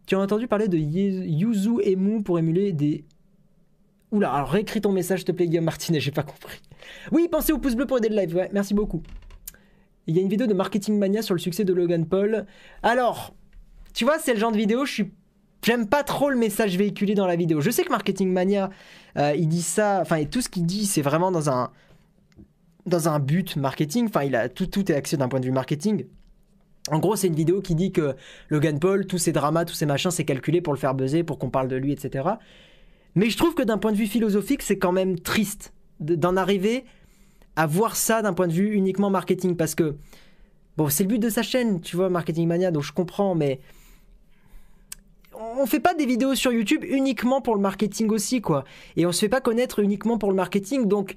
Tu 0.05 0.15
as 0.15 0.19
entendu 0.19 0.47
parler 0.47 0.67
de 0.67 0.77
Yuzu 0.77 1.81
Emu 1.83 2.23
pour 2.23 2.39
émuler 2.39 2.73
des. 2.73 3.05
Oula, 4.13 4.31
alors 4.31 4.49
réécris 4.49 4.79
ton 4.79 4.91
message, 4.91 5.19
s'il 5.19 5.25
te 5.25 5.31
plaît, 5.31 5.47
Guillaume 5.47 5.65
Martinet, 5.65 5.99
j'ai 5.99 6.11
pas 6.11 6.23
compris. 6.23 6.61
Oui, 7.11 7.27
pensez 7.29 7.51
au 7.51 7.57
pouce 7.57 7.75
bleu 7.75 7.87
pour 7.87 7.97
aider 7.97 8.09
le 8.09 8.15
live, 8.15 8.35
ouais, 8.35 8.49
merci 8.53 8.73
beaucoup. 8.73 9.01
Il 10.05 10.15
y 10.15 10.19
a 10.19 10.21
une 10.21 10.29
vidéo 10.29 10.47
de 10.47 10.53
Marketing 10.53 10.99
Mania 10.99 11.21
sur 11.21 11.33
le 11.33 11.39
succès 11.39 11.63
de 11.63 11.73
Logan 11.73 12.05
Paul. 12.05 12.45
Alors, 12.83 13.33
tu 13.93 14.05
vois, 14.05 14.19
c'est 14.19 14.33
le 14.33 14.39
genre 14.39 14.51
de 14.51 14.57
vidéo, 14.57 14.85
je 14.85 14.93
suis. 14.93 15.11
J'aime 15.63 15.87
pas 15.87 16.03
trop 16.03 16.29
le 16.29 16.35
message 16.35 16.77
véhiculé 16.77 17.15
dans 17.15 17.25
la 17.25 17.37
vidéo. 17.37 17.61
Je 17.61 17.71
sais 17.71 17.83
que 17.83 17.89
Marketing 17.89 18.31
Mania, 18.31 18.69
euh, 19.17 19.33
il 19.35 19.47
dit 19.47 19.61
ça, 19.61 19.99
enfin, 20.01 20.25
tout 20.25 20.41
ce 20.41 20.49
qu'il 20.49 20.65
dit, 20.65 20.85
c'est 20.85 21.01
vraiment 21.01 21.31
dans 21.31 21.49
un. 21.49 21.71
But 23.19 23.55
marketing, 23.55 24.07
enfin, 24.09 24.23
il 24.23 24.35
a 24.35 24.49
tout, 24.49 24.67
tout 24.67 24.91
est 24.91 24.95
axé 24.95 25.15
d'un 25.15 25.29
point 25.29 25.39
de 25.39 25.45
vue 25.45 25.51
marketing. 25.51 26.05
En 26.91 26.99
gros, 26.99 27.15
c'est 27.15 27.27
une 27.27 27.35
vidéo 27.35 27.61
qui 27.61 27.75
dit 27.75 27.93
que 27.93 28.13
Logan 28.49 28.77
Paul, 28.77 29.05
tous 29.07 29.17
ces 29.17 29.31
dramas, 29.31 29.63
tous 29.63 29.73
ces 29.73 29.85
machins, 29.85 30.11
c'est 30.11 30.25
calculé 30.25 30.59
pour 30.59 30.73
le 30.73 30.79
faire 30.79 30.93
buzzer, 30.93 31.23
pour 31.23 31.39
qu'on 31.39 31.49
parle 31.49 31.69
de 31.69 31.77
lui, 31.77 31.93
etc. 31.93 32.25
Mais 33.15 33.29
je 33.29 33.37
trouve 33.37 33.53
que 33.53 33.63
d'un 33.63 33.77
point 33.77 33.91
de 33.91 33.97
vue 33.97 34.07
philosophique, 34.07 34.61
c'est 34.61 34.77
quand 34.77 34.91
même 34.91 35.19
triste 35.19 35.73
de- 35.99 36.15
d'en 36.15 36.35
arriver 36.35 36.85
à 37.55 37.67
voir 37.67 37.95
ça 37.95 38.21
d'un 38.21 38.33
point 38.33 38.47
de 38.47 38.53
vue 38.53 38.73
uniquement 38.73 39.09
marketing. 39.09 39.55
Parce 39.55 39.75
que, 39.75 39.95
bon, 40.77 40.89
c'est 40.89 41.03
le 41.03 41.09
but 41.09 41.19
de 41.19 41.29
sa 41.29 41.43
chaîne, 41.43 41.81
tu 41.81 41.95
vois, 41.95 42.09
Marketing 42.09 42.47
Mania, 42.47 42.71
donc 42.71 42.83
je 42.83 42.91
comprends, 42.91 43.35
mais 43.35 43.59
on 45.59 45.65
fait 45.65 45.79
pas 45.79 45.93
des 45.93 46.05
vidéos 46.05 46.35
sur 46.35 46.51
YouTube 46.51 46.83
uniquement 46.83 47.41
pour 47.41 47.55
le 47.55 47.61
marketing 47.61 48.09
aussi, 48.09 48.41
quoi. 48.41 48.63
Et 48.95 49.05
on 49.05 49.11
se 49.11 49.19
fait 49.19 49.29
pas 49.29 49.41
connaître 49.41 49.79
uniquement 49.79 50.17
pour 50.17 50.29
le 50.29 50.35
marketing, 50.35 50.87
donc 50.87 51.15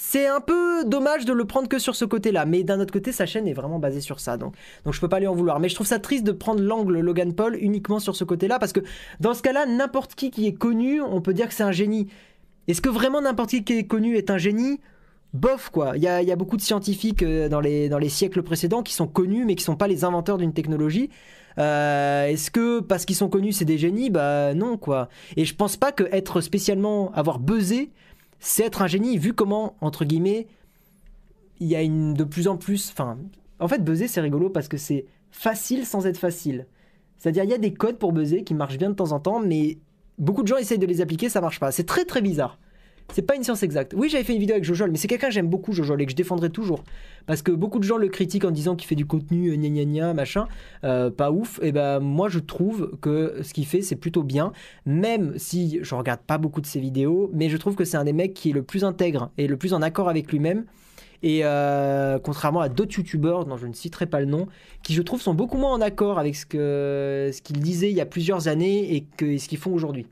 c'est 0.00 0.26
un 0.26 0.40
peu 0.40 0.84
dommage 0.84 1.24
de 1.24 1.32
le 1.32 1.44
prendre 1.44 1.68
que 1.68 1.78
sur 1.78 1.94
ce 1.96 2.04
côté-là. 2.04 2.46
Mais 2.46 2.62
d'un 2.62 2.80
autre 2.80 2.92
côté, 2.92 3.12
sa 3.12 3.26
chaîne 3.26 3.46
est 3.46 3.52
vraiment 3.52 3.78
basée 3.78 4.00
sur 4.00 4.20
ça, 4.20 4.36
donc, 4.36 4.54
je 4.90 5.00
peux 5.00 5.08
pas 5.08 5.20
lui 5.20 5.26
en 5.26 5.34
vouloir. 5.34 5.60
Mais 5.60 5.68
je 5.68 5.74
trouve 5.74 5.86
ça 5.86 5.98
triste 5.98 6.24
de 6.24 6.32
prendre 6.32 6.62
l'angle 6.62 7.00
Logan 7.00 7.34
Paul 7.34 7.56
uniquement 7.60 7.98
sur 7.98 8.16
ce 8.16 8.24
côté-là, 8.24 8.58
parce 8.58 8.72
que 8.72 8.80
dans 9.20 9.34
ce 9.34 9.42
cas-là, 9.42 9.66
n'importe 9.66 10.14
qui 10.14 10.30
qui 10.30 10.46
est 10.46 10.54
connu, 10.54 11.02
on 11.02 11.20
peut 11.20 11.34
dire 11.34 11.48
que 11.48 11.54
c'est 11.54 11.64
un 11.64 11.72
génie. 11.72 12.08
Est-ce 12.68 12.80
que 12.80 12.88
vraiment 12.88 13.20
n'importe 13.20 13.50
qui 13.50 13.64
qui 13.64 13.78
est 13.78 13.86
connu 13.86 14.16
est 14.16 14.30
un 14.30 14.38
génie? 14.38 14.80
Bof, 15.34 15.68
quoi. 15.70 15.92
Il 15.96 16.02
y 16.02 16.08
a, 16.08 16.36
beaucoup 16.36 16.56
de 16.56 16.62
scientifiques 16.62 17.22
euh, 17.22 17.48
dans 17.48 17.60
les, 17.60 18.08
siècles 18.08 18.42
précédents 18.42 18.82
qui 18.82 18.94
sont 18.94 19.06
connus, 19.06 19.44
mais 19.44 19.56
qui 19.56 19.64
sont 19.64 19.76
pas 19.76 19.88
les 19.88 20.04
inventeurs 20.04 20.38
d'une 20.38 20.54
technologie. 20.54 21.10
Euh, 21.58 22.26
Est-ce 22.26 22.50
que 22.50 22.80
parce 22.80 23.04
qu'ils 23.04 23.16
sont 23.16 23.28
connus, 23.28 23.52
c'est 23.52 23.64
des 23.64 23.78
génies? 23.78 24.10
Bah 24.10 24.54
non, 24.54 24.78
quoi. 24.78 25.08
Et 25.36 25.44
je 25.44 25.54
pense 25.54 25.76
pas 25.76 25.92
que 25.92 26.04
être 26.12 26.40
spécialement 26.40 27.12
avoir 27.12 27.40
buzzé, 27.40 27.90
c'est 28.40 28.64
être 28.64 28.82
un 28.82 28.86
génie, 28.86 29.18
vu 29.18 29.32
comment, 29.32 29.76
entre 29.80 30.04
guillemets, 30.04 30.46
il 31.60 31.66
y 31.66 31.76
a 31.76 31.82
une 31.82 32.14
de 32.14 32.24
plus 32.24 32.48
en 32.48 32.56
plus. 32.56 32.90
Enfin, 32.92 33.18
en 33.58 33.68
fait, 33.68 33.84
buzzer, 33.84 34.08
c'est 34.08 34.20
rigolo 34.20 34.50
parce 34.50 34.68
que 34.68 34.76
c'est 34.76 35.06
facile 35.30 35.86
sans 35.86 36.06
être 36.06 36.18
facile. 36.18 36.66
C'est-à-dire, 37.18 37.44
il 37.44 37.50
y 37.50 37.54
a 37.54 37.58
des 37.58 37.74
codes 37.74 37.98
pour 37.98 38.12
buzzer 38.12 38.44
qui 38.44 38.54
marchent 38.54 38.78
bien 38.78 38.90
de 38.90 38.94
temps 38.94 39.12
en 39.12 39.20
temps, 39.20 39.40
mais 39.40 39.78
beaucoup 40.18 40.42
de 40.42 40.48
gens 40.48 40.56
essayent 40.56 40.78
de 40.78 40.86
les 40.86 41.00
appliquer, 41.00 41.28
ça 41.28 41.40
marche 41.40 41.58
pas. 41.58 41.72
C'est 41.72 41.84
très 41.84 42.04
très 42.04 42.20
bizarre. 42.20 42.58
C'est 43.12 43.22
pas 43.22 43.36
une 43.36 43.42
science 43.42 43.62
exacte. 43.62 43.94
Oui, 43.96 44.08
j'avais 44.10 44.22
fait 44.22 44.34
une 44.34 44.38
vidéo 44.38 44.54
avec 44.54 44.64
Jojol, 44.64 44.90
mais 44.90 44.98
c'est 44.98 45.08
quelqu'un 45.08 45.28
que 45.28 45.32
j'aime 45.32 45.48
beaucoup, 45.48 45.72
Jojol, 45.72 46.02
et 46.02 46.04
que 46.04 46.12
je 46.12 46.16
défendrai 46.16 46.50
toujours. 46.50 46.84
Parce 47.26 47.40
que 47.40 47.50
beaucoup 47.50 47.78
de 47.78 47.84
gens 47.84 47.96
le 47.96 48.08
critiquent 48.08 48.44
en 48.44 48.50
disant 48.50 48.76
qu'il 48.76 48.86
fait 48.86 48.94
du 48.94 49.06
contenu 49.06 49.50
euh, 49.50 49.56
gna 49.56 49.68
gna 49.68 49.84
gna, 49.84 50.14
machin, 50.14 50.46
euh, 50.84 51.10
pas 51.10 51.30
ouf. 51.30 51.58
Et 51.62 51.72
ben 51.72 52.00
moi, 52.00 52.28
je 52.28 52.38
trouve 52.38 52.96
que 53.00 53.40
ce 53.42 53.54
qu'il 53.54 53.66
fait, 53.66 53.80
c'est 53.80 53.96
plutôt 53.96 54.22
bien. 54.22 54.52
Même 54.84 55.34
si 55.36 55.78
je 55.82 55.94
regarde 55.94 56.20
pas 56.20 56.36
beaucoup 56.36 56.60
de 56.60 56.66
ses 56.66 56.80
vidéos, 56.80 57.30
mais 57.32 57.48
je 57.48 57.56
trouve 57.56 57.76
que 57.76 57.84
c'est 57.84 57.96
un 57.96 58.04
des 58.04 58.12
mecs 58.12 58.34
qui 58.34 58.50
est 58.50 58.54
le 58.54 58.62
plus 58.62 58.84
intègre 58.84 59.30
et 59.38 59.46
le 59.46 59.56
plus 59.56 59.72
en 59.72 59.80
accord 59.80 60.10
avec 60.10 60.30
lui-même. 60.30 60.64
Et 61.22 61.40
euh, 61.42 62.18
contrairement 62.18 62.60
à 62.60 62.68
d'autres 62.68 62.96
youtubeurs, 62.96 63.44
dont 63.44 63.56
je 63.56 63.66
ne 63.66 63.72
citerai 63.72 64.06
pas 64.06 64.20
le 64.20 64.26
nom, 64.26 64.46
qui 64.82 64.94
je 64.94 65.02
trouve 65.02 65.20
sont 65.20 65.34
beaucoup 65.34 65.58
moins 65.58 65.72
en 65.72 65.80
accord 65.80 66.18
avec 66.18 66.36
ce 66.36 66.46
que 66.46 67.30
ce 67.32 67.42
qu'ils 67.42 67.60
disaient 67.60 67.90
il 67.90 67.96
y 67.96 68.00
a 68.00 68.06
plusieurs 68.06 68.48
années 68.48 68.94
et 68.94 69.06
ce 69.38 69.48
qu'ils 69.48 69.58
font 69.58 69.72
aujourd'hui. 69.72 70.06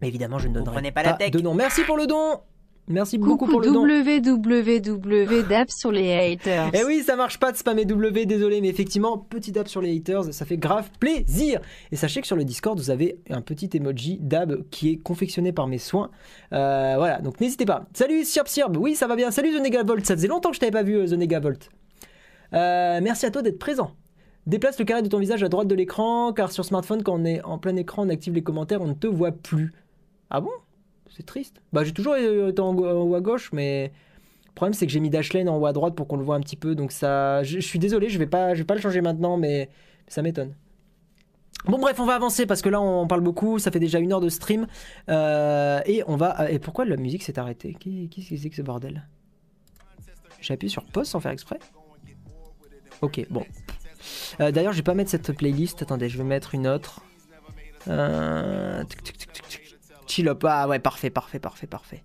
Mais 0.00 0.08
évidemment, 0.08 0.38
je 0.38 0.48
ne 0.48 0.54
donnerai 0.54 0.92
pas 0.92 1.02
la 1.02 1.12
tech. 1.14 1.30
de 1.30 1.40
nom. 1.40 1.54
Merci 1.54 1.82
pour 1.84 1.96
le 1.96 2.06
don. 2.06 2.40
Merci 2.88 3.18
beaucoup 3.18 3.36
Coucou 3.36 3.52
pour 3.52 3.60
le 3.60 3.70
don. 3.70 3.84
www 3.86 5.68
sur 5.68 5.92
les 5.92 6.12
haters. 6.12 6.70
Eh 6.74 6.82
oui, 6.84 7.02
ça 7.06 7.14
marche 7.14 7.38
pas 7.38 7.52
de 7.52 7.56
spammer 7.56 7.84
W, 7.84 8.26
désolé, 8.26 8.60
mais 8.60 8.68
effectivement, 8.68 9.16
petit 9.16 9.52
dab 9.52 9.68
sur 9.68 9.80
les 9.80 9.96
haters, 9.96 10.34
ça 10.34 10.44
fait 10.44 10.56
grave 10.56 10.90
plaisir. 10.98 11.60
Et 11.92 11.96
sachez 11.96 12.20
que 12.20 12.26
sur 12.26 12.34
le 12.34 12.42
Discord, 12.42 12.76
vous 12.78 12.90
avez 12.90 13.20
un 13.30 13.42
petit 13.42 13.70
emoji 13.74 14.18
dab 14.20 14.64
qui 14.70 14.90
est 14.90 14.96
confectionné 14.96 15.52
par 15.52 15.68
mes 15.68 15.78
soins. 15.78 16.10
Euh, 16.52 16.94
voilà, 16.96 17.20
donc 17.20 17.40
n'hésitez 17.40 17.64
pas. 17.64 17.86
Salut 17.92 18.24
Sirp 18.24 18.48
Sirp, 18.48 18.76
oui, 18.76 18.96
ça 18.96 19.06
va 19.06 19.14
bien. 19.14 19.30
Salut 19.30 19.50
The 19.56 19.62
Negavolt, 19.62 20.04
ça 20.04 20.16
faisait 20.16 20.28
longtemps 20.28 20.50
que 20.50 20.56
je 20.56 20.60
t'avais 20.60 20.72
pas 20.72 20.82
vu, 20.82 20.96
euh, 20.96 21.06
The 21.06 21.12
Negavolt. 21.12 21.68
Euh, 22.54 22.98
merci 23.00 23.24
à 23.24 23.30
toi 23.30 23.42
d'être 23.42 23.58
présent. 23.60 23.92
Déplace 24.46 24.78
le 24.80 24.84
carré 24.84 25.02
de 25.02 25.08
ton 25.08 25.18
visage 25.18 25.44
à 25.44 25.48
droite 25.48 25.68
de 25.68 25.74
l'écran, 25.76 26.32
car 26.32 26.50
sur 26.50 26.64
smartphone, 26.64 27.04
quand 27.04 27.14
on 27.14 27.24
est 27.24 27.40
en 27.44 27.58
plein 27.58 27.76
écran, 27.76 28.06
on 28.06 28.08
active 28.08 28.34
les 28.34 28.42
commentaires, 28.42 28.80
on 28.82 28.88
ne 28.88 28.94
te 28.94 29.06
voit 29.06 29.32
plus. 29.32 29.72
Ah 30.30 30.40
bon? 30.40 30.50
C'est 31.14 31.26
triste. 31.26 31.60
Bah, 31.72 31.84
j'ai 31.84 31.92
toujours 31.92 32.16
été 32.16 32.60
en, 32.60 32.74
haut 32.74 33.14
à 33.14 33.20
gauche, 33.20 33.50
mais 33.52 33.92
le 34.46 34.52
problème, 34.54 34.74
c'est 34.74 34.86
que 34.86 34.92
j'ai 34.92 35.00
mis 35.00 35.10
Dashlane 35.10 35.48
en 35.48 35.58
haut 35.58 35.66
à 35.66 35.72
droite 35.72 35.94
pour 35.94 36.06
qu'on 36.06 36.16
le 36.16 36.24
voit 36.24 36.36
un 36.36 36.40
petit 36.40 36.56
peu. 36.56 36.74
Donc 36.74 36.92
ça, 36.92 37.42
je, 37.42 37.58
suis 37.58 37.78
désolé, 37.78 38.08
je 38.08 38.18
vais 38.18 38.26
pas, 38.26 38.54
je 38.54 38.60
vais 38.60 38.64
pas 38.64 38.74
le 38.74 38.80
changer 38.80 39.00
maintenant, 39.00 39.36
mais 39.36 39.68
ça 40.06 40.22
m'étonne. 40.22 40.54
Bon 41.66 41.78
bref, 41.78 42.00
on 42.00 42.06
va 42.06 42.14
avancer 42.14 42.46
parce 42.46 42.62
que 42.62 42.70
là 42.70 42.80
on 42.80 43.06
parle 43.06 43.20
beaucoup, 43.20 43.58
ça 43.58 43.70
fait 43.70 43.80
déjà 43.80 43.98
une 43.98 44.14
heure 44.14 44.20
de 44.20 44.30
stream 44.30 44.66
Euh, 45.10 45.80
et 45.84 46.02
on 46.06 46.16
va. 46.16 46.50
Et 46.50 46.58
pourquoi 46.58 46.86
la 46.86 46.96
musique 46.96 47.22
s'est 47.22 47.38
arrêtée? 47.38 47.76
Qu'est- 47.78 48.08
Qu'est-ce 48.10 48.30
que 48.30 48.36
c'est 48.38 48.48
que 48.48 48.56
ce 48.56 48.62
bordel? 48.62 49.06
J'ai 50.40 50.54
appuyé 50.54 50.70
sur 50.70 50.84
pause 50.84 51.06
sans 51.06 51.20
faire 51.20 51.32
exprès? 51.32 51.58
Ok, 53.02 53.26
bon. 53.28 53.44
Euh, 54.40 54.50
D'ailleurs, 54.52 54.72
je 54.72 54.78
vais 54.78 54.82
pas 54.82 54.94
mettre 54.94 55.10
cette 55.10 55.32
playlist. 55.32 55.82
Attendez, 55.82 56.08
je 56.08 56.16
vais 56.16 56.24
mettre 56.24 56.54
une 56.54 56.66
autre. 56.66 57.02
Euh... 57.88 58.82
Chill 60.10 60.28
up. 60.28 60.44
Ah 60.48 60.66
ouais, 60.68 60.78
parfait, 60.80 61.10
parfait, 61.10 61.38
parfait, 61.38 61.66
parfait. 61.66 62.02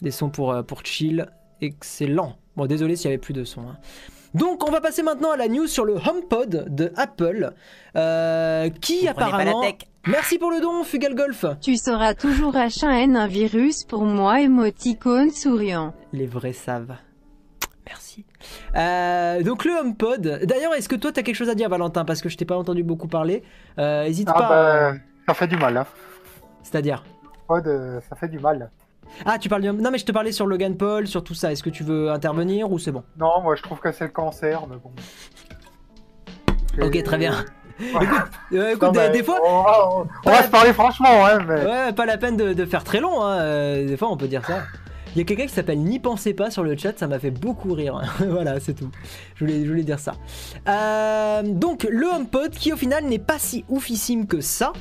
Des 0.00 0.10
sons 0.10 0.30
pour, 0.30 0.52
euh, 0.52 0.62
pour 0.62 0.84
chill. 0.84 1.26
Excellent. 1.60 2.36
Bon, 2.56 2.66
désolé 2.66 2.96
s'il 2.96 3.06
y 3.06 3.08
avait 3.08 3.18
plus 3.18 3.34
de 3.34 3.44
sons. 3.44 3.62
hein. 3.68 3.76
Donc, 4.34 4.66
on 4.66 4.70
va 4.70 4.80
passer 4.80 5.02
maintenant 5.02 5.30
à 5.32 5.36
la 5.36 5.46
news 5.48 5.66
sur 5.66 5.84
le 5.84 5.94
HomePod 5.94 6.74
de 6.74 6.92
Apple, 6.96 7.52
euh, 7.96 8.70
qui 8.70 9.00
Vous 9.06 9.12
pas 9.14 9.20
la 9.20 9.26
apparemment. 9.26 9.60
tech. 9.60 9.74
Merci 10.06 10.38
pour 10.38 10.50
le 10.50 10.60
don, 10.60 10.82
Fugal 10.84 11.14
Golf. 11.14 11.44
Tu 11.60 11.76
seras 11.76 12.14
toujours 12.14 12.54
H1N 12.54 13.14
un 13.16 13.26
virus 13.26 13.84
pour 13.84 14.04
moi, 14.04 14.40
émoticône 14.40 15.30
souriant. 15.30 15.92
Les 16.12 16.26
vrais 16.26 16.52
savent. 16.54 16.96
Merci. 17.86 18.24
Euh, 18.74 19.42
donc 19.42 19.64
le 19.64 19.72
HomePod. 19.72 20.40
D'ailleurs, 20.44 20.74
est-ce 20.74 20.88
que 20.88 20.96
toi, 20.96 21.12
t'as 21.12 21.22
quelque 21.22 21.36
chose 21.36 21.50
à 21.50 21.54
dire, 21.54 21.68
Valentin? 21.68 22.04
Parce 22.04 22.22
que 22.22 22.28
je 22.28 22.36
t'ai 22.36 22.44
pas 22.46 22.56
entendu 22.56 22.82
beaucoup 22.82 23.08
parler. 23.08 23.42
Euh, 23.78 24.04
Hésite 24.04 24.28
Ah 24.30 24.38
pas. 24.38 24.48
bah, 24.48 24.92
ça 25.28 25.34
fait 25.34 25.46
du 25.46 25.56
mal. 25.56 25.76
Hein. 25.76 25.86
C'est-à-dire. 26.62 27.04
Pod, 27.48 27.66
euh, 27.66 28.00
ça 28.08 28.16
fait 28.16 28.28
du 28.28 28.38
mal. 28.38 28.70
Ah, 29.26 29.38
tu 29.38 29.48
parles 29.48 29.62
du... 29.62 29.70
Non, 29.72 29.90
mais 29.90 29.98
je 29.98 30.04
te 30.06 30.12
parlais 30.12 30.32
sur 30.32 30.46
Logan 30.46 30.76
Paul, 30.76 31.06
sur 31.06 31.22
tout 31.22 31.34
ça. 31.34 31.52
Est-ce 31.52 31.62
que 31.62 31.70
tu 31.70 31.82
veux 31.84 32.10
intervenir 32.10 32.70
ou 32.70 32.78
c'est 32.78 32.92
bon 32.92 33.02
Non, 33.18 33.40
moi 33.42 33.56
je 33.56 33.62
trouve 33.62 33.78
que 33.78 33.92
c'est 33.92 34.04
le 34.04 34.10
cancer, 34.10 34.62
mais 34.70 34.76
bon. 34.76 34.90
Ok, 36.86 37.02
très 37.02 37.18
bien. 37.18 37.34
Ouais. 37.80 38.06
Euh, 38.52 38.74
écoute, 38.74 38.94
Non, 38.94 39.10
des, 39.12 39.24
fois, 39.24 39.40
On 39.44 39.62
va, 39.62 40.38
on- 40.38 40.42
se 40.44 40.48
parler 40.50 40.72
franchement, 40.72 41.26
hein, 41.26 41.38
mais. 41.48 41.64
ouais, 41.64 41.92
pas 41.92 42.06
la 42.06 42.16
peine 42.16 42.36
de, 42.36 42.52
de 42.52 42.64
faire 42.64 42.84
très 42.84 43.00
long. 43.00 43.24
Hein. 43.24 43.38
euh, 43.40 43.88
Des 43.88 43.96
fois, 43.96 44.08
on 44.10 44.16
peut 44.16 44.28
dire 44.28 44.44
ça. 44.44 44.62
Il 45.16 45.18
y 45.18 45.20
a 45.22 45.24
quelqu'un 45.24 45.46
qui 45.46 45.52
s'appelle 45.54 45.80
N'y 45.80 45.98
pensez 45.98 46.32
pas 46.32 46.50
sur 46.50 46.62
le 46.62 46.76
chat, 46.76 46.96
ça 46.96 47.08
m'a 47.08 47.18
fait 47.18 47.32
beaucoup 47.32 47.72
rire. 47.72 48.00
voilà, 48.28 48.60
c'est 48.60 48.74
tout. 48.74 48.90
Je 49.34 49.44
voulais, 49.44 49.64
je 49.64 49.68
voulais 49.70 49.82
dire 49.82 49.98
ça. 49.98 50.14
Euh, 50.68 51.42
donc, 51.44 51.88
le 51.90 52.06
HomePod 52.06 52.50
qui 52.50 52.72
au 52.72 52.76
final 52.76 53.04
n'est 53.04 53.18
pas 53.18 53.38
si 53.38 53.64
oufissime 53.68 54.26
que 54.28 54.40
ça. 54.40 54.72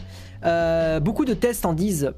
Euh, 0.46 1.00
beaucoup 1.00 1.26
de 1.26 1.34
tests 1.34 1.66
en 1.66 1.74
disent 1.74 2.14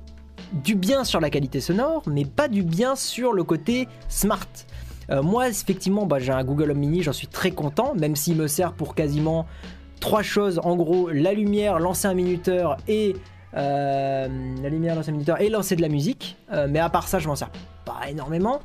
du 0.52 0.76
bien 0.76 1.04
sur 1.04 1.20
la 1.20 1.30
qualité 1.30 1.60
sonore, 1.60 2.04
mais 2.08 2.26
pas 2.26 2.48
du 2.48 2.64
bien 2.64 2.96
sur 2.96 3.34
le 3.34 3.44
côté 3.44 3.88
smart. 4.08 4.48
Euh, 5.10 5.22
moi, 5.22 5.50
effectivement, 5.50 6.06
bah, 6.06 6.20
j'ai 6.20 6.32
un 6.32 6.44
Google 6.44 6.72
Home 6.72 6.78
Mini, 6.78 7.02
j'en 7.02 7.14
suis 7.14 7.28
très 7.28 7.52
content, 7.52 7.94
même 7.96 8.16
s'il 8.16 8.36
me 8.36 8.48
sert 8.48 8.74
pour 8.74 8.96
quasiment 8.96 9.46
trois 10.00 10.22
choses. 10.22 10.60
En 10.64 10.76
gros, 10.76 11.10
la 11.10 11.34
lumière, 11.34 11.80
lancer 11.80 12.08
un 12.08 12.14
minuteur 12.14 12.78
et 12.88 13.16
euh, 13.56 14.28
la 14.62 14.70
lumière, 14.70 14.96
lancer 14.96 15.10
un 15.10 15.14
minuteur 15.14 15.42
et 15.42 15.50
lancer 15.50 15.76
de 15.76 15.82
la 15.82 15.90
musique. 15.90 16.38
Mais 16.70 16.80
à 16.80 16.90
part 16.90 17.08
ça, 17.08 17.20
je 17.20 17.28
m'en 17.28 17.36
sers 17.36 17.50
pas 17.86 18.10
énormément. 18.10 18.60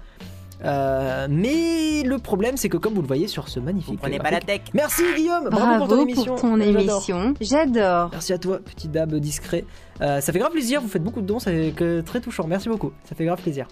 Euh, 0.64 1.26
mais 1.30 2.02
le 2.02 2.18
problème, 2.18 2.56
c'est 2.56 2.68
que 2.68 2.76
comme 2.76 2.94
vous 2.94 3.00
le 3.02 3.06
voyez 3.06 3.28
sur 3.28 3.48
ce 3.48 3.60
magnifique. 3.60 3.92
Vous 3.94 3.98
prenez 4.00 4.18
euh, 4.18 4.22
pas 4.22 4.30
la 4.32 4.40
tech. 4.40 4.62
Merci 4.74 5.02
Guillaume, 5.16 5.44
bravo, 5.50 5.56
Bravo 5.66 5.78
pour 5.86 5.88
ton 5.96 6.02
émission. 6.02 6.24
pour 6.34 6.40
ton 6.40 6.56
J'adore. 6.58 6.80
émission. 6.80 7.34
J'adore. 7.40 8.08
Merci 8.12 8.32
à 8.32 8.38
toi, 8.38 8.58
petit 8.58 8.88
dab 8.88 9.14
discret. 9.16 9.64
Euh, 10.00 10.20
ça 10.20 10.32
fait 10.32 10.38
grave 10.40 10.50
plaisir, 10.52 10.80
vous 10.80 10.88
faites 10.88 11.02
beaucoup 11.02 11.20
de 11.20 11.26
dons, 11.26 11.38
c'est 11.38 11.72
très 12.04 12.20
touchant. 12.20 12.46
Merci 12.48 12.68
beaucoup, 12.68 12.92
ça 13.04 13.14
fait 13.14 13.24
grave 13.24 13.40
plaisir. 13.40 13.66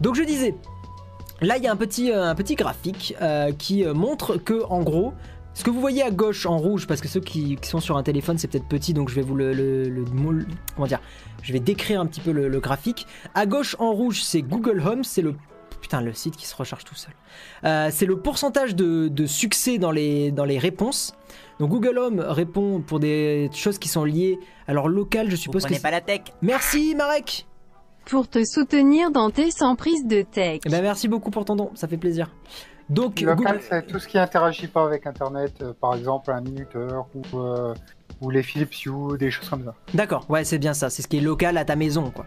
Donc 0.00 0.14
je 0.16 0.22
disais, 0.22 0.54
là 1.40 1.56
il 1.56 1.62
y 1.62 1.66
a 1.68 1.72
un 1.72 1.76
petit, 1.76 2.10
euh, 2.12 2.24
un 2.30 2.34
petit 2.34 2.54
graphique 2.56 3.14
euh, 3.22 3.52
qui 3.52 3.84
montre 3.84 4.36
que 4.36 4.64
en 4.70 4.82
gros, 4.82 5.12
ce 5.54 5.64
que 5.64 5.70
vous 5.70 5.80
voyez 5.80 6.02
à 6.02 6.10
gauche 6.10 6.46
en 6.46 6.56
rouge, 6.58 6.86
parce 6.86 7.00
que 7.00 7.08
ceux 7.08 7.20
qui, 7.20 7.56
qui 7.56 7.68
sont 7.68 7.80
sur 7.80 7.96
un 7.96 8.02
téléphone 8.04 8.38
c'est 8.38 8.46
peut-être 8.48 8.68
petit, 8.68 8.92
donc 8.94 9.08
je 9.08 9.14
vais 9.16 9.22
vous 9.22 9.34
le, 9.34 9.52
le- 9.52 9.88
le- 9.88 10.04
comment 10.76 10.86
dire, 10.86 11.00
je 11.42 11.52
vais 11.52 11.58
décrire 11.60 12.00
un 12.00 12.06
petit 12.06 12.20
peu 12.20 12.30
le, 12.32 12.48
le 12.48 12.60
graphique. 12.60 13.06
À 13.34 13.46
gauche 13.46 13.74
en 13.80 13.92
rouge 13.92 14.22
c'est 14.22 14.42
Google 14.42 14.80
Home, 14.86 15.02
c'est 15.04 15.22
le 15.22 15.34
Putain, 15.80 16.00
le 16.00 16.12
site 16.12 16.36
qui 16.36 16.46
se 16.46 16.54
recharge 16.56 16.84
tout 16.84 16.94
seul. 16.94 17.12
Euh, 17.64 17.88
c'est 17.92 18.06
le 18.06 18.18
pourcentage 18.18 18.74
de, 18.74 19.08
de 19.08 19.26
succès 19.26 19.78
dans 19.78 19.90
les, 19.90 20.30
dans 20.32 20.44
les 20.44 20.58
réponses. 20.58 21.14
Donc 21.60 21.70
Google 21.70 21.98
Home 21.98 22.20
répond 22.20 22.80
pour 22.80 23.00
des 23.00 23.50
choses 23.52 23.78
qui 23.78 23.88
sont 23.88 24.04
liées 24.04 24.38
à 24.66 24.72
leur 24.72 24.88
local, 24.88 25.26
je 25.26 25.36
Vous 25.36 25.42
suppose 25.42 25.62
que 25.62 25.66
prenez 25.68 25.76
c'est- 25.76 25.82
pas 25.82 25.90
la 25.90 26.00
tech. 26.00 26.20
Merci 26.42 26.94
Marek 26.96 27.46
Pour 28.06 28.28
te 28.28 28.44
soutenir 28.44 29.10
dans 29.10 29.30
tes 29.30 29.50
sans 29.50 29.74
prise 29.76 30.06
de 30.06 30.22
tech. 30.22 30.60
Eh 30.64 30.68
ben, 30.68 30.82
Merci 30.82 31.08
beaucoup 31.08 31.30
pour 31.30 31.44
ton 31.44 31.56
don, 31.56 31.70
ça 31.74 31.88
fait 31.88 31.96
plaisir. 31.96 32.30
Donc 32.88 33.20
Local, 33.20 33.36
Google- 33.36 33.60
c'est 33.68 33.86
tout 33.86 33.98
ce 33.98 34.08
qui 34.08 34.18
interagit 34.18 34.66
pas 34.66 34.84
avec 34.84 35.06
Internet, 35.06 35.52
euh, 35.60 35.72
par 35.78 35.94
exemple 35.94 36.30
un 36.30 36.40
minuteur 36.40 37.06
ou, 37.14 37.38
euh, 37.38 37.74
ou 38.22 38.30
les 38.30 38.42
Philips 38.42 38.74
Hue, 38.86 39.18
des 39.18 39.30
choses 39.30 39.48
comme 39.50 39.64
ça. 39.64 39.74
D'accord, 39.92 40.24
ouais 40.30 40.42
c'est 40.44 40.58
bien 40.58 40.72
ça, 40.72 40.88
c'est 40.88 41.02
ce 41.02 41.08
qui 41.08 41.18
est 41.18 41.20
local 41.20 41.58
à 41.58 41.64
ta 41.66 41.76
maison 41.76 42.10
quoi. 42.10 42.24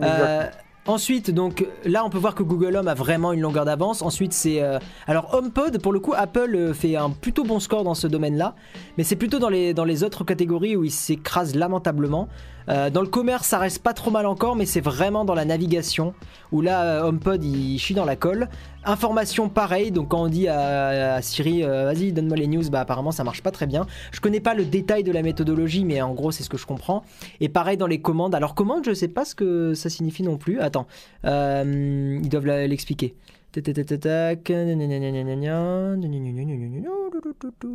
Euh, 0.00 0.46
ensuite, 0.86 1.30
donc 1.30 1.66
là, 1.84 2.04
on 2.04 2.10
peut 2.10 2.18
voir 2.18 2.34
que 2.34 2.42
Google 2.42 2.76
Home 2.76 2.88
a 2.88 2.94
vraiment 2.94 3.32
une 3.32 3.40
longueur 3.40 3.64
d'avance. 3.64 4.02
Ensuite, 4.02 4.32
c'est 4.32 4.62
euh, 4.62 4.78
alors 5.06 5.34
HomePod. 5.34 5.80
Pour 5.80 5.92
le 5.92 6.00
coup, 6.00 6.14
Apple 6.16 6.54
euh, 6.54 6.74
fait 6.74 6.96
un 6.96 7.10
plutôt 7.10 7.44
bon 7.44 7.60
score 7.60 7.84
dans 7.84 7.94
ce 7.94 8.06
domaine-là, 8.06 8.54
mais 8.98 9.04
c'est 9.04 9.16
plutôt 9.16 9.38
dans 9.38 9.48
les 9.48 9.74
dans 9.74 9.84
les 9.84 10.04
autres 10.04 10.24
catégories 10.24 10.76
où 10.76 10.84
il 10.84 10.90
s'écrase 10.90 11.54
lamentablement. 11.54 12.28
Euh, 12.70 12.88
dans 12.88 13.00
le 13.00 13.08
commerce, 13.08 13.48
ça 13.48 13.58
reste 13.58 13.82
pas 13.82 13.94
trop 13.94 14.10
mal 14.10 14.26
encore, 14.26 14.54
mais 14.54 14.66
c'est 14.66 14.80
vraiment 14.80 15.24
dans 15.24 15.34
la 15.34 15.44
navigation 15.44 16.14
où 16.52 16.60
là, 16.60 16.84
euh, 16.84 17.08
HomePod 17.08 17.42
il 17.42 17.78
chie 17.78 17.94
dans 17.94 18.04
la 18.04 18.16
colle. 18.16 18.48
Information 18.84 19.48
pareil, 19.48 19.90
donc 19.90 20.08
quand 20.08 20.22
on 20.22 20.28
dit 20.28 20.48
à, 20.48 21.20
Siri, 21.20 21.64
euh, 21.64 21.84
vas-y, 21.84 22.12
donne-moi 22.12 22.36
les 22.36 22.46
news, 22.46 22.62
bah 22.70 22.80
apparemment 22.80 23.10
ça 23.10 23.24
marche 23.24 23.42
pas 23.42 23.50
très 23.50 23.66
bien. 23.66 23.86
Je 24.12 24.20
connais 24.20 24.40
pas 24.40 24.54
le 24.54 24.64
détail 24.64 25.02
de 25.02 25.12
la 25.12 25.22
méthodologie, 25.22 25.84
mais 25.84 26.00
en 26.00 26.14
gros 26.14 26.30
c'est 26.30 26.44
ce 26.44 26.48
que 26.48 26.56
je 26.56 26.66
comprends. 26.66 27.02
Et 27.40 27.48
pareil 27.48 27.76
dans 27.76 27.88
les 27.88 28.00
commandes. 28.00 28.34
Alors 28.34 28.54
commande, 28.54 28.84
je 28.86 28.94
sais 28.94 29.08
pas 29.08 29.24
ce 29.24 29.34
que 29.34 29.74
ça 29.74 29.90
signifie 29.90 30.22
non 30.22 30.38
plus. 30.38 30.60
Attends, 30.60 30.86
ils 31.24 32.28
doivent 32.28 32.46
l'expliquer. 32.46 33.14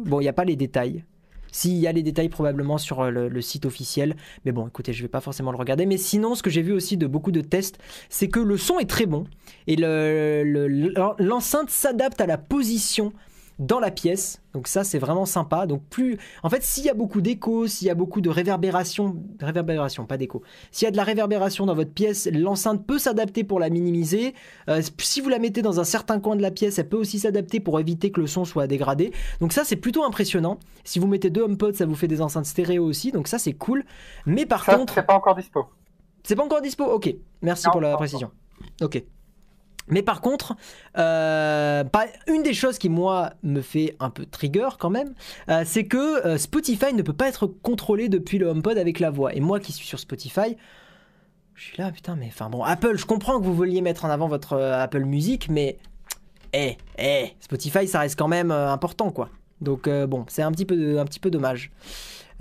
Bon, 0.05 0.21
il 0.21 0.23
n'y 0.23 0.29
a 0.29 0.33
pas 0.33 0.45
les 0.45 0.55
détails. 0.55 1.03
S'il 1.55 1.77
y 1.77 1.87
a 1.87 1.93
les 1.93 2.03
détails 2.03 2.27
probablement 2.27 2.77
sur 2.77 2.99
euh, 2.99 3.09
le, 3.29 3.41
site 3.41 3.65
officiel, 3.65 4.17
mais 4.43 4.51
bon, 4.51 4.67
écoutez, 4.67 4.91
je 4.91 5.01
vais 5.01 5.07
pas 5.07 5.21
forcément 5.21 5.51
le 5.51 5.57
regarder. 5.57 5.85
Mais 5.85 5.95
sinon, 5.95 6.35
ce 6.35 6.43
que 6.43 6.49
j'ai 6.49 6.61
vu 6.61 6.73
aussi 6.73 6.97
de 6.97 7.07
beaucoup 7.07 7.31
de 7.31 7.39
tests, 7.39 7.77
c'est 8.09 8.27
que 8.27 8.41
le 8.41 8.57
son 8.57 8.77
est 8.77 8.89
très 8.89 9.05
bon 9.05 9.23
et 9.65 9.77
le- 9.77 10.43
le- 10.43 10.93
l'enceinte 11.23 11.69
s'adapte 11.69 12.19
à 12.19 12.25
la 12.25 12.37
position 12.37 13.13
dans 13.59 13.79
la 13.79 13.91
pièce. 13.91 14.41
Donc 14.53 14.67
ça, 14.67 14.83
c'est 14.83 14.99
vraiment 14.99 15.25
sympa. 15.25 15.65
Donc 15.65 15.81
plus, 15.89 16.17
en 16.43 16.49
fait, 16.49 16.61
s'il 16.63 16.85
y 16.85 16.89
a 16.89 16.93
beaucoup 16.93 17.21
d'écho, 17.21 17.67
s'il 17.67 17.87
y 17.87 17.89
a 17.89 17.95
beaucoup 17.95 18.21
de 18.21 18.29
réverbération, 18.29 19.15
réverbération, 19.39 20.05
pas 20.05 20.17
d'écho. 20.17 20.41
S'il 20.71 20.85
y 20.85 20.87
a 20.87 20.91
de 20.91 20.97
la 20.97 21.03
réverbération 21.03 21.65
dans 21.65 21.75
votre 21.75 21.91
pièce, 21.91 22.27
l'enceinte 22.31 22.85
peut 22.85 22.99
s'adapter 22.99 23.43
pour 23.43 23.59
la 23.59 23.69
minimiser. 23.69 24.33
Euh, 24.69 24.81
si 24.99 25.21
vous 25.21 25.29
la 25.29 25.39
mettez 25.39 25.61
dans 25.61 25.79
un 25.79 25.83
certain 25.83 26.19
coin 26.19 26.35
de 26.35 26.41
la 26.41 26.51
pièce, 26.51 26.79
elle 26.79 26.89
peut 26.89 26.97
aussi 26.97 27.19
s'adapter 27.19 27.59
pour 27.59 27.79
éviter 27.79 28.11
que 28.11 28.21
le 28.21 28.27
son 28.27 28.45
soit 28.45 28.67
dégradé. 28.67 29.11
Donc 29.39 29.53
ça, 29.53 29.63
c'est 29.63 29.75
plutôt 29.77 30.03
impressionnant. 30.03 30.59
Si 30.83 30.99
vous 30.99 31.07
mettez 31.07 31.29
deux 31.29 31.41
HomePod, 31.43 31.75
ça 31.75 31.85
vous 31.85 31.95
fait 31.95 32.07
des 32.07 32.21
enceintes 32.21 32.45
stéréo 32.45 32.83
aussi. 32.85 33.11
Donc 33.11 33.27
ça, 33.27 33.39
c'est 33.39 33.53
cool. 33.53 33.83
Mais 34.25 34.45
par 34.45 34.63
Ça, 34.65 34.75
contre, 34.77 34.93
c'est 34.93 35.05
pas 35.05 35.15
encore 35.15 35.35
dispo. 35.35 35.65
c'est 36.23 36.35
pas 36.35 36.43
encore 36.43 36.61
dispo? 36.61 36.83
Ok, 36.85 37.13
merci 37.41 37.65
Non, 37.67 37.71
pour 37.71 37.81
la 37.81 37.95
précision. 37.95 38.31
Ok. 38.81 39.03
Mais 39.87 40.01
par 40.01 40.21
contre, 40.21 40.55
euh, 40.97 41.83
une 42.27 42.43
des 42.43 42.53
choses 42.53 42.77
qui 42.77 42.89
moi 42.89 43.33
me 43.43 43.61
fait 43.61 43.95
un 43.99 44.09
peu 44.09 44.25
trigger 44.25 44.69
quand 44.79 44.89
même, 44.89 45.13
euh, 45.49 45.63
c'est 45.65 45.85
que 45.85 46.25
euh, 46.25 46.37
Spotify 46.37 46.93
ne 46.93 47.01
peut 47.01 47.13
pas 47.13 47.27
être 47.27 47.45
contrôlé 47.45 48.09
depuis 48.09 48.37
le 48.37 48.47
HomePod 48.47 48.77
avec 48.77 48.99
la 48.99 49.11
voix. 49.11 49.33
Et 49.35 49.39
moi 49.39 49.59
qui 49.59 49.71
suis 49.71 49.85
sur 49.85 49.99
Spotify, 49.99 50.57
je 51.53 51.63
suis 51.63 51.77
là, 51.77 51.91
putain, 51.91 52.15
mais 52.15 52.27
enfin 52.27 52.49
bon, 52.49 52.63
Apple, 52.63 52.97
je 52.97 53.05
comprends 53.05 53.39
que 53.39 53.45
vous 53.45 53.55
vouliez 53.55 53.81
mettre 53.81 54.05
en 54.05 54.09
avant 54.09 54.27
votre 54.27 54.57
Apple 54.57 55.05
Music, 55.05 55.47
mais 55.49 55.77
eh, 56.53 56.77
eh, 56.97 57.33
Spotify, 57.39 57.87
ça 57.87 57.99
reste 57.99 58.17
quand 58.17 58.27
même 58.27 58.51
important, 58.51 59.11
quoi. 59.11 59.29
Donc 59.61 59.87
bon, 59.87 60.25
c'est 60.27 60.41
un 60.41 60.51
petit 60.51 60.65
peu 60.65 61.29
dommage. 61.29 61.71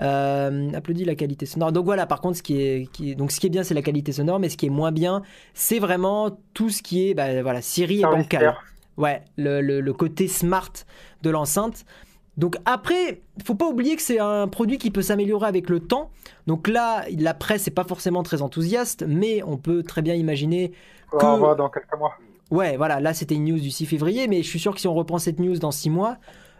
Euh, 0.00 0.72
applaudit 0.74 1.04
la 1.04 1.14
qualité 1.14 1.46
sonore. 1.46 1.70
Donc 1.70 1.84
voilà, 1.84 2.04
par 2.06 2.20
contre, 2.20 2.36
ce 2.38 2.42
qui 2.42 2.60
est, 2.60 2.90
qui 2.92 3.12
est- 3.12 3.14
donc 3.14 3.30
ce 3.30 3.38
qui 3.38 3.46
est 3.46 3.50
bien, 3.50 3.62
c'est 3.62 3.74
la 3.74 3.82
qualité 3.82 4.10
sonore, 4.10 4.40
mais 4.40 4.48
ce 4.48 4.56
qui 4.56 4.66
est 4.66 4.70
moins 4.70 4.90
bien, 4.90 5.22
c'est 5.54 5.78
vraiment 5.78 6.36
tout 6.52 6.68
ce 6.68 6.82
qui 6.82 7.08
est, 7.08 7.14
bah, 7.14 7.42
voilà, 7.42 7.62
Siri 7.62 8.00
et 8.00 8.02
bancal. 8.02 8.56
Ouais, 8.96 9.22
le, 9.36 9.60
le- 9.60 9.80
le 9.80 9.92
côté 9.92 10.26
smart 10.28 10.72
de 11.22 11.30
l'enceinte. 11.30 11.84
Donc 12.36 12.56
après, 12.64 13.20
faut 13.44 13.54
pas 13.54 13.66
oublier 13.68 13.94
que 13.94 14.02
c'est 14.02 14.18
un 14.18 14.48
produit 14.48 14.78
qui 14.78 14.90
peut 14.90 15.02
s'améliorer 15.02 15.46
avec 15.46 15.68
le 15.70 15.78
temps. 15.78 16.10
Donc 16.48 16.66
là, 16.66 17.04
la 17.16 17.32
presse 17.32 17.66
n'est 17.68 17.72
pas 17.72 17.84
forcément 17.84 18.24
très 18.24 18.42
enthousiaste, 18.42 19.04
mais 19.06 19.42
on 19.44 19.56
peut 19.56 19.84
très 19.84 20.02
bien 20.02 20.14
imaginer 20.14 20.72
On 21.12 21.18
Que- 21.18 21.40
va 21.40 21.54
dans 21.54 21.68
quelques 21.68 21.96
mois. 21.96 22.14
Ouais, 22.50 22.76
voilà, 22.76 22.98
là 23.00 23.14
c'était 23.14 23.36
une 23.36 23.44
news 23.44 23.60
du 23.60 23.70
6 23.70 23.86
février, 23.86 24.26
mais 24.26 24.42
je 24.42 24.48
suis 24.48 24.58
sûr 24.58 24.74
que 24.74 24.80
si 24.80 24.88
on 24.88 24.94
reprend 24.94 25.18
cette 25.18 25.38
news 25.38 25.56
dans 25.58 25.70
6 25.70 25.90
mois, 25.90 26.16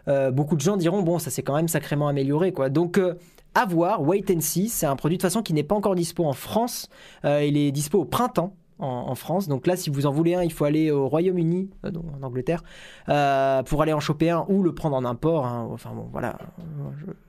euh, 0.07 0.31
beaucoup 0.31 0.55
de 0.55 0.61
gens 0.61 0.77
diront 0.77 1.01
bon, 1.01 1.19
ça 1.19 1.29
s'est 1.29 1.43
quand 1.43 1.55
même 1.55 1.67
sacrément 1.67 2.07
amélioré, 2.07 2.51
quoi. 2.51 2.69
Donc, 2.69 2.97
euh, 2.97 3.15
à 3.53 3.65
voir, 3.65 4.01
wait 4.01 4.25
and 4.31 4.41
see. 4.41 4.69
C'est 4.69 4.85
un 4.85 4.95
produit 4.95 5.17
de 5.17 5.21
toute 5.21 5.29
façon 5.29 5.41
qui 5.41 5.53
n'est 5.53 5.63
pas 5.63 5.75
encore 5.75 5.95
dispo 5.95 6.25
en 6.25 6.33
France. 6.33 6.89
Euh, 7.23 7.43
il 7.43 7.57
est 7.57 7.71
dispo 7.71 7.99
au 7.99 8.05
printemps. 8.05 8.53
En, 8.77 9.15
France, 9.15 9.47
donc 9.47 9.67
là, 9.67 9.77
si 9.77 9.89
vous 9.89 10.05
en 10.05 10.11
voulez 10.11 10.35
un, 10.35 10.43
il 10.43 10.51
faut 10.51 10.65
aller 10.65 10.91
au 10.91 11.07
Royaume-Uni, 11.07 11.69
euh, 11.85 11.91
en 12.19 12.23
Angleterre, 12.23 12.61
pour 13.05 13.81
aller 13.81 13.93
en 13.93 14.01
choper 14.01 14.31
un 14.31 14.45
ou 14.49 14.63
le 14.63 14.75
prendre 14.75 14.97
en 14.97 15.05
import. 15.05 15.45
hein. 15.45 15.69
Enfin 15.71 15.91
bon, 15.95 16.09
voilà. 16.11 16.37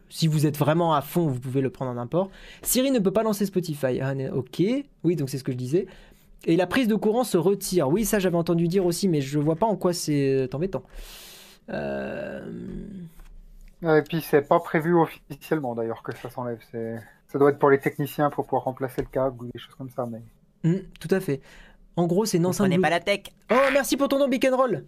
Si 0.09 0.27
vous 0.27 0.45
êtes 0.45 0.59
vraiment 0.59 0.93
à 0.93 1.03
fond, 1.03 1.29
vous 1.29 1.39
pouvez 1.39 1.61
le 1.61 1.70
prendre 1.70 1.93
en 1.93 1.99
import. 1.99 2.31
Siri 2.62 2.91
ne 2.91 2.99
peut 2.99 3.12
pas 3.12 3.22
lancer 3.22 3.47
Spotify. 3.47 4.01
Ah, 4.01 4.12
ok, 4.35 4.61
oui, 5.05 5.14
donc 5.14 5.31
c'est 5.31 5.39
ce 5.39 5.45
que 5.45 5.53
je 5.53 5.57
disais. 5.57 5.87
Et 6.47 6.57
la 6.57 6.66
prise 6.66 6.89
de 6.89 6.97
courant 6.97 7.22
se 7.22 7.37
retire. 7.37 7.89
Oui, 7.89 8.05
ça 8.05 8.18
j'avais 8.18 8.37
entendu 8.37 8.66
dire 8.66 8.85
aussi, 8.85 9.07
mais 9.07 9.20
je 9.20 9.39
vois 9.39 9.57
pas 9.57 9.66
en 9.66 9.77
quoi 9.77 9.93
c'est 9.93 10.53
embêtant. 10.53 10.83
Euh, 11.71 12.43
Et 13.83 14.03
puis 14.03 14.21
c'est 14.21 14.43
pas 14.43 14.61
prévu 14.61 14.95
officiellement 14.95 15.75
d'ailleurs 15.75 16.03
que 16.03 16.14
ça 16.17 16.31
s'enlève. 16.31 16.59
C'est... 16.71 16.99
Ça 17.29 17.39
doit 17.39 17.51
être 17.51 17.59
pour 17.59 17.71
les 17.71 17.79
techniciens 17.81 18.31
pour 18.31 18.45
pouvoir 18.45 18.64
remplacer 18.64 19.03
le 19.03 19.09
câble 19.09 19.45
ou 19.45 19.51
des 19.53 19.59
choses 19.59 19.75
comme 19.75 19.91
ça. 19.91 20.07
Mais 20.07 20.23
hmm, 20.64 20.83
tout 21.01 21.09
à 21.11 21.21
fait. 21.21 21.41
En 21.97 22.07
gros, 22.07 22.25
c'est 22.25 22.37
une 22.37 22.47
enceinte. 22.47 22.69
Bluetooth- 22.79 22.83
pas 22.83 22.91
la 22.91 23.01
tech. 23.01 23.21
Oh, 23.51 23.55
merci 23.73 23.97
pour 23.97 24.09
ton 24.09 24.19
nom, 24.19 24.29
and 24.45 24.57
Roll. 24.57 24.85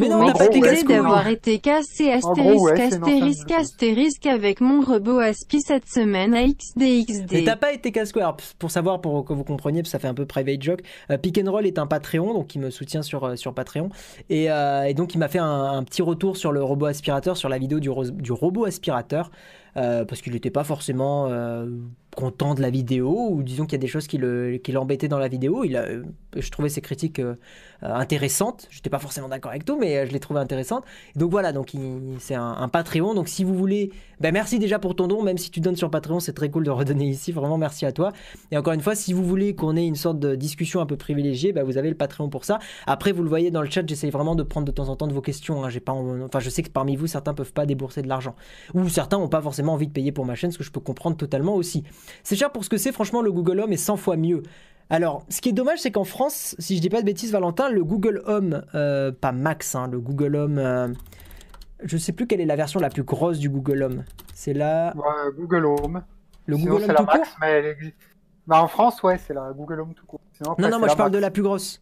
Mais 0.00 0.08
non, 0.08 0.24
t'as 0.26 0.32
pas 0.32 0.46
été 0.46 0.60
casse-couille. 0.60 0.94
d'avoir 0.94 1.26
été 1.28 1.58
cassé 1.58 2.10
astérisque 2.10 2.40
gros, 2.56 2.64
ouais, 2.64 2.80
astérisque 2.80 3.50
astérisque 3.50 4.26
avec 4.26 4.60
mon 4.60 4.80
robot 4.80 5.18
aspi 5.18 5.60
cette 5.60 5.86
semaine 5.86 6.34
à 6.34 6.42
Mais 6.76 7.02
XDXD. 7.04 7.44
t'as 7.44 7.56
pas 7.56 7.72
été 7.72 7.92
casse-couille. 7.92 8.22
Alors, 8.22 8.36
Pour 8.58 8.70
savoir, 8.70 9.00
pour 9.00 9.24
que 9.24 9.32
vous 9.34 9.44
compreniez, 9.44 9.82
parce 9.82 9.88
que 9.90 9.92
ça 9.92 9.98
fait 9.98 10.08
un 10.08 10.14
peu 10.14 10.24
private 10.24 10.62
joke, 10.62 10.80
euh, 11.10 11.18
Pick 11.18 11.38
and 11.38 11.50
Roll 11.50 11.66
est 11.66 11.78
un 11.78 11.86
Patreon, 11.86 12.32
donc 12.32 12.54
il 12.54 12.60
me 12.60 12.70
soutient 12.70 13.02
sur, 13.02 13.24
euh, 13.24 13.36
sur 13.36 13.52
Patreon. 13.54 13.90
Et, 14.30 14.50
euh, 14.50 14.84
et 14.84 14.94
donc 14.94 15.14
il 15.14 15.18
m'a 15.18 15.28
fait 15.28 15.38
un, 15.38 15.46
un 15.64 15.82
petit 15.84 16.02
retour 16.02 16.36
sur 16.36 16.52
le 16.52 16.62
robot 16.64 16.86
aspirateur, 16.86 17.36
sur 17.36 17.48
la 17.50 17.58
vidéo 17.58 17.78
du, 17.78 17.90
ro- 17.90 18.10
du 18.10 18.32
robot 18.32 18.64
aspirateur, 18.64 19.30
euh, 19.76 20.04
parce 20.04 20.20
qu'il 20.22 20.32
n'était 20.32 20.50
pas 20.50 20.64
forcément 20.64 21.28
euh, 21.28 21.66
content 22.16 22.54
de 22.54 22.60
la 22.60 22.70
vidéo, 22.70 23.28
ou 23.30 23.42
disons 23.42 23.64
qu'il 23.64 23.72
y 23.72 23.76
a 23.76 23.78
des 23.80 23.86
choses 23.86 24.06
qui 24.06 24.18
le- 24.18 24.58
qui 24.58 24.70
l'embêtaient 24.72 25.08
dans 25.08 25.18
la 25.18 25.28
vidéo. 25.28 25.64
Il 25.64 25.76
a, 25.76 25.82
euh, 25.82 26.02
je 26.36 26.50
trouvais 26.50 26.68
ses 26.68 26.80
critiques 26.82 27.20
intéressantes. 27.82 28.66
J'étais 28.70 28.90
pas 28.90 28.98
forcément 28.98 29.28
d'accord 29.28 29.50
avec 29.50 29.64
tout, 29.64 29.78
mais 29.78 30.06
je 30.06 30.12
les 30.12 30.20
trouvais 30.20 30.40
intéressantes. 30.40 30.84
Donc 31.16 31.30
voilà, 31.30 31.52
donc 31.52 31.72
c'est 32.18 32.34
un, 32.34 32.68
Patreon. 32.68 33.14
Donc 33.14 33.28
si 33.28 33.44
vous 33.44 33.54
voulez, 33.54 33.90
ben 34.20 34.32
merci 34.32 34.58
déjà 34.58 34.78
pour 34.78 34.94
ton 34.94 35.08
don, 35.08 35.22
même 35.22 35.38
si 35.38 35.50
tu 35.50 35.60
donnes 35.60 35.76
sur 35.76 35.90
Patreon, 35.90 36.20
c'est 36.20 36.32
très 36.32 36.50
cool 36.50 36.64
de 36.64 36.70
redonner 36.70 37.06
ici. 37.08 37.32
Vraiment 37.32 37.58
merci 37.58 37.84
à 37.86 37.92
toi. 37.92 38.12
Et 38.50 38.56
encore 38.56 38.72
une 38.72 38.80
fois, 38.80 38.94
si 38.94 39.12
vous 39.12 39.24
voulez 39.24 39.54
qu'on 39.54 39.76
ait 39.76 39.86
une 39.86 39.96
sorte 39.96 40.18
de 40.18 40.34
discussion 40.36 40.80
un 40.80 40.86
peu 40.86 40.96
privilégiée, 40.96 41.52
bah, 41.52 41.64
vous 41.64 41.76
avez 41.78 41.88
le 41.88 41.96
Patreon 41.96 42.28
pour 42.28 42.44
ça. 42.44 42.58
Après, 42.86 43.12
vous 43.12 43.22
le 43.22 43.28
voyez 43.28 43.50
dans 43.50 43.62
le 43.62 43.68
chat, 43.70 43.86
j'essaye 43.86 44.10
vraiment 44.10 44.34
de 44.34 44.42
prendre 44.42 44.66
de 44.66 44.72
temps 44.72 44.88
en 44.88 44.96
temps 44.96 45.06
de 45.08 45.12
vos 45.14 45.20
questions. 45.22 45.64
hein. 45.64 45.70
J'ai 45.70 45.80
pas, 45.80 45.92
en- 45.92 46.20
enfin, 46.22 46.40
je 46.40 46.50
sais 46.50 46.62
que 46.62 46.70
parmi 46.70 46.96
vous, 46.96 47.06
certains 47.06 47.34
peuvent 47.34 47.52
pas 47.52 47.66
débourser 47.66 48.02
de 48.02 48.08
l'argent, 48.08 48.34
ou 48.74 48.88
certains 48.88 49.18
n'ont 49.18 49.28
pas 49.28 49.42
forcément 49.42 49.61
envie 49.70 49.86
de 49.86 49.92
payer 49.92 50.10
pour 50.12 50.24
ma 50.24 50.34
chaîne, 50.34 50.50
ce 50.50 50.58
que 50.58 50.64
je 50.64 50.72
peux 50.72 50.80
comprendre 50.80 51.16
totalement 51.16 51.54
aussi. 51.54 51.84
C'est 52.24 52.34
cher 52.36 52.50
pour 52.50 52.64
ce 52.64 52.68
que 52.70 52.76
c'est. 52.78 52.90
Franchement, 52.92 53.22
le 53.22 53.30
Google 53.32 53.60
Home 53.60 53.72
est 53.72 53.76
100 53.76 53.96
fois 53.96 54.16
mieux. 54.16 54.42
Alors, 54.90 55.24
ce 55.28 55.40
qui 55.40 55.50
est 55.50 55.52
dommage, 55.52 55.78
c'est 55.80 55.90
qu'en 55.92 56.04
France, 56.04 56.54
si 56.58 56.76
je 56.76 56.80
dis 56.82 56.90
pas 56.90 57.00
de 57.00 57.06
bêtises, 57.06 57.32
Valentin, 57.32 57.70
le 57.70 57.84
Google 57.84 58.22
Home, 58.26 58.62
euh, 58.74 59.12
pas 59.12 59.32
Max, 59.32 59.74
hein, 59.74 59.88
le 59.90 60.00
Google 60.00 60.36
Home, 60.36 60.58
euh, 60.58 60.88
je 61.84 61.96
sais 61.96 62.12
plus 62.12 62.26
quelle 62.26 62.40
est 62.40 62.46
la 62.46 62.56
version 62.56 62.80
la 62.80 62.90
plus 62.90 63.02
grosse 63.04 63.38
du 63.38 63.48
Google 63.48 63.82
Home. 63.84 64.04
C'est 64.34 64.52
la, 64.52 64.92
Ouais, 64.96 65.02
Google 65.36 65.66
Home. 65.66 66.02
le 66.46 66.56
Sinon, 66.56 66.70
Google 66.72 66.82
Home 66.84 66.88
la 66.90 66.94
tout 66.96 67.04
court. 67.06 67.14
Max, 67.18 67.30
mais 67.40 67.50
elle 67.50 67.66
existe. 67.66 67.96
Bah, 68.46 68.62
en 68.62 68.68
France, 68.68 69.02
ouais, 69.02 69.18
c'est 69.18 69.32
la 69.34 69.52
Google 69.56 69.80
Home 69.80 69.94
tout 69.94 70.04
court. 70.04 70.20
Sinon, 70.32 70.52
après, 70.52 70.62
Non, 70.64 70.68
non, 70.70 70.78
moi 70.80 70.88
je 70.88 70.96
parle 70.96 71.12
de 71.12 71.18
la 71.18 71.30
plus 71.30 71.42
grosse. 71.42 71.80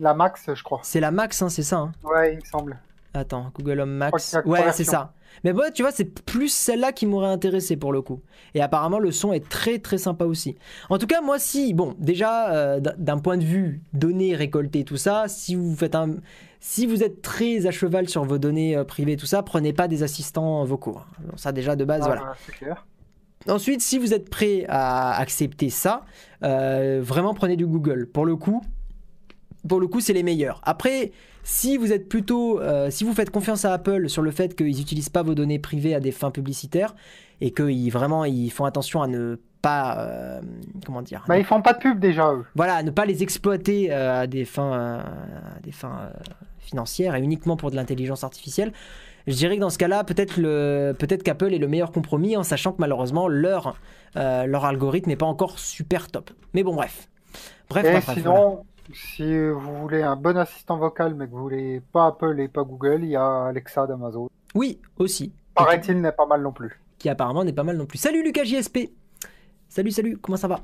La 0.00 0.14
Max, 0.14 0.48
je 0.52 0.62
crois. 0.64 0.80
C'est 0.82 1.00
la 1.00 1.10
Max, 1.10 1.42
hein, 1.42 1.50
c'est 1.50 1.62
ça. 1.62 1.76
hein. 1.76 1.92
Ouais, 2.02 2.32
il 2.32 2.36
me 2.36 2.44
semble. 2.44 2.78
Attends, 3.12 3.52
Google 3.54 3.80
Home 3.80 3.90
Max. 3.92 4.36
Ouais, 4.46 4.72
c'est 4.72 4.84
ça. 4.84 5.12
Mais 5.44 5.52
bon, 5.52 5.62
tu 5.72 5.82
vois, 5.82 5.90
c'est 5.92 6.04
plus 6.24 6.48
celle-là 6.52 6.92
qui 6.92 7.06
m'aurait 7.06 7.28
intéressé 7.28 7.76
pour 7.76 7.92
le 7.92 8.02
coup. 8.02 8.20
Et 8.54 8.60
apparemment, 8.60 8.98
le 8.98 9.10
son 9.12 9.32
est 9.32 9.48
très 9.48 9.78
très 9.78 9.98
sympa 9.98 10.24
aussi. 10.24 10.56
En 10.88 10.98
tout 10.98 11.06
cas, 11.06 11.20
moi, 11.20 11.38
si, 11.38 11.72
bon, 11.74 11.94
déjà, 11.98 12.52
euh, 12.52 12.80
d'un 12.80 13.18
point 13.18 13.36
de 13.38 13.44
vue 13.44 13.80
données 13.92 14.34
récoltées, 14.34 14.84
tout 14.84 14.96
ça, 14.96 15.24
si 15.28 15.54
vous 15.54 15.74
faites 15.74 15.94
un. 15.94 16.16
Si 16.62 16.84
vous 16.86 17.02
êtes 17.02 17.22
très 17.22 17.66
à 17.66 17.70
cheval 17.70 18.08
sur 18.08 18.22
vos 18.24 18.36
données 18.36 18.76
euh, 18.76 18.84
privées, 18.84 19.16
tout 19.16 19.24
ça, 19.26 19.42
prenez 19.42 19.72
pas 19.72 19.88
des 19.88 20.02
assistants 20.02 20.62
vocaux. 20.64 20.98
hein. 20.98 21.22
Ça, 21.36 21.52
déjà, 21.52 21.74
de 21.74 21.84
base, 21.84 22.02
Ah, 22.04 22.06
voilà. 22.06 22.34
clair. 22.58 22.86
Ensuite, 23.48 23.80
si 23.80 23.98
vous 23.98 24.12
êtes 24.12 24.28
prêt 24.28 24.66
à 24.68 25.18
accepter 25.18 25.70
ça, 25.70 26.04
euh, 26.44 27.00
vraiment 27.02 27.32
prenez 27.32 27.56
du 27.56 27.66
Google. 27.66 28.06
Pour 28.06 28.26
le 28.26 28.36
coup, 28.36 28.62
pour 29.66 29.80
le 29.80 29.86
coup, 29.86 30.00
c'est 30.00 30.12
les 30.12 30.22
meilleurs. 30.22 30.60
Après, 30.64 31.12
si 31.42 31.76
vous 31.76 31.92
êtes 31.92 32.08
plutôt, 32.08 32.60
euh, 32.60 32.90
si 32.90 33.04
vous 33.04 33.12
faites 33.14 33.30
confiance 33.30 33.64
à 33.64 33.72
Apple 33.72 34.08
sur 34.08 34.22
le 34.22 34.30
fait 34.30 34.54
qu'ils 34.54 34.76
n'utilisent 34.76 35.08
pas 35.08 35.22
vos 35.22 35.34
données 35.34 35.58
privées 35.58 35.94
à 35.94 36.00
des 36.00 36.12
fins 36.12 36.30
publicitaires 36.30 36.94
et 37.40 37.52
qu'ils 37.52 37.90
vraiment 37.90 38.24
ils 38.24 38.50
font 38.50 38.64
attention 38.66 39.02
à 39.02 39.06
ne 39.06 39.36
pas, 39.62 39.98
euh, 39.98 40.40
comment 40.86 41.02
dire, 41.02 41.24
Bah, 41.28 41.38
ils 41.38 41.44
font 41.44 41.60
pas 41.62 41.72
de 41.74 41.78
pub 41.78 41.98
déjà, 41.98 42.32
eux. 42.32 42.44
voilà, 42.54 42.76
à 42.76 42.82
ne 42.82 42.90
pas 42.90 43.04
les 43.06 43.22
exploiter 43.22 43.92
euh, 43.92 44.22
à 44.22 44.26
des 44.26 44.44
fins, 44.44 45.00
à 45.56 45.60
des 45.62 45.72
fins 45.72 46.10
financières 46.58 47.14
et 47.14 47.20
uniquement 47.20 47.56
pour 47.56 47.70
de 47.70 47.76
l'intelligence 47.76 48.24
artificielle. 48.24 48.72
Je 49.26 49.34
dirais 49.34 49.56
que 49.56 49.60
dans 49.60 49.70
ce 49.70 49.78
cas-là, 49.78 50.02
peut-être 50.04 50.38
le, 50.38 50.94
peut-être 50.98 51.22
qu'Apple 51.22 51.52
est 51.52 51.58
le 51.58 51.68
meilleur 51.68 51.92
compromis, 51.92 52.36
en 52.38 52.42
sachant 52.42 52.72
que 52.72 52.78
malheureusement 52.80 53.28
leur, 53.28 53.78
leur 54.14 54.64
algorithme 54.64 55.10
n'est 55.10 55.16
pas 55.16 55.26
encore 55.26 55.58
super 55.58 56.08
top. 56.08 56.30
Mais 56.54 56.62
bon, 56.62 56.74
bref. 56.74 57.08
Bref, 57.68 57.84
Et 57.84 57.90
bref, 57.92 58.06
bref, 58.06 58.16
sinon, 58.18 58.32
voilà. 58.32 58.62
Si 58.94 59.48
vous 59.50 59.76
voulez 59.82 60.02
un 60.02 60.16
bon 60.16 60.36
assistant 60.36 60.78
vocal, 60.78 61.14
mais 61.14 61.26
que 61.26 61.30
vous 61.32 61.42
voulez 61.42 61.80
pas 61.92 62.06
Apple 62.08 62.38
et 62.40 62.48
pas 62.48 62.62
Google, 62.62 63.00
il 63.02 63.10
y 63.10 63.16
a 63.16 63.44
Alexa 63.44 63.86
d'Amazon. 63.86 64.28
oui, 64.54 64.80
aussi, 64.98 65.32
Paraît-il, 65.54 66.00
n'est 66.00 66.12
pas 66.12 66.26
mal 66.26 66.42
non 66.42 66.52
plus. 66.52 66.80
qui 66.98 67.08
apparemment 67.08 67.44
n'est 67.44 67.52
pas 67.52 67.64
mal 67.64 67.76
non 67.76 67.86
plus. 67.86 67.98
Salut 67.98 68.22
Lucas 68.22 68.44
JSP. 68.44 68.90
Salut, 69.68 69.90
salut, 69.92 70.16
comment 70.18 70.36
ça 70.36 70.48
va? 70.48 70.60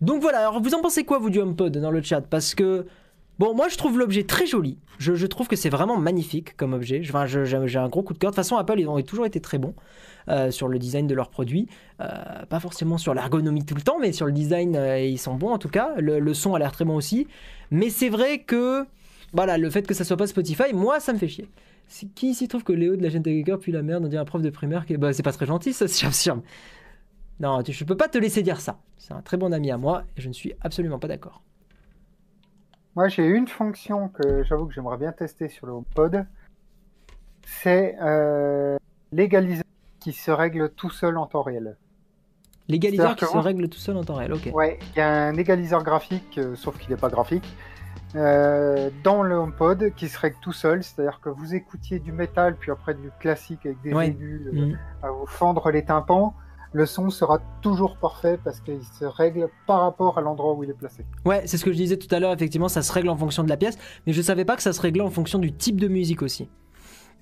Donc 0.00 0.20
voilà, 0.20 0.40
alors 0.40 0.60
vous 0.60 0.74
en 0.74 0.82
pensez 0.82 1.04
quoi 1.04 1.18
vous 1.18 1.30
du 1.30 1.40
HomePod 1.40 1.76
dans 1.78 1.90
le 1.90 2.02
chat? 2.02 2.20
Parce 2.20 2.54
que, 2.54 2.86
bon, 3.42 3.54
moi 3.54 3.68
je 3.68 3.76
trouve 3.76 3.98
l'objet 3.98 4.22
très 4.22 4.46
joli. 4.46 4.78
Je, 4.98 5.26
trouve 5.26 5.48
que 5.48 5.56
c'est 5.56 5.68
vraiment 5.68 5.96
magnifique 5.96 6.56
comme 6.56 6.74
objet. 6.74 7.02
J'ai 7.02 7.78
un 7.78 7.88
gros 7.88 8.02
coup 8.04 8.14
de 8.14 8.18
cœur. 8.18 8.30
De 8.30 8.36
toute 8.36 8.44
façon, 8.44 8.56
Apple, 8.56 8.78
ils 8.78 8.86
ont 8.86 9.02
toujours 9.02 9.26
été 9.26 9.40
très 9.40 9.58
bons 9.58 9.74
euh, 10.28 10.52
sur 10.52 10.68
le 10.68 10.78
design 10.78 11.08
de 11.08 11.14
leurs 11.14 11.28
produits. 11.28 11.66
Euh, 12.00 12.06
pas 12.48 12.60
forcément 12.60 12.98
sur 12.98 13.12
l'ergonomie 13.12 13.64
tout 13.64 13.74
le 13.74 13.82
temps, 13.82 13.98
mais 14.00 14.12
sur 14.12 14.26
le 14.26 14.32
design, 14.32 14.76
euh, 14.76 15.00
ils 15.00 15.18
sont 15.18 15.34
bons 15.34 15.50
en 15.50 15.58
tout 15.58 15.68
cas. 15.68 15.94
Le, 15.98 16.34
son 16.34 16.54
a 16.54 16.60
l'air 16.60 16.70
très 16.70 16.84
bon 16.84 16.94
aussi. 16.94 17.26
Mais 17.72 17.90
c'est 17.90 18.10
vrai 18.10 18.38
que, 18.38 18.86
voilà, 19.32 19.58
le 19.58 19.70
fait 19.70 19.88
que 19.88 19.94
ça 19.94 20.04
soit 20.04 20.16
pas 20.16 20.28
Spotify, 20.28 20.72
moi, 20.72 21.00
ça 21.00 21.12
me 21.12 21.18
fait 21.18 21.28
chier. 21.28 21.48
Qui 22.14 22.30
ici 22.30 22.46
trouve 22.46 22.62
que 22.62 22.72
Léo 22.72 22.94
de 22.94 23.02
la 23.02 23.10
chaîne 23.10 23.22
puis 23.24 23.72
la 23.72 23.82
merde, 23.82 24.04
on 24.04 24.08
dirait 24.08 24.22
un 24.22 24.24
prof 24.24 24.40
de 24.40 24.50
primaire 24.50 24.86
qui... 24.86 24.96
Bah, 24.96 25.12
c'est 25.12 25.24
pas 25.24 25.32
très 25.32 25.46
gentil, 25.46 25.72
ça. 25.72 25.86
Non, 27.40 27.60
je 27.66 27.84
peux 27.84 27.96
pas 27.96 28.06
te 28.06 28.18
laisser 28.18 28.42
dire 28.44 28.60
ça. 28.60 28.78
C'est 28.98 29.14
un 29.14 29.20
très 29.20 29.36
bon 29.36 29.52
ami 29.52 29.72
à 29.72 29.78
moi 29.78 30.04
et 30.16 30.20
je 30.20 30.28
ne 30.28 30.32
suis 30.32 30.52
absolument 30.60 31.00
pas 31.00 31.08
d'accord. 31.08 31.42
Moi, 32.96 33.08
j'ai 33.08 33.26
une 33.26 33.48
fonction 33.48 34.08
que 34.08 34.42
j'avoue 34.44 34.66
que 34.66 34.74
j'aimerais 34.74 34.98
bien 34.98 35.12
tester 35.12 35.48
sur 35.48 35.66
le 35.66 35.72
HomePod. 35.72 36.26
C'est 37.46 37.96
euh, 38.02 38.76
l'égaliseur 39.12 39.64
qui 40.00 40.12
se 40.12 40.30
règle 40.30 40.70
tout 40.70 40.90
seul 40.90 41.16
en 41.16 41.26
temps 41.26 41.42
réel. 41.42 41.76
L'égaliseur 42.68 43.16
qui 43.16 43.24
se 43.24 43.36
règle 43.36 43.68
tout 43.68 43.78
seul 43.78 43.96
en 43.96 44.04
temps 44.04 44.14
réel, 44.14 44.32
ok. 44.32 44.50
Ouais, 44.52 44.78
il 44.94 44.98
y 44.98 45.00
a 45.00 45.10
un 45.26 45.34
égaliseur 45.36 45.82
graphique, 45.82 46.38
euh, 46.38 46.54
sauf 46.54 46.78
qu'il 46.78 46.90
n'est 46.90 46.96
pas 47.00 47.08
graphique, 47.08 47.56
euh, 48.14 48.88
dans 49.02 49.22
le 49.22 49.34
HomePod 49.36 49.94
qui 49.96 50.08
se 50.08 50.18
règle 50.18 50.36
tout 50.42 50.52
seul. 50.52 50.82
C'est-à-dire 50.84 51.20
que 51.20 51.28
vous 51.28 51.54
écoutiez 51.54 51.98
du 51.98 52.12
métal, 52.12 52.56
puis 52.56 52.70
après 52.70 52.94
du 52.94 53.10
classique 53.20 53.64
avec 53.66 53.80
des 53.82 53.92
Ouais. 53.92 54.08
aigus 54.08 54.48
Mm. 54.52 54.76
à 55.02 55.10
vous 55.10 55.26
fendre 55.26 55.70
les 55.70 55.84
tympans. 55.84 56.34
Le 56.74 56.86
son 56.86 57.10
sera 57.10 57.38
toujours 57.60 57.96
parfait 57.98 58.38
parce 58.42 58.60
qu'il 58.60 58.82
se 58.82 59.04
règle 59.04 59.48
par 59.66 59.80
rapport 59.82 60.16
à 60.16 60.22
l'endroit 60.22 60.54
où 60.54 60.64
il 60.64 60.70
est 60.70 60.74
placé. 60.74 61.04
Ouais, 61.26 61.42
c'est 61.46 61.58
ce 61.58 61.64
que 61.64 61.72
je 61.72 61.76
disais 61.76 61.98
tout 61.98 62.12
à 62.14 62.18
l'heure, 62.18 62.32
effectivement, 62.32 62.68
ça 62.68 62.80
se 62.82 62.90
règle 62.92 63.10
en 63.10 63.16
fonction 63.16 63.44
de 63.44 63.48
la 63.50 63.56
pièce, 63.58 63.76
mais 64.06 64.12
je 64.14 64.22
savais 64.22 64.44
pas 64.46 64.56
que 64.56 64.62
ça 64.62 64.72
se 64.72 64.80
réglait 64.80 65.02
en 65.02 65.10
fonction 65.10 65.38
du 65.38 65.52
type 65.52 65.78
de 65.80 65.88
musique 65.88 66.22
aussi. 66.22 66.48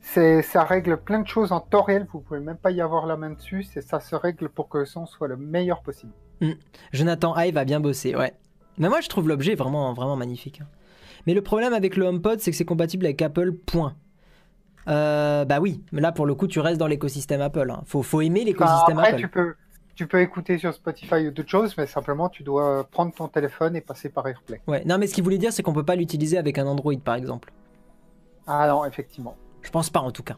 Ça 0.03 0.65
règle 0.65 0.97
plein 0.97 1.21
de 1.21 1.27
choses 1.27 1.53
en 1.53 1.61
temps 1.61 1.83
réel, 1.83 2.07
vous 2.13 2.21
pouvez 2.21 2.41
même 2.41 2.57
pas 2.57 2.71
y 2.71 2.81
avoir 2.81 3.07
la 3.07 3.17
main 3.17 3.31
dessus, 3.31 3.65
ça 3.65 4.01
se 4.01 4.15
règle 4.15 4.49
pour 4.49 4.69
que 4.69 4.79
le 4.79 4.87
son 4.87 5.05
soit 5.05 5.29
le 5.29 5.37
meilleur 5.37 5.83
possible. 5.83 6.13
Jonathan 6.93 7.37
Hive 7.37 7.59
a 7.59 7.65
bien 7.65 7.81
bossé, 7.81 8.15
ouais. 8.17 8.33
Mais 8.79 8.89
moi, 8.89 9.01
je 9.03 9.09
trouve 9.09 9.29
l'objet 9.29 9.57
vraiment, 9.57 9.93
vraiment 9.93 10.17
magnifique. 10.17 10.61
hein. 10.63 10.69
Mais 11.27 11.35
le 11.35 11.43
problème 11.43 11.75
avec 11.75 11.97
le 11.97 12.07
HomePod, 12.07 12.41
c'est 12.41 12.51
que 12.51 12.57
c'est 12.57 12.65
compatible 12.65 13.05
avec 13.05 13.21
Apple, 13.21 13.53
point. 13.53 13.95
Euh, 14.89 15.45
bah 15.45 15.61
oui, 15.61 15.83
mais 15.93 16.01
là, 16.01 16.13
pour 16.13 16.27
le 16.27 16.35
coup, 16.35 16.47
tu 16.47 16.61
restes 16.61 16.79
dans 16.79 16.87
l'écosystème 16.87 17.41
Apple. 17.41 17.71
hein. 17.71 17.83
Faut, 17.87 18.03
faut 18.03 18.21
aimer 18.21 18.41
Enfin, 18.41 18.47
l'écosystème 18.47 18.99
après, 18.99 19.09
Apple. 19.11 19.21
tu 19.21 19.29
peux, 19.29 19.55
tu 19.95 20.07
peux 20.07 20.21
écouter 20.21 20.59
sur 20.59 20.73
Spotify 20.75 21.27
ou 21.27 21.31
d'autres 21.31 21.49
choses, 21.51 21.77
mais 21.77 21.87
simplement 21.87 22.29
tu 22.29 22.43
dois 22.43 22.85
prendre 22.91 23.13
ton 23.15 23.29
téléphone 23.29 23.77
et 23.77 23.81
passer 23.81 24.09
par 24.09 24.27
AirPlay. 24.27 24.61
Ouais, 24.67 24.85
non, 24.85 24.99
mais 24.99 25.07
ce 25.07 25.15
qu'il 25.15 25.25
voulait 25.25 25.39
dire, 25.39 25.53
c'est 25.53 25.63
qu'on 25.63 25.73
peut 25.75 25.85
pas 25.85 25.97
l'utiliser 25.97 26.39
avec 26.39 26.59
un 26.59 26.67
Android, 26.67 26.95
par 27.05 27.15
exemple. 27.15 27.53
Ah 28.47 28.67
non, 28.69 28.85
effectivement. 28.85 29.37
Je 29.63 29.71
pense 29.71 29.91
pas, 29.91 30.01
en 30.01 30.11
tout 30.11 30.23
cas. 30.23 30.37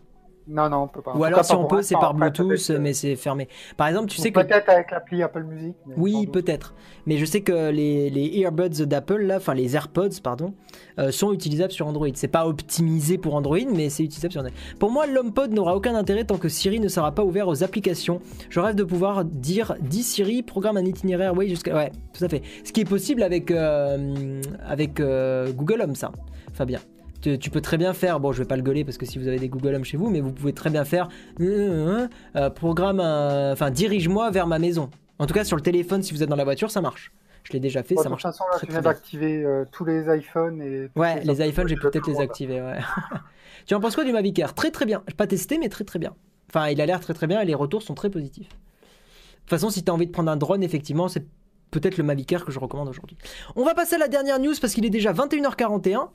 Non, 0.48 0.68
non, 0.68 0.82
on 0.82 0.88
peut 0.88 1.02
pas. 1.02 1.14
Ou 1.14 1.24
alors, 1.24 1.38
cas, 1.38 1.44
si 1.44 1.54
on 1.54 1.66
peut, 1.66 1.82
c'est 1.82 1.94
par 1.94 2.14
Bluetooth, 2.14 2.70
mais 2.80 2.92
c'est 2.92 3.16
fermé. 3.16 3.48
Par 3.76 3.88
exemple, 3.88 4.08
tu 4.08 4.18
sais 4.18 4.32
que. 4.32 4.40
Peut-être 4.40 4.68
avec 4.68 4.90
l'appli 4.90 5.22
Apple 5.22 5.44
Music. 5.44 5.76
Oui, 5.96 6.26
peut-être. 6.26 6.74
Mais 7.06 7.16
je 7.16 7.24
sais 7.24 7.40
que 7.40 7.70
les, 7.70 8.10
les 8.10 8.26
earbuds 8.38 8.86
d'Apple, 8.86 9.22
là, 9.22 9.36
enfin 9.36 9.54
les 9.54 9.74
AirPods, 9.74 10.20
pardon, 10.22 10.54
euh, 10.98 11.10
sont 11.10 11.32
utilisables 11.32 11.72
sur 11.72 11.86
Android. 11.86 12.08
C'est 12.14 12.28
pas 12.28 12.46
optimisé 12.46 13.18
pour 13.18 13.34
Android, 13.34 13.58
mais 13.72 13.88
c'est 13.88 14.04
utilisable 14.04 14.32
sur 14.32 14.40
Android. 14.40 14.56
Pour 14.78 14.90
moi, 14.90 15.06
l'HomePod 15.06 15.52
n'aura 15.52 15.76
aucun 15.76 15.94
intérêt 15.94 16.24
tant 16.24 16.38
que 16.38 16.48
Siri 16.48 16.80
ne 16.80 16.88
sera 16.88 17.12
pas 17.12 17.24
ouvert 17.24 17.48
aux 17.48 17.62
applications. 17.64 18.20
Je 18.50 18.60
rêve 18.60 18.74
de 18.74 18.84
pouvoir 18.84 19.24
dire 19.24 19.74
dis 19.80 20.02
Siri, 20.02 20.42
programme 20.42 20.76
un 20.76 20.84
itinéraire, 20.84 21.36
oui, 21.36 21.48
jusqu'à. 21.48 21.74
Ouais, 21.74 21.92
tout 22.12 22.24
à 22.24 22.28
fait. 22.28 22.42
Ce 22.64 22.72
qui 22.72 22.80
est 22.80 22.88
possible 22.88 23.22
avec, 23.22 23.50
euh, 23.50 24.40
avec 24.66 25.00
euh, 25.00 25.52
Google 25.52 25.82
Home, 25.82 25.94
ça, 25.94 26.12
Fabien. 26.52 26.80
Tu, 27.22 27.38
tu 27.38 27.50
peux 27.50 27.60
très 27.60 27.78
bien 27.78 27.92
faire, 27.94 28.18
bon, 28.20 28.32
je 28.32 28.38
vais 28.42 28.48
pas 28.48 28.56
le 28.56 28.62
gueuler 28.62 28.84
parce 28.84 28.98
que 28.98 29.06
si 29.06 29.18
vous 29.18 29.28
avez 29.28 29.38
des 29.38 29.48
Google 29.48 29.74
Home 29.76 29.84
chez 29.84 29.96
vous, 29.96 30.10
mais 30.10 30.20
vous 30.20 30.32
pouvez 30.32 30.52
très 30.52 30.70
bien 30.70 30.84
faire 30.84 31.08
euh, 31.40 32.08
euh, 32.36 32.50
programme, 32.50 32.98
un- 33.00 33.52
enfin, 33.52 33.70
dirige-moi 33.70 34.30
vers 34.30 34.46
ma 34.48 34.58
maison. 34.58 34.90
En 35.18 35.26
tout 35.26 35.34
cas, 35.34 35.44
sur 35.44 35.56
le 35.56 35.62
téléphone, 35.62 36.02
si 36.02 36.12
vous 36.12 36.22
êtes 36.22 36.28
dans 36.28 36.36
la 36.36 36.44
voiture, 36.44 36.70
ça 36.70 36.80
marche. 36.80 37.12
Je 37.44 37.52
l'ai 37.52 37.60
déjà 37.60 37.82
fait, 37.82 37.94
ça 37.96 38.02
de 38.02 38.02
toute 38.04 38.10
marche. 38.10 38.22
façon, 38.22 38.44
là, 38.50 38.56
très, 38.58 38.66
tu 38.66 38.72
viens 38.72 38.82
d'activer 38.82 39.44
euh, 39.44 39.64
tous 39.70 39.84
les 39.84 40.04
iPhones 40.16 40.60
et. 40.62 40.90
Ouais, 40.96 41.22
les 41.24 41.46
iPhones, 41.46 41.68
j'ai 41.68 41.76
peut-être 41.76 42.08
les 42.08 42.20
activer, 42.20 42.60
ouais. 42.60 42.78
tu 43.66 43.74
en 43.74 43.80
penses 43.80 43.94
quoi 43.94 44.04
du 44.04 44.12
Mavic 44.12 44.38
Air? 44.38 44.54
Très 44.54 44.70
très 44.72 44.84
bien. 44.86 45.02
J'ai 45.08 45.14
pas 45.14 45.26
testé, 45.26 45.58
mais 45.58 45.68
très 45.68 45.84
très 45.84 45.98
bien. 46.00 46.14
Enfin, 46.50 46.68
il 46.68 46.80
a 46.80 46.86
l'air 46.86 47.00
très 47.00 47.14
très 47.14 47.26
bien 47.28 47.40
et 47.40 47.44
les 47.44 47.54
retours 47.54 47.82
sont 47.82 47.94
très 47.94 48.10
positifs. 48.10 48.48
De 48.48 49.40
toute 49.42 49.50
façon, 49.50 49.70
si 49.70 49.82
t'as 49.84 49.92
envie 49.92 50.06
de 50.06 50.12
prendre 50.12 50.30
un 50.30 50.36
drone, 50.36 50.62
effectivement, 50.62 51.08
c'est 51.08 51.24
peut-être 51.70 51.96
le 51.98 52.04
Mavic 52.04 52.30
Air 52.32 52.44
que 52.44 52.52
je 52.52 52.58
recommande 52.58 52.88
aujourd'hui. 52.88 53.16
On 53.56 53.64
va 53.64 53.74
passer 53.74 53.94
à 53.94 53.98
la 53.98 54.08
dernière 54.08 54.38
news 54.38 54.54
parce 54.60 54.74
qu'il 54.74 54.84
est 54.84 54.90
déjà 54.90 55.12
21h41. 55.12 56.08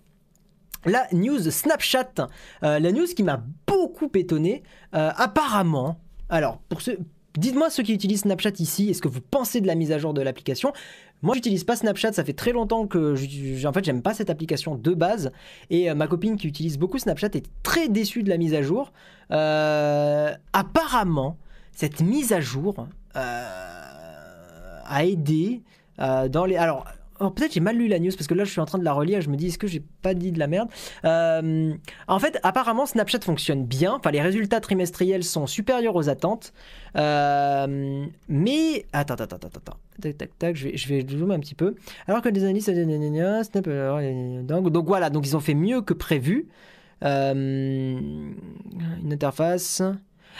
La 0.87 1.07
news 1.11 1.51
Snapchat, 1.51 2.29
Euh, 2.63 2.79
la 2.79 2.91
news 2.91 3.05
qui 3.05 3.23
m'a 3.23 3.43
beaucoup 3.67 4.09
étonné. 4.15 4.63
Euh, 4.95 5.11
apparemment, 5.15 5.99
alors 6.29 6.61
dites-moi 7.37 7.69
ceux 7.69 7.83
qui 7.83 7.93
utilisent 7.93 8.21
Snapchat 8.21 8.53
ici, 8.59 8.89
est-ce 8.89 9.01
que 9.01 9.07
vous 9.07 9.21
pensez 9.21 9.61
de 9.61 9.67
la 9.67 9.75
mise 9.75 9.91
à 9.91 9.99
jour 9.99 10.13
de 10.13 10.21
l'application? 10.21 10.73
Moi, 11.23 11.35
j'utilise 11.35 11.63
pas 11.63 11.75
Snapchat, 11.75 12.13
ça 12.13 12.23
fait 12.23 12.33
très 12.33 12.51
longtemps 12.51 12.85
que, 12.87 13.15
en 13.65 13.73
fait, 13.73 13.83
j'aime 13.83 14.01
pas 14.01 14.13
cette 14.13 14.29
application 14.29 14.75
de 14.75 14.93
base. 14.93 15.31
Et 15.69 15.89
euh, 15.89 15.95
ma 15.95 16.07
copine 16.07 16.37
qui 16.37 16.47
utilise 16.47 16.77
beaucoup 16.77 16.99
Snapchat 16.99 17.29
est 17.33 17.47
très 17.63 17.89
déçue 17.89 18.23
de 18.23 18.29
la 18.29 18.37
mise 18.37 18.53
à 18.53 18.61
jour. 18.61 18.93
Apparemment, 20.53 21.37
cette 21.73 22.01
mise 22.01 22.33
à 22.33 22.39
jour 22.39 22.87
a 23.13 25.05
aidé 25.05 25.63
dans 25.97 26.45
les. 26.45 26.55
Alors, 26.55 26.85
oh, 27.19 27.29
peut-être 27.29 27.53
j'ai 27.53 27.59
mal 27.59 27.75
lu 27.77 27.87
la 27.87 27.99
news 27.99 28.11
parce 28.11 28.27
que 28.27 28.33
là 28.33 28.43
je 28.43 28.51
suis 28.51 28.59
en 28.59 28.65
train 28.65 28.77
de 28.77 28.83
la 28.83 28.93
relire. 28.93 29.21
Je 29.21 29.29
me 29.29 29.35
dis, 29.35 29.47
est-ce 29.47 29.57
que 29.57 29.67
j'ai 29.67 29.81
pas 30.01 30.13
dit 30.13 30.31
de 30.31 30.39
la 30.39 30.47
merde? 30.47 30.69
Euh, 31.05 31.73
En 32.07 32.19
fait, 32.19 32.39
apparemment, 32.43 32.85
Snapchat 32.85 33.19
fonctionne 33.21 33.65
bien. 33.65 33.93
Enfin, 33.93 34.11
les 34.11 34.21
résultats 34.21 34.59
trimestriels 34.59 35.23
sont 35.23 35.47
supérieurs 35.47 35.95
aux 35.95 36.09
attentes. 36.09 36.53
Euh, 36.95 38.05
mais. 38.27 38.85
Attends, 38.93 39.15
attends, 39.15 39.35
attends, 39.35 39.47
attends. 39.47 39.77
Tac, 40.01 40.17
tac, 40.17 40.37
tac. 40.37 40.55
Je 40.55 40.65
vais, 40.65 40.77
je 40.77 40.87
vais 40.87 41.05
zoomer 41.09 41.35
un 41.35 41.39
petit 41.39 41.55
peu. 41.55 41.75
Alors 42.07 42.21
que 42.21 42.29
les 42.29 42.43
analystes. 42.43 42.69
Euh, 42.69 44.41
donc 44.43 44.87
voilà, 44.87 45.09
donc 45.09 45.25
ils 45.27 45.35
ont 45.35 45.41
fait 45.41 45.53
mieux 45.53 45.81
que 45.81 45.93
prévu. 45.93 46.47
Euh, 47.03 47.99
une 49.03 49.13
interface. 49.13 49.81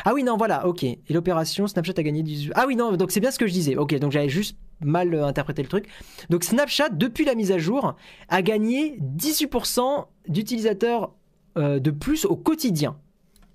Ah 0.05 0.13
oui, 0.13 0.23
non, 0.23 0.37
voilà, 0.37 0.67
ok. 0.67 0.83
Et 0.83 0.99
l'opération, 1.09 1.67
Snapchat 1.67 1.93
a 1.97 2.03
gagné 2.03 2.23
18. 2.23 2.51
Ah 2.55 2.65
oui, 2.67 2.75
non, 2.75 2.95
donc 2.95 3.11
c'est 3.11 3.19
bien 3.19 3.31
ce 3.31 3.39
que 3.39 3.47
je 3.47 3.53
disais. 3.53 3.75
Ok, 3.75 3.95
donc 3.95 4.11
j'avais 4.11 4.29
juste 4.29 4.57
mal 4.81 5.13
interprété 5.23 5.61
le 5.63 5.67
truc. 5.69 5.87
Donc 6.29 6.43
Snapchat, 6.43 6.89
depuis 6.89 7.25
la 7.25 7.35
mise 7.35 7.51
à 7.51 7.57
jour, 7.57 7.95
a 8.29 8.41
gagné 8.41 8.99
18% 9.01 10.05
d'utilisateurs 10.27 11.11
euh, 11.57 11.79
de 11.79 11.91
plus 11.91 12.25
au 12.25 12.35
quotidien. 12.35 12.97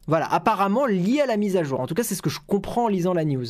Voilà, 0.08 0.26
apparemment 0.32 0.86
lié 0.86 1.20
à 1.20 1.26
la 1.26 1.36
mise 1.36 1.56
à 1.56 1.62
jour. 1.62 1.80
En 1.80 1.86
tout 1.86 1.94
cas, 1.94 2.02
c'est 2.02 2.16
ce 2.16 2.22
que 2.22 2.30
je 2.30 2.40
comprends 2.46 2.84
en 2.84 2.88
lisant 2.88 3.14
la 3.14 3.24
news. 3.24 3.44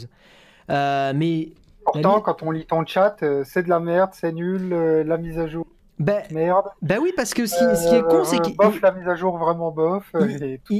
Euh, 0.71 1.13
mais 1.17 1.53
Pourtant, 1.85 2.21
quand 2.21 2.43
on 2.43 2.51
lit 2.51 2.67
ton 2.67 2.85
chat, 2.87 3.17
euh, 3.23 3.43
c'est 3.45 3.63
de 3.65 3.69
la 3.69 3.81
merde, 3.81 4.11
c'est 4.13 4.33
nul, 4.33 4.73
euh, 4.73 5.03
la 5.03 5.17
mise 5.17 5.39
à 5.39 5.49
jour, 5.49 5.67
ben, 5.99 6.23
merde. 6.31 6.67
ben 6.81 6.99
oui, 7.03 7.13
parce 7.17 7.35
que 7.35 7.47
ce 7.47 7.57
qui, 7.57 7.77
ce 7.77 7.89
qui 7.89 7.95
est 7.97 8.03
con, 8.03 8.23
c'est 8.25 8.39
qu'il 8.41 8.57
bof, 8.57 8.81
la 8.83 8.93
mise 8.93 9.09
à 9.09 9.17
jour 9.17 9.37
vraiment 9.39 9.71
bof, 9.73 10.15
il- 10.21 10.45
et 10.45 10.59
tout 10.65 10.75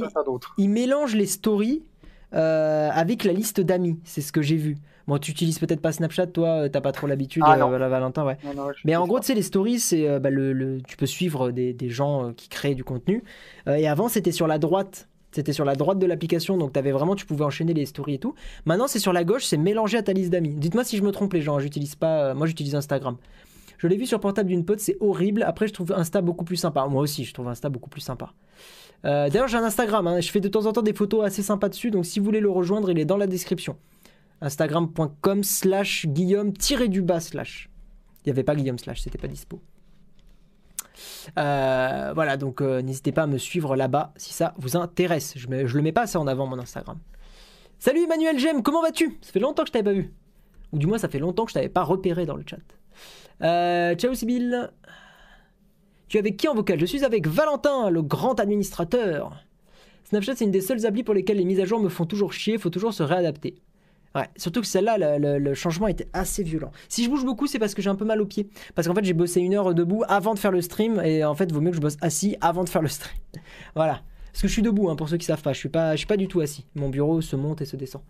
il- 0.57 0.69
mélange 0.69 1.15
les 1.15 1.25
stories 1.25 1.83
avec 2.31 3.23
la 3.23 3.33
liste 3.33 3.59
d'amis. 3.61 3.99
C'est 4.05 4.21
ce 4.21 4.31
que 4.31 4.41
j'ai 4.41 4.55
vu. 4.57 4.77
Bon, 5.07 5.17
tu 5.17 5.31
utilises 5.31 5.59
peut-être 5.59 5.81
pas 5.81 5.91
Snapchat, 5.91 6.27
toi, 6.27 6.47
euh, 6.63 6.69
t'as 6.69 6.79
pas 6.81 6.91
trop 6.93 7.07
l'habitude, 7.07 7.43
Ah, 7.45 7.55
euh, 7.61 7.87
Valentin, 7.89 8.23
ouais. 8.25 8.37
Non, 8.45 8.53
non, 8.53 8.71
je 8.71 8.79
Mais 8.85 8.95
en 8.95 9.05
gros, 9.05 9.19
tu 9.19 9.25
sais, 9.27 9.33
les 9.33 9.41
stories, 9.41 9.79
c'est 9.79 10.07
euh, 10.07 10.19
bah, 10.19 10.29
le, 10.29 10.53
le- 10.53 10.81
tu 10.81 10.95
peux 10.95 11.05
suivre 11.05 11.51
des, 11.51 11.73
des 11.73 11.89
gens 11.89 12.29
euh, 12.29 12.31
qui 12.31 12.47
créent 12.47 12.75
du 12.75 12.83
contenu. 12.85 13.23
Et 13.67 13.87
avant, 13.87 14.07
c'était 14.07 14.31
sur 14.31 14.47
la 14.47 14.59
droite. 14.59 15.09
C'était 15.31 15.51
sur 15.53 15.65
la 15.65 15.75
droite 15.75 15.97
de 15.97 16.05
l'application, 16.05 16.57
donc 16.57 16.77
avais 16.77 16.91
vraiment, 16.91 17.15
tu 17.15 17.25
pouvais 17.25 17.43
enchaîner 17.43 17.73
les 17.73 17.85
stories 17.87 18.13
et 18.13 18.19
tout. 18.19 18.35
Maintenant, 18.65 18.87
c'est 18.87 18.99
sur 18.99 19.11
la 19.13 19.23
gauche, 19.23 19.45
c'est 19.45 19.57
mélangé 19.57 19.97
à 19.97 20.03
ta 20.03 20.13
liste 20.13 20.29
d'amis. 20.29 20.53
Dites-moi 20.53 20.83
si 20.83 20.95
je 20.95 21.01
me 21.03 21.11
trompe, 21.11 21.33
les 21.33 21.41
gens. 21.41 21.57
J'utilise 21.59 21.95
pas, 21.95 22.33
moi, 22.35 22.45
j'utilise 22.45 22.75
Instagram. 22.75 23.17
Je 23.79 23.87
l'ai 23.87 23.97
vu 23.97 24.05
sur 24.05 24.19
portable 24.19 24.47
d'une 24.49 24.63
pote, 24.63 24.79
c'est 24.79 24.95
horrible. 25.01 25.43
Après, 25.43 25.67
je 25.67 25.73
trouve 25.73 25.91
Insta 25.91 26.21
beaucoup 26.21 26.45
plus 26.45 26.55
sympa. 26.55 26.85
Moi 26.85 27.01
aussi, 27.01 27.25
je 27.25 27.33
trouve 27.33 27.47
Insta 27.49 27.67
beaucoup 27.69 27.89
plus 27.89 27.99
sympa. 28.01 28.31
Euh, 29.05 29.27
D'ailleurs, 29.29 29.47
j'ai 29.49 29.57
un 29.57 29.63
Instagram. 29.63 30.07
hein. 30.07 30.21
Je 30.21 30.29
fais 30.31 30.39
de 30.39 30.47
temps 30.47 30.65
en 30.67 30.71
temps 30.71 30.81
des 30.83 30.93
photos 30.93 31.25
assez 31.25 31.41
sympas 31.41 31.67
dessus. 31.67 31.91
Donc, 31.91 32.05
si 32.05 32.19
vous 32.19 32.25
voulez 32.25 32.39
le 32.39 32.49
rejoindre, 32.49 32.89
il 32.91 32.99
est 32.99 33.03
dans 33.05 33.17
la 33.17 33.27
description. 33.27 33.75
Instagram.com 34.43 35.43
slash 35.43 36.05
Guillaume 36.05 36.53
tiré 36.53 36.89
du 36.89 37.01
bas 37.01 37.21
slash. 37.21 37.69
Il 38.19 38.27
n'y 38.27 38.31
avait 38.31 38.43
pas 38.43 38.55
Guillaume 38.55 38.77
slash, 38.77 39.01
c'était 39.01 39.17
pas 39.17 39.27
dispo. 39.27 39.61
Euh, 41.37 42.11
voilà, 42.13 42.37
donc 42.37 42.61
euh, 42.61 42.81
n'hésitez 42.81 43.11
pas 43.11 43.23
à 43.23 43.27
me 43.27 43.37
suivre 43.37 43.75
là-bas 43.75 44.13
si 44.17 44.33
ça 44.33 44.53
vous 44.57 44.75
intéresse. 44.75 45.33
Je, 45.37 45.47
je 45.47 45.75
le 45.75 45.81
mets 45.81 45.93
pas 45.93 46.07
ça 46.07 46.19
en 46.19 46.27
avant 46.27 46.45
mon 46.45 46.59
Instagram. 46.59 46.99
Salut 47.79 48.03
Emmanuel 48.03 48.37
Gem, 48.37 48.63
comment 48.63 48.81
vas-tu? 48.81 49.17
Ça 49.21 49.31
fait 49.31 49.39
longtemps 49.39 49.63
que 49.63 49.69
je 49.69 49.73
t'avais 49.73 49.83
pas 49.83 49.93
vu. 49.93 50.13
Ou 50.73 50.77
du 50.77 50.87
moins, 50.87 50.97
ça 50.97 51.07
fait 51.07 51.19
longtemps 51.19 51.45
que 51.45 51.51
je 51.51 51.55
t'avais 51.55 51.69
pas 51.69 51.83
repéré 51.83 52.25
dans 52.25 52.35
le 52.35 52.43
chat. 52.45 52.57
Euh, 53.41 53.95
ciao 53.95 54.13
Sibyl. 54.13 54.71
Tu 56.07 56.17
es 56.17 56.19
avec 56.19 56.37
qui 56.37 56.47
en 56.47 56.53
vocal? 56.53 56.79
Je 56.79 56.85
suis 56.85 57.05
avec 57.05 57.27
Valentin, 57.27 57.89
le 57.89 58.01
grand 58.01 58.39
administrateur. 58.39 59.43
Snapchat, 60.03 60.35
c'est 60.35 60.45
une 60.45 60.51
des 60.51 60.61
seules 60.61 60.85
applis 60.85 61.03
pour 61.03 61.13
lesquelles 61.13 61.37
les 61.37 61.45
mises 61.45 61.59
à 61.59 61.65
jour 61.65 61.79
me 61.79 61.89
font 61.89 62.05
toujours 62.05 62.33
chier, 62.33 62.57
faut 62.57 62.69
toujours 62.69 62.93
se 62.93 63.03
réadapter. 63.03 63.55
Ouais, 64.15 64.29
surtout 64.35 64.61
que 64.61 64.67
celle-là, 64.67 65.17
le, 65.17 65.53
changement 65.55 65.87
était 65.87 66.07
assez 66.13 66.43
violent. 66.43 66.71
Si 66.87 67.03
je 67.03 67.09
bouge 67.09 67.25
beaucoup, 67.25 67.47
c'est 67.47 67.59
parce 67.59 67.73
que 67.73 67.81
j'ai 67.81 67.89
un 67.89 67.95
peu 67.95 68.05
mal 68.05 68.21
aux 68.21 68.25
pieds. 68.25 68.47
Parce 68.75 68.87
qu'en 68.87 68.93
fait, 68.93 69.03
j'ai 69.03 69.13
bossé 69.13 69.41
une 69.41 69.55
heure 69.55 69.73
debout 69.73 70.03
avant 70.07 70.33
de 70.33 70.39
faire 70.39 70.51
le 70.51 70.61
stream, 70.61 71.01
et 71.03 71.23
en 71.23 71.33
fait, 71.33 71.51
vaut 71.51 71.61
mieux 71.61 71.71
que 71.71 71.77
je 71.77 71.81
bosse 71.81 71.97
assis 72.01 72.37
avant 72.41 72.63
de 72.63 72.69
faire 72.69 72.81
le 72.81 72.89
stream. 72.89 73.17
voilà. 73.75 74.01
Parce 74.31 74.41
que 74.41 74.47
je 74.47 74.53
suis 74.53 74.61
debout, 74.61 74.89
hein, 74.89 74.95
pour 74.95 75.09
ceux 75.09 75.17
qui 75.17 75.25
savent 75.25 75.41
pas. 75.41 75.53
Je 75.53 75.59
suis 75.59 75.69
pas, 75.69 75.93
je 75.93 75.97
suis 75.97 76.07
pas 76.07 76.17
du 76.17 76.27
tout 76.27 76.41
assis. 76.41 76.65
Mon 76.75 76.89
bureau 76.89 77.21
se 77.21 77.35
monte 77.35 77.61
et 77.61 77.65
se 77.65 77.75
descend. 77.75 78.01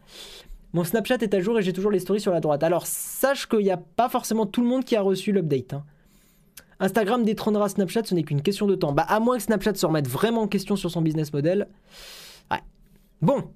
Mon 0.74 0.84
Snapchat 0.84 1.18
est 1.22 1.34
à 1.34 1.40
jour 1.40 1.60
et 1.60 1.62
j'ai 1.62 1.74
toujours 1.74 1.92
les 1.92 2.00
stories 2.00 2.22
sur 2.22 2.32
la 2.32 2.40
droite. 2.40 2.64
Alors, 2.64 2.88
sache 2.88 3.48
qu'il 3.48 3.60
n'y 3.60 3.72
a 3.72 3.78
pas 3.78 4.10
forcément 4.10 4.46
tout 4.46 4.62
le 4.62 4.68
monde 4.68 4.84
qui 4.84 4.96
a 4.96 5.02
reçu 5.02 5.32
l'update. 5.32 5.74
hein. 5.74 5.84
Instagram 6.80 7.24
détrônera 7.24 7.70
Snapchat, 7.70 8.06
ce 8.06 8.16
n'est 8.16 8.24
qu'une 8.24 8.42
question 8.42 8.68
de 8.68 8.76
temps. 8.76 8.92
Bah, 8.92 9.06
à 9.08 9.20
moins 9.20 9.38
que 9.38 9.44
Snapchat 9.44 9.76
se 9.76 9.86
remette 9.86 10.08
vraiment 10.08 10.42
en 10.42 10.48
question 10.48 10.76
sur 10.76 10.90
son 10.90 11.02
business 11.02 11.32
model. 11.32 11.68
Ouais. 12.52 12.60
Bon. 13.22 13.52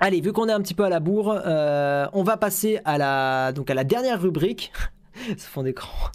Allez, 0.00 0.20
vu 0.20 0.32
qu'on 0.32 0.48
est 0.48 0.52
un 0.52 0.60
petit 0.60 0.74
peu 0.74 0.84
à 0.84 0.88
la 0.88 1.00
bourre, 1.00 1.40
euh, 1.44 2.06
on 2.12 2.22
va 2.22 2.36
passer 2.36 2.80
à 2.84 2.98
la, 2.98 3.52
donc 3.52 3.70
à 3.70 3.74
la 3.74 3.84
dernière 3.84 4.20
rubrique. 4.20 4.72
ce 5.36 5.46
fond 5.46 5.62
d'écran. 5.62 6.10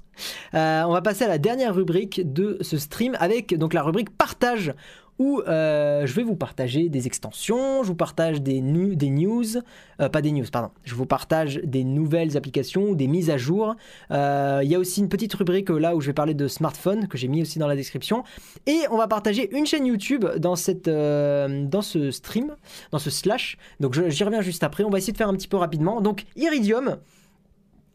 Euh, 0.55 0.83
on 0.83 0.93
va 0.93 1.01
passer 1.01 1.25
à 1.25 1.27
la 1.27 1.37
dernière 1.37 1.75
rubrique 1.75 2.33
de 2.33 2.57
ce 2.61 2.77
stream 2.77 3.15
avec 3.19 3.55
donc 3.55 3.73
la 3.73 3.83
rubrique 3.83 4.09
partage 4.09 4.73
où 5.19 5.41
euh, 5.41 6.05
je 6.05 6.13
vais 6.13 6.23
vous 6.23 6.35
partager 6.35 6.89
des 6.89 7.07
extensions, 7.07 7.83
je 7.83 7.87
vous 7.87 7.95
partage 7.95 8.41
des, 8.41 8.61
news, 8.61 9.57
euh, 9.99 10.09
pas 10.09 10.21
des 10.21 10.31
news, 10.31 10.45
pardon, 10.51 10.69
je 10.83 10.95
vous 10.95 11.05
partage 11.05 11.59
des 11.63 11.83
nouvelles 11.83 12.37
applications 12.37 12.93
des 12.93 13.07
mises 13.07 13.29
à 13.29 13.37
jour. 13.37 13.75
Euh, 14.11 14.61
Il 14.63 14.69
y 14.69 14.75
a 14.75 14.79
aussi 14.79 14.99
une 14.99 15.09
petite 15.09 15.33
rubrique 15.33 15.69
là 15.69 15.95
où 15.95 16.01
je 16.01 16.07
vais 16.07 16.13
parler 16.13 16.33
de 16.33 16.47
smartphone 16.47 17.07
que 17.07 17.17
j'ai 17.17 17.27
mis 17.27 17.41
aussi 17.41 17.59
dans 17.59 17.67
la 17.67 17.75
description. 17.75 18.23
Et 18.65 18.81
on 18.91 18.97
va 18.97 19.07
partager 19.07 19.55
une 19.55 19.65
chaîne 19.65 19.85
YouTube 19.85 20.25
dans, 20.37 20.55
cette, 20.55 20.89
dans 20.89 21.81
ce 21.81 22.11
stream, 22.11 22.55
dans 22.91 22.99
ce 22.99 23.09
slash. 23.09 23.57
Donc 23.79 23.99
j'y 24.09 24.23
reviens 24.23 24.41
juste 24.41 24.63
après. 24.63 24.83
On 24.83 24.89
va 24.89 24.97
essayer 24.99 25.13
de 25.13 25.17
faire 25.17 25.29
un 25.29 25.35
petit 25.35 25.47
peu 25.47 25.57
rapidement. 25.57 26.01
Donc 26.01 26.25
Iridium, 26.35 26.97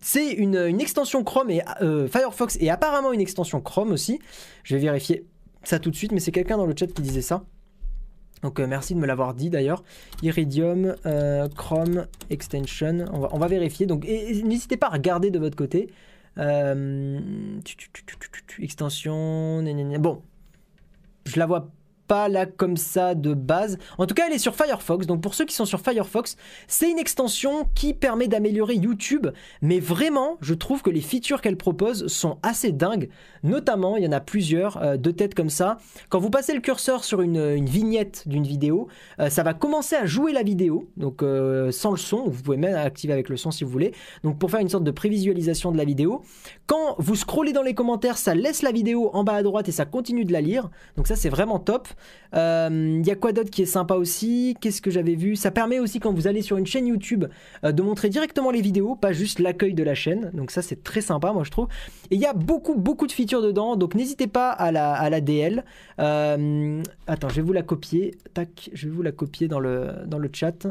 c'est 0.00 0.32
une, 0.32 0.56
une 0.56 0.80
extension 0.80 1.22
Chrome 1.22 1.50
et 1.50 1.62
Firefox 1.80 2.56
et 2.60 2.70
apparemment 2.70 3.12
une 3.12 3.20
extension 3.20 3.60
Chrome 3.60 3.92
aussi. 3.92 4.18
Je 4.64 4.74
vais 4.74 4.82
vérifier 4.82 5.24
ça 5.64 5.78
tout 5.78 5.90
de 5.90 5.96
suite, 5.96 6.12
mais 6.12 6.20
c'est 6.20 6.32
quelqu'un 6.32 6.56
dans 6.56 6.66
le 6.66 6.74
chat 6.78 6.88
qui 6.88 7.02
disait 7.02 7.22
ça. 7.22 7.44
Donc 8.42 8.58
euh, 8.58 8.66
merci 8.66 8.94
de 8.94 8.98
me 8.98 9.06
l'avoir 9.06 9.34
dit 9.34 9.50
d'ailleurs. 9.50 9.84
Iridium 10.22 10.96
euh, 11.06 11.48
Chrome 11.48 12.06
Extension. 12.30 13.04
On 13.12 13.20
va, 13.20 13.28
on 13.32 13.38
va 13.38 13.46
vérifier. 13.46 13.86
Donc 13.86 14.04
n'hésitez 14.04 14.76
pas 14.76 14.88
à 14.88 14.90
regarder 14.90 15.30
de 15.30 15.38
votre 15.38 15.56
côté. 15.56 15.90
Extension. 18.58 19.62
Bon, 20.00 20.22
je 21.24 21.38
la 21.38 21.46
vois 21.46 21.70
là 22.28 22.46
comme 22.46 22.76
ça 22.76 23.14
de 23.14 23.34
base. 23.34 23.78
En 23.98 24.06
tout 24.06 24.14
cas, 24.14 24.24
elle 24.26 24.34
est 24.34 24.38
sur 24.38 24.54
Firefox. 24.54 25.06
Donc 25.06 25.20
pour 25.20 25.34
ceux 25.34 25.44
qui 25.44 25.54
sont 25.54 25.64
sur 25.64 25.80
Firefox, 25.80 26.36
c'est 26.66 26.90
une 26.90 26.98
extension 26.98 27.68
qui 27.74 27.94
permet 27.94 28.28
d'améliorer 28.28 28.74
YouTube. 28.74 29.28
Mais 29.60 29.80
vraiment, 29.80 30.36
je 30.40 30.54
trouve 30.54 30.82
que 30.82 30.90
les 30.90 31.00
features 31.00 31.40
qu'elle 31.40 31.56
propose 31.56 32.06
sont 32.06 32.38
assez 32.42 32.72
dingues. 32.72 33.08
Notamment, 33.42 33.96
il 33.96 34.04
y 34.04 34.06
en 34.06 34.12
a 34.12 34.20
plusieurs, 34.20 34.76
euh, 34.82 34.96
de 34.96 35.10
tête 35.10 35.34
comme 35.34 35.50
ça. 35.50 35.78
Quand 36.08 36.18
vous 36.18 36.30
passez 36.30 36.54
le 36.54 36.60
curseur 36.60 37.04
sur 37.04 37.20
une, 37.20 37.36
une 37.36 37.66
vignette 37.66 38.26
d'une 38.26 38.44
vidéo, 38.44 38.88
euh, 39.18 39.30
ça 39.30 39.42
va 39.42 39.54
commencer 39.54 39.96
à 39.96 40.06
jouer 40.06 40.32
la 40.32 40.42
vidéo. 40.42 40.88
Donc 40.96 41.22
euh, 41.22 41.70
sans 41.70 41.90
le 41.90 41.96
son, 41.96 42.28
vous 42.28 42.42
pouvez 42.42 42.56
même 42.56 42.76
activer 42.76 43.12
avec 43.12 43.28
le 43.28 43.36
son 43.36 43.50
si 43.50 43.64
vous 43.64 43.70
voulez. 43.70 43.92
Donc 44.22 44.38
pour 44.38 44.50
faire 44.50 44.60
une 44.60 44.68
sorte 44.68 44.84
de 44.84 44.90
prévisualisation 44.90 45.72
de 45.72 45.78
la 45.78 45.84
vidéo. 45.84 46.22
Quand 46.66 46.96
vous 46.98 47.16
scrollez 47.16 47.52
dans 47.52 47.62
les 47.62 47.74
commentaires, 47.74 48.18
ça 48.18 48.34
laisse 48.34 48.62
la 48.62 48.72
vidéo 48.72 49.10
en 49.12 49.24
bas 49.24 49.34
à 49.34 49.42
droite 49.42 49.68
et 49.68 49.72
ça 49.72 49.84
continue 49.84 50.24
de 50.24 50.32
la 50.32 50.40
lire. 50.40 50.70
Donc 50.96 51.06
ça 51.06 51.16
c'est 51.16 51.28
vraiment 51.28 51.58
top. 51.58 51.88
Euh, 52.34 52.98
Il 53.00 53.06
y 53.06 53.10
a 53.10 53.14
quoi 53.14 53.32
d'autre 53.32 53.50
qui 53.50 53.62
est 53.62 53.66
sympa 53.66 53.94
aussi? 53.94 54.56
Qu'est-ce 54.60 54.80
que 54.80 54.90
j'avais 54.90 55.14
vu? 55.14 55.36
Ça 55.36 55.50
permet 55.50 55.78
aussi 55.78 56.00
quand 56.00 56.12
vous 56.12 56.26
allez 56.26 56.42
sur 56.42 56.56
une 56.56 56.66
chaîne 56.66 56.86
YouTube 56.86 57.26
euh, 57.64 57.72
de 57.72 57.82
montrer 57.82 58.08
directement 58.08 58.50
les 58.50 58.60
vidéos, 58.60 58.94
pas 58.96 59.12
juste 59.12 59.38
l'accueil 59.38 59.74
de 59.74 59.82
la 59.82 59.94
chaîne. 59.94 60.30
Donc 60.34 60.50
ça 60.50 60.62
c'est 60.62 60.82
très 60.82 61.00
sympa 61.00 61.32
moi 61.32 61.44
je 61.44 61.50
trouve. 61.50 61.68
Et 62.10 62.14
il 62.16 62.20
y 62.20 62.26
a 62.26 62.32
beaucoup 62.32 62.74
beaucoup 62.74 63.06
de 63.06 63.12
features 63.12 63.42
dedans, 63.42 63.76
donc 63.76 63.94
n'hésitez 63.94 64.26
pas 64.26 64.50
à 64.50 64.72
la, 64.72 64.92
à 64.94 65.10
la 65.10 65.20
DL. 65.20 65.64
Euh, 65.98 66.82
attends, 67.06 67.28
je 67.28 67.36
vais 67.36 67.42
vous 67.42 67.52
la 67.52 67.62
copier. 67.62 68.14
Tac, 68.34 68.70
je 68.72 68.88
vais 68.88 68.94
vous 68.94 69.02
la 69.02 69.12
copier 69.12 69.48
dans 69.48 69.60
le, 69.60 69.90
dans 70.06 70.18
le 70.18 70.30
chat. 70.32 70.66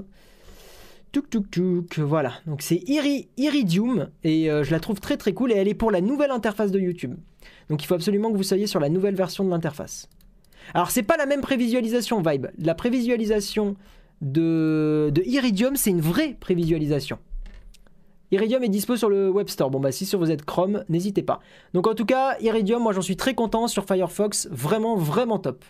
Touk 1.11 1.29
touk 1.29 1.51
touk, 1.51 1.99
voilà. 1.99 2.33
Donc 2.47 2.61
c'est 2.61 2.81
Iri, 2.87 3.27
Iridium 3.37 4.09
et 4.23 4.49
euh, 4.49 4.63
je 4.63 4.71
la 4.71 4.79
trouve 4.79 5.01
très 5.01 5.17
très 5.17 5.33
cool 5.33 5.51
et 5.51 5.55
elle 5.55 5.67
est 5.67 5.73
pour 5.73 5.91
la 5.91 5.99
nouvelle 5.99 6.31
interface 6.31 6.71
de 6.71 6.79
YouTube. 6.79 7.15
Donc 7.69 7.83
il 7.83 7.87
faut 7.87 7.95
absolument 7.95 8.31
que 8.31 8.37
vous 8.37 8.43
soyez 8.43 8.65
sur 8.65 8.79
la 8.79 8.87
nouvelle 8.87 9.15
version 9.15 9.43
de 9.43 9.49
l'interface. 9.49 10.07
Alors 10.73 10.91
c'est 10.91 11.03
pas 11.03 11.17
la 11.17 11.25
même 11.25 11.41
prévisualisation 11.41 12.21
Vibe. 12.21 12.47
La 12.57 12.75
prévisualisation 12.75 13.75
de, 14.21 15.11
Iridium, 15.25 15.75
c'est 15.75 15.89
une 15.89 16.01
vraie 16.01 16.35
prévisualisation. 16.39 17.17
Iridium 18.31 18.63
est 18.63 18.69
dispo 18.69 18.95
sur 18.95 19.09
le 19.09 19.29
Web 19.29 19.49
Store. 19.49 19.69
Bon 19.69 19.79
bah 19.79 19.91
si 19.91 20.05
sur 20.05 20.19
vous 20.19 20.31
êtes 20.31 20.45
Chrome, 20.45 20.85
n'hésitez 20.87 21.23
pas. 21.23 21.41
Donc 21.73 21.87
en 21.87 21.95
tout 21.95 22.05
cas, 22.05 22.37
Iridium, 22.39 22.81
moi 22.81 22.93
j'en 22.93 23.01
suis 23.01 23.17
très 23.17 23.33
content 23.33 23.67
sur 23.67 23.85
Firefox, 23.85 24.47
vraiment 24.51 24.95
vraiment 24.95 25.39
top. 25.39 25.65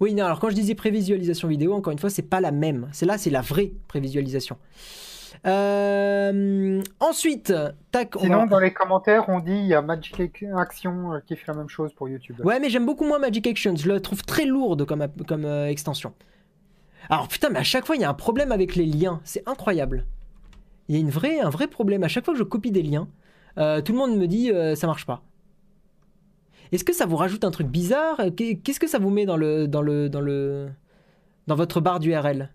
Oui, 0.00 0.14
non, 0.14 0.24
alors 0.24 0.40
quand 0.40 0.50
je 0.50 0.54
disais 0.54 0.74
prévisualisation 0.74 1.48
vidéo, 1.48 1.72
encore 1.72 1.92
une 1.92 1.98
fois, 1.98 2.10
c'est 2.10 2.22
pas 2.22 2.40
la 2.40 2.50
même. 2.50 2.88
C'est 2.92 3.06
là, 3.06 3.16
c'est 3.16 3.30
la 3.30 3.40
vraie 3.40 3.72
prévisualisation. 3.88 4.56
Euh, 5.46 6.82
ensuite, 7.00 7.52
tac, 7.90 8.16
on 8.16 8.20
Sinon, 8.20 8.38
va- 8.40 8.46
dans 8.46 8.58
les 8.60 8.72
commentaires, 8.72 9.28
on 9.28 9.40
dit 9.40 9.52
il 9.52 9.66
y 9.66 9.74
a 9.74 9.82
Magic 9.82 10.18
Action 10.56 11.12
euh, 11.14 11.18
qui 11.26 11.36
fait 11.36 11.44
la 11.52 11.54
même 11.58 11.68
chose 11.68 11.92
pour 11.94 12.08
YouTube. 12.08 12.40
Ouais, 12.44 12.58
mais 12.60 12.70
j'aime 12.70 12.86
beaucoup 12.86 13.04
moins 13.04 13.18
Magic 13.18 13.46
Actions. 13.46 13.76
Je 13.76 13.88
la 13.88 14.00
trouve 14.00 14.22
très 14.22 14.46
lourde 14.46 14.84
comme, 14.86 15.06
comme 15.28 15.44
euh, 15.44 15.68
extension. 15.68 16.14
Alors 17.10 17.28
putain, 17.28 17.50
mais 17.50 17.58
à 17.58 17.62
chaque 17.64 17.84
fois, 17.86 17.96
il 17.96 18.02
y 18.02 18.04
a 18.04 18.10
un 18.10 18.14
problème 18.14 18.52
avec 18.52 18.74
les 18.76 18.86
liens. 18.86 19.20
C'est 19.24 19.46
incroyable. 19.48 20.06
Il 20.88 20.94
y 20.94 20.98
a 20.98 21.00
une 21.00 21.10
vraie, 21.10 21.40
un 21.40 21.50
vrai 21.50 21.66
problème. 21.66 22.02
À 22.04 22.08
chaque 22.08 22.24
fois 22.24 22.34
que 22.34 22.38
je 22.38 22.44
copie 22.44 22.70
des 22.70 22.82
liens, 22.82 23.08
euh, 23.58 23.80
tout 23.82 23.92
le 23.92 23.98
monde 23.98 24.16
me 24.16 24.26
dit 24.26 24.50
ça 24.76 24.86
marche 24.86 25.04
pas. 25.06 25.22
Est-ce 26.72 26.84
que 26.84 26.94
ça 26.94 27.04
vous 27.06 27.16
rajoute 27.16 27.44
un 27.44 27.50
truc 27.50 27.68
bizarre? 27.68 28.20
Qu'est- 28.36 28.56
Qu'est-ce 28.56 28.80
que 28.80 28.88
ça 28.88 28.98
vous 28.98 29.10
met 29.10 29.26
dans 29.26 29.36
le, 29.36 29.68
dans 29.68 29.82
le, 29.82 30.08
dans 30.08 30.20
le, 30.22 30.70
dans 31.46 31.54
votre 31.54 31.80
barre 31.80 32.00
d'URL 32.00 32.50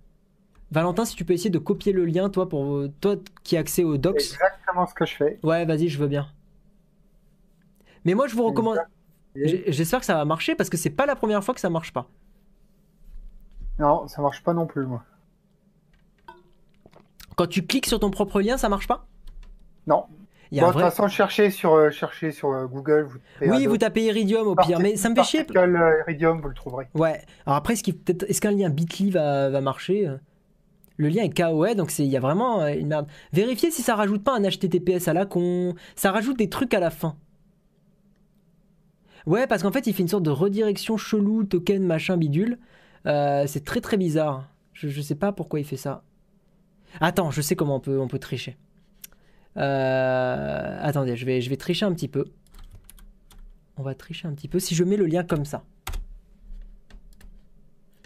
Valentin, 0.72 1.06
si 1.06 1.16
tu 1.16 1.26
peux 1.26 1.34
essayer 1.34 1.50
de 1.50 1.58
copier 1.58 1.91
le 1.94 2.06
lien, 2.06 2.30
toi, 2.30 2.48
pour 2.48 2.84
toi 3.02 3.16
qui 3.44 3.58
as 3.58 3.60
accès 3.62 3.84
aux 3.84 3.94
C'est 3.94 4.00
docs. 4.00 4.16
exactement 4.22 4.86
ce 4.86 4.94
que 4.94 5.06
je 5.06 5.16
fais. 5.16 5.40
Ouais, 5.44 5.66
vas-y, 5.66 5.88
je 5.90 5.98
veux 6.00 6.08
bien. 6.08 6.28
Mais 8.06 8.14
moi, 8.14 8.28
je 8.28 8.36
vous 8.36 8.44
recommande. 8.46 8.78
J'espère 9.36 10.00
que 10.00 10.06
ça 10.06 10.16
va 10.16 10.26
marcher 10.26 10.56
parce 10.56 10.70
que 10.70 10.78
c'est 10.78 10.90
pas 10.90 11.06
la 11.06 11.16
première 11.16 11.44
fois 11.44 11.54
que 11.54 11.60
ça 11.62 11.70
marche 11.70 11.91
pas. 11.94 12.08
Non, 13.80 14.08
ça 14.08 14.22
marche 14.22 14.44
pas 14.44 14.54
non 14.54 14.68
plus, 14.68 14.86
moi. 14.86 15.04
Quand 17.36 17.48
tu 17.48 17.66
cliques 17.66 17.86
sur 17.86 18.00
ton 18.00 18.12
propre 18.12 18.41
lien, 18.41 18.58
ça 18.58 18.68
marche 18.70 18.88
pas? 18.88 19.08
Non. 19.88 20.06
Il 20.52 20.60
Bon, 20.60 20.68
de 20.68 20.72
toute 20.74 20.82
vrai... 20.82 20.90
façon, 20.90 21.08
cherchez 21.08 21.52
sur, 21.52 21.74
euh, 21.74 21.90
cherchez 21.91 22.32
sur 22.32 22.50
euh, 22.50 22.66
Google. 22.66 23.04
Vous 23.04 23.18
tapez 23.40 23.52
Oui, 23.52 23.66
vous 23.68 23.78
tapez 23.78 24.06
Iridium 24.06 24.48
au 24.48 24.56
pire, 24.56 24.80
mais 24.80 24.98
ça 24.98 25.10
me 25.10 25.16
fait 25.16 25.24
chier. 25.24 25.46
Euh, 25.56 26.02
Iridium, 26.08 26.41
vous 26.41 26.48
le 26.50 26.54
trouverez. 26.56 26.90
Ouais. 26.96 27.22
Alors 27.46 27.58
après, 27.58 27.74
est-ce 27.76 28.41
qu'un 28.41 28.52
lien 28.52 28.70
Bitly 28.70 29.12
va, 29.12 29.50
va 29.50 29.62
marcher? 29.62 30.12
Le 30.99 31.07
lien 31.07 31.23
est 31.23 31.30
KOE, 31.30 31.76
donc 31.76 31.97
il 31.97 32.07
y 32.07 32.17
a 32.17 32.19
vraiment 32.19 32.61
euh, 32.61 32.73
une 32.73 32.88
merde. 32.88 33.07
Vérifiez 33.31 33.71
si 33.71 33.81
ça 33.81 33.95
rajoute 33.95 34.21
pas 34.21 34.38
un 34.38 34.41
HTTPS 34.41 35.07
à 35.07 35.13
la 35.13 35.26
con. 35.26 35.73
Ça 35.95 36.11
rajoute 36.11 36.38
des 36.38 36.49
trucs 36.49 36.73
à 36.73 36.81
la 36.81 36.89
fin. 36.89 37.15
Ouais, 39.26 39.47
parce 39.47 39.63
qu'en 39.63 39.71
fait, 39.71 39.88
il 39.88 39.93
fait 39.93 40.01
une 40.01 40.09
sorte 40.09 40.23
de 40.23 40.30
redirection 40.30 40.97
chelou, 40.97 41.45
token, 41.45 41.84
machin, 41.85 42.17
bidule. 42.17 42.59
Euh, 43.05 43.45
c'est 43.47 43.63
très 43.63 43.80
très 43.80 43.95
bizarre. 43.95 44.49
Je, 44.73 44.89
je 44.89 44.99
sais 44.99 45.15
pas 45.15 45.31
pourquoi 45.31 45.61
il 45.61 45.65
fait 45.65 45.77
ça. 45.77 46.03
Attends, 46.99 47.31
je 47.31 47.41
sais 47.41 47.55
comment 47.55 47.77
on 47.77 47.80
peut, 47.80 48.05
peut 48.09 48.19
tricher. 48.19 48.57
Euh, 49.55 50.80
attendez, 50.81 51.15
je 51.15 51.26
vais, 51.26 51.39
je 51.39 51.49
vais 51.49 51.55
tricher 51.55 51.85
un 51.85 51.93
petit 51.93 52.09
peu. 52.09 52.26
On 53.77 53.84
va 53.84 53.95
tricher 53.95 54.27
un 54.27 54.34
petit 54.34 54.49
peu. 54.49 54.59
Si 54.59 54.76
je 54.76 54.84
mets 54.84 54.97
le 54.97 55.05
lien 55.05 55.23
comme 55.23 55.45
ça. 55.45 55.63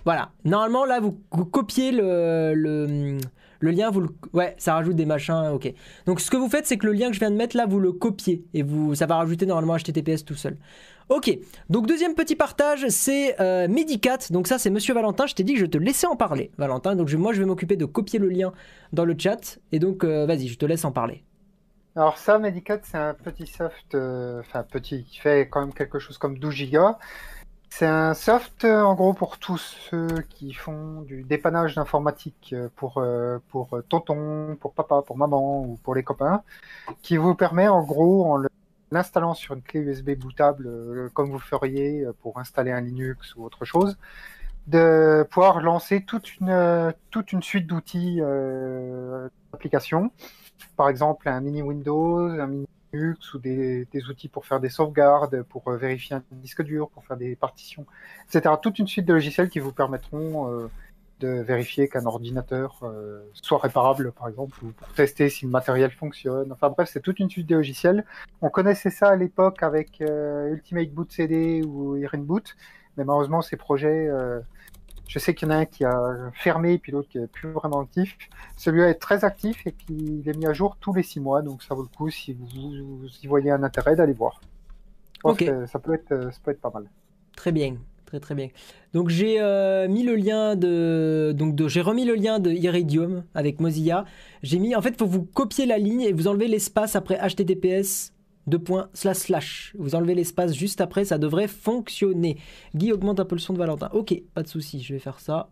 Voilà. 0.05 0.31
Normalement, 0.45 0.85
là, 0.85 0.99
vous, 0.99 1.13
copiez 1.45 1.91
le, 1.91 3.19
lien, 3.61 3.89
vous 3.89 4.01
le... 4.01 4.09
Ouais, 4.33 4.55
ça 4.57 4.73
rajoute 4.73 4.95
des 4.95 5.05
machins, 5.05 5.51
ok. 5.53 5.73
Donc, 6.05 6.19
ce 6.19 6.29
que 6.29 6.37
vous 6.37 6.49
faites, 6.49 6.65
c'est 6.65 6.77
que 6.77 6.85
le 6.85 6.93
lien 6.93 7.07
que 7.07 7.13
je 7.13 7.19
viens 7.19 7.31
de 7.31 7.35
mettre, 7.35 7.55
là, 7.55 7.65
vous 7.65 7.79
le 7.79 7.91
copiez. 7.91 8.43
Et 8.53 8.63
vous, 8.63 8.95
ça 8.95 9.05
va 9.05 9.15
rajouter 9.15 9.45
normalement 9.45 9.77
HTTPS 9.77 10.25
tout 10.25 10.35
seul. 10.35 10.57
Ok. 11.09 11.37
Donc, 11.69 11.87
deuxième 11.87 12.15
petit 12.15 12.35
partage, 12.35 12.87
c'est 12.89 13.39
euh, 13.41 13.67
Medicat. 13.67 14.19
Donc, 14.29 14.47
ça, 14.47 14.57
c'est 14.57 14.69
Monsieur 14.69 14.93
Valentin. 14.93 15.25
Je 15.25 15.35
t'ai 15.35 15.43
dit 15.43 15.53
que 15.53 15.59
je 15.59 15.65
te 15.65 15.77
laissais 15.77 16.07
en 16.07 16.15
parler, 16.15 16.51
Valentin. 16.57 16.95
Donc, 16.95 17.11
moi, 17.13 17.33
je 17.33 17.39
vais 17.39 17.45
m'occuper 17.45 17.77
de 17.77 17.85
copier 17.85 18.19
le 18.19 18.29
lien 18.29 18.53
dans 18.91 19.05
le 19.05 19.15
chat. 19.17 19.59
Et 19.71 19.79
donc, 19.79 20.03
euh, 20.03 20.25
vas-y, 20.25 20.47
je 20.47 20.57
te 20.57 20.65
laisse 20.65 20.85
en 20.85 20.91
parler. 20.91 21.23
Alors 21.95 22.17
ça, 22.17 22.39
Medicat, 22.39 22.79
c'est 22.81 22.97
un 22.97 23.13
petit 23.13 23.45
soft, 23.45 23.93
euh, 23.93 24.39
enfin 24.39 24.63
petit, 24.63 25.03
qui 25.03 25.19
fait 25.19 25.47
quand 25.47 25.59
même 25.59 25.73
quelque 25.73 25.99
chose 25.99 26.17
comme 26.17 26.39
12 26.39 26.53
gigas. 26.53 26.97
C'est 27.75 27.87
un 27.87 28.13
soft, 28.13 28.65
euh, 28.65 28.83
en 28.83 28.93
gros, 28.93 29.13
pour 29.13 29.39
tous 29.39 29.57
ceux 29.57 30.21
qui 30.29 30.53
font 30.53 31.01
du 31.01 31.23
dépannage 31.23 31.73
d'informatique 31.73 32.53
euh, 32.53 32.69
pour, 32.75 32.99
euh, 32.99 33.39
pour 33.49 33.75
euh, 33.75 33.81
tonton, 33.89 34.55
pour 34.61 34.73
papa, 34.73 35.01
pour 35.01 35.17
maman 35.17 35.63
ou 35.63 35.79
pour 35.81 35.95
les 35.95 36.03
copains, 36.03 36.43
qui 37.01 37.17
vous 37.17 37.33
permet, 37.33 37.67
en 37.67 37.81
gros, 37.81 38.31
en 38.31 38.43
l'installant 38.91 39.33
sur 39.33 39.55
une 39.55 39.63
clé 39.63 39.79
USB 39.79 40.11
bootable, 40.11 41.09
comme 41.15 41.31
vous 41.31 41.39
feriez 41.39 42.05
pour 42.21 42.37
installer 42.37 42.69
un 42.69 42.81
Linux 42.81 43.35
ou 43.35 43.43
autre 43.43 43.65
chose, 43.65 43.97
de 44.67 45.25
pouvoir 45.31 45.59
lancer 45.59 46.03
toute 46.05 46.39
une, 46.39 46.93
toute 47.09 47.31
une 47.33 47.41
suite 47.41 47.65
d'outils 47.65 48.21
d'applications. 49.51 50.11
Par 50.77 50.89
exemple 50.89 51.27
un 51.27 51.41
mini 51.41 51.63
Windows, 51.63 52.19
un 52.19 52.45
mini 52.45 52.67
Ou 52.93 53.39
des, 53.39 53.87
outils 54.07 54.27
pour 54.27 54.45
faire 54.45 54.59
des 54.59 54.69
sauvegardes, 54.69 55.41
pour 55.43 55.67
euh, 55.67 55.77
vérifier 55.77 56.15
un 56.15 56.23
disque 56.31 56.61
dur, 56.61 56.89
pour 56.89 57.03
faire 57.03 57.17
des 57.17 57.35
partitions, 57.35 57.87
etc. 58.27 58.53
Toute 58.61 58.77
une 58.77 58.87
suite 58.87 59.07
de 59.07 59.13
logiciels 59.13 59.49
qui 59.49 59.57
vous 59.57 59.71
permettront 59.71 60.51
euh, 60.51 60.67
de 61.19 61.41
vérifier 61.41 61.87
qu'un 61.87 62.05
ordinateur 62.05 62.79
euh, 62.83 63.23
soit 63.33 63.57
réparable, 63.57 64.11
par 64.11 64.27
exemple, 64.27 64.63
ou 64.63 64.73
pour 64.73 64.87
tester 64.89 65.29
si 65.29 65.45
le 65.45 65.51
matériel 65.51 65.89
fonctionne. 65.89 66.51
Enfin 66.51 66.69
bref, 66.69 66.87
c'est 66.93 66.99
toute 66.99 67.19
une 67.19 67.31
suite 67.31 67.47
de 67.47 67.55
logiciels. 67.55 68.05
On 68.43 68.51
connaissait 68.51 68.91
ça 68.91 69.09
à 69.09 69.15
l'époque 69.15 69.63
avec 69.63 69.99
Ultimate 69.99 70.89
Boot 70.91 71.11
CD 71.11 71.63
ou 71.63 71.95
Iron 71.95 72.19
Boot, 72.19 72.55
mais 72.97 73.05
malheureusement 73.05 73.41
ces 73.41 73.57
projets, 73.57 74.07
je 75.13 75.19
sais 75.19 75.35
qu'il 75.35 75.47
y 75.47 75.51
en 75.51 75.53
a 75.53 75.57
un 75.59 75.65
qui 75.65 75.85
a 75.85 76.31
fermé, 76.33 76.79
puis 76.79 76.91
l'autre 76.91 77.07
qui 77.09 77.19
est 77.19 77.27
plus 77.27 77.51
vraiment 77.51 77.81
actif. 77.81 78.17
Celui-là 78.57 78.89
est 78.89 78.95
très 78.95 79.23
actif 79.23 79.67
et 79.67 79.71
puis 79.71 79.93
il 79.95 80.27
est 80.27 80.33
mis 80.33 80.47
à 80.47 80.53
jour 80.53 80.75
tous 80.79 80.93
les 80.93 81.03
six 81.03 81.19
mois, 81.19 81.43
donc 81.43 81.61
ça 81.61 81.75
vaut 81.75 81.83
le 81.83 81.87
coup 81.87 82.09
si 82.09 82.33
vous, 82.33 82.47
vous 82.99 83.07
y 83.23 83.27
voyez 83.27 83.51
un 83.51 83.61
intérêt 83.63 83.95
d'aller 83.95 84.13
voir. 84.13 84.41
Je 85.13 85.21
pense 85.21 85.41
Ok. 85.41 85.43
que 85.43 85.65
ça 85.67 85.79
peut 85.79 85.93
être, 85.93 86.09
ça 86.33 86.39
peut 86.43 86.51
être 86.51 86.61
pas 86.61 86.71
mal. 86.73 86.89
Très 87.35 87.51
bien, 87.51 87.77
très 88.05 88.19
très 88.19 88.35
bien. 88.35 88.49
Donc 88.93 89.09
j'ai 89.09 89.39
euh, 89.41 89.87
mis 89.87 90.03
le 90.03 90.15
lien 90.15 90.55
de, 90.55 91.33
donc 91.35 91.55
de, 91.55 91.67
j'ai 91.67 91.81
remis 91.81 92.05
le 92.05 92.15
lien 92.15 92.39
de 92.39 92.51
Iridium 92.51 93.23
avec 93.33 93.59
Mozilla. 93.59 94.05
J'ai 94.43 94.59
mis, 94.59 94.75
en 94.75 94.81
fait, 94.81 94.97
faut 94.97 95.07
vous 95.07 95.23
copier 95.25 95.65
la 95.65 95.77
ligne 95.77 96.01
et 96.01 96.13
vous 96.13 96.27
enlevez 96.27 96.47
l'espace 96.47 96.95
après 96.95 97.17
HTTPS. 97.17 98.13
Deux 98.47 98.59
points 98.59 98.89
slash 98.93 99.17
slash. 99.17 99.75
Vous 99.77 99.95
enlevez 99.95 100.15
l'espace 100.15 100.53
juste 100.53 100.81
après, 100.81 101.05
ça 101.05 101.17
devrait 101.17 101.47
fonctionner. 101.47 102.37
Guy 102.75 102.91
augmente 102.91 103.19
un 103.19 103.25
peu 103.25 103.35
le 103.35 103.41
son 103.41 103.53
de 103.53 103.57
Valentin. 103.57 103.89
Ok, 103.93 104.13
pas 104.33 104.43
de 104.43 104.47
souci, 104.47 104.81
je 104.81 104.93
vais 104.93 104.99
faire 104.99 105.19
ça. 105.19 105.49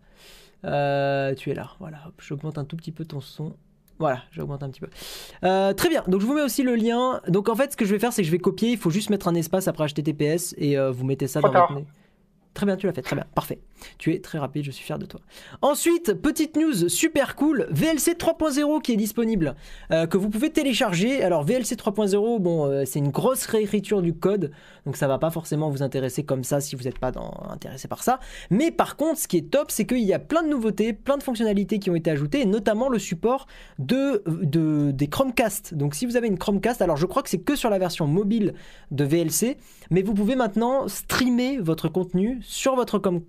Euh, 0.66 1.34
tu 1.36 1.50
es 1.50 1.54
là, 1.54 1.72
voilà. 1.80 2.00
J'augmente 2.20 2.58
un 2.58 2.66
tout 2.66 2.76
petit 2.76 2.92
peu 2.92 3.06
ton 3.06 3.22
son. 3.22 3.56
Voilà, 4.00 4.24
j'augmente 4.32 4.64
un 4.64 4.70
petit 4.70 4.82
peu. 4.82 4.90
Euh, 5.44 5.74
très 5.74 5.88
bien, 5.88 6.04
donc 6.08 6.22
je 6.22 6.26
vous 6.26 6.34
mets 6.34 6.42
aussi 6.42 6.64
le 6.64 6.76
lien. 6.76 7.22
Donc 7.28 7.50
en 7.50 7.56
fait, 7.56 7.74
ce 7.74 7.78
que 7.78 7.86
je 7.86 7.92
vais 7.92 8.00
faire, 8.00 8.12
c'est 8.12 8.24
que 8.24 8.26
je 8.26 8.32
vais 8.32 8.40
copier. 8.40 8.72
Il 8.72 8.78
faut 8.78 8.90
juste 8.90 9.10
mettre 9.10 9.28
un 9.28 9.36
espace 9.36 9.68
après 9.68 9.88
HTTPS 9.88 10.56
et 10.58 10.78
euh, 10.78 10.92
vous 10.92 11.06
mettez 11.06 11.28
ça 11.28 11.40
dans 11.40 11.52
votre. 11.52 11.82
Très 12.54 12.66
bien, 12.66 12.76
tu 12.76 12.88
l'as 12.88 12.94
fait, 12.94 13.02
très 13.02 13.16
bien, 13.16 13.26
parfait. 13.34 13.60
Tu 13.98 14.14
es 14.14 14.20
très 14.20 14.38
rapide, 14.40 14.64
je 14.64 14.72
suis 14.72 14.84
fier 14.84 14.98
de 15.00 15.06
toi. 15.06 15.20
Ensuite, 15.62 16.14
petite 16.14 16.56
news 16.58 16.90
super 16.90 17.36
cool, 17.36 17.68
VLC 17.72 18.14
3.0 18.14 18.82
qui 18.82 18.94
est 18.94 18.98
disponible, 18.98 19.56
euh, 19.92 20.08
que 20.08 20.18
vous 20.18 20.30
pouvez 20.30 20.50
télécharger. 20.50 21.24
Alors 21.24 21.44
VLC 21.44 21.76
3.0, 21.76 22.40
bon, 22.40 22.66
euh, 22.66 22.84
c'est 22.86 23.00
une 23.00 23.10
grosse 23.12 23.46
réécriture 23.46 24.02
du 24.02 24.14
code, 24.14 24.52
donc 24.86 24.96
ça 24.98 25.08
va 25.08 25.18
pas 25.18 25.30
forcément 25.32 25.70
vous 25.70 25.84
intéresser 25.84 26.24
comme 26.24 26.44
ça 26.44 26.62
si 26.62 26.76
vous 26.76 26.84
n'êtes 26.84 27.00
pas 27.00 27.12
intéressé 27.50 27.88
par 27.88 28.04
ça. 28.04 28.20
Mais 28.50 28.72
par 28.72 28.96
contre, 28.96 29.20
ce 29.20 29.28
qui 29.28 29.38
est 29.38 29.50
top, 29.52 29.72
c'est 29.72 29.86
qu'il 29.86 30.00
y 30.00 30.14
a 30.14 30.20
plein 30.20 30.44
de 30.44 30.50
nouveautés, 30.50 30.94
plein 30.94 31.18
de 31.18 31.24
fonctionnalités 31.24 31.80
qui 31.80 31.90
ont 31.90 31.96
été 31.96 32.12
ajoutées, 32.12 32.46
notamment 32.46 32.90
le 32.90 33.00
support 33.00 33.48
de, 33.80 34.24
de- 34.26 34.92
des 34.92 35.08
Chromecast. 35.08 35.74
Donc 35.74 35.96
si 35.96 36.06
vous 36.06 36.16
avez 36.18 36.28
une 36.28 36.38
Chromecast, 36.38 36.82
alors 36.82 36.98
je 36.98 37.06
crois 37.06 37.24
que 37.24 37.30
c'est 37.30 37.40
que 37.40 37.56
sur 37.56 37.70
la 37.70 37.80
version 37.80 38.08
mobile 38.08 38.54
de 38.92 39.04
VLC, 39.04 39.58
mais 39.90 40.02
vous 40.02 40.14
pouvez 40.14 40.36
maintenant 40.36 40.88
streamer 40.88 41.58
votre 41.58 41.88
contenu 41.90 42.40
sur 42.42 42.76
votre 42.76 43.00
com- 43.00 43.22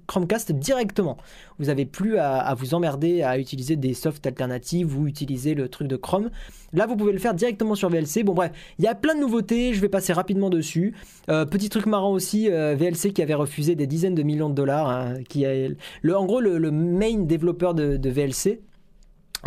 Directement. 0.50 1.16
Vous 1.58 1.66
n'avez 1.66 1.86
plus 1.86 2.18
à, 2.18 2.54
vous 2.54 2.74
emmerder 2.74 3.22
à 3.22 3.38
utiliser 3.38 3.76
des 3.76 3.94
softs 3.94 4.26
alternatives 4.26 4.98
ou 4.98 5.06
utiliser 5.06 5.54
le 5.54 5.68
truc 5.68 5.86
de 5.86 5.96
Chrome. 5.96 6.30
Là, 6.72 6.86
vous 6.86 6.96
pouvez 6.96 7.12
le 7.12 7.18
faire 7.18 7.34
directement 7.34 7.74
sur 7.74 7.88
VLC. 7.88 8.24
Bon, 8.24 8.34
bref, 8.34 8.50
il 8.78 8.84
y 8.84 8.88
a 8.88 8.94
plein 8.94 9.14
de 9.14 9.20
nouveautés. 9.20 9.74
Je 9.74 9.80
vais 9.80 9.88
passer 9.88 10.12
rapidement 10.12 10.50
dessus. 10.50 10.94
Euh, 11.28 11.44
petit 11.44 11.68
truc 11.68 11.86
marrant 11.86 12.12
aussi, 12.12 12.50
euh, 12.50 12.74
VLC 12.74 13.12
qui 13.12 13.22
avait 13.22 13.34
refusé 13.34 13.74
des 13.74 13.86
dizaines 13.86 14.14
de 14.14 14.22
millions 14.22 14.48
de 14.48 14.54
dollars, 14.54 14.88
hein, 14.88 15.14
qui 15.28 15.44
est 15.44 15.76
le, 16.00 16.16
en 16.16 16.24
gros 16.24 16.40
le, 16.40 16.70
main 16.70 17.18
développeur 17.18 17.74
de 17.74 18.08
VLC. 18.08 18.60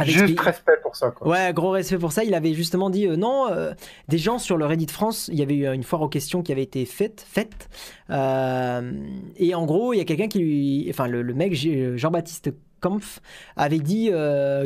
Juste 0.03 0.39
respect 0.39 0.77
pour 0.84 0.95
ça. 0.95 1.11
Quoi. 1.11 1.27
Ouais, 1.27 1.53
gros 1.53 1.72
respect 1.72 1.97
pour 1.97 2.11
ça. 2.11 2.23
Il 2.23 2.34
avait 2.34 2.53
justement 2.53 2.89
dit 2.89 3.07
euh, 3.07 3.15
non. 3.15 3.47
euh, 3.49 3.73
des 4.09 4.17
gens 4.17 4.39
sur 4.39 4.57
le 4.57 4.65
Reddit 4.65 4.88
France, 4.88 5.30
il 5.31 5.39
y 5.39 5.41
avait 5.41 5.55
eu 5.55 5.67
une 5.67 5.84
foire 5.84 6.01
aux 6.01 6.09
questions 6.09 6.41
qui 6.43 6.51
avait 6.51 6.63
été 6.63 6.85
faite, 6.85 7.26
faite. 7.27 7.69
euh, 8.09 8.91
et 9.38 9.55
en 9.55 9.65
gros, 9.65 9.93
il 9.93 9.97
y 9.97 10.01
a 10.01 10.05
quelqu'un 10.05 10.27
qui 10.27 10.39
lui, 10.39 10.88
enfin 10.89 11.07
le, 11.07 11.22
le 11.22 11.34
mec 11.34 11.53
Jean- 11.53 11.95
Jean-Baptiste 11.97 12.51
Kampf 12.81 13.19
avait 13.55 13.80
dit 13.80 14.11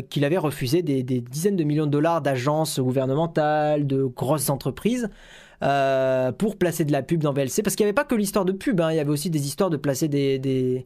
qu'il 0.09 0.25
avait 0.25 0.37
refusé 0.37 0.81
des, 0.81 1.03
des 1.03 1.21
dizaines 1.21 1.55
de 1.55 1.63
millions 1.63 1.85
de 1.85 1.91
dollars 1.91 2.21
d'agences 2.21 2.79
gouvernementales, 2.79 3.87
de 3.87 4.03
grosses 4.03 4.49
entreprises. 4.49 5.09
Euh, 5.63 6.31
pour 6.31 6.57
placer 6.57 6.85
de 6.85 6.91
la 6.91 7.03
pub 7.03 7.21
dans 7.21 7.33
VLC, 7.33 7.61
parce 7.63 7.75
qu'il 7.75 7.85
n'y 7.85 7.89
avait 7.89 7.93
pas 7.93 8.05
que 8.05 8.15
l'histoire 8.15 8.45
de 8.45 8.51
pub, 8.51 8.79
hein, 8.81 8.91
il 8.91 8.97
y 8.97 8.99
avait 8.99 9.09
aussi 9.09 9.29
des 9.29 9.45
histoires 9.45 9.69
de 9.69 9.77
placer 9.77 10.07
des, 10.07 10.85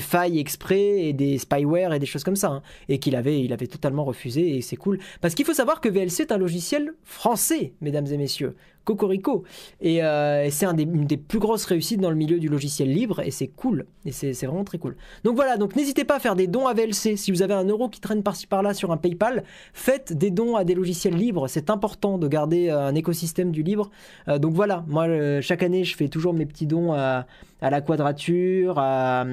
failles 0.00 0.38
exprès 0.38 1.04
et 1.04 1.12
des 1.12 1.38
spyware 1.38 1.92
et 1.92 1.98
des 1.98 2.06
choses 2.06 2.24
comme 2.24 2.36
ça, 2.36 2.48
hein, 2.48 2.62
et 2.88 2.98
qu'il 2.98 3.16
avait, 3.16 3.50
avait 3.52 3.66
totalement 3.66 4.04
refusé, 4.04 4.56
et 4.56 4.62
c'est 4.62 4.76
cool. 4.76 4.98
Parce 5.20 5.34
qu'il 5.34 5.44
faut 5.44 5.54
savoir 5.54 5.80
que 5.80 5.88
VLC 5.88 6.20
est 6.20 6.32
un 6.32 6.38
logiciel 6.38 6.94
français, 7.04 7.72
mesdames 7.80 8.06
et 8.06 8.16
messieurs. 8.16 8.56
Cocorico. 8.84 9.44
Et, 9.80 10.02
euh, 10.02 10.48
c'est 10.50 10.66
une 10.66 11.06
des 11.06 11.16
plus 11.16 11.38
grosses 11.38 11.64
réussites 11.64 12.00
dans 12.00 12.10
le 12.10 12.16
milieu 12.16 12.38
du 12.38 12.48
logiciel 12.48 12.92
libre, 12.92 13.20
et 13.20 13.30
c'est 13.30 13.48
cool. 13.48 13.86
Et 14.04 14.12
c'est 14.12 14.32
vraiment 14.44 14.64
très 14.64 14.78
cool. 14.78 14.96
Donc 15.24 15.36
voilà, 15.36 15.56
donc 15.56 15.76
n'hésitez 15.76 16.04
pas 16.04 16.16
à 16.16 16.20
faire 16.20 16.36
des 16.36 16.46
dons 16.46 16.66
à 16.66 16.74
VLC. 16.74 17.16
Si 17.16 17.30
vous 17.30 17.42
avez 17.42 17.54
un 17.54 17.64
euro 17.64 17.88
qui 17.88 18.00
traîne 18.00 18.22
par-ci 18.22 18.46
par-là 18.46 18.74
sur 18.74 18.92
un 18.92 18.96
PayPal, 18.96 19.44
faites 19.72 20.12
des 20.12 20.30
dons 20.30 20.56
à 20.56 20.64
des 20.64 20.74
logiciels 20.74 21.16
libres. 21.16 21.48
C'est 21.48 21.70
important 21.70 22.18
de 22.18 22.28
garder 22.28 22.68
euh, 22.68 22.86
un 22.86 22.94
écosystème 22.94 23.50
du 23.50 23.62
libre. 23.62 23.90
Euh, 24.28 24.38
donc 24.38 24.54
voilà, 24.54 24.84
moi, 24.88 25.06
chaque 25.40 25.62
année, 25.62 25.84
je 25.84 25.96
fais 25.96 26.08
toujours 26.08 26.34
mes 26.34 26.46
petits 26.46 26.66
dons 26.66 26.92
à, 26.92 27.26
la 27.62 27.80
Quadrature, 27.80 28.78
à, 28.78 29.24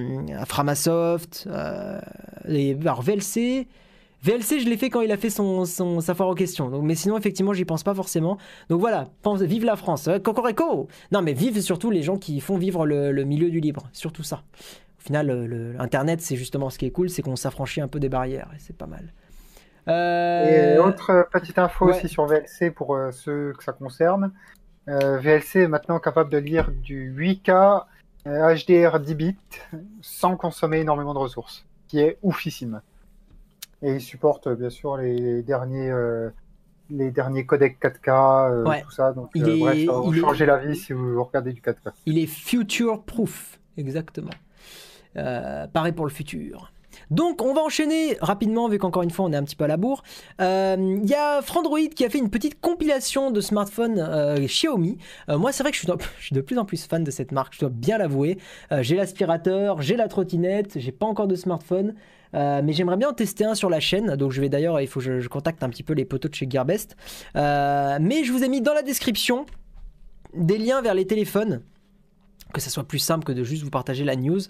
Framasoft, 0.46 1.50
et, 2.48 2.78
alors 2.82 3.02
VLC. 3.02 3.68
VLC, 4.24 4.60
je 4.60 4.70
l'ai 4.70 4.78
fait 4.78 4.90
quand 4.90 5.02
il 5.02 5.12
a 5.12 5.18
fait 5.18 5.30
son, 5.32 5.66
son- 5.66 6.00
sa 6.00 6.14
foire 6.14 6.30
aux 6.30 6.36
questions. 6.36 6.70
Donc, 6.70 6.84
mais 6.84 6.96
sinon, 6.96 7.18
effectivement, 7.18 7.54
j'y 7.54 7.66
pense 7.66 7.84
pas 7.84 7.96
forcément. 7.96 8.38
Donc 8.70 8.80
voilà, 8.80 9.06
pense, 9.24 9.42
vive 9.42 9.66
la 9.66 9.76
France. 9.76 10.08
Euh, 10.08 10.20
Cocorico 10.20 10.88
Non, 11.12 11.22
mais 11.22 11.34
vive 11.34 11.60
surtout 11.62 11.90
les 11.90 12.04
gens 12.04 12.18
qui 12.18 12.40
font 12.40 12.58
vivre 12.58 12.86
le, 12.86 13.12
le 13.12 13.24
milieu 13.24 13.50
du 13.50 13.60
libre. 13.60 13.90
Surtout 13.94 14.24
ça. 14.24 14.44
Au 15.00 15.04
final, 15.04 15.28
le- 15.28 15.48
le- 15.48 15.76
Internet, 15.82 16.22
c'est 16.22 16.36
justement 16.36 16.70
ce 16.70 16.78
qui 16.78 16.86
est 16.86 16.92
cool, 16.92 17.10
c'est 17.10 17.24
qu'on 17.24 17.36
s'affranchit 17.36 17.82
un 17.82 17.88
peu 17.88 18.00
des 18.00 18.10
barrières. 18.10 18.50
Et 18.56 18.60
c'est 18.60 18.78
pas 18.78 18.86
mal. 18.88 19.12
Euh, 19.88 20.76
Et 20.76 20.78
autre 20.78 21.28
petite 21.32 21.58
info 21.58 21.86
ouais. 21.88 21.96
aussi 21.98 22.08
sur 22.08 22.26
VLC 22.28 22.70
pour 22.70 22.96
euh, 22.96 23.10
ceux 23.12 23.54
que 23.58 23.64
ça 23.64 23.74
concerne. 23.74 24.32
Euh, 24.88 25.18
VLC 25.18 25.62
est 25.62 25.68
maintenant 25.68 26.00
capable 26.00 26.30
de 26.30 26.38
lire 26.38 26.70
du 26.72 27.12
8K 27.16 27.86
euh, 28.28 28.56
HDR 28.56 29.00
10 29.00 29.16
bits 29.16 29.36
sans 30.02 30.38
consommer 30.38 30.80
énormément 30.82 31.14
de 31.16 31.20
ressources, 31.20 31.66
qui 31.88 32.00
est 32.00 32.20
oufissime. 32.22 32.82
Et 33.82 33.94
il 33.96 34.02
supporte 34.02 34.48
euh, 34.48 34.56
bien 34.56 34.70
sûr 34.70 34.98
les 34.98 35.42
derniers, 35.44 35.90
euh, 35.90 36.30
les 36.90 37.10
derniers 37.12 37.46
codecs 37.46 37.78
4K, 37.82 38.10
euh, 38.52 38.64
Ouais. 38.66 38.82
tout 38.82 38.92
ça. 38.92 39.12
Donc 39.14 39.30
Il 39.36 39.44
euh, 39.44 39.56
est- 39.56 39.60
bref, 39.60 39.86
ça 39.86 39.92
va 39.94 40.00
vous 40.00 40.14
est- 40.14 40.20
changer 40.20 40.46
la 40.46 40.58
vie 40.58 40.76
si 40.76 40.94
vous 40.94 41.24
regardez 41.24 41.54
du 41.54 41.62
4K. 41.62 41.92
Il 42.06 42.18
est 42.20 42.28
future 42.28 43.04
proof, 43.04 43.60
exactement. 43.78 44.32
Euh, 45.18 45.68
pareil 45.68 45.92
pour 45.94 46.06
le 46.06 46.12
futur. 46.12 46.72
Donc 47.10 47.42
on 47.42 47.54
va 47.54 47.62
enchaîner 47.62 48.18
rapidement 48.22 48.68
vu 48.70 48.78
qu'encore 48.78 49.02
une 49.04 49.12
fois 49.12 49.26
on 49.26 49.32
est 49.34 49.36
un 49.38 49.44
petit 49.44 49.56
peu 49.56 49.64
à 49.64 49.68
la 49.68 49.76
bourre. 49.78 50.04
Il 50.40 51.04
y 51.06 51.14
a 51.14 51.42
Frandroid 51.42 51.80
qui 51.94 52.06
a 52.06 52.10
fait 52.10 52.20
une 52.20 52.30
petite 52.30 52.60
compilation 52.62 53.32
de 53.32 53.42
smartphones 53.42 54.36
Xiaomi. 54.46 54.98
Moi 55.28 55.52
c'est 55.52 55.64
vrai 55.64 55.72
que 55.72 55.76
je 55.78 55.82
suis, 55.84 55.88
de, 55.92 55.96
je 56.20 56.26
suis 56.26 56.36
de 56.36 56.42
plus 56.42 56.58
en 56.58 56.66
plus 56.66 56.86
fan 56.86 57.04
de 57.04 57.12
cette 57.12 57.32
marque, 57.32 57.54
je 57.56 57.60
dois 57.62 57.70
bien 57.70 57.98
l'avouer. 57.98 58.38
J'ai 58.82 58.96
l'aspirateur, 58.96 59.82
j'ai 59.82 59.96
la 59.98 60.08
trottinette, 60.08 60.80
j'ai 60.80 60.92
pas 60.92 61.06
encore 61.06 61.28
de 61.28 61.36
smartphone. 61.36 61.96
Euh, 62.34 62.62
mais 62.64 62.74
j'aimerais 62.74 62.98
bien 62.98 63.10
en 63.10 63.14
tester 63.14 63.46
un 63.46 63.56
sur 63.56 63.70
la 63.70 63.80
chaîne, 63.80 64.16
donc 64.16 64.32
je 64.32 64.42
vais 64.42 64.50
d'ailleurs, 64.50 64.80
il 64.82 64.88
faut 64.88 65.00
que 65.00 65.20
je, 65.20 65.28
contacte 65.28 65.64
un 65.64 65.70
petit 65.70 65.84
peu 65.84 65.94
les 65.94 66.06
potos 66.06 66.30
de 66.30 66.36
chez 66.36 66.48
Gearbest. 66.50 66.96
Euh, 67.36 67.98
mais 68.02 68.24
je 68.24 68.32
vous 68.32 68.44
ai 68.44 68.50
mis 68.50 68.62
dans 68.62 68.74
la 68.74 68.84
description 68.84 69.46
des 70.34 70.58
liens 70.58 70.82
vers 70.82 70.94
les 70.94 71.06
téléphones. 71.06 71.62
Que 72.54 72.60
ça 72.60 72.70
soit 72.70 72.84
plus 72.84 73.00
simple 73.00 73.24
que 73.24 73.32
de 73.32 73.46
juste 73.46 73.64
vous 73.64 73.70
partager 73.70 74.04
la 74.04 74.18
news. 74.18 74.42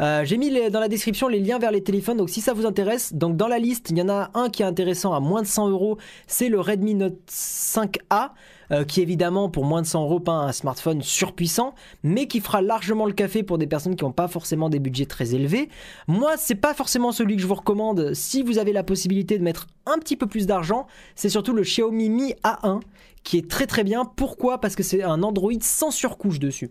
Euh, 0.00 0.26
J'ai 0.26 0.36
mis 0.36 0.52
dans 0.70 0.80
la 0.80 0.88
description 0.88 1.26
les 1.26 1.40
liens 1.40 1.58
vers 1.58 1.70
les 1.70 1.82
téléphones, 1.82 2.18
donc 2.18 2.28
si 2.28 2.42
ça 2.42 2.52
vous 2.52 2.66
intéresse, 2.66 3.14
donc 3.14 3.36
dans 3.36 3.48
la 3.48 3.58
liste, 3.58 3.88
il 3.90 3.96
y 3.96 4.02
en 4.02 4.10
a 4.10 4.30
un 4.34 4.50
qui 4.50 4.62
est 4.62 4.66
intéressant 4.66 5.14
à 5.14 5.20
moins 5.20 5.40
de 5.40 5.46
100 5.46 5.70
euros, 5.70 5.96
c'est 6.26 6.50
le 6.50 6.60
Redmi 6.60 6.94
Note 6.94 7.18
5A, 7.30 8.32
euh, 8.72 8.84
qui 8.84 9.00
évidemment 9.00 9.48
pour 9.48 9.64
moins 9.64 9.82
de 9.82 9.86
100 9.86 10.02
euros 10.02 10.20
pas 10.20 10.32
un 10.32 10.52
smartphone 10.52 11.02
surpuissant, 11.02 11.74
mais 12.02 12.26
qui 12.26 12.40
fera 12.40 12.62
largement 12.62 13.06
le 13.06 13.12
café 13.12 13.42
pour 13.42 13.58
des 13.58 13.66
personnes 13.66 13.96
qui 13.96 14.04
n'ont 14.04 14.12
pas 14.12 14.28
forcément 14.28 14.68
des 14.68 14.78
budgets 14.78 15.06
très 15.06 15.34
élevés. 15.34 15.68
Moi, 16.08 16.34
c'est 16.36 16.54
pas 16.54 16.74
forcément 16.74 17.12
celui 17.12 17.36
que 17.36 17.42
je 17.42 17.46
vous 17.46 17.54
recommande 17.54 18.14
si 18.14 18.42
vous 18.42 18.58
avez 18.58 18.72
la 18.72 18.82
possibilité 18.82 19.38
de 19.38 19.42
mettre 19.42 19.66
un 19.86 19.98
petit 19.98 20.16
peu 20.16 20.26
plus 20.26 20.46
d'argent, 20.46 20.86
c'est 21.14 21.28
surtout 21.28 21.52
le 21.52 21.62
Xiaomi 21.62 22.10
Mi 22.10 22.34
A1 22.42 22.80
qui 23.26 23.38
est 23.38 23.50
très 23.50 23.66
très 23.66 23.82
bien. 23.82 24.04
Pourquoi? 24.04 24.60
Parce 24.60 24.76
que 24.76 24.84
c'est 24.84 25.02
un 25.02 25.24
Android 25.24 25.50
sans 25.60 25.90
surcouche 25.90 26.38
dessus. 26.38 26.70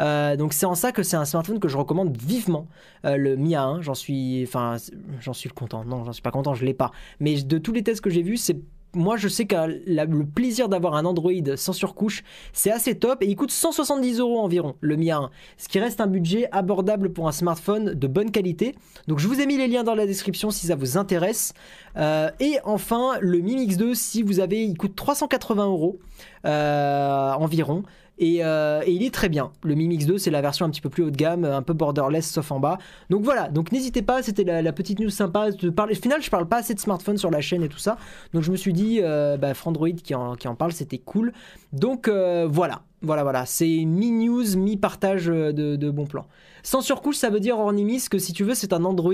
Euh, 0.00 0.36
donc 0.36 0.52
c'est 0.52 0.66
en 0.66 0.74
ça 0.74 0.92
que 0.92 1.02
c'est 1.02 1.16
un 1.16 1.24
smartphone 1.24 1.58
que 1.58 1.66
je 1.66 1.78
recommande 1.78 2.14
vivement. 2.14 2.68
Euh, 3.06 3.16
le 3.16 3.36
Mi 3.36 3.54
A1, 3.54 3.80
j'en 3.80 3.94
suis, 3.94 4.44
enfin, 4.46 4.76
j'en 5.20 5.32
suis 5.32 5.48
content. 5.48 5.82
Non, 5.86 6.04
j'en 6.04 6.12
suis 6.12 6.20
pas 6.20 6.30
content, 6.30 6.52
je 6.52 6.66
l'ai 6.66 6.74
pas. 6.74 6.90
Mais 7.20 7.40
de 7.42 7.56
tous 7.56 7.72
les 7.72 7.82
tests 7.82 8.02
que 8.02 8.10
j'ai 8.10 8.20
vus, 8.20 8.36
c'est 8.36 8.58
moi, 8.94 9.16
je 9.16 9.28
sais 9.28 9.44
que 9.46 9.56
le 9.86 10.24
plaisir 10.24 10.68
d'avoir 10.68 10.94
un 10.94 11.04
Android 11.04 11.32
sans 11.56 11.72
surcouche, 11.72 12.24
c'est 12.52 12.70
assez 12.70 12.94
top 12.94 13.22
et 13.22 13.26
il 13.26 13.36
coûte 13.36 13.50
170 13.50 14.20
euros 14.20 14.40
environ, 14.40 14.74
le 14.80 14.96
Mi 14.96 15.06
A1. 15.06 15.30
Ce 15.58 15.68
qui 15.68 15.78
reste 15.78 16.00
un 16.00 16.06
budget 16.06 16.48
abordable 16.52 17.12
pour 17.12 17.28
un 17.28 17.32
smartphone 17.32 17.94
de 17.94 18.06
bonne 18.06 18.30
qualité. 18.30 18.74
Donc, 19.08 19.18
je 19.18 19.28
vous 19.28 19.40
ai 19.40 19.46
mis 19.46 19.56
les 19.56 19.68
liens 19.68 19.84
dans 19.84 19.94
la 19.94 20.06
description 20.06 20.50
si 20.50 20.66
ça 20.66 20.76
vous 20.76 20.96
intéresse. 20.96 21.54
Euh, 21.96 22.30
et 22.40 22.58
enfin, 22.64 23.18
le 23.20 23.38
Mi 23.38 23.56
Mix 23.56 23.76
2, 23.76 23.94
si 23.94 24.22
vous 24.22 24.40
avez, 24.40 24.64
il 24.64 24.76
coûte 24.76 24.96
380 24.96 25.66
euros 25.66 25.98
euh, 26.44 27.32
environ. 27.32 27.82
Et, 28.18 28.44
euh, 28.44 28.82
et 28.86 28.92
il 28.92 29.02
est 29.02 29.12
très 29.12 29.28
bien. 29.28 29.50
Le 29.62 29.74
Mi 29.74 29.88
Mix 29.88 30.06
2, 30.06 30.18
c'est 30.18 30.30
la 30.30 30.40
version 30.40 30.66
un 30.66 30.70
petit 30.70 30.80
peu 30.80 30.88
plus 30.88 31.02
haut 31.02 31.10
de 31.10 31.16
gamme, 31.16 31.44
un 31.44 31.62
peu 31.62 31.72
borderless, 31.72 32.30
sauf 32.30 32.52
en 32.52 32.60
bas. 32.60 32.78
Donc 33.10 33.24
voilà, 33.24 33.48
donc 33.48 33.72
n'hésitez 33.72 34.02
pas, 34.02 34.22
c'était 34.22 34.44
la, 34.44 34.72
petite 34.72 35.00
news 35.00 35.10
sympa. 35.10 35.50
De 35.50 35.70
parler... 35.70 35.96
Au 35.96 36.00
final, 36.00 36.22
je 36.22 36.30
parle 36.30 36.46
pas 36.46 36.58
assez 36.58 36.74
de 36.74 36.80
smartphones 36.80 37.18
sur 37.18 37.30
la 37.30 37.40
chaîne 37.40 37.62
et 37.62 37.68
tout 37.68 37.78
ça. 37.78 37.96
Donc 38.32 38.42
je 38.42 38.52
me 38.52 38.56
suis 38.56 38.72
dit, 38.72 39.00
euh, 39.02 39.36
bah, 39.36 39.54
Frandroid 39.54 39.90
qui 39.90 40.14
en, 40.14 40.34
qui 40.36 40.46
en 40.46 40.54
parle, 40.54 40.72
c'était 40.72 40.98
cool. 40.98 41.32
Donc 41.72 42.06
euh, 42.06 42.46
voilà, 42.48 42.82
voilà, 43.02 43.24
voilà. 43.24 43.46
C'est 43.46 43.84
mi-news, 43.84 44.56
mi-partage 44.56 45.26
de, 45.26 45.52
de 45.52 45.90
bons 45.90 46.06
plans. 46.06 46.26
Sans 46.62 46.82
surcouche, 46.82 47.16
ça 47.16 47.30
veut 47.30 47.40
dire, 47.40 47.58
Ornimis, 47.58 48.04
que 48.08 48.18
si 48.18 48.32
tu 48.32 48.44
veux, 48.44 48.54
c'est 48.54 48.72
un 48.72 48.84
Android 48.84 49.12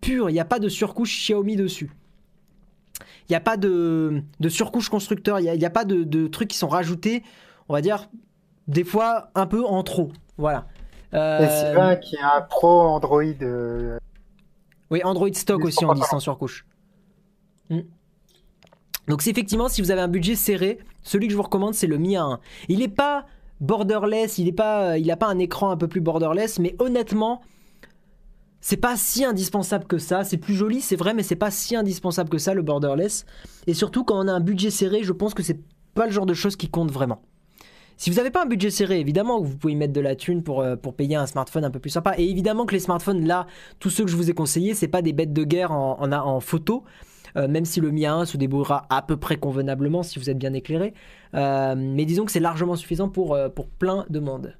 pur. 0.00 0.30
Il 0.30 0.32
n'y 0.32 0.40
a 0.40 0.44
pas 0.44 0.58
de 0.58 0.68
surcouche 0.68 1.16
Xiaomi 1.16 1.54
dessus. 1.54 1.92
Il 3.28 3.32
n'y 3.32 3.36
a 3.36 3.40
pas 3.40 3.56
de, 3.56 4.22
de 4.40 4.48
surcouche 4.48 4.88
constructeur. 4.88 5.38
Il 5.38 5.58
n'y 5.58 5.64
a 5.64 5.70
pas 5.70 5.84
de, 5.84 6.02
de 6.02 6.26
trucs 6.26 6.48
qui 6.48 6.58
sont 6.58 6.68
rajoutés, 6.68 7.22
on 7.68 7.72
va 7.72 7.80
dire, 7.80 8.08
des 8.68 8.84
fois 8.84 9.30
un 9.34 9.46
peu 9.46 9.64
en 9.64 9.82
trop. 9.82 10.10
Voilà. 10.38 10.66
Euh, 11.14 11.40
Et 11.44 11.48
Sylvain 11.66 11.96
qui 11.96 12.16
a 12.16 12.36
un 12.38 12.40
pro 12.42 12.80
Android. 12.82 13.22
euh, 13.42 13.98
Oui, 14.90 15.02
Android 15.04 15.32
stock 15.34 15.64
aussi, 15.64 15.84
pantalon. 15.84 16.04
sans 16.06 16.20
surcouche. 16.20 16.66
Hmm. 17.70 17.80
Donc, 19.08 19.20
c'est 19.22 19.30
effectivement, 19.30 19.68
si 19.68 19.82
vous 19.82 19.90
avez 19.90 20.00
un 20.00 20.08
budget 20.08 20.36
serré, 20.36 20.78
celui 21.02 21.26
que 21.26 21.32
je 21.32 21.36
vous 21.36 21.42
recommande, 21.42 21.74
c'est 21.74 21.86
le 21.88 21.98
Mi 21.98 22.14
A1. 22.16 22.38
Il 22.68 22.78
n'est 22.78 22.88
pas 22.88 23.26
borderless, 23.60 24.38
il 24.38 24.46
n'a 24.46 24.52
pas, 24.52 24.98
il 24.98 25.10
a 25.10 25.16
pas 25.16 25.26
un 25.26 25.38
écran 25.38 25.70
un 25.70 25.76
peu 25.76 25.88
plus 25.88 26.00
borderless, 26.00 26.58
mais 26.60 26.74
honnêtement, 26.78 27.42
c'est 28.60 28.76
pas 28.76 28.96
si 28.96 29.24
indispensable 29.24 29.86
que 29.86 29.98
ça. 29.98 30.22
C'est 30.24 30.36
plus 30.36 30.54
joli, 30.54 30.80
c'est 30.80 30.96
vrai, 30.96 31.14
mais 31.14 31.24
c'est 31.24 31.36
pas 31.36 31.50
si 31.50 31.74
indispensable 31.76 32.30
que 32.30 32.38
ça, 32.38 32.54
le 32.54 32.62
borderless. 32.62 33.26
Et 33.66 33.74
surtout, 33.74 34.04
quand 34.04 34.24
on 34.24 34.28
a 34.28 34.32
un 34.32 34.40
budget 34.40 34.70
serré, 34.70 35.02
je 35.02 35.12
pense 35.12 35.34
que 35.34 35.42
c'est 35.42 35.60
pas 35.94 36.06
le 36.06 36.12
genre 36.12 36.26
de 36.26 36.34
choses 36.34 36.56
qui 36.56 36.68
compte 36.70 36.90
vraiment. 36.92 37.20
Si 38.02 38.10
vous 38.10 38.16
n'avez 38.16 38.32
pas 38.32 38.42
un 38.42 38.46
budget 38.46 38.72
serré, 38.72 38.98
évidemment 38.98 39.40
vous 39.40 39.56
pouvez 39.56 39.76
mettre 39.76 39.92
de 39.92 40.00
la 40.00 40.16
thune 40.16 40.42
pour, 40.42 40.60
euh, 40.60 40.74
pour 40.74 40.92
payer 40.92 41.14
un 41.14 41.28
smartphone 41.28 41.64
un 41.64 41.70
peu 41.70 41.78
plus 41.78 41.90
sympa. 41.90 42.14
Et 42.18 42.28
évidemment 42.28 42.66
que 42.66 42.72
les 42.72 42.80
smartphones, 42.80 43.24
là, 43.24 43.46
tous 43.78 43.90
ceux 43.90 44.02
que 44.02 44.10
je 44.10 44.16
vous 44.16 44.28
ai 44.28 44.34
conseillés, 44.34 44.74
c'est 44.74 44.88
pas 44.88 45.02
des 45.02 45.12
bêtes 45.12 45.32
de 45.32 45.44
guerre 45.44 45.70
en, 45.70 46.10
en, 46.10 46.40
photo. 46.40 46.82
Euh, 47.36 47.46
même 47.46 47.64
si 47.64 47.80
le 47.80 47.92
Mi 47.92 48.00
A1 48.00 48.24
se 48.24 48.36
débrouillera 48.36 48.86
à 48.90 49.02
peu 49.02 49.16
près 49.16 49.36
convenablement 49.36 50.02
si 50.02 50.18
vous 50.18 50.28
êtes 50.30 50.36
bien 50.36 50.52
éclairé. 50.52 50.94
Euh, 51.34 51.76
mais 51.78 52.04
disons 52.04 52.24
que 52.24 52.32
c'est 52.32 52.40
largement 52.40 52.74
suffisant 52.74 53.08
pour, 53.08 53.38
pour 53.54 53.68
plein 53.68 54.04
de 54.10 54.18
monde. 54.18 54.56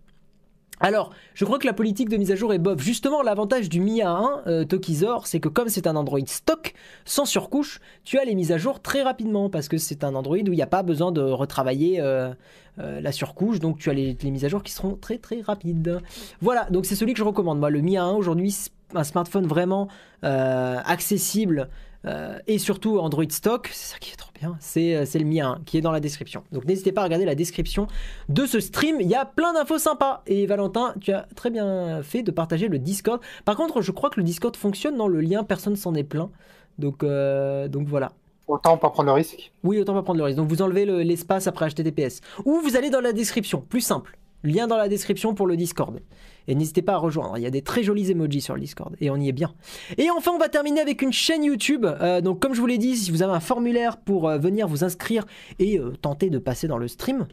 Alors, 0.82 1.10
je 1.34 1.44
crois 1.44 1.60
que 1.60 1.66
la 1.66 1.72
politique 1.72 2.08
de 2.08 2.16
mise 2.16 2.32
à 2.32 2.34
jour 2.34 2.52
est 2.52 2.58
bof. 2.58 2.80
Justement, 2.82 3.22
l'avantage 3.22 3.68
du 3.68 3.80
Mi 3.80 4.00
A1 4.00 4.40
euh, 4.48 4.64
Tokizor, 4.64 5.28
c'est 5.28 5.38
que 5.38 5.48
comme 5.48 5.68
c'est 5.68 5.86
un 5.86 5.94
Android 5.94 6.18
stock, 6.26 6.74
sans 7.04 7.24
surcouche, 7.24 7.78
tu 8.02 8.18
as 8.18 8.24
les 8.24 8.34
mises 8.34 8.50
à 8.50 8.58
jour 8.58 8.82
très 8.82 9.02
rapidement 9.02 9.48
parce 9.48 9.68
que 9.68 9.78
c'est 9.78 10.02
un 10.02 10.16
Android 10.16 10.38
où 10.38 10.52
il 10.52 10.56
n'y 10.56 10.60
a 10.60 10.66
pas 10.66 10.82
besoin 10.82 11.12
de 11.12 11.20
retravailler 11.20 12.00
euh, 12.00 12.34
euh, 12.80 13.00
la 13.00 13.12
surcouche, 13.12 13.60
donc 13.60 13.78
tu 13.78 13.90
as 13.90 13.94
les, 13.94 14.16
mises 14.24 14.44
à 14.44 14.48
jour 14.48 14.64
qui 14.64 14.72
seront 14.72 14.96
très 14.96 15.18
très 15.18 15.40
rapides. 15.40 16.00
Voilà, 16.40 16.66
donc 16.70 16.84
c'est 16.84 16.96
celui 16.96 17.12
que 17.12 17.18
je 17.20 17.24
recommande. 17.24 17.60
Moi, 17.60 17.70
le 17.70 17.80
Mi 17.80 17.94
A1 17.94 18.16
aujourd'hui, 18.16 18.52
un 18.92 19.04
smartphone 19.04 19.46
vraiment 19.46 19.86
accessible 20.22 21.68
euh, 22.04 22.38
et 22.46 22.58
surtout 22.58 22.98
Android 22.98 23.24
stock, 23.28 23.68
c'est 23.72 23.92
ça 23.94 23.98
qui 23.98 24.12
est 24.12 24.16
trop 24.16 24.30
bien, 24.38 24.56
c'est 24.60 24.96
euh, 24.96 25.04
le 25.14 25.24
mien 25.24 25.60
qui 25.66 25.78
est 25.78 25.80
dans 25.80 25.92
la 25.92 26.00
description. 26.00 26.42
Donc 26.52 26.64
n'hésitez 26.64 26.90
pas 26.92 27.02
à 27.02 27.04
regarder 27.04 27.24
la 27.24 27.34
description 27.34 27.86
de 28.28 28.44
ce 28.46 28.58
stream, 28.60 28.96
il 29.00 29.06
y 29.08 29.14
a 29.14 29.24
plein 29.24 29.52
d'infos 29.52 29.78
sympas. 29.78 30.22
Et 30.26 30.46
Valentin, 30.46 30.94
tu 31.00 31.12
as 31.12 31.26
très 31.36 31.50
bien 31.50 32.02
fait 32.02 32.22
de 32.22 32.30
partager 32.30 32.68
le 32.68 32.78
Discord. 32.78 33.20
Par 33.44 33.56
contre, 33.56 33.82
je 33.82 33.92
crois 33.92 34.10
que 34.10 34.18
le 34.20 34.24
Discord 34.24 34.56
fonctionne 34.56 34.96
dans 34.96 35.08
le 35.08 35.20
lien, 35.20 35.44
personne 35.44 35.76
s'en 35.76 35.94
est 35.94 36.04
plein. 36.04 36.30
Donc, 36.78 37.02
euh, 37.04 37.68
donc 37.68 37.86
voilà. 37.86 38.12
Autant 38.48 38.76
pas 38.76 38.90
prendre 38.90 39.06
le 39.06 39.12
risque. 39.12 39.52
Oui, 39.62 39.78
autant 39.78 39.94
pas 39.94 40.02
prendre 40.02 40.18
le 40.18 40.24
risque. 40.24 40.36
Donc 40.38 40.48
vous 40.48 40.62
enlevez 40.62 40.84
le- 40.84 41.02
l'espace 41.02 41.46
après 41.46 41.68
HTTPS. 41.68 42.20
Ou 42.44 42.60
vous 42.60 42.76
allez 42.76 42.90
dans 42.90 43.00
la 43.00 43.12
description, 43.12 43.60
plus 43.60 43.80
simple. 43.80 44.18
Lien 44.42 44.66
dans 44.66 44.76
la 44.76 44.88
description 44.88 45.34
pour 45.34 45.46
le 45.46 45.56
Discord. 45.56 46.00
Et 46.48 46.54
n'hésitez 46.54 46.82
pas 46.82 46.94
à 46.94 46.98
rejoindre. 46.98 47.36
Il 47.38 47.42
y 47.42 47.46
a 47.46 47.50
des 47.50 47.62
très 47.62 47.82
jolis 47.82 48.10
emojis 48.10 48.40
sur 48.40 48.54
le 48.54 48.60
Discord. 48.60 48.94
Et 49.00 49.10
on 49.10 49.16
y 49.16 49.28
est 49.28 49.32
bien. 49.32 49.54
Et 49.98 50.10
enfin, 50.10 50.32
on 50.34 50.38
va 50.38 50.48
terminer 50.48 50.80
avec 50.80 51.02
une 51.02 51.12
chaîne 51.12 51.44
YouTube. 51.44 51.86
Euh, 51.86 52.20
donc, 52.20 52.40
comme 52.40 52.54
je 52.54 52.60
vous 52.60 52.66
l'ai 52.66 52.78
dit, 52.78 52.96
si 52.96 53.10
vous 53.10 53.22
avez 53.22 53.32
un 53.32 53.40
formulaire 53.40 53.96
pour 53.98 54.28
euh, 54.28 54.38
venir 54.38 54.66
vous 54.68 54.84
inscrire 54.84 55.24
et 55.58 55.78
euh, 55.78 55.92
tenter 56.00 56.30
de 56.30 56.38
passer 56.38 56.66
dans 56.66 56.78
le 56.78 56.88
stream, 56.88 57.26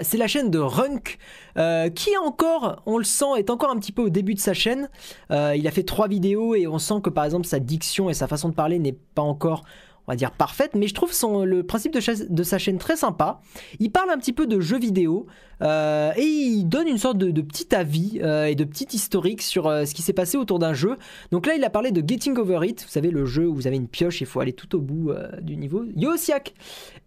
c'est 0.00 0.16
la 0.16 0.26
chaîne 0.26 0.50
de 0.50 0.58
Runk 0.58 1.18
euh, 1.58 1.90
qui 1.90 2.16
encore, 2.16 2.82
on 2.86 2.96
le 2.96 3.04
sent, 3.04 3.36
est 3.36 3.50
encore 3.50 3.70
un 3.70 3.78
petit 3.78 3.92
peu 3.92 4.00
au 4.00 4.08
début 4.08 4.32
de 4.32 4.40
sa 4.40 4.54
chaîne. 4.54 4.88
Il 5.30 5.66
a 5.66 5.70
fait 5.70 5.82
trois 5.82 6.08
vidéos 6.08 6.54
et 6.54 6.66
on 6.66 6.78
sent 6.78 7.02
que 7.02 7.10
par 7.10 7.26
exemple 7.26 7.46
sa 7.46 7.58
diction 7.58 8.08
et 8.08 8.14
sa 8.14 8.26
façon 8.26 8.48
de 8.48 8.54
parler 8.54 8.78
n'est 8.78 8.96
pas 9.14 9.20
encore, 9.20 9.64
on 10.06 10.12
va 10.12 10.16
dire, 10.16 10.30
parfaite. 10.30 10.72
Mais 10.74 10.86
je 10.86 10.94
trouve 10.94 11.12
son, 11.12 11.44
le 11.44 11.62
principe 11.62 11.92
de, 11.92 12.42
sa 12.42 12.58
chaîne 12.58 12.78
très 12.78 12.96
sympa. 12.96 13.40
Il 13.80 13.90
parle 13.90 14.10
un 14.10 14.18
petit 14.18 14.32
peu 14.32 14.46
de 14.46 14.60
jeux 14.60 14.78
vidéo 14.78 15.26
euh, 15.62 16.12
et 16.16 16.22
il 16.22 16.64
donne 16.64 16.86
une 16.86 16.98
sorte 16.98 17.18
de, 17.18 17.30
de 17.30 17.40
petit 17.40 17.74
avis 17.74 18.20
euh, 18.22 18.44
et 18.44 18.54
de 18.54 18.64
petit 18.64 18.88
historique 18.92 19.42
sur 19.42 19.66
euh, 19.66 19.84
ce 19.84 19.94
qui 19.94 20.02
s'est 20.02 20.12
passé 20.12 20.36
autour 20.36 20.58
d'un 20.58 20.74
jeu. 20.74 20.96
Donc 21.32 21.46
là, 21.46 21.54
il 21.54 21.64
a 21.64 21.70
parlé 21.70 21.90
de 21.90 22.06
Getting 22.06 22.36
Over 22.36 22.60
It. 22.68 22.82
Vous 22.82 22.90
savez, 22.90 23.10
le 23.10 23.24
jeu 23.24 23.46
où 23.46 23.54
vous 23.54 23.66
avez 23.66 23.76
une 23.76 23.88
pioche 23.88 24.20
et 24.20 24.24
il 24.24 24.28
faut 24.28 24.40
aller 24.40 24.52
tout 24.52 24.76
au 24.76 24.80
bout 24.80 25.12
du 25.40 25.56
niveau. 25.56 25.84
Yosiak 25.96 26.54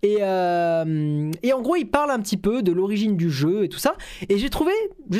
et, 0.02 0.18
euh, 0.22 1.32
et 1.44 1.54
en 1.54 1.62
gros, 1.62 1.76
il 1.76 1.86
parle 1.86 2.12
un 2.12 2.20
petit 2.20 2.38
peu 2.38 2.62
de 2.64 2.72
l'origine 2.72 3.18
du 3.18 3.30
jeu 3.30 3.64
et 3.64 3.70
tout 3.70 3.80
ça. 3.80 3.96
Et 4.28 4.38
j'ai 4.38 4.50
trouvé, 4.50 4.72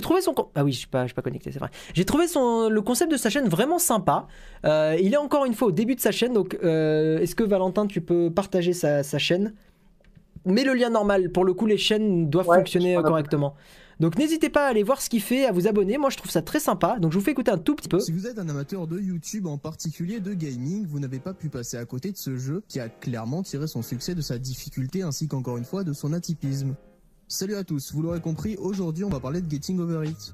trouvé 0.02 0.22
son. 0.22 0.34
Ah 0.56 0.64
oui, 0.64 0.72
je 0.72 0.80
suis 0.80 0.88
pas, 0.88 1.04
je 1.04 1.08
suis 1.08 1.16
pas 1.16 1.22
connecté, 1.22 1.52
c'est 1.52 1.60
vrai. 1.60 1.70
J'ai 1.94 2.06
trouvé 2.06 2.28
son, 2.28 2.70
le 2.70 2.82
concept 2.82 3.12
de 3.12 3.18
sa 3.18 3.30
chaîne 3.30 3.48
vraiment 3.48 3.80
sympa. 3.80 4.28
Il 4.64 5.14
est 5.14 5.18
encore 5.18 5.46
une 5.46 5.54
fois 5.54 5.70
au 5.70 5.72
début 5.72 5.96
de 5.96 6.02
sa 6.02 6.12
chaîne, 6.12 6.34
donc 6.34 6.56
est-ce 6.62 7.36
que 7.36 7.44
Valentin, 7.44 7.69
tu 7.88 8.02
peux 8.02 8.32
partager 8.32 8.74
sa, 8.74 9.04
sa 9.04 9.18
chaîne 9.18 9.54
Mets 10.46 10.64
le 10.64 10.74
lien 10.74 10.90
normal. 10.90 11.32
Pour 11.32 11.46
le 11.46 11.54
coup, 11.54 11.66
les 11.66 11.78
chaînes 11.78 12.30
doivent 12.30 12.48
Ouais, 12.48 12.58
fonctionner 12.58 12.96
euh, 12.96 13.02
correctement. 13.02 13.56
Donc 14.00 14.18
n'hésitez 14.18 14.50
pas 14.50 14.66
à 14.66 14.70
aller 14.70 14.84
voir 14.84 15.02
ce 15.02 15.10
qu'il 15.10 15.22
fait, 15.22 15.46
à 15.46 15.52
vous 15.52 15.68
abonner. 15.68 15.98
Moi, 15.98 16.10
je 16.10 16.16
trouve 16.18 16.32
ça 16.32 16.42
très 16.42 16.62
sympa. 16.62 16.98
Donc 17.00 17.12
je 17.12 17.18
vous 17.18 17.24
fais 17.24 17.32
écouter 17.32 17.52
un 17.52 17.58
tout 17.58 17.76
petit 17.76 17.90
peu. 17.90 18.00
Si 18.00 18.14
vous 18.14 18.28
êtes 18.28 18.40
un 18.40 18.48
amateur 18.48 18.88
de 18.88 18.98
YouTube, 18.98 19.46
en 19.46 19.58
particulier 19.58 20.22
de 20.22 20.34
gaming, 20.34 20.86
vous 20.86 21.00
n'avez 21.00 21.20
pas 21.20 21.34
pu 21.34 21.50
passer 21.50 21.76
à 21.76 21.84
côté 21.84 22.12
de 22.12 22.18
ce 22.18 22.38
jeu 22.38 22.64
qui 22.70 22.80
a 22.80 22.88
clairement 22.88 23.44
tiré 23.44 23.68
son 23.68 23.82
succès 23.82 24.16
de 24.16 24.22
sa 24.22 24.38
difficulté 24.38 25.02
ainsi 25.02 25.28
qu'encore 25.28 25.58
une 25.58 25.66
fois 25.66 25.84
de 25.84 25.92
son 25.92 26.14
atypisme. 26.14 26.76
Salut 27.28 27.56
à 27.56 27.64
tous, 27.64 27.94
vous 27.94 28.02
l'aurez 28.02 28.22
compris, 28.22 28.56
aujourd'hui 28.58 29.04
on 29.04 29.10
va 29.10 29.20
parler 29.20 29.40
de 29.40 29.52
Getting 29.52 29.80
Over 29.80 30.10
It. 30.10 30.34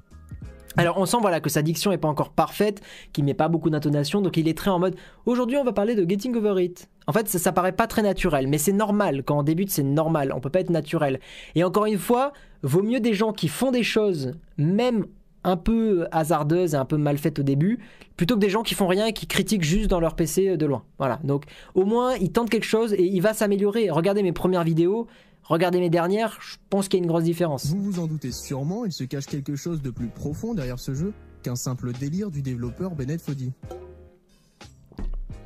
Alors 0.76 0.98
on 0.98 1.06
sent 1.06 1.18
voilà 1.20 1.40
que 1.40 1.48
sa 1.48 1.62
diction 1.62 1.92
est 1.92 1.98
pas 1.98 2.08
encore 2.08 2.30
parfaite, 2.30 2.82
qu'il 3.12 3.24
met 3.24 3.34
pas 3.34 3.48
beaucoup 3.48 3.70
d'intonation, 3.70 4.20
donc 4.20 4.36
il 4.36 4.48
est 4.48 4.56
très 4.56 4.70
en 4.70 4.78
mode 4.78 4.96
aujourd'hui 5.24 5.56
on 5.56 5.64
va 5.64 5.72
parler 5.72 5.94
de 5.94 6.08
Getting 6.08 6.34
Over 6.36 6.62
It. 6.62 6.88
En 7.06 7.12
fait 7.12 7.28
ça, 7.28 7.38
ça 7.38 7.52
paraît 7.52 7.72
pas 7.72 7.86
très 7.86 8.02
naturel, 8.02 8.46
mais 8.46 8.58
c'est 8.58 8.72
normal, 8.72 9.22
quand 9.24 9.38
on 9.38 9.42
débute 9.42 9.70
c'est 9.70 9.82
normal, 9.82 10.32
on 10.34 10.40
peut 10.40 10.50
pas 10.50 10.60
être 10.60 10.70
naturel. 10.70 11.20
Et 11.54 11.64
encore 11.64 11.86
une 11.86 11.98
fois, 11.98 12.32
vaut 12.62 12.82
mieux 12.82 13.00
des 13.00 13.14
gens 13.14 13.32
qui 13.32 13.48
font 13.48 13.70
des 13.70 13.82
choses, 13.82 14.32
même 14.58 15.06
un 15.44 15.56
peu 15.56 16.08
hasardeuses 16.10 16.74
et 16.74 16.76
un 16.76 16.84
peu 16.84 16.96
mal 16.96 17.18
faites 17.18 17.38
au 17.38 17.44
début, 17.44 17.78
plutôt 18.16 18.34
que 18.34 18.40
des 18.40 18.50
gens 18.50 18.62
qui 18.62 18.74
font 18.74 18.88
rien 18.88 19.06
et 19.06 19.12
qui 19.12 19.28
critiquent 19.28 19.62
juste 19.62 19.88
dans 19.88 20.00
leur 20.00 20.16
PC 20.16 20.56
de 20.56 20.66
loin. 20.66 20.82
Voilà, 20.98 21.20
donc 21.22 21.44
au 21.74 21.84
moins 21.84 22.16
il 22.16 22.32
tente 22.32 22.50
quelque 22.50 22.66
chose 22.66 22.92
et 22.94 23.04
il 23.04 23.20
va 23.20 23.32
s'améliorer. 23.32 23.88
Regardez 23.90 24.24
mes 24.24 24.32
premières 24.32 24.64
vidéos, 24.64 25.06
regardez 25.48 25.80
mes 25.80 25.90
dernières, 25.90 26.38
je 26.40 26.56
pense 26.70 26.88
qu'il 26.88 26.98
y 26.98 27.02
a 27.02 27.04
une 27.04 27.08
grosse 27.08 27.24
différence. 27.24 27.66
Vous 27.66 27.80
vous 27.80 27.98
en 27.98 28.06
doutez 28.06 28.32
sûrement, 28.32 28.84
il 28.84 28.92
se 28.92 29.04
cache 29.04 29.26
quelque 29.26 29.56
chose 29.56 29.82
de 29.82 29.90
plus 29.90 30.08
profond 30.08 30.54
derrière 30.54 30.78
ce 30.78 30.94
jeu 30.94 31.12
qu'un 31.42 31.56
simple 31.56 31.92
délire 31.92 32.30
du 32.30 32.42
développeur 32.42 32.94
Bennett 32.94 33.20
Foddy. 33.20 33.52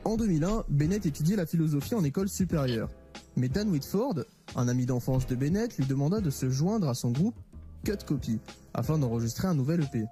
En 0.04 0.16
2001, 0.16 0.64
Bennett 0.68 1.04
étudiait 1.04 1.36
la 1.36 1.46
philosophie 1.46 1.94
en 1.94 2.02
école 2.04 2.28
supérieure. 2.28 2.88
Mais 3.36 3.48
Dan 3.48 3.68
Whitford, 3.68 4.24
un 4.56 4.68
ami 4.68 4.86
d'enfance 4.86 5.26
de 5.26 5.34
Bennett, 5.34 5.76
lui 5.76 5.86
demanda 5.86 6.20
de 6.20 6.30
se 6.30 6.50
joindre 6.50 6.88
à 6.88 6.94
son 6.94 7.10
groupe 7.10 7.36
Cut 7.84 8.04
Copy. 8.06 8.38
afin 8.74 8.98
d'enregistrer 8.98 9.48
un 9.48 9.54
nouvel 9.54 9.82
EP. 9.82 10.04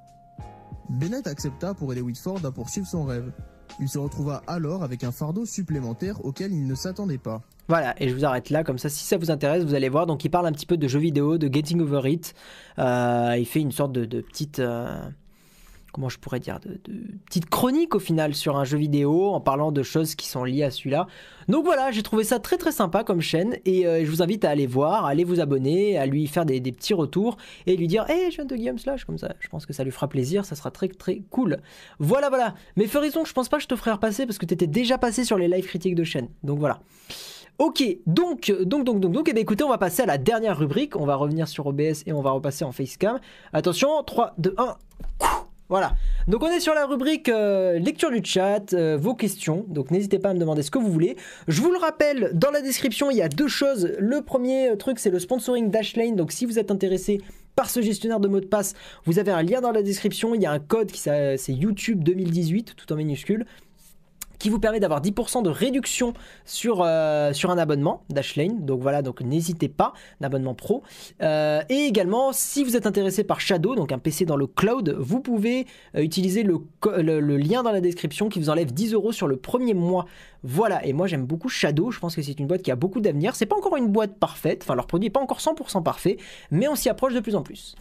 Bennett 0.89 1.27
accepta 1.27 1.75
pour 1.75 1.93
aider 1.93 2.01
Whitford 2.01 2.45
à 2.45 2.51
poursuivre 2.51 2.87
son 2.87 3.05
rêve. 3.05 3.31
Il 3.81 3.89
se 3.89 3.99
retrouva 3.99 4.43
alors 4.47 4.83
avec 4.83 5.05
un 5.05 5.13
fardeau 5.13 5.47
supplémentaire 5.47 6.25
auquel 6.25 6.53
il 6.53 6.67
ne 6.67 6.75
s'attendait 6.75 7.19
pas. 7.19 7.43
Voilà, 7.69 7.95
et 8.03 8.09
je 8.09 8.15
vous 8.15 8.25
arrête 8.25 8.49
là, 8.49 8.65
comme 8.65 8.79
ça, 8.79 8.89
si 8.89 9.05
ça 9.05 9.19
vous 9.19 9.31
intéresse, 9.31 9.63
vous 9.63 9.75
allez 9.75 9.91
voir. 9.91 10.07
Donc, 10.07 10.25
il 10.25 10.31
parle 10.31 10.47
un 10.47 10.53
petit 10.53 10.65
peu 10.67 10.77
de 10.79 10.89
jeux 10.89 10.99
vidéo, 10.99 11.37
de 11.37 11.53
Getting 11.53 11.81
Over 11.83 12.11
It. 12.11 12.35
Euh, 12.79 13.37
il 13.39 13.45
fait 13.45 13.61
une 13.61 13.73
sorte 13.73 13.93
de, 13.93 14.21
petite. 14.23 14.59
euh, 14.59 14.99
comment 15.93 16.09
je 16.09 16.19
pourrais 16.19 16.41
dire 16.41 16.61
de, 16.61 16.81
de 16.85 17.01
petite 17.27 17.49
chronique 17.49 17.95
au 17.95 17.99
final 17.99 18.35
sur 18.35 18.57
un 18.57 18.65
jeu 18.65 18.79
vidéo 18.79 19.29
en 19.31 19.41
parlant 19.41 19.73
de 19.73 19.83
choses 19.83 20.15
qui 20.15 20.27
sont 20.29 20.45
liées 20.45 20.65
à 20.65 20.71
celui-là. 20.71 21.07
Donc 21.49 21.65
voilà, 21.65 21.91
j'ai 21.91 22.03
trouvé 22.03 22.25
ça 22.25 22.39
très 22.39 22.59
très 22.59 22.73
sympa 22.73 23.05
comme 23.05 23.21
chaîne 23.21 23.57
et 23.65 23.87
euh, 23.87 24.05
je 24.05 24.11
vous 24.11 24.23
invite 24.23 24.45
à 24.45 24.51
aller 24.51 24.67
voir, 24.67 25.07
à 25.07 25.11
aller 25.11 25.25
vous 25.25 25.41
abonner, 25.41 25.97
à 25.97 26.05
lui 26.07 26.27
faire 26.27 26.45
des, 26.45 26.61
petits 26.61 26.95
retours 26.95 27.39
et 27.67 27.77
lui 27.77 27.87
dire 27.87 28.05
Hey, 28.09 28.31
je 28.31 28.37
viens 28.37 28.45
de 28.45 28.55
Guillaume 28.55 28.79
Slash, 28.79 29.05
comme 29.05 29.19
ça, 29.19 29.35
je 29.41 29.49
pense 29.49 29.65
que 29.65 29.73
ça 29.73 29.83
lui 29.85 29.91
fera 29.91 30.09
plaisir, 30.09 30.45
ça 30.45 30.55
sera 30.55 30.71
très 30.71 30.89
très 30.89 31.23
cool. 31.31 31.59
Voilà, 31.99 32.29
voilà. 32.29 32.55
Mais 32.77 32.87
Ferison, 32.87 33.25
je 33.25 33.33
pense 33.33 33.49
pas 33.49 33.57
que 33.57 33.63
je 33.63 33.69
te 33.69 33.77
ferai 33.77 33.93
repasser 33.93 34.27
parce 34.27 34.39
que 34.39 34.47
tu 34.47 34.55
étais 34.55 34.67
déjà 34.67 34.99
passé 34.99 35.25
sur 35.25 35.39
les 35.39 35.49
live 35.49 35.67
critiques 35.67 35.95
de 35.95 36.05
chaîne. 36.05 36.29
Donc 36.43 36.59
voilà. 36.59 36.81
Ok, 37.59 37.83
donc, 38.07 38.53
donc, 38.65 38.85
donc, 38.85 39.01
donc, 39.01 39.13
donc, 39.13 39.29
eh 39.29 39.33
bien, 39.33 39.43
écoutez, 39.43 39.65
on 39.65 39.69
va 39.69 39.79
passer 39.79 40.03
à 40.03 40.07
la 40.07 40.17
dernière 40.17 40.57
rubrique. 40.57 40.95
On 40.95 41.07
va 41.07 41.17
revenir 41.17 41.49
sur 41.49 41.67
OBS 41.67 42.05
et 42.07 42.13
on 42.13 42.21
va 42.21 42.31
repasser 42.31 42.65
en 42.65 42.71
facecam. 42.71 43.19
Attention, 43.53 44.03
3, 44.05 44.35
2, 44.39 44.55
1. 44.57 44.77
Voilà. 45.69 45.95
Donc, 46.29 46.43
on 46.43 46.49
est 46.49 46.61
sur 46.61 46.75
la 46.75 46.87
rubrique 46.87 47.29
euh, 47.29 47.79
lecture 47.79 48.11
du 48.11 48.21
chat, 48.25 48.73
euh, 48.73 48.97
vos 48.99 49.15
questions. 49.15 49.67
Donc, 49.69 49.91
n'hésitez 49.91 50.19
pas 50.19 50.31
à 50.31 50.35
me 50.35 50.39
demander 50.39 50.63
ce 50.63 50.71
que 50.71 50.79
vous 50.79 50.91
voulez. 50.91 51.17
Je 51.47 51.61
vous 51.61 51.71
le 51.71 51.79
rappelle, 51.79 52.31
dans 52.33 52.51
la 52.51 52.63
description, 52.63 53.11
il 53.11 53.19
y 53.19 53.23
a 53.23 53.29
deux 53.29 53.49
choses. 53.49 53.93
Le 53.99 54.23
premier 54.23 54.71
euh, 54.71 54.77
truc, 54.77 54.99
c'est 54.99 55.11
le 55.11 55.19
sponsoring 55.19 55.71
Dashlane. 55.71 56.17
Donc, 56.17 56.33
si 56.33 56.47
vous 56.47 56.59
êtes 56.59 56.71
intéressé 56.71 57.21
par 57.55 57.69
ce 57.69 57.83
gestionnaire 57.83 58.21
de 58.21 58.29
mots 58.29 58.41
de 58.41 58.47
passe, 58.47 58.75
vous 59.05 59.19
avez 59.19 59.31
un 59.31 59.43
lien 59.43 59.61
dans 59.61 59.73
la 59.73 59.83
description. 59.83 60.35
Il 60.35 60.41
y 60.41 60.47
a 60.47 60.53
un 60.53 60.59
code 60.59 60.91
qui 60.91 61.01
c'est 61.01 61.39
YouTube 61.49 62.03
2018, 62.03 62.75
tout 62.77 62.93
en 62.93 62.97
minuscule 62.97 63.45
qui 64.39 64.51
vous 64.51 64.59
permet 64.59 64.81
d'avoir 64.81 65.01
10% 65.01 65.43
de 65.43 65.51
réduction 65.51 66.15
sur, 66.45 66.83
euh, 66.83 67.33
sur 67.33 67.51
un 67.51 67.59
abonnement 67.59 68.03
Dashlane. 68.11 68.65
Donc 68.65 68.81
voilà, 68.81 69.03
donc 69.03 69.21
n'hésitez 69.21 69.69
pas, 69.69 69.93
abonnement 70.23 70.55
pro. 70.55 70.83
Euh, 71.23 71.63
et 71.69 71.85
également, 71.85 72.33
si 72.33 72.65
vous 72.65 72.77
êtes 72.77 72.87
intéressé 72.87 73.25
par 73.25 73.41
Shadow, 73.41 73.75
donc 73.75 73.93
un 73.93 73.99
PC 73.99 74.25
dans 74.25 74.37
le 74.37 74.47
cloud, 74.47 74.97
vous 74.99 75.21
pouvez 75.21 75.67
euh, 75.97 76.03
utiliser 76.03 76.43
le 76.43 77.37
lien 77.37 77.63
dans 77.63 77.73
la 77.73 77.81
description 77.81 78.29
qui 78.29 78.39
vous 78.39 78.51
enlève 78.51 78.73
10 78.73 78.95
euros 78.95 79.13
sur 79.13 79.27
le 79.27 79.37
premier 79.37 79.75
mois. 79.75 80.07
Voilà, 80.45 80.85
et 80.87 80.93
moi 80.93 81.07
j'aime 81.07 81.27
beaucoup 81.27 81.49
Shadow, 81.49 81.91
je 81.91 81.99
pense 81.99 82.15
que 82.15 82.23
c'est 82.23 82.39
une 82.39 82.47
boîte 82.47 82.63
qui 82.63 82.71
a 82.71 82.77
beaucoup 82.77 83.01
d'avenir. 83.01 83.35
C'est 83.35 83.47
pas 83.47 83.57
encore 83.57 83.77
une 83.77 83.89
boîte 83.89 84.19
parfaite, 84.19 84.61
enfin 84.63 84.75
leur 84.75 84.87
produit 84.87 85.07
n'est 85.07 85.13
pas 85.13 85.21
encore 85.21 85.41
100% 85.41 85.83
parfait, 85.83 86.17
mais 86.51 86.69
on 86.69 86.77
s'y 86.77 86.89
approche 86.89 87.15
de 87.15 87.21
plus 87.21 87.35
en 87.35 87.43
plus. 87.43 87.75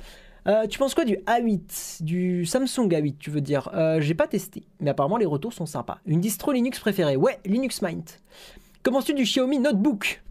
Euh, 0.47 0.65
tu 0.67 0.79
penses 0.79 0.93
quoi 0.95 1.03
du 1.03 1.17
A8 1.25 2.03
Du 2.03 2.45
Samsung 2.45 2.87
A8, 2.87 3.15
tu 3.19 3.29
veux 3.29 3.41
dire? 3.41 3.69
Euh, 3.73 3.99
J'ai 3.99 4.13
pas 4.13 4.27
testé, 4.27 4.63
mais 4.79 4.89
apparemment 4.91 5.17
les 5.17 5.25
retours 5.25 5.51
sont 5.53 5.65
sympas. 5.65 5.99
Une 6.05 6.21
distro 6.21 6.53
Linux 6.53 6.79
préférée 6.79 7.17
Ouais, 7.17 7.39
Linux 7.45 7.81
Mint. 7.81 8.21
Que 8.83 8.89
penses-tu 8.89 9.13
du 9.13 9.23
Xiaomi 9.23 9.59
Notebook? 9.59 10.23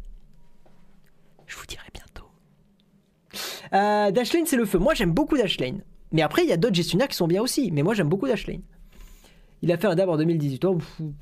Je 1.46 1.56
vous 1.56 1.66
dirai 1.66 1.84
bientôt. 1.92 2.24
Euh, 3.74 4.10
Dashlane, 4.10 4.46
c'est 4.46 4.56
le 4.56 4.64
feu. 4.64 4.78
Moi, 4.78 4.94
j'aime 4.94 5.12
beaucoup 5.12 5.36
Dashlane. 5.36 5.82
Mais 6.12 6.22
après, 6.22 6.44
il 6.44 6.48
y 6.48 6.52
a 6.52 6.56
d'autres 6.56 6.74
gestionnaires 6.74 7.08
qui 7.08 7.16
sont 7.16 7.26
bien 7.28 7.42
aussi. 7.42 7.70
Mais 7.70 7.82
moi, 7.82 7.92
j'aime 7.92 8.08
beaucoup 8.08 8.26
Dashlane. 8.26 8.62
Il 9.62 9.72
a 9.72 9.76
fait 9.78 9.86
un 9.86 9.94
dab 9.94 10.08
en 10.08 10.16
2018. 10.16 10.64
Oh, 10.64 10.78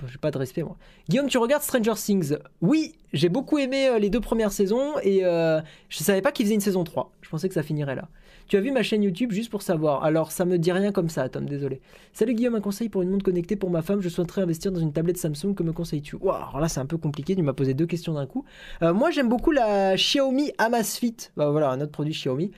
j'ai 0.06 0.18
pas 0.18 0.30
de 0.30 0.38
respect, 0.38 0.62
moi. 0.62 0.76
Guillaume, 1.08 1.28
tu 1.28 1.38
regardes 1.38 1.62
Stranger 1.62 1.94
Things? 1.96 2.36
Oui, 2.60 2.94
j'ai 3.12 3.28
beaucoup 3.28 3.58
aimé 3.58 3.98
les 3.98 4.10
deux 4.10 4.20
premières 4.20 4.52
saisons 4.52 4.98
et 5.02 5.24
euh, 5.24 5.60
je 5.88 5.98
savais 5.98 6.20
pas 6.22 6.30
qu'il 6.32 6.46
faisait 6.46 6.54
une 6.54 6.60
saison 6.60 6.84
3. 6.84 7.12
Je 7.22 7.28
pensais 7.30 7.48
que 7.48 7.54
ça 7.54 7.62
finirait 7.62 7.94
là. 7.94 8.08
Tu 8.46 8.56
as 8.58 8.60
vu 8.60 8.70
ma 8.72 8.82
chaîne 8.82 9.02
YouTube 9.02 9.32
juste 9.32 9.50
pour 9.50 9.62
savoir. 9.62 10.04
Alors, 10.04 10.30
ça 10.30 10.44
me 10.44 10.58
dit 10.58 10.70
rien 10.70 10.92
comme 10.92 11.08
ça, 11.08 11.28
Tom, 11.30 11.46
désolé. 11.46 11.80
Salut 12.12 12.34
Guillaume, 12.34 12.54
un 12.56 12.60
conseil 12.60 12.88
pour 12.90 13.00
une 13.02 13.08
montre 13.10 13.24
connectée 13.24 13.56
pour 13.56 13.70
ma 13.70 13.80
femme. 13.80 14.00
Je 14.02 14.08
souhaiterais 14.10 14.42
investir 14.42 14.70
dans 14.70 14.80
une 14.80 14.92
tablette 14.92 15.16
Samsung. 15.16 15.54
Que 15.54 15.62
me 15.62 15.72
conseilles-tu? 15.72 16.16
Ouah, 16.20 16.46
Alors 16.48 16.60
là, 16.60 16.68
c'est 16.68 16.80
un 16.80 16.86
peu 16.86 16.98
compliqué. 16.98 17.34
Tu 17.34 17.42
m'as 17.42 17.54
posé 17.54 17.72
deux 17.72 17.86
questions 17.86 18.12
d'un 18.14 18.26
coup. 18.26 18.44
Euh, 18.82 18.92
moi, 18.92 19.10
j'aime 19.10 19.28
beaucoup 19.28 19.50
la 19.50 19.94
Xiaomi 19.96 20.52
Amazfit. 20.58 21.16
Bah, 21.36 21.50
voilà, 21.50 21.70
un 21.70 21.80
autre 21.80 21.92
produit 21.92 22.12
Xiaomi. 22.12 22.50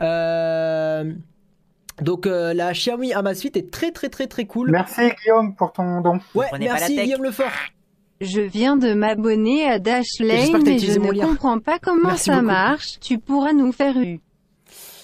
Euh, 0.00 1.12
Donc, 2.02 2.26
euh, 2.26 2.52
la 2.54 2.72
Xiaomi 2.72 3.12
Amazfit 3.12 3.52
est 3.54 3.70
très, 3.70 3.90
très, 3.90 4.08
très, 4.08 4.26
très 4.26 4.44
cool. 4.46 4.70
Merci 4.70 5.02
Guillaume 5.22 5.54
pour 5.54 5.72
ton 5.72 6.00
don. 6.00 6.18
Ouais, 6.34 6.46
Prenez 6.50 6.66
merci. 6.66 6.96
Guillaume 6.96 7.24
Lefort. 7.24 7.46
Je 8.22 8.40
viens 8.40 8.76
de 8.78 8.94
m'abonner 8.94 9.66
à 9.68 9.78
Dashlane 9.78 10.62
t'as 10.64 10.70
et 10.70 10.78
je 10.78 10.98
ne 10.98 11.12
lien. 11.12 11.26
comprends 11.26 11.58
pas 11.58 11.78
comment 11.78 12.08
Merci 12.08 12.24
ça 12.24 12.34
beaucoup. 12.36 12.46
marche. 12.46 12.98
Tu 13.00 13.18
pourras 13.18 13.52
nous 13.52 13.72
faire 13.72 13.98
une, 13.98 14.18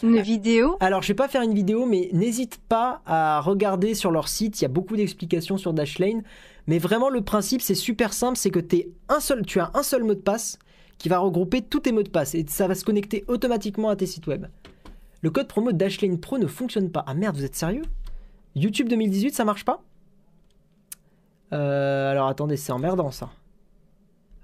une 0.03 0.21
vidéo 0.21 0.77
Alors, 0.81 1.03
je 1.03 1.09
vais 1.09 1.15
pas 1.15 1.29
faire 1.29 1.43
une 1.43 1.55
vidéo, 1.55 1.87
mais 1.87 2.09
n'hésite 2.13 2.59
pas 2.69 3.03
à 3.07 3.41
regarder 3.41 3.95
sur 3.95 4.11
leur 4.11 4.29
site. 4.29 4.61
Il 4.61 4.63
y 4.63 4.67
a 4.67 4.69
beaucoup 4.69 4.97
d'explications 4.97 5.57
sur 5.59 5.73
Dashlane. 5.73 6.23
Mais 6.67 6.79
vraiment, 6.79 7.09
le 7.09 7.23
principe, 7.23 7.61
c'est 7.63 7.75
super 7.75 8.13
simple. 8.13 8.37
C'est 8.37 8.51
que 8.51 8.61
t'es 8.61 8.89
un 9.09 9.21
seul, 9.21 9.45
tu 9.45 9.61
as 9.61 9.71
un 9.75 9.83
seul 9.83 10.05
mot 10.05 10.15
de 10.15 10.21
passe 10.21 10.59
qui 10.99 11.09
va 11.09 11.19
regrouper 11.19 11.63
tous 11.63 11.81
tes 11.81 11.93
mots 11.93 12.03
de 12.03 12.09
passe. 12.09 12.35
Et 12.35 12.45
ça 12.49 12.69
va 12.69 12.75
se 12.75 12.85
connecter 12.85 13.25
automatiquement 13.29 13.89
à 13.89 13.97
tes 13.97 14.07
sites 14.07 14.27
web. 14.27 14.47
Le 15.23 15.31
code 15.31 15.49
promo 15.49 15.73
Dashlane 15.73 16.19
Pro 16.19 16.39
ne 16.39 16.47
fonctionne 16.47 16.91
pas. 16.91 17.05
Ah 17.07 17.15
merde, 17.15 17.37
vous 17.37 17.45
êtes 17.45 17.57
sérieux? 17.57 17.83
YouTube 18.55 18.89
2018, 18.89 19.35
ça 19.35 19.45
marche 19.45 19.65
pas? 19.65 19.83
Euh, 21.53 22.11
Alors, 22.11 22.29
attendez, 22.29 22.57
c'est 22.57 22.73
emmerdant, 22.73 23.11
ça. 23.11 23.31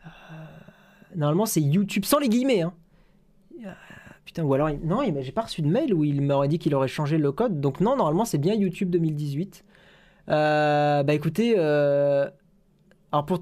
Euh, 0.06 0.10
Normalement, 1.16 1.46
c'est 1.46 1.60
YouTube, 1.60 2.04
sans 2.04 2.18
les 2.18 2.28
guillemets, 2.28 2.62
hein. 2.62 2.72
Putain, 4.28 4.42
ou 4.42 4.52
alors, 4.52 4.68
non, 4.84 5.00
j'ai 5.20 5.32
pas 5.32 5.40
reçu 5.40 5.62
de 5.62 5.68
mail 5.68 5.94
où 5.94 6.04
il 6.04 6.20
m'aurait 6.20 6.48
dit 6.48 6.58
qu'il 6.58 6.74
aurait 6.74 6.86
changé 6.86 7.16
le 7.16 7.32
code. 7.32 7.62
Donc 7.62 7.80
non, 7.80 7.96
normalement, 7.96 8.26
c'est 8.26 8.36
bien 8.36 8.52
YouTube 8.52 8.90
2018. 8.90 9.64
Euh, 10.28 11.02
bah 11.02 11.14
écoutez, 11.14 11.54
euh, 11.56 12.28
alors 13.10 13.24
pour... 13.24 13.38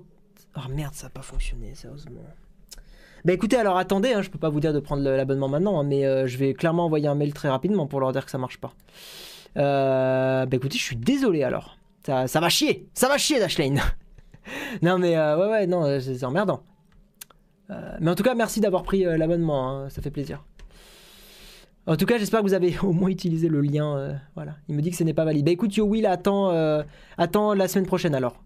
Oh 0.56 0.68
merde, 0.70 0.94
ça 0.94 1.08
a 1.08 1.10
pas 1.10 1.22
fonctionné, 1.22 1.74
sérieusement. 1.74 2.20
Bah 3.24 3.32
écoutez, 3.32 3.56
alors 3.56 3.78
attendez, 3.78 4.12
hein, 4.12 4.22
je 4.22 4.30
peux 4.30 4.38
pas 4.38 4.48
vous 4.48 4.60
dire 4.60 4.72
de 4.72 4.78
prendre 4.78 5.02
l'abonnement 5.02 5.48
maintenant, 5.48 5.80
hein, 5.80 5.82
mais 5.82 6.06
euh, 6.06 6.28
je 6.28 6.38
vais 6.38 6.54
clairement 6.54 6.84
envoyer 6.84 7.08
un 7.08 7.16
mail 7.16 7.34
très 7.34 7.48
rapidement 7.48 7.88
pour 7.88 7.98
leur 7.98 8.12
dire 8.12 8.24
que 8.24 8.30
ça 8.30 8.38
marche 8.38 8.58
pas. 8.58 8.72
Euh, 9.56 10.46
bah 10.46 10.56
écoutez, 10.56 10.78
je 10.78 10.84
suis 10.84 10.94
désolé 10.94 11.42
alors. 11.42 11.78
Ça, 12.04 12.26
va 12.38 12.48
chier, 12.48 12.88
ça 12.94 13.08
va 13.08 13.18
chier 13.18 13.40
Dashlane. 13.40 13.80
non 14.82 15.00
mais 15.00 15.18
ouais 15.18 15.48
ouais, 15.50 15.66
non, 15.66 15.98
c'est 15.98 16.22
emmerdant. 16.22 16.62
Mais 17.98 18.08
en 18.08 18.14
tout 18.14 18.22
cas, 18.22 18.36
merci 18.36 18.60
d'avoir 18.60 18.84
pris 18.84 19.02
l'abonnement, 19.02 19.68
hein, 19.68 19.88
ça 19.88 20.00
fait 20.00 20.12
plaisir. 20.12 20.44
En 21.86 21.96
tout 21.96 22.06
cas, 22.06 22.18
j'espère 22.18 22.40
que 22.40 22.46
vous 22.46 22.54
avez 22.54 22.76
au 22.82 22.92
moins 22.92 23.08
utilisé 23.08 23.48
le 23.48 23.60
lien. 23.60 23.96
euh, 23.96 24.14
voilà. 24.34 24.56
Il 24.68 24.74
me 24.74 24.82
dit 24.82 24.90
que 24.90 24.96
ce 24.96 25.04
n'est 25.04 25.14
pas 25.14 25.24
valide. 25.24 25.44
Bah 25.44 25.52
écoute, 25.52 25.74
Yo 25.76 25.84
Will, 25.86 26.06
attends, 26.06 26.50
euh, 26.50 26.82
la 27.18 27.68
semaine 27.68 27.86
prochaine 27.86 28.14
alors. 28.14 28.42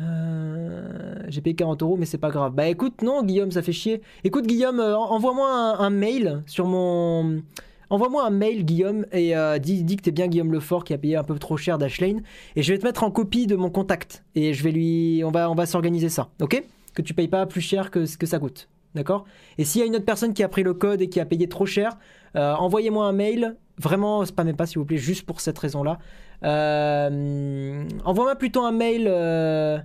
Euh, 0.00 1.14
J'ai 1.28 1.40
payé 1.40 1.56
40 1.56 1.82
euros, 1.82 1.96
mais 1.96 2.06
c'est 2.06 2.18
pas 2.18 2.30
grave. 2.30 2.52
Bah 2.54 2.68
écoute, 2.68 3.02
non, 3.02 3.22
Guillaume, 3.24 3.50
ça 3.50 3.62
fait 3.62 3.72
chier. 3.72 4.02
Écoute, 4.24 4.46
Guillaume, 4.46 4.78
en- 4.80 5.10
envoie-moi 5.12 5.76
un, 5.78 5.90
mail 5.90 6.42
sur 6.46 6.66
mon. 6.66 7.42
Envoie-moi 7.90 8.24
un 8.26 8.30
mail, 8.30 8.64
Guillaume, 8.66 9.06
et 9.12 9.32
dis, 9.60 9.82
dis 9.82 9.96
que 9.96 10.02
t'es 10.02 10.10
bien 10.10 10.28
Guillaume 10.28 10.52
Lefort 10.52 10.84
qui 10.84 10.92
a 10.92 10.98
payé 10.98 11.16
un 11.16 11.24
peu 11.24 11.38
trop 11.38 11.56
cher 11.56 11.78
Dashlane. 11.78 12.22
Et 12.54 12.62
je 12.62 12.72
vais 12.72 12.78
te 12.78 12.84
mettre 12.84 13.02
en 13.02 13.10
copie 13.10 13.46
de 13.46 13.56
mon 13.56 13.70
contact. 13.70 14.22
Et 14.34 14.52
je 14.52 14.62
vais 14.62 14.70
lui. 14.72 15.22
On 15.24 15.30
va, 15.30 15.50
on 15.50 15.54
va 15.54 15.64
s'organiser 15.66 16.10
ça, 16.10 16.28
ok? 16.40 16.62
Que 16.94 17.02
tu 17.02 17.14
payes 17.14 17.28
pas 17.28 17.46
plus 17.46 17.62
cher 17.62 17.90
que 17.90 18.04
ce 18.06 18.16
que 18.18 18.26
ça 18.26 18.38
coûte. 18.38 18.68
D'accord? 18.94 19.24
Et 19.58 19.64
s'il 19.64 19.80
y 19.80 19.84
a 19.84 19.86
une 19.86 19.96
autre 19.96 20.04
personne 20.04 20.32
qui 20.34 20.42
a 20.42 20.48
pris 20.48 20.62
le 20.62 20.74
code 20.74 21.00
et 21.02 21.08
qui 21.08 21.20
a 21.20 21.24
payé 21.26 21.48
trop 21.48 21.66
cher, 21.66 21.98
euh, 22.36 22.54
envoyez-moi 22.54 23.06
un 23.06 23.12
mail. 23.12 23.56
Vraiment, 23.78 24.24
spammez 24.24 24.54
pas 24.54 24.66
s'il 24.66 24.78
vous 24.78 24.84
plaît, 24.84 24.96
juste 24.96 25.24
pour 25.26 25.40
cette 25.40 25.58
raison-là. 25.58 25.98
Euh, 26.44 27.84
Envoie-moi 28.04 28.36
plutôt 28.36 28.62
un 28.62 28.72
mail. 28.72 29.06
euh, 29.08 29.78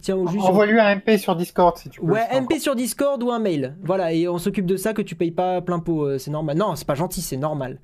Tiens, 0.00 0.16
au 0.16 0.26
juste. 0.26 0.44
Envoie-lui 0.44 0.80
un 0.80 0.96
MP 0.96 1.18
sur 1.18 1.36
Discord 1.36 1.76
si 1.76 1.90
tu 1.90 2.00
peux. 2.00 2.06
Ouais, 2.06 2.24
MP 2.40 2.58
sur 2.58 2.74
Discord 2.74 3.22
ou 3.22 3.30
un 3.30 3.38
mail. 3.38 3.76
Voilà, 3.82 4.12
et 4.12 4.26
on 4.28 4.38
s'occupe 4.38 4.66
de 4.66 4.76
ça 4.76 4.94
que 4.94 5.02
tu 5.02 5.14
payes 5.14 5.30
pas 5.30 5.60
plein 5.60 5.78
pot, 5.78 6.18
c'est 6.18 6.30
normal. 6.30 6.56
Non, 6.56 6.74
c'est 6.74 6.86
pas 6.86 6.94
gentil, 6.94 7.20
c'est 7.20 7.36
normal. 7.36 7.78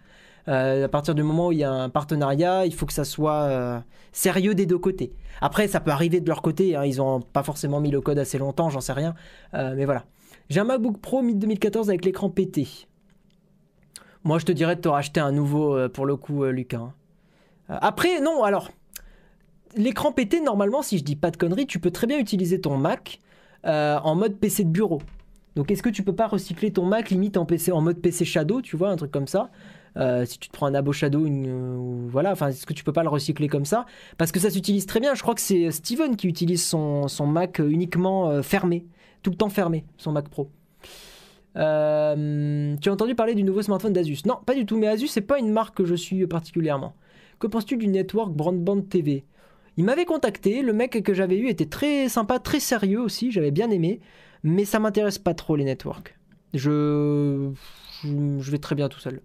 Euh, 0.48 0.86
à 0.86 0.88
partir 0.88 1.14
du 1.14 1.22
moment 1.22 1.48
où 1.48 1.52
il 1.52 1.58
y 1.58 1.64
a 1.64 1.70
un 1.70 1.90
partenariat, 1.90 2.64
il 2.64 2.72
faut 2.72 2.86
que 2.86 2.94
ça 2.94 3.04
soit 3.04 3.42
euh, 3.42 3.78
sérieux 4.12 4.54
des 4.54 4.64
deux 4.64 4.78
côtés. 4.78 5.12
Après, 5.42 5.68
ça 5.68 5.80
peut 5.80 5.90
arriver 5.90 6.20
de 6.20 6.28
leur 6.28 6.40
côté, 6.40 6.74
hein, 6.74 6.84
ils 6.86 7.02
ont 7.02 7.20
pas 7.20 7.42
forcément 7.42 7.80
mis 7.80 7.90
le 7.90 8.00
code 8.00 8.18
assez 8.18 8.38
longtemps, 8.38 8.70
j'en 8.70 8.80
sais 8.80 8.94
rien. 8.94 9.14
Euh, 9.54 9.74
mais 9.76 9.84
voilà. 9.84 10.04
J'ai 10.50 10.58
un 10.58 10.64
MacBook 10.64 10.98
Pro 10.98 11.22
mid-2014 11.22 11.90
avec 11.90 12.04
l'écran 12.04 12.28
pété. 12.28 12.66
Moi, 14.24 14.40
je 14.40 14.44
te 14.44 14.50
dirais 14.50 14.74
de 14.74 14.80
te 14.80 14.88
racheter 14.88 15.20
un 15.20 15.30
nouveau 15.30 15.76
euh, 15.76 15.88
pour 15.88 16.06
le 16.06 16.16
coup, 16.16 16.42
euh, 16.42 16.50
Lucas. 16.50 16.78
hein. 16.78 16.92
Euh, 17.70 17.78
après, 17.80 18.20
non, 18.20 18.42
alors, 18.42 18.72
l'écran 19.76 20.10
pété, 20.10 20.40
normalement, 20.40 20.82
si 20.82 20.98
je 20.98 21.04
dis 21.04 21.14
pas 21.14 21.30
de 21.30 21.36
conneries, 21.36 21.68
tu 21.68 21.78
peux 21.78 21.92
très 21.92 22.08
bien 22.08 22.18
utiliser 22.18 22.60
ton 22.60 22.76
Mac 22.76 23.20
en 23.62 24.14
mode 24.16 24.38
PC 24.38 24.64
de 24.64 24.70
bureau. 24.70 25.00
Donc, 25.54 25.70
est-ce 25.70 25.84
que 25.84 25.88
tu 25.88 26.02
peux 26.02 26.14
pas 26.14 26.26
recycler 26.26 26.72
ton 26.72 26.84
Mac 26.84 27.10
limite 27.10 27.36
en 27.36 27.46
en 27.72 27.80
mode 27.80 27.98
PC 27.98 28.24
Shadow, 28.24 28.60
tu 28.60 28.76
vois, 28.76 28.88
un 28.88 28.96
truc 28.96 29.12
comme 29.12 29.28
ça? 29.28 29.50
Si 30.24 30.38
tu 30.38 30.48
te 30.48 30.52
prends 30.52 30.66
un 30.66 30.74
Abo 30.74 30.92
Shadow, 30.92 31.26
voilà, 32.08 32.32
enfin, 32.32 32.48
est-ce 32.48 32.64
que 32.64 32.72
tu 32.72 32.82
peux 32.84 32.92
pas 32.92 33.02
le 33.02 33.10
recycler 33.10 33.48
comme 33.48 33.66
ça? 33.66 33.84
Parce 34.16 34.32
que 34.32 34.40
ça 34.40 34.48
s'utilise 34.50 34.86
très 34.86 34.98
bien. 34.98 35.14
Je 35.14 35.22
crois 35.22 35.34
que 35.34 35.42
c'est 35.42 35.70
Steven 35.70 36.16
qui 36.16 36.26
utilise 36.26 36.64
son, 36.66 37.06
Mac 37.26 37.58
uniquement 37.58 38.42
fermé, 38.42 38.86
tout 39.22 39.30
le 39.30 39.36
temps 39.36 39.48
fermé, 39.48 39.84
son 39.96 40.12
Mac 40.12 40.28
Pro. 40.28 40.50
Euh, 41.56 42.76
tu 42.80 42.88
as 42.88 42.92
entendu 42.92 43.14
parler 43.14 43.34
du 43.34 43.42
nouveau 43.42 43.62
smartphone 43.62 43.92
d'Asus? 43.92 44.18
Non, 44.26 44.38
pas 44.44 44.54
du 44.54 44.66
tout, 44.66 44.76
mais 44.76 44.86
Asus, 44.86 45.08
c'est 45.08 45.20
pas 45.20 45.38
une 45.38 45.50
marque 45.50 45.76
que 45.76 45.84
je 45.84 45.94
suis 45.94 46.26
particulièrement. 46.26 46.94
Que 47.38 47.46
penses-tu 47.46 47.76
du 47.76 47.88
network 47.88 48.32
Broadband 48.32 48.82
TV 48.82 49.24
Il 49.76 49.84
m'avait 49.84 50.04
contacté, 50.04 50.62
le 50.62 50.72
mec 50.72 51.02
que 51.02 51.14
j'avais 51.14 51.38
eu 51.38 51.48
était 51.48 51.66
très 51.66 52.08
sympa, 52.08 52.38
très 52.38 52.60
sérieux 52.60 53.00
aussi, 53.00 53.30
j'avais 53.32 53.50
bien 53.50 53.70
aimé, 53.70 54.00
mais 54.42 54.64
ça 54.64 54.78
m'intéresse 54.78 55.18
pas 55.18 55.34
trop 55.34 55.56
les 55.56 55.64
networks. 55.64 56.16
Je... 56.54 57.50
je 58.04 58.50
vais 58.50 58.58
très 58.58 58.74
bien 58.74 58.88
tout 58.88 59.00
seul. 59.00 59.22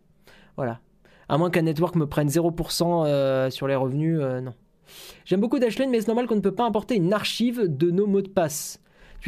Voilà. 0.56 0.80
À 1.28 1.38
moins 1.38 1.50
qu'un 1.50 1.64
network 1.64 1.96
me 1.96 2.06
prenne 2.06 2.30
0% 2.30 3.06
euh, 3.06 3.50
sur 3.50 3.68
les 3.68 3.76
revenus, 3.76 4.20
euh, 4.22 4.42
non. 4.42 4.54
J'aime 5.26 5.42
beaucoup 5.42 5.58
Dashlane, 5.58 5.90
mais 5.90 6.02
c'est 6.02 6.08
normal 6.08 6.28
qu'on 6.28 6.36
ne 6.36 6.42
peut 6.42 6.54
pas 6.54 6.66
importer 6.66 6.96
une 6.96 7.12
archive 7.14 7.64
de 7.66 7.90
nos 7.90 8.06
mots 8.06 8.22
de 8.22 8.30
passe. 8.30 8.80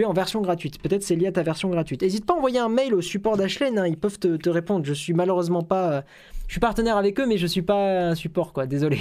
En 0.06 0.14
version 0.14 0.41
gratuite. 0.41 0.80
Peut-être 0.82 1.03
c'est 1.03 1.15
lié 1.15 1.28
à 1.28 1.32
ta 1.32 1.44
version 1.44 1.69
gratuite. 1.69 2.02
N'hésite 2.03 2.26
pas 2.26 2.34
à 2.34 2.38
envoyer 2.38 2.60
un 2.60 2.69
mail 2.69 2.94
au 2.94 3.02
support 3.02 3.36
d'Ashlane, 3.36 3.80
hein, 3.80 3.88
ils 3.88 3.98
peuvent 3.98 4.19
te, 4.19 4.49
répondre. 4.49 4.86
Je 4.86 4.94
suis 4.94 5.14
malheureusement 5.14 5.64
pas. 5.64 5.91
Euh, 5.91 6.02
je 6.48 6.53
suis 6.53 6.60
partenaire 6.60 6.98
avec 6.98 7.19
eux, 7.19 7.26
mais 7.26 7.38
je 7.38 7.48
suis 7.48 7.64
pas 7.64 8.10
un 8.10 8.15
support, 8.15 8.53
quoi. 8.53 8.68
Désolé. 8.68 8.99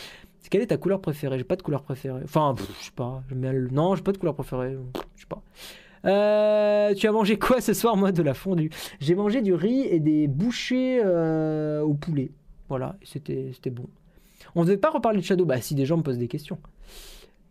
Quelle 0.50 0.62
est 0.62 0.68
ta 0.68 0.76
couleur 0.76 1.00
préférée? 1.00 1.38
J'ai 1.38 1.44
pas 1.44 1.56
de 1.56 1.62
couleur 1.62 1.82
préférée. 1.82 2.20
Enfin, 2.22 2.54
je 2.58 2.84
sais 2.84 2.92
pas. 2.94 3.22
Non, 3.72 3.96
j'ai 3.96 4.02
pas 4.02 4.12
de 4.12 4.18
couleur 4.18 4.34
préférée. 4.34 4.76
Je 5.16 5.20
sais 5.20 5.26
pas. 5.28 5.42
Euh, 6.04 6.94
tu 6.94 7.08
as 7.08 7.12
mangé 7.12 7.36
quoi 7.36 7.60
ce 7.60 7.74
soir 7.74 7.96
Moi, 7.96 8.12
de 8.12 8.22
la 8.22 8.34
fondue? 8.34 8.70
J'ai 9.00 9.16
mangé 9.16 9.42
du 9.42 9.54
riz 9.54 9.82
et 9.82 9.98
des 9.98 10.28
bouchées 10.28 11.00
euh, 11.04 11.82
au 11.82 11.94
poulet. 11.94 12.30
Voilà, 12.68 12.96
c'était 13.02 13.70
bon. 13.70 13.86
On 14.54 14.60
ne 14.60 14.66
devait 14.66 14.76
pas 14.76 14.90
reparler 14.90 15.18
de 15.18 15.24
Shadow 15.24 15.44
Bah, 15.44 15.60
si 15.60 15.74
des 15.74 15.86
gens 15.86 15.96
me 15.96 16.02
posent 16.02 16.18
des 16.18 16.28
questions. 16.28 16.58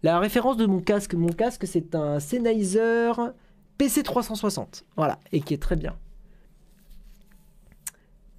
La 0.05 0.19
référence 0.19 0.55
de 0.55 0.67
mon 0.67 0.81
casque, 0.81 1.15
mon 1.15 1.29
casque, 1.29 1.65
c'est 1.65 1.95
un 1.95 2.19
Sennheiser 2.19 3.11
PC360. 3.79 4.83
Voilà, 4.95 5.17
et 5.31 5.41
qui 5.41 5.55
est 5.55 5.59
très 5.59 5.75
bien. 5.75 5.95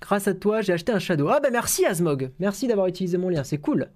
Grâce 0.01 0.29
à 0.29 0.35
toi, 0.35 0.61
j'ai 0.61 0.75
acheté 0.75 0.93
un 0.93 1.01
Shadow. 1.01 1.27
Ah 1.29 1.41
bah 1.41 1.49
merci 1.51 1.85
Asmog, 1.85 2.31
merci 2.39 2.69
d'avoir 2.69 2.87
utilisé 2.87 3.19
mon 3.19 3.31
lien, 3.31 3.43
c'est 3.43 3.59
cool. 3.59 3.89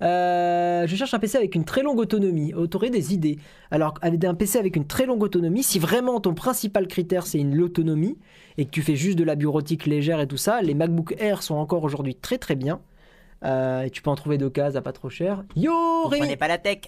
Euh, 0.00 0.86
je 0.86 0.94
cherche 0.94 1.12
un 1.12 1.18
PC 1.18 1.38
avec 1.38 1.56
une 1.56 1.64
très 1.64 1.82
longue 1.82 1.98
autonomie. 1.98 2.54
Autorez 2.54 2.90
des 2.90 3.12
idées. 3.12 3.40
Alors, 3.72 3.94
avec 4.00 4.24
un 4.24 4.34
PC 4.34 4.60
avec 4.60 4.76
une 4.76 4.86
très 4.86 5.04
longue 5.04 5.24
autonomie, 5.24 5.64
si 5.64 5.80
vraiment 5.80 6.20
ton 6.20 6.34
principal 6.34 6.86
critère 6.86 7.26
c'est 7.26 7.42
l'autonomie 7.42 8.16
et 8.58 8.64
que 8.64 8.70
tu 8.70 8.80
fais 8.80 8.94
juste 8.94 9.18
de 9.18 9.24
la 9.24 9.34
bureautique 9.34 9.86
légère 9.86 10.20
et 10.20 10.28
tout 10.28 10.36
ça, 10.36 10.62
les 10.62 10.74
MacBook 10.74 11.16
Air 11.18 11.42
sont 11.42 11.56
encore 11.56 11.82
aujourd'hui 11.82 12.14
très 12.14 12.38
très 12.38 12.54
bien. 12.54 12.80
Euh, 13.44 13.82
et 13.82 13.90
tu 13.90 14.02
peux 14.02 14.10
en 14.10 14.14
trouver 14.14 14.38
deux 14.38 14.50
cases 14.50 14.76
à 14.76 14.82
pas 14.82 14.92
trop 14.92 15.10
cher. 15.10 15.44
Yo, 15.56 16.06
Rémi 16.06 16.36
pas 16.36 16.48
la 16.48 16.58
tech. 16.58 16.82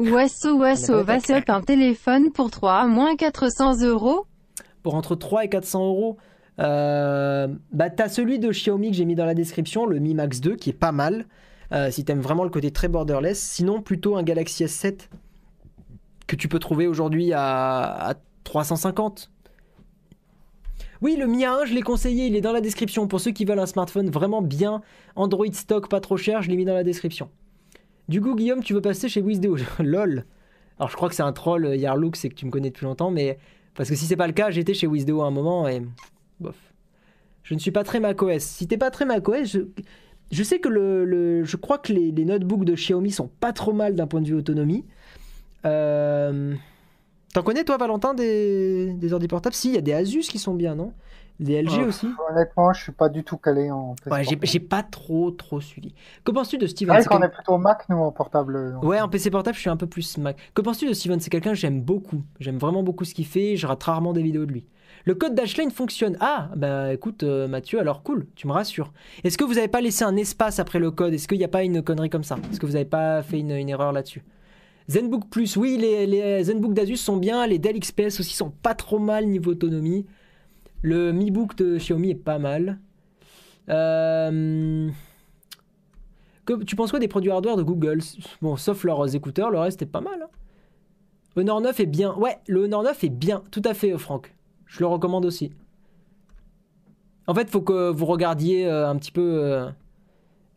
Wasso, 0.00 0.56
Wasso, 0.56 1.02
va 1.02 1.20
se 1.20 1.50
un 1.50 1.60
téléphone 1.60 2.30
pour 2.30 2.50
3 2.50 2.86
moins 2.86 3.16
400 3.16 3.82
euros. 3.82 4.26
Pour 4.82 4.94
entre 4.94 5.16
3 5.16 5.44
et 5.44 5.48
400 5.48 5.86
euros. 5.86 6.16
Euh, 6.60 7.48
bah 7.72 7.88
t'as 7.90 8.08
celui 8.08 8.38
de 8.38 8.50
Xiaomi 8.50 8.90
que 8.90 8.96
j'ai 8.96 9.04
mis 9.04 9.14
dans 9.14 9.26
la 9.26 9.34
description, 9.34 9.86
le 9.86 9.98
Mi 9.98 10.14
Max 10.14 10.40
2, 10.40 10.56
qui 10.56 10.70
est 10.70 10.72
pas 10.72 10.92
mal. 10.92 11.26
Euh, 11.72 11.90
si 11.90 12.04
t'aimes 12.04 12.20
vraiment 12.20 12.44
le 12.44 12.50
côté 12.50 12.70
très 12.70 12.88
borderless. 12.88 13.38
Sinon, 13.38 13.82
plutôt 13.82 14.16
un 14.16 14.22
Galaxy 14.22 14.64
S7 14.64 15.08
que 16.26 16.36
tu 16.36 16.48
peux 16.48 16.58
trouver 16.58 16.86
aujourd'hui 16.86 17.32
à, 17.32 18.08
à 18.08 18.14
350. 18.44 19.30
Oui, 21.00 21.16
le 21.16 21.26
Mi 21.26 21.44
A1, 21.44 21.66
je 21.66 21.74
l'ai 21.74 21.82
conseillé, 21.82 22.26
il 22.26 22.34
est 22.34 22.40
dans 22.40 22.52
la 22.52 22.60
description. 22.60 23.06
Pour 23.06 23.20
ceux 23.20 23.30
qui 23.30 23.44
veulent 23.44 23.58
un 23.58 23.66
smartphone 23.66 24.10
vraiment 24.10 24.42
bien, 24.42 24.82
Android 25.14 25.52
stock, 25.52 25.88
pas 25.88 26.00
trop 26.00 26.16
cher, 26.16 26.42
je 26.42 26.50
l'ai 26.50 26.56
mis 26.56 26.64
dans 26.64 26.74
la 26.74 26.82
description. 26.82 27.30
Du 28.08 28.20
coup, 28.20 28.34
Guillaume, 28.34 28.62
tu 28.62 28.74
veux 28.74 28.80
passer 28.80 29.08
chez 29.08 29.20
Wizdeo 29.20 29.56
LOL. 29.78 30.24
Alors, 30.78 30.90
je 30.90 30.96
crois 30.96 31.08
que 31.08 31.14
c'est 31.14 31.22
un 31.22 31.32
troll, 31.32 31.66
euh, 31.66 31.76
Yarlook, 31.76 32.16
c'est 32.16 32.28
que 32.28 32.34
tu 32.34 32.46
me 32.46 32.50
connais 32.50 32.70
depuis 32.70 32.84
longtemps, 32.84 33.10
mais. 33.10 33.38
Parce 33.74 33.88
que 33.88 33.94
si 33.94 34.06
c'est 34.06 34.16
pas 34.16 34.26
le 34.26 34.32
cas, 34.32 34.50
j'étais 34.50 34.74
chez 34.74 34.86
Wizdeo 34.86 35.22
à 35.22 35.26
un 35.26 35.30
moment 35.30 35.68
et. 35.68 35.82
Bof. 36.40 36.56
Je 37.42 37.54
ne 37.54 37.58
suis 37.58 37.70
pas 37.70 37.84
très 37.84 38.00
macOS. 38.00 38.42
Si 38.42 38.66
t'es 38.66 38.78
pas 38.78 38.90
très 38.90 39.04
macOS, 39.04 39.56
je. 40.30 40.42
Sais 40.42 40.58
que 40.58 40.68
le, 40.68 41.44
je 41.44 41.56
crois 41.56 41.78
que 41.78 41.92
les, 41.92 42.10
les, 42.10 42.24
notebooks 42.24 42.64
de 42.64 42.74
Xiaomi 42.74 43.10
sont 43.10 43.30
pas 43.40 43.52
trop 43.52 43.72
mal 43.72 43.94
d'un 43.94 44.06
point 44.06 44.20
de 44.20 44.26
vue 44.26 44.34
autonomie. 44.34 44.84
Euh, 45.64 46.54
T'en 47.38 47.44
connais 47.44 47.62
toi 47.64 47.76
Valentin 47.76 48.14
des, 48.14 48.92
des 48.94 49.12
ordi 49.12 49.28
portables? 49.28 49.54
Si, 49.54 49.68
il 49.68 49.74
y 49.76 49.78
a 49.78 49.80
des 49.80 49.92
Asus 49.92 50.22
qui 50.28 50.38
sont 50.40 50.54
bien, 50.54 50.74
non? 50.74 50.92
Des 51.38 51.62
LG 51.62 51.82
Euh, 51.82 51.86
aussi? 51.86 52.08
Honnêtement, 52.28 52.72
je 52.72 52.82
suis 52.82 52.90
pas 52.90 53.08
du 53.08 53.22
tout 53.22 53.36
calé 53.36 53.70
en 53.70 53.94
PC 53.94 54.10
Ouais, 54.10 54.24
j'ai- 54.42 54.58
pas 54.58 54.82
trop 54.82 55.30
trop 55.30 55.60
suivi. 55.60 55.94
Que 56.24 56.32
penses-tu 56.32 56.58
de 56.58 56.66
C'est 56.66 56.72
Steven 56.72 56.94
vrai 56.94 57.02
C'est 57.02 57.08
qu'on 57.08 57.18
quel- 57.20 57.26
est 57.26 57.32
plutôt 57.32 57.56
Mac, 57.56 57.88
nous, 57.88 57.96
en 57.98 58.10
portable. 58.10 58.72
donc. 58.72 58.82
Ouais, 58.82 59.00
en 59.00 59.08
PC 59.08 59.30
portable, 59.30 59.54
je 59.54 59.60
suis 59.60 59.70
un 59.70 59.76
peu 59.76 59.86
plus 59.86 60.18
Mac. 60.18 60.36
Que 60.52 60.62
penses-tu 60.62 60.88
de 60.88 60.92
Steven 60.94 61.20
C'est 61.20 61.30
quelqu'un 61.30 61.50
que 61.50 61.56
j'aime 61.56 61.80
beaucoup. 61.80 62.22
J'aime 62.40 62.58
vraiment 62.58 62.82
beaucoup 62.82 63.04
ce 63.04 63.14
qu'il 63.14 63.24
fait. 63.26 63.54
Je 63.54 63.68
rate 63.68 63.84
rarement 63.84 64.12
des 64.12 64.22
vidéos 64.22 64.46
de 64.46 64.50
lui. 64.52 64.66
Le 65.04 65.14
code 65.14 65.36
Dashlane 65.36 65.70
fonctionne. 65.70 66.16
Ah, 66.18 66.48
bah 66.56 66.92
écoute, 66.92 67.22
euh, 67.22 67.46
Mathieu, 67.46 67.78
alors 67.78 68.02
cool, 68.02 68.26
tu 68.34 68.48
me 68.48 68.52
rassures. 68.52 68.92
Est-ce 69.22 69.38
que 69.38 69.44
vous 69.44 69.58
avez 69.58 69.68
pas 69.68 69.80
laissé 69.80 70.02
un 70.02 70.16
espace 70.16 70.58
après 70.58 70.80
le 70.80 70.90
code? 70.90 71.14
Est-ce 71.14 71.28
qu'il 71.28 71.38
n'y 71.38 71.44
a 71.44 71.48
pas 71.48 71.62
une 71.62 71.82
connerie 71.82 72.10
comme 72.10 72.24
ça? 72.24 72.36
Est-ce 72.50 72.58
que 72.58 72.66
vous 72.66 72.74
avez 72.74 72.84
pas 72.84 73.22
fait 73.22 73.38
une, 73.38 73.52
une 73.52 73.68
erreur 73.68 73.92
là-dessus? 73.92 74.24
ZenBook 74.90 75.28
Plus, 75.30 75.56
oui, 75.56 75.76
les, 75.76 76.06
les 76.06 76.44
ZenBook 76.44 76.72
d'Asus 76.74 76.96
sont 76.96 77.16
bien. 77.18 77.46
Les 77.46 77.58
Dell 77.58 77.78
XPS 77.78 78.20
aussi 78.20 78.34
sont 78.34 78.50
pas 78.50 78.74
trop 78.74 78.98
mal 78.98 79.26
niveau 79.26 79.50
autonomie. 79.52 80.06
Le 80.82 81.12
Mi 81.12 81.30
Book 81.30 81.56
de 81.56 81.76
Xiaomi 81.76 82.10
est 82.10 82.14
pas 82.14 82.38
mal. 82.38 82.78
Euh, 83.68 84.88
que- 86.46 86.62
tu 86.64 86.74
penses 86.76 86.90
quoi 86.90 87.00
des 87.00 87.08
produits 87.08 87.30
hardware 87.30 87.56
de 87.56 87.62
Google? 87.62 88.00
Bon, 88.40 88.56
sauf 88.56 88.84
leurs 88.84 89.14
écouteurs, 89.14 89.50
le 89.50 89.58
reste 89.58 89.82
est 89.82 89.86
pas 89.86 90.00
mal. 90.00 90.22
hein. 90.22 90.28
Honor 91.36 91.60
9 91.60 91.78
est 91.80 91.86
bien. 91.86 92.14
Ouais, 92.16 92.38
le 92.46 92.64
Honor 92.64 92.82
9 92.82 93.04
est 93.04 93.08
bien. 93.10 93.42
Tout 93.50 93.62
à 93.64 93.74
fait, 93.74 93.96
Franck. 93.98 94.34
Je 94.66 94.80
le 94.80 94.86
recommande 94.86 95.24
aussi. 95.26 95.52
En 97.26 97.34
fait, 97.34 97.50
faut 97.50 97.60
que 97.60 97.90
vous 97.90 98.06
regardiez 98.06 98.66
euh, 98.66 98.88
un 98.88 98.96
petit 98.96 99.12
peu, 99.12 99.20
euh, 99.20 99.66
euh, 99.66 99.70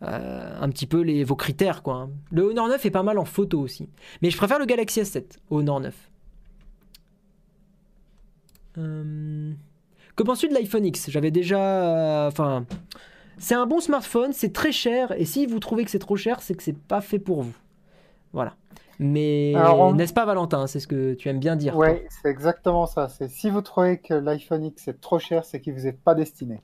un 0.02 0.70
petit 0.70 0.88
peu 0.88 1.02
les, 1.02 1.24
vos 1.24 1.36
critères, 1.36 1.84
quoi. 1.84 1.94
hein. 1.96 2.10
Le 2.32 2.44
Honor 2.44 2.68
9 2.68 2.86
est 2.86 2.92
pas 2.92 3.04
mal 3.04 3.18
en 3.20 3.26
photo 3.26 3.60
aussi. 3.60 3.90
Mais 4.22 4.30
je 4.32 4.38
préfère 4.38 4.58
le 4.60 4.66
Galaxy 4.66 5.02
S7 5.02 5.24
au 5.50 5.60
Honor 5.60 5.80
9. 5.80 6.10
Euh, 8.78 9.52
Que 10.16 10.24
penses-tu 10.24 10.48
de 10.50 10.54
l'iPhone 10.54 10.86
X? 10.86 11.10
J'avais 11.10 11.32
déjà. 11.32 11.60
euh, 11.60 12.28
Enfin. 12.28 12.66
c'est 13.38 13.56
un 13.56 13.66
bon 13.66 13.80
smartphone, 13.80 14.34
c'est 14.34 14.54
très 14.54 14.72
cher. 14.72 15.12
Et 15.20 15.26
si 15.26 15.46
vous 15.46 15.60
trouvez 15.60 15.84
que 15.86 15.92
c'est 15.92 16.00
trop 16.00 16.16
cher, 16.16 16.42
c'est 16.42 16.54
que 16.56 16.64
c'est 16.64 16.78
pas 16.78 17.02
fait 17.02 17.20
pour 17.20 17.44
vous. 17.44 17.54
Voilà. 18.34 18.56
Mais 19.00 19.54
on- 19.56 19.94
n'est-ce 19.94 20.14
pas, 20.14 20.26
Valentin? 20.26 20.68
C'est 20.68 20.80
ce 20.80 20.88
que 20.88 21.16
tu 21.16 21.28
aimes 21.28 21.40
bien 21.40 21.56
dire. 21.56 21.76
Ouais, 21.76 22.06
c'est 22.22 22.30
exactement 22.30 22.86
ça. 22.86 23.10
C'est 23.10 23.28
si 23.30 23.50
vous 23.50 23.62
trouvez 23.62 23.98
que 24.00 24.14
l'iPhone 24.14 24.64
X 24.66 24.88
est 24.88 25.02
trop 25.02 25.18
cher, 25.18 25.44
c'est 25.44 25.60
qu'il 25.60 25.74
vous 25.74 25.88
est 25.88 25.92
pas 25.98 26.14
destiné. 26.14 26.62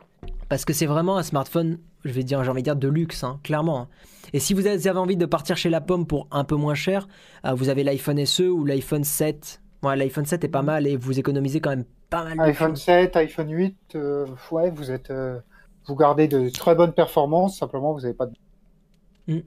Parce 0.49 0.65
que 0.65 0.74
c'est 0.74 0.86
vraiment 0.86 1.18
un 1.18 1.24
smartphone, 1.24 1.80
je 2.06 2.11
vais 2.11 2.24
dire, 2.24 2.44
j'ai 2.44 2.49
envie 2.49 2.61
de 2.61 2.65
dire 2.65 2.76
de 2.76 2.88
luxe, 2.88 3.24
hein, 3.24 3.40
clairement. 3.44 3.82
hein. 3.82 3.88
Et 4.34 4.40
si 4.40 4.53
vous 4.53 4.68
avez 4.68 4.90
envie 4.90 5.18
de 5.18 5.26
partir 5.26 5.57
chez 5.57 5.69
la 5.69 5.82
pomme 5.82 6.06
pour 6.06 6.28
un 6.32 6.44
peu 6.44 6.56
moins 6.56 6.76
cher, 6.76 7.07
euh, 7.45 7.53
vous 7.53 7.69
avez 7.69 7.84
l'iPhone 7.84 8.26
SE 8.26 8.44
ou 8.44 8.65
l'iPhone 8.65 9.03
7. 9.03 9.61
Ouais, 9.84 9.95
l'iPhone 9.95 10.26
7 10.26 10.44
est 10.44 10.49
pas 10.49 10.61
mal 10.64 10.88
et 10.88 10.95
vous 10.98 11.19
économisez 11.19 11.60
quand 11.61 11.69
même 11.72 11.86
pas 12.10 12.24
mal 12.24 12.40
iPhone 12.49 12.76
choses. 12.76 12.84
7, 12.84 13.15
iPhone 13.18 13.52
8, 13.52 13.78
euh, 13.95 14.26
ouais, 14.52 14.69
vous 14.72 14.91
êtes, 14.91 15.11
euh, 15.11 15.40
vous 15.86 15.95
gardez 15.95 16.28
de 16.28 16.49
très 16.49 16.76
bonnes 16.76 16.94
performances. 16.94 17.57
Simplement, 17.57 17.94
vous 17.94 18.02
n'avez 18.02 18.14
pas. 18.14 18.26
De... 18.26 19.44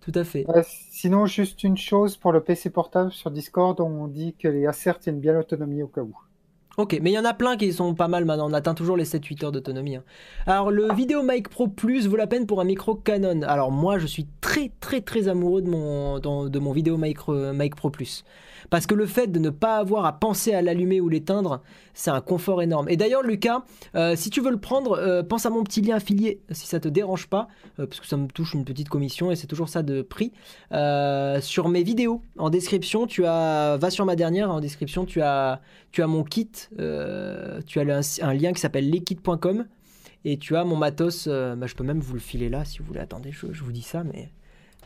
Tout 0.00 0.12
à 0.14 0.24
fait. 0.24 0.44
Sinon, 0.90 1.26
juste 1.26 1.64
une 1.64 1.78
chose 1.78 2.16
pour 2.16 2.32
le 2.32 2.42
PC 2.42 2.70
portable 2.70 3.10
sur 3.10 3.30
Discord, 3.30 3.80
on 3.80 4.06
dit 4.06 4.34
que 4.34 4.48
les 4.48 4.66
Acer 4.66 4.92
tiennent 5.00 5.20
bien 5.20 5.32
l'autonomie 5.32 5.82
au 5.82 5.88
cas 5.88 6.02
où. 6.02 6.14
Ok, 6.76 6.98
mais 7.02 7.12
il 7.12 7.14
y 7.14 7.18
en 7.18 7.24
a 7.24 7.34
plein 7.34 7.56
qui 7.56 7.72
sont 7.72 7.94
pas 7.94 8.08
mal 8.08 8.24
maintenant. 8.24 8.50
On 8.50 8.52
atteint 8.52 8.74
toujours 8.74 8.96
les 8.96 9.04
7-8 9.04 9.44
heures 9.44 9.52
d'autonomie. 9.52 9.94
hein. 9.96 10.02
Alors, 10.46 10.72
le 10.72 10.92
Video 10.92 11.22
Mic 11.22 11.48
Pro 11.48 11.68
Plus 11.68 12.08
vaut 12.08 12.16
la 12.16 12.26
peine 12.26 12.46
pour 12.46 12.60
un 12.60 12.64
micro 12.64 12.96
Canon. 12.96 13.42
Alors, 13.42 13.70
moi, 13.70 13.98
je 13.98 14.06
suis 14.08 14.26
très, 14.40 14.72
très, 14.80 15.00
très 15.00 15.28
amoureux 15.28 15.62
de 15.62 15.70
mon, 15.70 16.18
de 16.18 16.58
mon 16.58 16.72
Video 16.72 16.96
Mic, 16.96 17.18
Mic 17.28 17.76
Pro 17.76 17.90
Plus. 17.90 18.24
Parce 18.70 18.86
que 18.86 18.94
le 18.94 19.06
fait 19.06 19.28
de 19.28 19.38
ne 19.38 19.50
pas 19.50 19.76
avoir 19.76 20.04
à 20.04 20.18
penser 20.18 20.52
à 20.54 20.62
l'allumer 20.62 21.00
ou 21.00 21.08
l'éteindre, 21.08 21.62
c'est 21.92 22.10
un 22.10 22.20
confort 22.20 22.62
énorme. 22.62 22.88
Et 22.88 22.96
d'ailleurs, 22.96 23.22
Lucas, 23.22 23.62
euh, 23.94 24.16
si 24.16 24.30
tu 24.30 24.40
veux 24.40 24.50
le 24.50 24.58
prendre, 24.58 24.98
euh, 24.98 25.22
pense 25.22 25.46
à 25.46 25.50
mon 25.50 25.62
petit 25.62 25.80
lien 25.82 25.96
affilié, 25.96 26.40
si 26.50 26.66
ça 26.66 26.80
te 26.80 26.88
dérange 26.88 27.28
pas, 27.28 27.46
euh, 27.78 27.86
parce 27.86 28.00
que 28.00 28.06
ça 28.06 28.16
me 28.16 28.26
touche 28.26 28.54
une 28.54 28.64
petite 28.64 28.88
commission 28.88 29.30
et 29.30 29.36
c'est 29.36 29.46
toujours 29.46 29.68
ça 29.68 29.82
de 29.82 30.02
prix. 30.02 30.32
Sur 31.40 31.68
mes 31.68 31.82
vidéos, 31.82 32.22
en 32.38 32.50
description, 32.50 33.06
tu 33.06 33.24
as, 33.26 33.76
va 33.76 33.90
sur 33.90 34.06
ma 34.06 34.16
dernière, 34.16 34.50
en 34.50 34.60
description, 34.60 35.04
tu 35.04 35.20
as, 35.20 35.60
tu 35.92 36.02
as 36.02 36.06
mon 36.06 36.24
kit, 36.24 36.50
euh, 36.78 37.60
tu 37.66 37.80
as 37.80 37.82
un, 38.22 38.34
lien 38.34 38.52
qui 38.52 38.60
s'appelle 38.60 38.90
lekits.com 38.90 39.66
et 40.24 40.38
tu 40.38 40.56
as 40.56 40.64
mon 40.64 40.76
matos. 40.76 41.26
euh, 41.26 41.56
bah, 41.56 41.66
je 41.66 41.74
peux 41.74 41.84
même 41.84 42.00
vous 42.00 42.14
le 42.14 42.20
filer 42.20 42.48
là 42.48 42.64
si 42.64 42.78
vous 42.78 42.84
voulez. 42.84 43.00
Attendez, 43.00 43.30
je, 43.32 43.46
vous 43.46 43.72
dis 43.72 43.82
ça, 43.82 44.04
mais, 44.04 44.30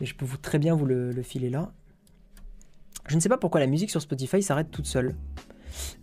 je 0.01 0.13
peux 0.13 0.25
vous 0.25 0.37
très 0.37 0.59
bien 0.59 0.75
vous 0.75 0.85
le, 0.85 1.11
le 1.11 1.21
filer 1.21 1.49
là. 1.49 1.71
Je 3.07 3.15
ne 3.15 3.19
sais 3.19 3.29
pas 3.29 3.37
pourquoi 3.37 3.59
la 3.59 3.67
musique 3.67 3.89
sur 3.89 4.01
Spotify 4.01 4.43
s'arrête 4.43 4.69
toute 4.71 4.85
seule. 4.85 5.15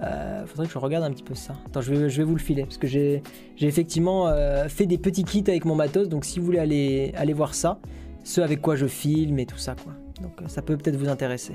Euh, 0.01 0.47
faudrait 0.47 0.67
que 0.67 0.73
je 0.73 0.79
regarde 0.79 1.05
un 1.05 1.11
petit 1.11 1.23
peu 1.23 1.35
ça. 1.35 1.55
Attends, 1.67 1.81
je 1.81 1.93
vais, 1.93 2.09
je 2.09 2.19
vais 2.19 2.25
vous 2.25 2.35
le 2.35 2.41
filer 2.41 2.63
parce 2.63 2.79
que 2.79 2.87
j'ai 2.87 3.23
effectivement 3.61 4.29
euh, 4.29 4.69
fait 4.69 4.87
des 4.87 4.99
petits 4.99 5.25
kits 5.25 5.45
avec 5.47 5.65
mon 5.65 5.75
matos. 5.75 6.09
Donc 6.09 6.25
si 6.25 6.39
vous 6.39 6.47
voulez 6.47 6.59
aller, 6.59 7.13
aller 7.17 7.33
voir 7.33 7.55
ça, 7.55 7.81
ce 8.25 8.41
avec 8.41 8.61
quoi 8.61 8.77
je 8.77 8.87
filme 8.87 9.39
et 9.39 9.47
tout 9.47 9.59
ça, 9.59 9.75
quoi. 9.83 9.93
Donc 10.21 10.33
ça 10.49 10.63
peut 10.63 10.77
peut-être 10.77 10.97
vous 10.97 11.09
intéresser. 11.09 11.55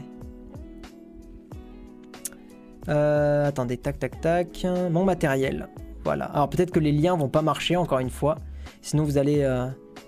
Euh, 2.89 3.47
attendez, 3.47 3.77
tac, 3.77 3.99
tac, 3.99 4.19
tac. 4.21 4.65
Mon 4.91 5.03
matériel. 5.03 5.67
Voilà. 6.03 6.25
Alors 6.25 6.49
peut-être 6.49 6.71
que 6.71 6.79
les 6.79 6.91
liens 6.91 7.15
vont 7.15 7.29
pas 7.29 7.41
marcher 7.41 7.75
encore 7.75 7.99
une 7.99 8.09
fois. 8.09 8.35
Sinon 8.81 9.03
vous 9.03 9.17
allez... 9.17 9.41
euh, 9.41 9.67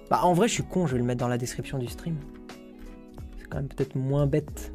Bah 0.10 0.22
en 0.24 0.34
vrai 0.34 0.48
je 0.48 0.54
suis 0.54 0.64
con, 0.64 0.88
je 0.88 0.94
vais 0.94 1.00
le 1.00 1.06
mettre 1.06 1.20
dans 1.20 1.28
la 1.28 1.38
description 1.38 1.78
du 1.78 1.88
stream. 1.88 2.16
C'est 3.38 3.48
quand 3.48 3.58
même 3.58 3.68
peut-être 3.68 3.96
moins 3.96 4.26
bête. 4.26 4.74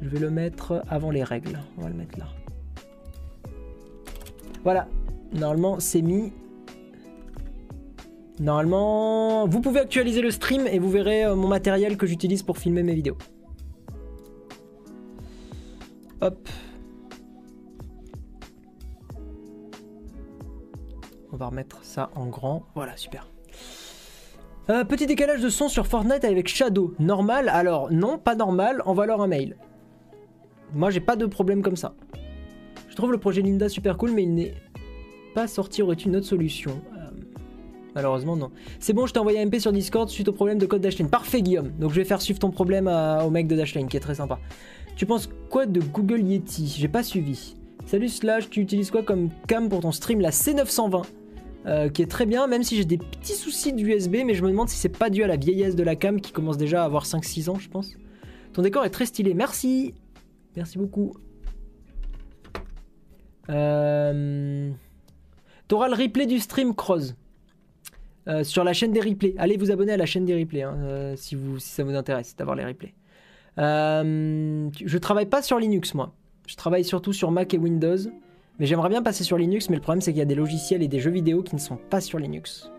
Je 0.00 0.08
vais 0.08 0.20
le 0.20 0.30
mettre 0.30 0.82
avant 0.88 1.10
les 1.10 1.24
règles. 1.24 1.58
On 1.76 1.82
va 1.82 1.88
le 1.88 1.94
mettre 1.94 2.18
là. 2.18 2.26
Voilà. 4.64 4.88
Normalement 5.32 5.80
c'est 5.80 6.02
mis. 6.02 6.32
Normalement, 8.40 9.48
vous 9.48 9.60
pouvez 9.60 9.80
actualiser 9.80 10.22
le 10.22 10.30
stream 10.30 10.68
et 10.68 10.78
vous 10.78 10.88
verrez 10.88 11.24
euh, 11.24 11.34
mon 11.34 11.48
matériel 11.48 11.96
que 11.96 12.06
j'utilise 12.06 12.44
pour 12.44 12.56
filmer 12.56 12.84
mes 12.84 12.94
vidéos. 12.94 13.18
Hop. 16.20 16.48
On 21.32 21.36
va 21.36 21.46
remettre 21.46 21.78
ça 21.82 22.10
en 22.16 22.26
grand. 22.26 22.66
Voilà, 22.74 22.96
super. 22.96 23.28
Euh, 24.70 24.84
petit 24.84 25.06
décalage 25.06 25.40
de 25.40 25.48
son 25.48 25.68
sur 25.68 25.86
Fortnite 25.86 26.24
avec 26.24 26.48
Shadow. 26.48 26.94
Normal? 26.98 27.48
Alors, 27.48 27.92
non, 27.92 28.18
pas 28.18 28.34
normal. 28.34 28.82
Envoie-leur 28.84 29.20
un 29.22 29.26
mail. 29.28 29.56
Moi, 30.74 30.90
j'ai 30.90 31.00
pas 31.00 31.16
de 31.16 31.26
problème 31.26 31.62
comme 31.62 31.76
ça. 31.76 31.94
Je 32.88 32.96
trouve 32.96 33.12
le 33.12 33.18
projet 33.18 33.40
Linda 33.40 33.68
super 33.68 33.96
cool, 33.96 34.10
mais 34.12 34.24
il 34.24 34.34
n'est 34.34 34.54
pas 35.34 35.46
sorti. 35.46 35.82
Aurait 35.82 35.94
une 35.94 36.16
autre 36.16 36.26
solution? 36.26 36.82
Euh, 36.96 37.10
Malheureusement, 37.94 38.36
non. 38.36 38.50
C'est 38.80 38.92
bon, 38.92 39.06
je 39.06 39.12
t'ai 39.12 39.20
envoyé 39.20 39.40
un 39.40 39.46
MP 39.46 39.60
sur 39.60 39.72
Discord 39.72 40.08
suite 40.08 40.28
au 40.28 40.32
problème 40.32 40.58
de 40.58 40.66
code 40.66 40.82
Dashlane. 40.82 41.08
Parfait, 41.08 41.42
Guillaume. 41.42 41.70
Donc, 41.78 41.90
je 41.92 41.96
vais 41.96 42.04
faire 42.04 42.20
suivre 42.20 42.40
ton 42.40 42.50
problème 42.50 42.88
au 42.88 43.30
mec 43.30 43.46
de 43.46 43.56
Dashlane, 43.56 43.88
qui 43.88 43.96
est 43.96 44.00
très 44.00 44.16
sympa. 44.16 44.38
Tu 44.98 45.06
penses 45.06 45.30
quoi 45.48 45.66
de 45.66 45.78
Google 45.78 46.22
Yeti? 46.22 46.66
J'ai 46.66 46.88
pas 46.88 47.04
suivi. 47.04 47.54
Salut 47.86 48.08
Slash, 48.08 48.50
tu 48.50 48.60
utilises 48.60 48.90
quoi 48.90 49.04
comme 49.04 49.30
cam 49.46 49.68
pour 49.68 49.78
ton 49.78 49.92
stream 49.92 50.20
La 50.20 50.30
C920, 50.30 51.04
euh, 51.66 51.88
qui 51.88 52.02
est 52.02 52.10
très 52.10 52.26
bien, 52.26 52.48
même 52.48 52.64
si 52.64 52.76
j'ai 52.76 52.84
des 52.84 52.98
petits 52.98 53.34
soucis 53.34 53.72
d'USB, 53.72 54.24
mais 54.26 54.34
je 54.34 54.42
me 54.42 54.48
demande 54.50 54.68
si 54.68 54.76
c'est 54.76 54.88
pas 54.88 55.08
dû 55.08 55.22
à 55.22 55.28
la 55.28 55.36
vieillesse 55.36 55.76
de 55.76 55.84
la 55.84 55.94
cam 55.94 56.20
qui 56.20 56.32
commence 56.32 56.56
déjà 56.56 56.82
à 56.82 56.84
avoir 56.84 57.04
5-6 57.04 57.48
ans, 57.48 57.60
je 57.60 57.68
pense. 57.68 57.92
Ton 58.52 58.62
décor 58.62 58.84
est 58.84 58.90
très 58.90 59.06
stylé, 59.06 59.34
merci 59.34 59.94
Merci 60.56 60.78
beaucoup. 60.78 61.14
Euh... 63.50 64.72
T'auras 65.68 65.86
le 65.86 65.94
replay 65.94 66.26
du 66.26 66.40
stream 66.40 66.74
Cross. 66.74 67.14
Euh, 68.26 68.42
sur 68.42 68.64
la 68.64 68.72
chaîne 68.72 68.90
des 68.90 69.00
replays. 69.00 69.36
Allez 69.38 69.56
vous 69.58 69.70
abonner 69.70 69.92
à 69.92 69.96
la 69.96 70.06
chaîne 70.06 70.24
des 70.24 70.36
replays 70.36 70.62
hein, 70.62 71.14
si 71.14 71.38
ça 71.60 71.84
vous 71.84 71.94
intéresse 71.94 72.34
d'avoir 72.34 72.56
les 72.56 72.64
replays. 72.64 72.94
Euh, 73.58 74.68
je 74.84 74.98
travaille 74.98 75.26
pas 75.26 75.42
sur 75.42 75.58
Linux 75.58 75.94
moi. 75.94 76.14
Je 76.46 76.56
travaille 76.56 76.84
surtout 76.84 77.12
sur 77.12 77.30
Mac 77.30 77.52
et 77.54 77.58
Windows. 77.58 77.98
Mais 78.58 78.66
j'aimerais 78.66 78.88
bien 78.88 79.02
passer 79.02 79.22
sur 79.22 79.38
Linux, 79.38 79.70
mais 79.70 79.76
le 79.76 79.82
problème 79.82 80.00
c'est 80.00 80.10
qu'il 80.12 80.18
y 80.18 80.22
a 80.22 80.26
des 80.26 80.34
logiciels 80.34 80.82
et 80.82 80.88
des 80.88 80.98
jeux 80.98 81.10
vidéo 81.10 81.42
qui 81.42 81.54
ne 81.54 81.60
sont 81.60 81.76
pas 81.76 82.00
sur 82.00 82.18
Linux. 82.18 82.70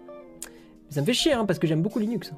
Ça 0.90 1.02
me 1.02 1.06
fait 1.06 1.14
chier 1.14 1.34
hein, 1.34 1.46
parce 1.46 1.60
que 1.60 1.68
j'aime 1.68 1.82
beaucoup 1.82 2.00
Linux. 2.00 2.34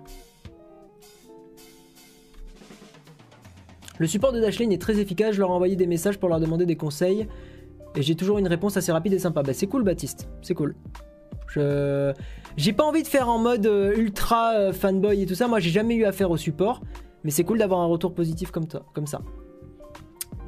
Le 3.97 4.07
support 4.07 4.31
de 4.31 4.39
Dashlane 4.39 4.71
est 4.71 4.81
très 4.81 4.99
efficace, 4.99 5.35
je 5.35 5.39
leur 5.39 5.49
ai 5.49 5.53
envoyé 5.53 5.75
des 5.75 5.87
messages 5.87 6.17
pour 6.17 6.29
leur 6.29 6.39
demander 6.39 6.65
des 6.65 6.75
conseils. 6.75 7.27
Et 7.95 8.01
j'ai 8.01 8.15
toujours 8.15 8.37
une 8.37 8.47
réponse 8.47 8.77
assez 8.77 8.91
rapide 8.91 9.13
et 9.13 9.19
sympa. 9.19 9.43
Bah 9.43 9.53
c'est 9.53 9.67
cool 9.67 9.83
Baptiste, 9.83 10.27
c'est 10.41 10.53
cool. 10.53 10.75
Je... 11.47 12.13
J'ai 12.57 12.73
pas 12.73 12.83
envie 12.83 13.03
de 13.03 13.07
faire 13.07 13.29
en 13.29 13.39
mode 13.39 13.65
euh, 13.65 13.95
ultra 13.95 14.53
euh, 14.53 14.73
fanboy 14.73 15.23
et 15.23 15.25
tout 15.25 15.35
ça, 15.35 15.47
moi 15.47 15.59
j'ai 15.59 15.69
jamais 15.69 15.95
eu 15.95 16.05
affaire 16.05 16.31
au 16.31 16.37
support. 16.37 16.81
Mais 17.23 17.31
c'est 17.31 17.43
cool 17.43 17.59
d'avoir 17.59 17.81
un 17.81 17.85
retour 17.85 18.13
positif 18.13 18.51
comme, 18.51 18.65
ça. 19.05 19.21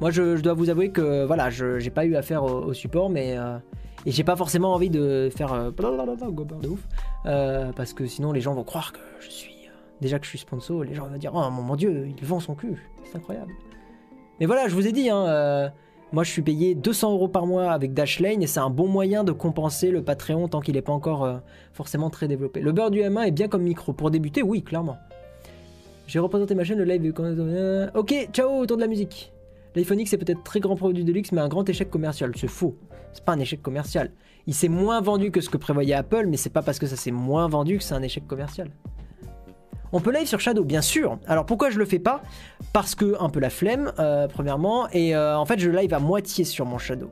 Moi, 0.00 0.10
je, 0.10 0.40
dois 0.40 0.54
vous 0.54 0.70
avouer 0.70 0.90
que 0.90 1.24
voilà, 1.24 1.50
je 1.50 1.78
j'ai 1.78 1.90
pas 1.90 2.04
eu 2.04 2.16
affaire 2.16 2.42
au, 2.44 2.72
support, 2.72 3.10
mais 3.10 3.38
euh, 3.38 3.58
et 4.06 4.10
j'ai 4.10 4.24
pas 4.24 4.36
forcément 4.36 4.74
envie 4.74 4.90
de 4.90 5.30
faire 5.34 5.52
euh, 5.52 5.70
gober 5.70 6.56
de 6.60 6.68
ouf, 6.68 6.86
euh, 7.26 7.72
parce 7.72 7.92
que 7.92 8.06
sinon 8.06 8.32
les 8.32 8.40
gens 8.40 8.54
vont 8.54 8.64
croire 8.64 8.92
que 8.92 8.98
je 9.20 9.30
suis 9.30 9.54
déjà 10.00 10.18
que 10.18 10.24
je 10.24 10.30
suis 10.30 10.38
sponsor, 10.38 10.82
les 10.84 10.94
gens 10.94 11.06
vont 11.06 11.16
dire 11.16 11.32
oh 11.34 11.50
mon, 11.50 11.76
dieu, 11.76 12.08
il 12.08 12.24
vend 12.24 12.40
son 12.40 12.54
cul, 12.54 12.76
c'est 13.04 13.16
incroyable. 13.16 13.52
Mais 14.40 14.46
voilà, 14.46 14.66
je 14.66 14.74
vous 14.74 14.86
ai 14.86 14.92
dit, 14.92 15.08
hein, 15.08 15.70
moi 16.12 16.24
je 16.24 16.30
suis 16.30 16.42
payé 16.42 16.74
200 16.74 17.12
euros 17.12 17.28
par 17.28 17.46
mois 17.46 17.70
avec 17.70 17.94
Dashlane 17.94 18.42
et 18.42 18.48
c'est 18.48 18.60
un 18.60 18.70
bon 18.70 18.88
moyen 18.88 19.22
de 19.22 19.30
compenser 19.30 19.92
le 19.92 20.02
Patreon 20.02 20.48
tant 20.48 20.60
qu'il 20.60 20.74
n'est 20.74 20.82
pas 20.82 20.92
encore 20.92 21.40
forcément 21.72 22.10
très 22.10 22.26
développé. 22.26 22.60
Le 22.60 22.72
beurre 22.72 22.90
du 22.90 22.98
M1 22.98 23.28
est 23.28 23.30
bien 23.30 23.46
comme 23.46 23.62
micro 23.62 23.92
pour 23.92 24.10
débuter, 24.10 24.42
oui, 24.42 24.64
clairement. 24.64 24.98
J'ai 26.06 26.18
représenté 26.18 26.54
ma 26.54 26.64
chaîne, 26.64 26.78
le 26.78 26.84
live. 26.84 27.12
euh, 27.18 27.88
Ok, 27.94 28.14
ciao, 28.32 28.50
autour 28.58 28.76
de 28.76 28.82
la 28.82 28.88
musique. 28.88 29.32
L'iPhone 29.74 29.98
X 30.00 30.12
est 30.12 30.18
peut-être 30.18 30.42
très 30.44 30.60
grand 30.60 30.76
produit 30.76 31.02
de 31.04 31.12
luxe, 31.12 31.32
mais 31.32 31.40
un 31.40 31.48
grand 31.48 31.68
échec 31.68 31.90
commercial. 31.90 32.32
C'est 32.36 32.48
faux. 32.48 32.76
C'est 33.12 33.24
pas 33.24 33.32
un 33.32 33.38
échec 33.40 33.62
commercial. 33.62 34.10
Il 34.46 34.54
s'est 34.54 34.68
moins 34.68 35.00
vendu 35.00 35.30
que 35.30 35.40
ce 35.40 35.48
que 35.48 35.56
prévoyait 35.56 35.94
Apple, 35.94 36.26
mais 36.28 36.36
c'est 36.36 36.50
pas 36.50 36.62
parce 36.62 36.78
que 36.78 36.86
ça 36.86 36.96
s'est 36.96 37.10
moins 37.10 37.48
vendu 37.48 37.78
que 37.78 37.82
c'est 37.84 37.94
un 37.94 38.02
échec 38.02 38.26
commercial. 38.26 38.68
On 39.92 40.00
peut 40.00 40.12
live 40.12 40.26
sur 40.26 40.40
Shadow, 40.40 40.64
bien 40.64 40.82
sûr. 40.82 41.18
Alors 41.26 41.46
pourquoi 41.46 41.70
je 41.70 41.78
le 41.78 41.84
fais 41.84 42.00
pas? 42.00 42.22
Parce 42.72 42.94
que 42.94 43.14
un 43.20 43.30
peu 43.30 43.40
la 43.40 43.50
flemme, 43.50 43.92
euh, 43.98 44.26
premièrement, 44.28 44.88
et 44.90 45.14
euh, 45.14 45.38
en 45.38 45.44
fait 45.46 45.58
je 45.60 45.70
live 45.70 45.94
à 45.94 46.00
moitié 46.00 46.44
sur 46.44 46.66
mon 46.66 46.78
Shadow. 46.78 47.10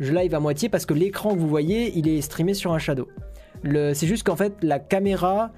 Je 0.00 0.12
live 0.12 0.34
à 0.34 0.40
moitié 0.40 0.68
parce 0.68 0.86
que 0.86 0.92
l'écran 0.92 1.34
que 1.34 1.38
vous 1.38 1.48
voyez, 1.48 1.96
il 1.96 2.08
est 2.08 2.20
streamé 2.20 2.52
sur 2.52 2.72
un 2.72 2.78
Shadow. 2.78 3.08
C'est 3.64 4.06
juste 4.06 4.24
qu'en 4.26 4.36
fait 4.36 4.54
la 4.62 4.78
caméra 4.78 5.50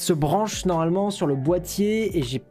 se 0.00 0.12
branche 0.12 0.64
normalement 0.64 1.10
sur 1.10 1.26
le 1.26 1.34
boîtier 1.34 2.18
et 2.18 2.22
j'ai 2.22 2.42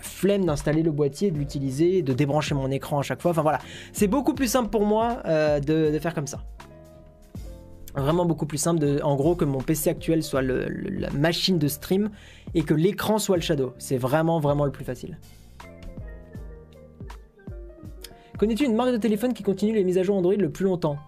flemme 0.00 0.44
d'installer 0.44 0.82
le 0.82 0.90
boîtier, 0.90 1.30
de 1.30 1.38
l'utiliser, 1.38 2.02
de 2.02 2.12
débrancher 2.12 2.54
mon 2.54 2.70
écran 2.70 2.98
à 2.98 3.02
chaque 3.02 3.22
fois. 3.22 3.30
Enfin 3.30 3.42
voilà, 3.42 3.60
c'est 3.92 4.08
beaucoup 4.08 4.34
plus 4.34 4.48
simple 4.48 4.70
pour 4.70 4.84
moi 4.84 5.18
euh, 5.26 5.60
de, 5.60 5.98
faire 5.98 6.14
comme 6.14 6.26
ça. 6.26 6.40
Vraiment 7.94 8.26
beaucoup 8.26 8.46
plus 8.46 8.58
simple, 8.58 8.84
en 9.02 9.16
gros, 9.16 9.34
que 9.34 9.44
mon 9.44 9.60
PC 9.60 9.88
actuel 9.88 10.22
soit 10.22 10.42
la 10.42 11.10
machine 11.10 11.58
de 11.58 11.66
stream 11.66 12.10
et 12.54 12.62
que 12.62 12.74
l'écran 12.74 13.18
soit 13.18 13.36
le 13.36 13.42
shadow. 13.42 13.72
C'est 13.78 13.96
vraiment, 13.96 14.38
vraiment 14.38 14.66
le 14.66 14.72
plus 14.72 14.84
facile. 14.84 15.18
Connais-tu 18.38 18.64
une 18.64 18.74
marque 18.74 18.92
de 18.92 18.98
téléphone 18.98 19.32
qui 19.32 19.42
continue 19.42 19.72
les 19.72 19.82
mises 19.82 19.96
à 19.96 20.02
jour 20.02 20.16
Android 20.16 20.34
le 20.34 20.50
plus 20.50 20.66
longtemps? 20.66 20.98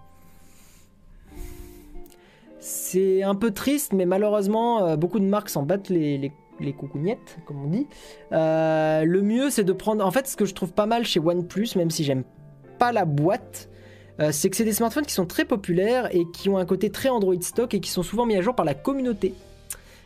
C'est 2.59 3.23
un 3.23 3.35
peu 3.35 3.51
triste, 3.51 3.93
mais 3.93 4.05
malheureusement, 4.05 4.83
euh, 4.83 4.97
beaucoup 4.97 5.19
de 5.19 5.25
marques 5.25 5.49
s'en 5.49 5.63
battent 5.63 5.89
les, 5.89 6.31
les, 6.59 6.73
coucougnettes, 6.73 7.39
comme 7.45 7.63
on 7.63 7.67
dit. 7.67 7.87
Euh, 8.33 9.05
le 9.05 9.21
mieux, 9.21 9.49
c'est 9.49 9.63
de 9.63 9.71
prendre. 9.71 10.05
En 10.05 10.11
fait, 10.11 10.27
ce 10.27 10.35
que 10.35 10.45
je 10.45 10.53
trouve 10.53 10.73
pas 10.73 10.85
mal 10.85 11.05
chez 11.05 11.21
OnePlus, 11.21 11.69
même 11.77 11.89
si 11.89 12.03
j'aime 12.03 12.23
pas 12.77 12.91
la 12.91 13.05
boîte, 13.05 13.69
euh, 14.19 14.33
c'est 14.33 14.49
que 14.49 14.57
c'est 14.57 14.65
des 14.65 14.73
smartphones 14.73 15.05
qui 15.05 15.13
sont 15.13 15.25
très 15.25 15.45
populaires 15.45 16.13
et 16.13 16.25
qui 16.33 16.49
ont 16.49 16.57
un 16.57 16.65
côté 16.65 16.89
très 16.89 17.07
Android 17.07 17.39
stock 17.41 17.73
et 17.73 17.79
qui 17.79 17.89
sont 17.89 18.03
souvent 18.03 18.25
mis 18.25 18.35
à 18.35 18.41
jour 18.41 18.55
par 18.55 18.65
la 18.65 18.73
communauté. 18.73 19.33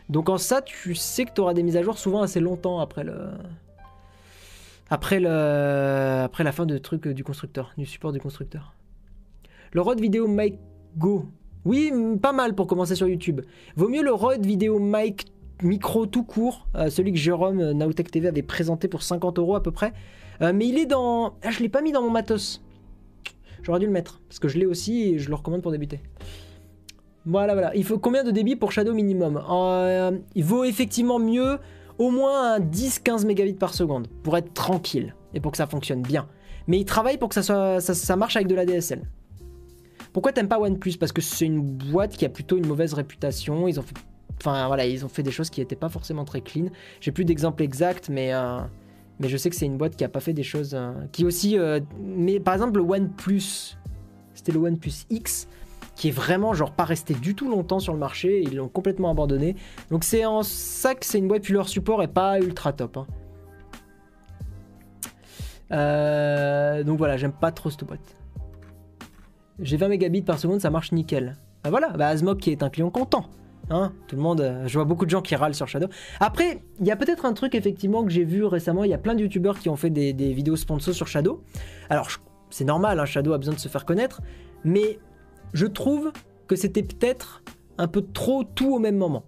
Donc 0.09 0.29
en 0.29 0.37
ça, 0.37 0.61
tu 0.61 0.93
sais 0.93 1.25
que 1.25 1.33
tu 1.33 1.41
auras 1.41 1.55
des 1.55 1.63
mises 1.63 1.77
à 1.77 1.81
jour 1.81 1.97
souvent 1.97 2.21
assez 2.21 2.39
longtemps 2.39 2.79
après 2.79 3.03
le. 3.03 3.31
Après, 4.91 5.19
le... 5.19 6.21
après 6.23 6.43
la 6.43 6.51
fin 6.51 6.67
de 6.67 6.77
truc 6.77 7.07
du 7.07 7.23
constructeur, 7.23 7.73
du 7.79 7.85
support 7.87 8.11
du 8.11 8.19
constructeur. 8.19 8.75
Le 9.71 9.81
ROD 9.81 9.99
vidéo 9.99 10.27
Mic 10.27 10.59
Go. 10.97 11.25
Oui, 11.65 11.91
pas 12.21 12.33
mal 12.33 12.55
pour 12.55 12.67
commencer 12.67 12.95
sur 12.95 13.07
YouTube. 13.07 13.41
Vaut 13.75 13.89
mieux 13.89 14.03
le 14.03 14.11
ROD 14.13 14.45
vidéo 14.45 14.79
Mic 14.79 15.27
micro 15.61 16.05
tout 16.05 16.23
court, 16.23 16.67
euh, 16.75 16.89
celui 16.89 17.13
que 17.13 17.17
Jérôme 17.17 17.61
euh, 17.61 17.73
Naotech 17.73 18.11
TV 18.11 18.27
avait 18.27 18.41
présenté 18.41 18.89
pour 18.89 19.01
50 19.01 19.39
euros 19.39 19.55
à 19.55 19.63
peu 19.63 19.71
près. 19.71 19.93
Euh, 20.41 20.51
mais 20.53 20.67
il 20.67 20.77
est 20.77 20.85
dans. 20.85 21.35
Ah, 21.43 21.51
je 21.51 21.59
l'ai 21.59 21.69
pas 21.69 21.81
mis 21.81 21.91
dans 21.91 22.01
mon 22.01 22.09
matos. 22.09 22.61
J'aurais 23.61 23.79
dû 23.79 23.85
le 23.85 23.91
mettre 23.91 24.19
parce 24.27 24.39
que 24.39 24.49
je 24.49 24.57
l'ai 24.57 24.65
aussi 24.65 25.03
et 25.03 25.19
je 25.19 25.29
le 25.29 25.35
recommande 25.35 25.61
pour 25.61 25.71
débuter. 25.71 26.01
Voilà, 27.25 27.53
voilà. 27.53 27.73
Il 27.75 27.85
faut 27.85 27.97
combien 27.97 28.25
de 28.25 28.31
débit 28.31 28.57
pour 28.57 28.73
Shadow 28.73 28.93
minimum? 28.93 29.41
Euh, 29.49 30.11
Il 30.35 30.43
vaut 30.43 30.65
effectivement 30.65 31.19
mieux 31.19 31.59
au 31.97 32.11
moins 32.11 32.55
un 32.55 32.59
10-15 32.59 33.25
mégabits 33.25 33.53
par 33.53 33.73
seconde 33.73 34.07
pour 34.23 34.35
être 34.35 34.53
tranquille 34.53 35.15
et 35.33 35.39
pour 35.39 35.51
que 35.51 35.57
ça 35.57 35.67
fonctionne 35.67 36.01
bien. 36.01 36.27
Mais 36.67 36.79
il 36.79 36.85
travaille 36.85 37.17
pour 37.17 37.29
que 37.29 37.41
ça 37.41 38.15
marche 38.17 38.35
avec 38.35 38.47
de 38.47 38.55
la 38.55 38.65
DSL. 38.65 39.03
Pourquoi 40.13 40.31
t'aimes 40.31 40.47
pas 40.47 40.59
OnePlus? 40.59 40.97
Parce 40.99 41.11
que 41.11 41.21
c'est 41.21 41.45
une 41.45 41.61
boîte 41.61 42.15
qui 42.15 42.23
a 42.23 42.29
plutôt 42.29 42.55
une 42.57 42.67
mauvaise 42.67 42.93
réputation. 42.93 43.67
Ils 43.67 43.79
ont 43.79 43.83
fait, 43.83 43.95
enfin 44.39 44.67
voilà, 44.67 44.85
ils 44.85 45.03
ont 45.03 45.09
fait 45.09 45.23
des 45.23 45.31
choses 45.31 45.49
qui 45.49 45.59
n'étaient 45.59 45.75
pas 45.75 45.89
forcément 45.89 46.23
très 46.23 46.41
clean. 46.41 46.67
J'ai 47.01 47.11
plus 47.11 47.25
d'exemples 47.25 47.63
exacts, 47.63 48.09
mais 48.09 48.31
euh, 48.33 48.59
mais 49.19 49.27
je 49.27 49.37
sais 49.37 49.49
que 49.49 49.55
c'est 49.55 49.65
une 49.65 49.77
boîte 49.77 49.95
qui 49.95 50.03
a 50.03 50.09
pas 50.09 50.19
fait 50.19 50.33
des 50.33 50.43
choses 50.43 50.75
euh, 50.75 50.91
qui 51.11 51.25
aussi. 51.25 51.57
euh, 51.57 51.79
mais 51.99 52.39
par 52.39 52.53
exemple 52.53 52.77
le 52.77 52.83
OnePlus, 52.83 53.75
c'était 54.35 54.51
le 54.51 54.59
OnePlus 54.59 55.05
X 55.09 55.47
qui 55.95 56.09
est 56.09 56.11
vraiment 56.11 56.53
genre 56.53 56.71
pas 56.71 56.85
resté 56.85 57.15
du 57.15 57.33
tout 57.35 57.49
longtemps 57.49 57.79
sur 57.79 57.93
le 57.93 57.99
marché. 57.99 58.41
Ils 58.43 58.55
l'ont 58.55 58.69
complètement 58.69 59.09
abandonné. 59.09 59.55
Donc 59.89 60.03
c'est 60.03 60.25
en 60.25 60.43
ça 60.43 60.93
que 60.93 61.05
c'est 61.07 61.17
une 61.17 61.27
boîte 61.27 61.41
puis 61.41 61.53
leur 61.53 61.67
support 61.67 62.03
est 62.03 62.07
pas 62.07 62.39
ultra 62.39 62.71
top. 62.71 62.97
hein. 62.97 63.07
Donc 66.85 66.99
voilà, 66.99 67.17
j'aime 67.17 67.31
pas 67.33 67.51
trop 67.51 67.71
cette 67.71 67.83
boîte. 67.83 68.15
J'ai 69.59 69.77
20 69.77 69.87
mégabits 69.87 70.21
par 70.21 70.39
seconde, 70.39 70.61
ça 70.61 70.69
marche 70.69 70.91
nickel. 70.91 71.37
Bah 71.63 71.69
voilà, 71.69 71.89
bah 71.89 72.07
Asmok 72.07 72.39
qui 72.39 72.51
est 72.51 72.63
un 72.63 72.69
client 72.69 72.89
content. 72.89 73.25
Hein 73.69 73.93
Tout 74.07 74.15
le 74.15 74.21
monde, 74.21 74.41
euh, 74.41 74.67
je 74.67 74.73
vois 74.73 74.83
beaucoup 74.83 75.05
de 75.05 75.09
gens 75.09 75.21
qui 75.21 75.35
râlent 75.35 75.55
sur 75.55 75.67
Shadow. 75.67 75.87
Après, 76.19 76.61
il 76.79 76.85
y 76.85 76.91
a 76.91 76.95
peut-être 76.95 77.25
un 77.25 77.33
truc 77.33 77.55
effectivement 77.55 78.03
que 78.03 78.11
j'ai 78.11 78.25
vu 78.25 78.43
récemment. 78.43 78.83
Il 78.83 78.89
y 78.89 78.93
a 78.93 78.97
plein 78.97 79.15
de 79.15 79.21
youtubeurs 79.21 79.59
qui 79.59 79.69
ont 79.69 79.75
fait 79.75 79.89
des, 79.89 80.11
vidéos 80.33 80.55
sponsors 80.55 80.93
sur 80.93 81.07
Shadow. 81.07 81.43
Alors, 81.89 82.09
c'est 82.49 82.65
normal, 82.65 82.99
hein, 82.99 83.05
Shadow 83.05 83.33
a 83.33 83.37
besoin 83.37 83.53
de 83.53 83.59
se 83.59 83.69
faire 83.69 83.85
connaître. 83.85 84.21
Mais 84.65 84.99
je 85.53 85.65
trouve 85.65 86.11
que 86.47 86.55
c'était 86.55 86.83
peut-être 86.83 87.41
un 87.77 87.87
peu 87.87 88.01
trop 88.01 88.43
tout 88.43 88.73
au 88.73 88.79
même 88.79 88.97
moment. 88.97 89.23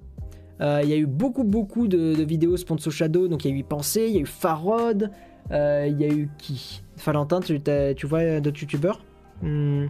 Euh, 0.62 0.82
Il 0.84 0.90
y 0.90 0.94
a 0.94 0.98
eu 0.98 1.06
beaucoup, 1.06 1.44
beaucoup 1.44 1.88
de, 1.88 2.22
vidéos 2.24 2.58
sponsor 2.58 2.92
Shadow. 2.92 3.28
Donc, 3.28 3.46
il 3.46 3.52
y 3.52 3.54
a 3.54 3.58
eu 3.58 3.64
Pensée, 3.64 4.08
il 4.08 4.16
y 4.16 4.18
a 4.18 4.22
eu 4.22 4.26
Farod, 4.26 5.12
euh, 5.52 5.88
il 5.90 6.00
y 6.00 6.04
a 6.04 6.10
eu 6.10 6.30
qui? 6.38 6.84
Valentin, 7.06 7.40
tu 7.40 8.08
vois 8.08 8.42
d'autres 8.42 8.60
youtubeurs? 8.60 9.00
Hmm, 9.42 9.88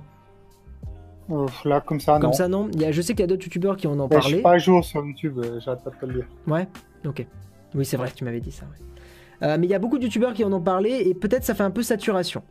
Euh, 1.31 1.47
là, 1.63 1.81
comme 1.81 1.99
ça, 1.99 2.13
Comme 2.19 2.29
non. 2.29 2.33
ça, 2.33 2.47
non. 2.47 2.69
Il 2.73 2.81
y 2.81 2.85
a- 2.85 2.91
je 2.91 3.01
sais 3.01 3.13
qu'il 3.13 3.21
y 3.21 3.23
a 3.23 3.27
d'autres 3.27 3.43
youtubeurs 3.45 3.77
qui 3.77 3.87
en 3.87 3.99
ont 3.99 4.07
Mais 4.09 4.17
je 4.17 4.21
parlé. 4.21 4.33
suis 4.35 4.41
pas 4.43 4.51
à 4.51 4.57
jour 4.59 4.83
sur 4.85 5.03
YouTube, 5.05 5.39
euh, 5.39 5.59
j'arrête 5.59 5.83
pas 5.83 5.89
de 5.89 5.95
te 5.95 6.05
le 6.05 6.13
dire. 6.13 6.27
Ouais, 6.47 6.67
ok. 7.05 7.25
Oui, 7.73 7.83
c'est 7.85 7.97
vrai, 7.97 8.11
tu 8.15 8.23
m'avais 8.23 8.41
dit 8.41 8.51
ça. 8.51 8.65
ouais. 8.65 9.47
Euh, 9.47 9.57
mais 9.59 9.65
il 9.67 9.69
y 9.69 9.73
a 9.73 9.79
beaucoup 9.79 9.97
de 9.97 10.03
youtubeurs 10.03 10.33
qui 10.33 10.43
en 10.45 10.53
ont 10.53 10.61
parlé 10.61 10.91
et 11.05 11.13
peut-être 11.13 11.43
ça 11.43 11.53
fait 11.55 11.63
un 11.63 11.71
peu 11.71 11.81
saturation. 11.83 12.41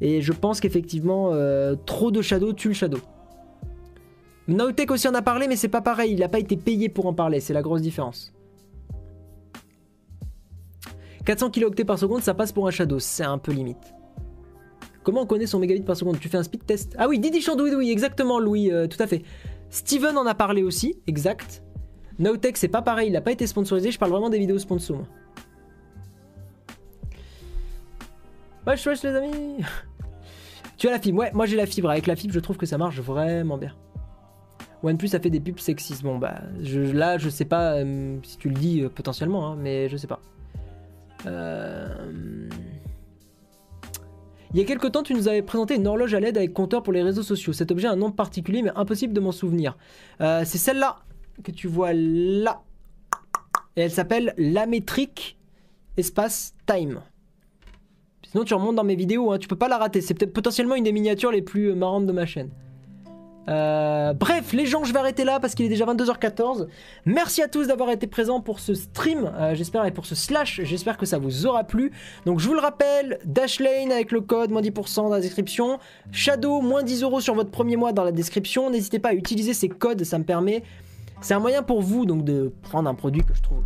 Et 0.00 0.22
je 0.22 0.32
pense 0.32 0.60
qu'effectivement, 0.60 1.30
trop 1.84 2.10
de 2.10 2.22
Shadow 2.22 2.52
tue 2.52 2.68
le 2.68 2.74
Shadow. 2.74 2.98
Naotech 4.48 4.90
aussi 4.90 5.06
en 5.08 5.14
a 5.14 5.22
parlé, 5.22 5.46
mais 5.46 5.54
c'est 5.56 5.68
pas 5.68 5.82
pareil. 5.82 6.12
Il 6.12 6.20
n'a 6.20 6.28
pas 6.28 6.38
été 6.40 6.56
payé 6.56 6.88
pour 6.88 7.06
en 7.06 7.12
parler. 7.14 7.38
C'est 7.40 7.52
la 7.52 7.62
grosse 7.62 7.82
différence. 7.82 8.32
400 11.24 11.50
kilooctets 11.50 11.84
par 11.84 11.98
seconde, 11.98 12.22
ça 12.22 12.34
passe 12.34 12.50
pour 12.50 12.66
un 12.66 12.70
Shadow. 12.72 12.98
C'est 12.98 13.22
un 13.24 13.38
peu 13.38 13.52
limite. 13.52 13.94
Comment 15.02 15.22
on 15.22 15.26
connaît 15.26 15.46
son 15.46 15.58
mégabit 15.58 15.82
par 15.82 15.96
seconde 15.96 16.18
Tu 16.20 16.28
fais 16.28 16.38
un 16.38 16.42
speed 16.42 16.64
test 16.64 16.94
Ah 16.98 17.08
oui, 17.08 17.18
Didi 17.18 17.40
Chandouidoui, 17.40 17.90
exactement, 17.90 18.38
Louis, 18.38 18.70
euh, 18.70 18.86
tout 18.86 19.02
à 19.02 19.06
fait. 19.06 19.22
Steven 19.70 20.16
en 20.16 20.26
a 20.26 20.34
parlé 20.34 20.62
aussi, 20.62 20.96
exact. 21.06 21.62
Naotech, 22.18 22.56
c'est 22.56 22.68
pas 22.68 22.82
pareil, 22.82 23.08
il 23.08 23.12
n'a 23.12 23.20
pas 23.20 23.32
été 23.32 23.46
sponsorisé, 23.46 23.90
je 23.90 23.98
parle 23.98 24.12
vraiment 24.12 24.30
des 24.30 24.38
vidéos 24.38 24.58
sponsor. 24.58 24.98
moi. 24.98 25.06
Wesh, 28.66 28.86
wesh, 28.86 29.02
les 29.02 29.14
amis 29.14 29.56
Tu 30.76 30.88
as 30.88 30.92
la 30.92 30.98
fibre, 30.98 31.18
ouais, 31.18 31.30
moi 31.32 31.46
j'ai 31.46 31.56
la 31.56 31.66
fibre. 31.66 31.90
Avec 31.90 32.06
la 32.06 32.16
fibre, 32.16 32.34
je 32.34 32.40
trouve 32.40 32.56
que 32.56 32.66
ça 32.66 32.78
marche 32.78 33.00
vraiment 33.00 33.56
bien. 33.56 33.74
OnePlus 34.82 35.10
a 35.14 35.20
fait 35.20 35.30
des 35.30 35.40
pubs 35.40 35.58
sexistes. 35.58 36.02
Bon, 36.02 36.18
bah, 36.18 36.40
là, 36.60 37.18
je 37.18 37.28
sais 37.28 37.44
pas 37.44 37.74
euh, 37.74 38.16
si 38.22 38.36
tu 38.36 38.48
le 38.48 38.54
dis 38.54 38.82
euh, 38.82 38.88
potentiellement, 38.88 39.46
hein, 39.46 39.56
mais 39.58 39.88
je 39.88 39.96
sais 39.96 40.08
pas. 40.08 40.20
Euh... 41.26 42.48
Il 44.54 44.60
y 44.60 44.62
a 44.62 44.66
quelque 44.66 44.86
temps, 44.86 45.02
tu 45.02 45.14
nous 45.14 45.28
avais 45.28 45.40
présenté 45.40 45.76
une 45.76 45.86
horloge 45.86 46.12
à 46.12 46.20
LED 46.20 46.36
avec 46.36 46.52
compteur 46.52 46.82
pour 46.82 46.92
les 46.92 47.02
réseaux 47.02 47.22
sociaux. 47.22 47.54
Cet 47.54 47.70
objet 47.70 47.86
a 47.88 47.92
un 47.92 47.96
nom 47.96 48.10
particulier, 48.10 48.60
mais 48.60 48.72
impossible 48.76 49.14
de 49.14 49.20
m'en 49.20 49.32
souvenir. 49.32 49.78
Euh, 50.20 50.42
c'est 50.44 50.58
celle-là 50.58 50.98
que 51.42 51.50
tu 51.50 51.68
vois 51.68 51.94
là. 51.94 52.60
Et 53.76 53.80
elle 53.80 53.90
s'appelle 53.90 54.34
La 54.36 54.66
métrique 54.66 55.38
espace 55.96 56.54
time. 56.66 57.00
Sinon, 58.30 58.44
tu 58.44 58.52
remontes 58.52 58.76
dans 58.76 58.84
mes 58.84 58.94
vidéos, 58.94 59.32
hein, 59.32 59.38
tu 59.38 59.48
peux 59.48 59.56
pas 59.56 59.68
la 59.68 59.78
rater. 59.78 60.02
C'est 60.02 60.12
peut-être 60.12 60.34
potentiellement 60.34 60.74
une 60.74 60.84
des 60.84 60.92
miniatures 60.92 61.32
les 61.32 61.42
plus 61.42 61.70
euh, 61.70 61.74
marrantes 61.74 62.06
de 62.06 62.12
ma 62.12 62.26
chaîne. 62.26 62.50
Euh, 63.48 64.12
bref, 64.12 64.52
les 64.52 64.66
gens, 64.66 64.84
je 64.84 64.92
vais 64.92 64.98
arrêter 64.98 65.24
là 65.24 65.40
parce 65.40 65.54
qu'il 65.54 65.66
est 65.66 65.68
déjà 65.68 65.84
22h14. 65.86 66.68
Merci 67.06 67.42
à 67.42 67.48
tous 67.48 67.66
d'avoir 67.66 67.90
été 67.90 68.06
présents 68.06 68.40
pour 68.40 68.60
ce 68.60 68.74
stream, 68.74 69.30
euh, 69.34 69.54
j'espère, 69.54 69.84
et 69.84 69.90
pour 69.90 70.06
ce 70.06 70.14
slash. 70.14 70.60
J'espère 70.62 70.96
que 70.96 71.06
ça 71.06 71.18
vous 71.18 71.46
aura 71.46 71.64
plu. 71.64 71.92
Donc, 72.26 72.38
je 72.38 72.46
vous 72.46 72.54
le 72.54 72.60
rappelle, 72.60 73.18
Dashlane 73.24 73.90
avec 73.90 74.12
le 74.12 74.20
code 74.20 74.50
moins 74.50 74.62
10% 74.62 74.96
dans 74.96 75.08
la 75.08 75.20
description. 75.20 75.78
Shadow, 76.12 76.60
moins 76.60 76.82
10 76.82 77.02
euros 77.02 77.20
sur 77.20 77.34
votre 77.34 77.50
premier 77.50 77.76
mois 77.76 77.92
dans 77.92 78.04
la 78.04 78.12
description. 78.12 78.70
N'hésitez 78.70 78.98
pas 78.98 79.10
à 79.10 79.14
utiliser 79.14 79.54
ces 79.54 79.68
codes, 79.68 80.04
ça 80.04 80.18
me 80.18 80.24
permet. 80.24 80.62
C'est 81.20 81.34
un 81.34 81.40
moyen 81.40 81.62
pour 81.62 81.82
vous 81.82 82.04
donc 82.04 82.24
de 82.24 82.52
prendre 82.62 82.90
un 82.90 82.94
produit 82.94 83.22
que 83.22 83.34
je 83.34 83.42
trouve. 83.42 83.62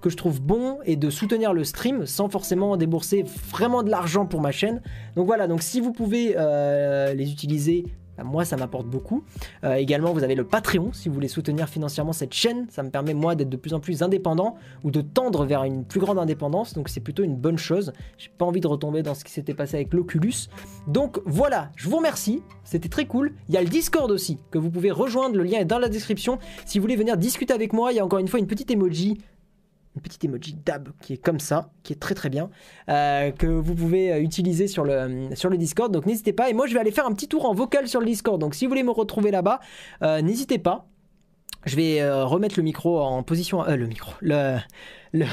Que 0.00 0.08
je 0.08 0.16
trouve 0.16 0.40
bon 0.40 0.78
et 0.86 0.96
de 0.96 1.10
soutenir 1.10 1.52
le 1.52 1.62
stream 1.62 2.06
sans 2.06 2.30
forcément 2.30 2.76
débourser 2.76 3.24
vraiment 3.50 3.82
de 3.82 3.90
l'argent 3.90 4.24
pour 4.24 4.40
ma 4.40 4.52
chaîne. 4.52 4.80
Donc 5.16 5.26
voilà, 5.26 5.46
donc 5.46 5.62
si 5.62 5.80
vous 5.80 5.92
pouvez 5.92 6.34
euh, 6.36 7.12
les 7.12 7.30
utiliser, 7.30 7.84
moi 8.24 8.44
ça 8.44 8.56
m'apporte 8.56 8.86
beaucoup. 8.86 9.24
Euh, 9.64 9.74
également, 9.74 10.12
vous 10.12 10.24
avez 10.24 10.34
le 10.34 10.44
Patreon 10.44 10.92
si 10.92 11.08
vous 11.08 11.14
voulez 11.14 11.28
soutenir 11.28 11.68
financièrement 11.68 12.12
cette 12.12 12.34
chaîne. 12.34 12.66
Ça 12.70 12.82
me 12.82 12.90
permet 12.90 13.14
moi 13.14 13.34
d'être 13.34 13.48
de 13.48 13.56
plus 13.56 13.74
en 13.74 13.80
plus 13.80 14.02
indépendant 14.02 14.56
ou 14.84 14.90
de 14.90 15.00
tendre 15.00 15.44
vers 15.44 15.64
une 15.64 15.84
plus 15.84 16.00
grande 16.00 16.18
indépendance. 16.18 16.74
Donc 16.74 16.88
c'est 16.88 17.00
plutôt 17.00 17.22
une 17.22 17.36
bonne 17.36 17.58
chose. 17.58 17.92
J'ai 18.16 18.30
pas 18.36 18.44
envie 18.44 18.60
de 18.60 18.66
retomber 18.66 19.02
dans 19.02 19.14
ce 19.14 19.24
qui 19.24 19.32
s'était 19.32 19.54
passé 19.54 19.76
avec 19.76 19.92
l'Oculus. 19.92 20.48
Donc 20.86 21.20
voilà, 21.24 21.70
je 21.76 21.88
vous 21.88 21.96
remercie. 21.96 22.42
C'était 22.64 22.88
très 22.88 23.06
cool. 23.06 23.32
Il 23.48 23.54
y 23.54 23.58
a 23.58 23.62
le 23.62 23.68
Discord 23.68 24.10
aussi 24.10 24.38
que 24.50 24.58
vous 24.58 24.70
pouvez 24.70 24.90
rejoindre. 24.90 25.36
Le 25.36 25.44
lien 25.44 25.58
est 25.58 25.64
dans 25.64 25.78
la 25.78 25.88
description. 25.88 26.38
Si 26.66 26.78
vous 26.78 26.82
voulez 26.82 26.96
venir 26.96 27.16
discuter 27.16 27.54
avec 27.54 27.72
moi, 27.72 27.92
il 27.92 27.96
y 27.96 28.00
a 28.00 28.04
encore 28.04 28.18
une 28.18 28.28
fois 28.28 28.40
une 28.40 28.46
petite 28.46 28.70
emoji. 28.70 29.18
Une 29.98 30.02
petite 30.02 30.24
emoji 30.24 30.56
dab 30.64 30.90
qui 31.00 31.14
est 31.14 31.16
comme 31.16 31.40
ça, 31.40 31.70
qui 31.82 31.92
est 31.92 31.96
très 31.96 32.14
très 32.14 32.28
bien, 32.28 32.50
euh, 32.88 33.32
que 33.32 33.48
vous 33.48 33.74
pouvez 33.74 34.12
euh, 34.12 34.20
utiliser 34.20 34.68
sur 34.68 34.84
le, 34.84 35.28
sur 35.34 35.50
le 35.50 35.56
Discord. 35.56 35.92
Donc 35.92 36.06
n'hésitez 36.06 36.32
pas. 36.32 36.48
Et 36.48 36.52
moi 36.52 36.68
je 36.68 36.74
vais 36.74 36.78
aller 36.78 36.92
faire 36.92 37.04
un 37.06 37.12
petit 37.12 37.26
tour 37.26 37.46
en 37.46 37.52
vocal 37.54 37.88
sur 37.88 37.98
le 37.98 38.06
Discord. 38.06 38.40
Donc 38.40 38.54
si 38.54 38.64
vous 38.64 38.68
voulez 38.70 38.84
me 38.84 38.92
retrouver 38.92 39.32
là-bas, 39.32 39.58
euh, 40.02 40.22
n'hésitez 40.22 40.58
pas. 40.58 40.86
Je 41.66 41.74
vais 41.74 42.00
euh, 42.00 42.24
remettre 42.24 42.54
le 42.56 42.62
micro 42.62 43.00
en 43.00 43.22
position. 43.24 43.66
euh, 43.66 43.74
le 43.76 43.86
micro. 43.88 44.12
Le, 44.20 44.58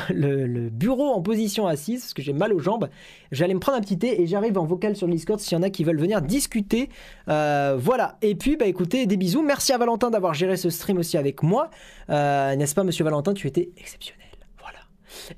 le, 0.10 0.70
bureau 0.70 1.12
en 1.12 1.22
position 1.22 1.68
assise 1.68 2.02
parce 2.02 2.14
que 2.14 2.22
j'ai 2.22 2.34
mal 2.34 2.52
aux 2.54 2.60
jambes. 2.60 2.90
J'allais 3.32 3.54
me 3.54 3.60
prendre 3.60 3.78
un 3.78 3.82
petit 3.82 3.98
thé 4.00 4.22
et 4.22 4.26
j'arrive 4.26 4.58
en 4.58 4.66
vocal 4.66 4.96
sur 4.96 5.06
le 5.06 5.14
Discord 5.14 5.40
s'il 5.40 5.56
y 5.58 5.60
en 5.60 5.64
a 5.64 5.70
qui 5.70 5.84
veulent 5.84 6.00
venir 6.00 6.22
discuter. 6.22 6.90
Euh, 7.30 7.76
voilà. 7.78 8.18
Et 8.22 8.36
puis, 8.36 8.56
bah 8.58 8.66
écoutez, 8.66 9.06
des 9.06 9.18
bisous. 9.18 9.44
Merci 9.44 9.74
à 9.74 9.78
Valentin 9.78 10.10
d'avoir 10.10 10.34
géré 10.34 10.58
ce 10.58 10.70
stream 10.70 10.98
aussi 10.98 11.18
avec 11.18 11.44
moi. 11.44 11.70
Euh, 12.10 12.56
N'est-ce 12.56 12.74
pas, 12.74 12.84
monsieur 12.84 13.04
Valentin 13.04 13.34
Tu 13.34 13.48
étais 13.48 13.70
exceptionnel. 13.78 14.25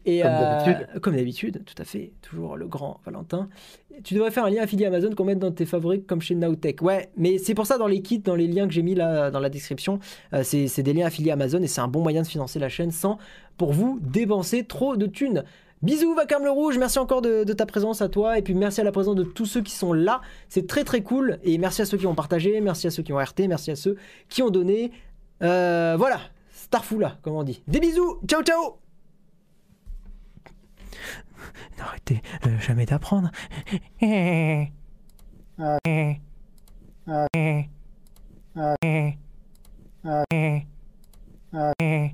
Et, 0.05 0.21
Comme 0.21 0.31
euh, 0.31 0.39
d'habitude. 0.39 1.01
comme 1.01 1.15
d'habitude, 1.15 1.63
tout 1.65 1.81
à 1.81 1.85
fait. 1.85 2.13
Toujours 2.21 2.55
le 2.57 2.67
grand 2.67 2.99
Valentin. 3.05 3.49
Tu 4.03 4.13
devrais 4.13 4.31
faire 4.31 4.45
un 4.45 4.49
lien 4.49 4.61
affilié 4.61 4.85
Amazon 4.85 5.13
qu'on 5.15 5.25
mette 5.25 5.39
dans 5.39 5.51
tes 5.51 5.65
favoris 5.65 6.01
comme 6.07 6.21
chez 6.21 6.35
Nowtech. 6.35 6.81
Ouais, 6.81 7.09
mais 7.17 7.37
c'est 7.37 7.55
pour 7.55 7.65
ça 7.65 7.77
dans 7.77 7.87
les 7.87 8.01
kits, 8.01 8.19
dans 8.19 8.35
les 8.35 8.47
liens 8.47 8.67
que 8.67 8.73
j'ai 8.73 8.83
mis 8.83 8.95
là 8.95 9.31
dans 9.31 9.39
la 9.39 9.49
description, 9.49 9.99
euh, 10.33 10.43
c'est 10.43 10.83
des 10.83 10.93
liens 10.93 11.07
affiliés 11.07 11.31
Amazon 11.31 11.61
et 11.61 11.67
c'est 11.67 11.81
un 11.81 11.87
bon 11.87 12.01
moyen 12.01 12.21
de 12.21 12.27
financer 12.27 12.59
la 12.59 12.69
chaîne 12.69 12.91
sans, 12.91 13.17
pour 13.57 13.73
vous, 13.73 13.99
dépenser 14.01 14.63
trop 14.63 14.95
de 14.95 15.07
thunes. 15.07 15.43
Bisous 15.83 16.15
Vacarme 16.15 16.43
le 16.43 16.49
Rouge, 16.49 16.77
merci 16.79 16.97
encore 16.97 17.21
de, 17.21 17.43
de 17.43 17.53
ta 17.53 17.67
présence 17.67 18.01
à 18.01 18.09
toi 18.09 18.39
et 18.39 18.41
puis 18.41 18.55
merci 18.55 18.81
à 18.81 18.83
la 18.83 18.91
présence 18.91 19.15
de 19.15 19.23
tous 19.23 19.45
ceux 19.45 19.61
qui 19.61 19.73
sont 19.73 19.93
là, 19.93 20.21
c'est 20.49 20.65
très 20.65 20.83
très 20.83 21.01
cool 21.01 21.37
et 21.43 21.59
merci 21.59 21.83
à 21.83 21.85
ceux 21.85 21.97
qui 21.97 22.07
ont 22.07 22.15
partagé, 22.15 22.59
merci 22.61 22.87
à 22.87 22.89
ceux 22.89 23.03
qui 23.03 23.13
ont 23.13 23.17
RT, 23.17 23.47
merci 23.47 23.69
à 23.69 23.75
ceux 23.75 23.95
qui 24.27 24.41
ont 24.41 24.49
donné. 24.49 24.91
Euh, 25.43 25.95
voilà, 25.95 26.19
Starfou 26.51 26.97
là, 26.97 27.17
comme 27.21 27.35
on 27.35 27.43
dit. 27.43 27.61
Des 27.67 27.79
bisous, 27.79 28.19
ciao 28.25 28.41
ciao 28.41 28.86
N'arrêtez 31.77 32.21
euh, 32.45 32.59
jamais 32.59 32.85
d'apprendre. 32.85 33.31
Ah. 34.01 34.65
Ah. 35.59 35.77
Ah. 37.07 37.27
Ah. 41.53 42.07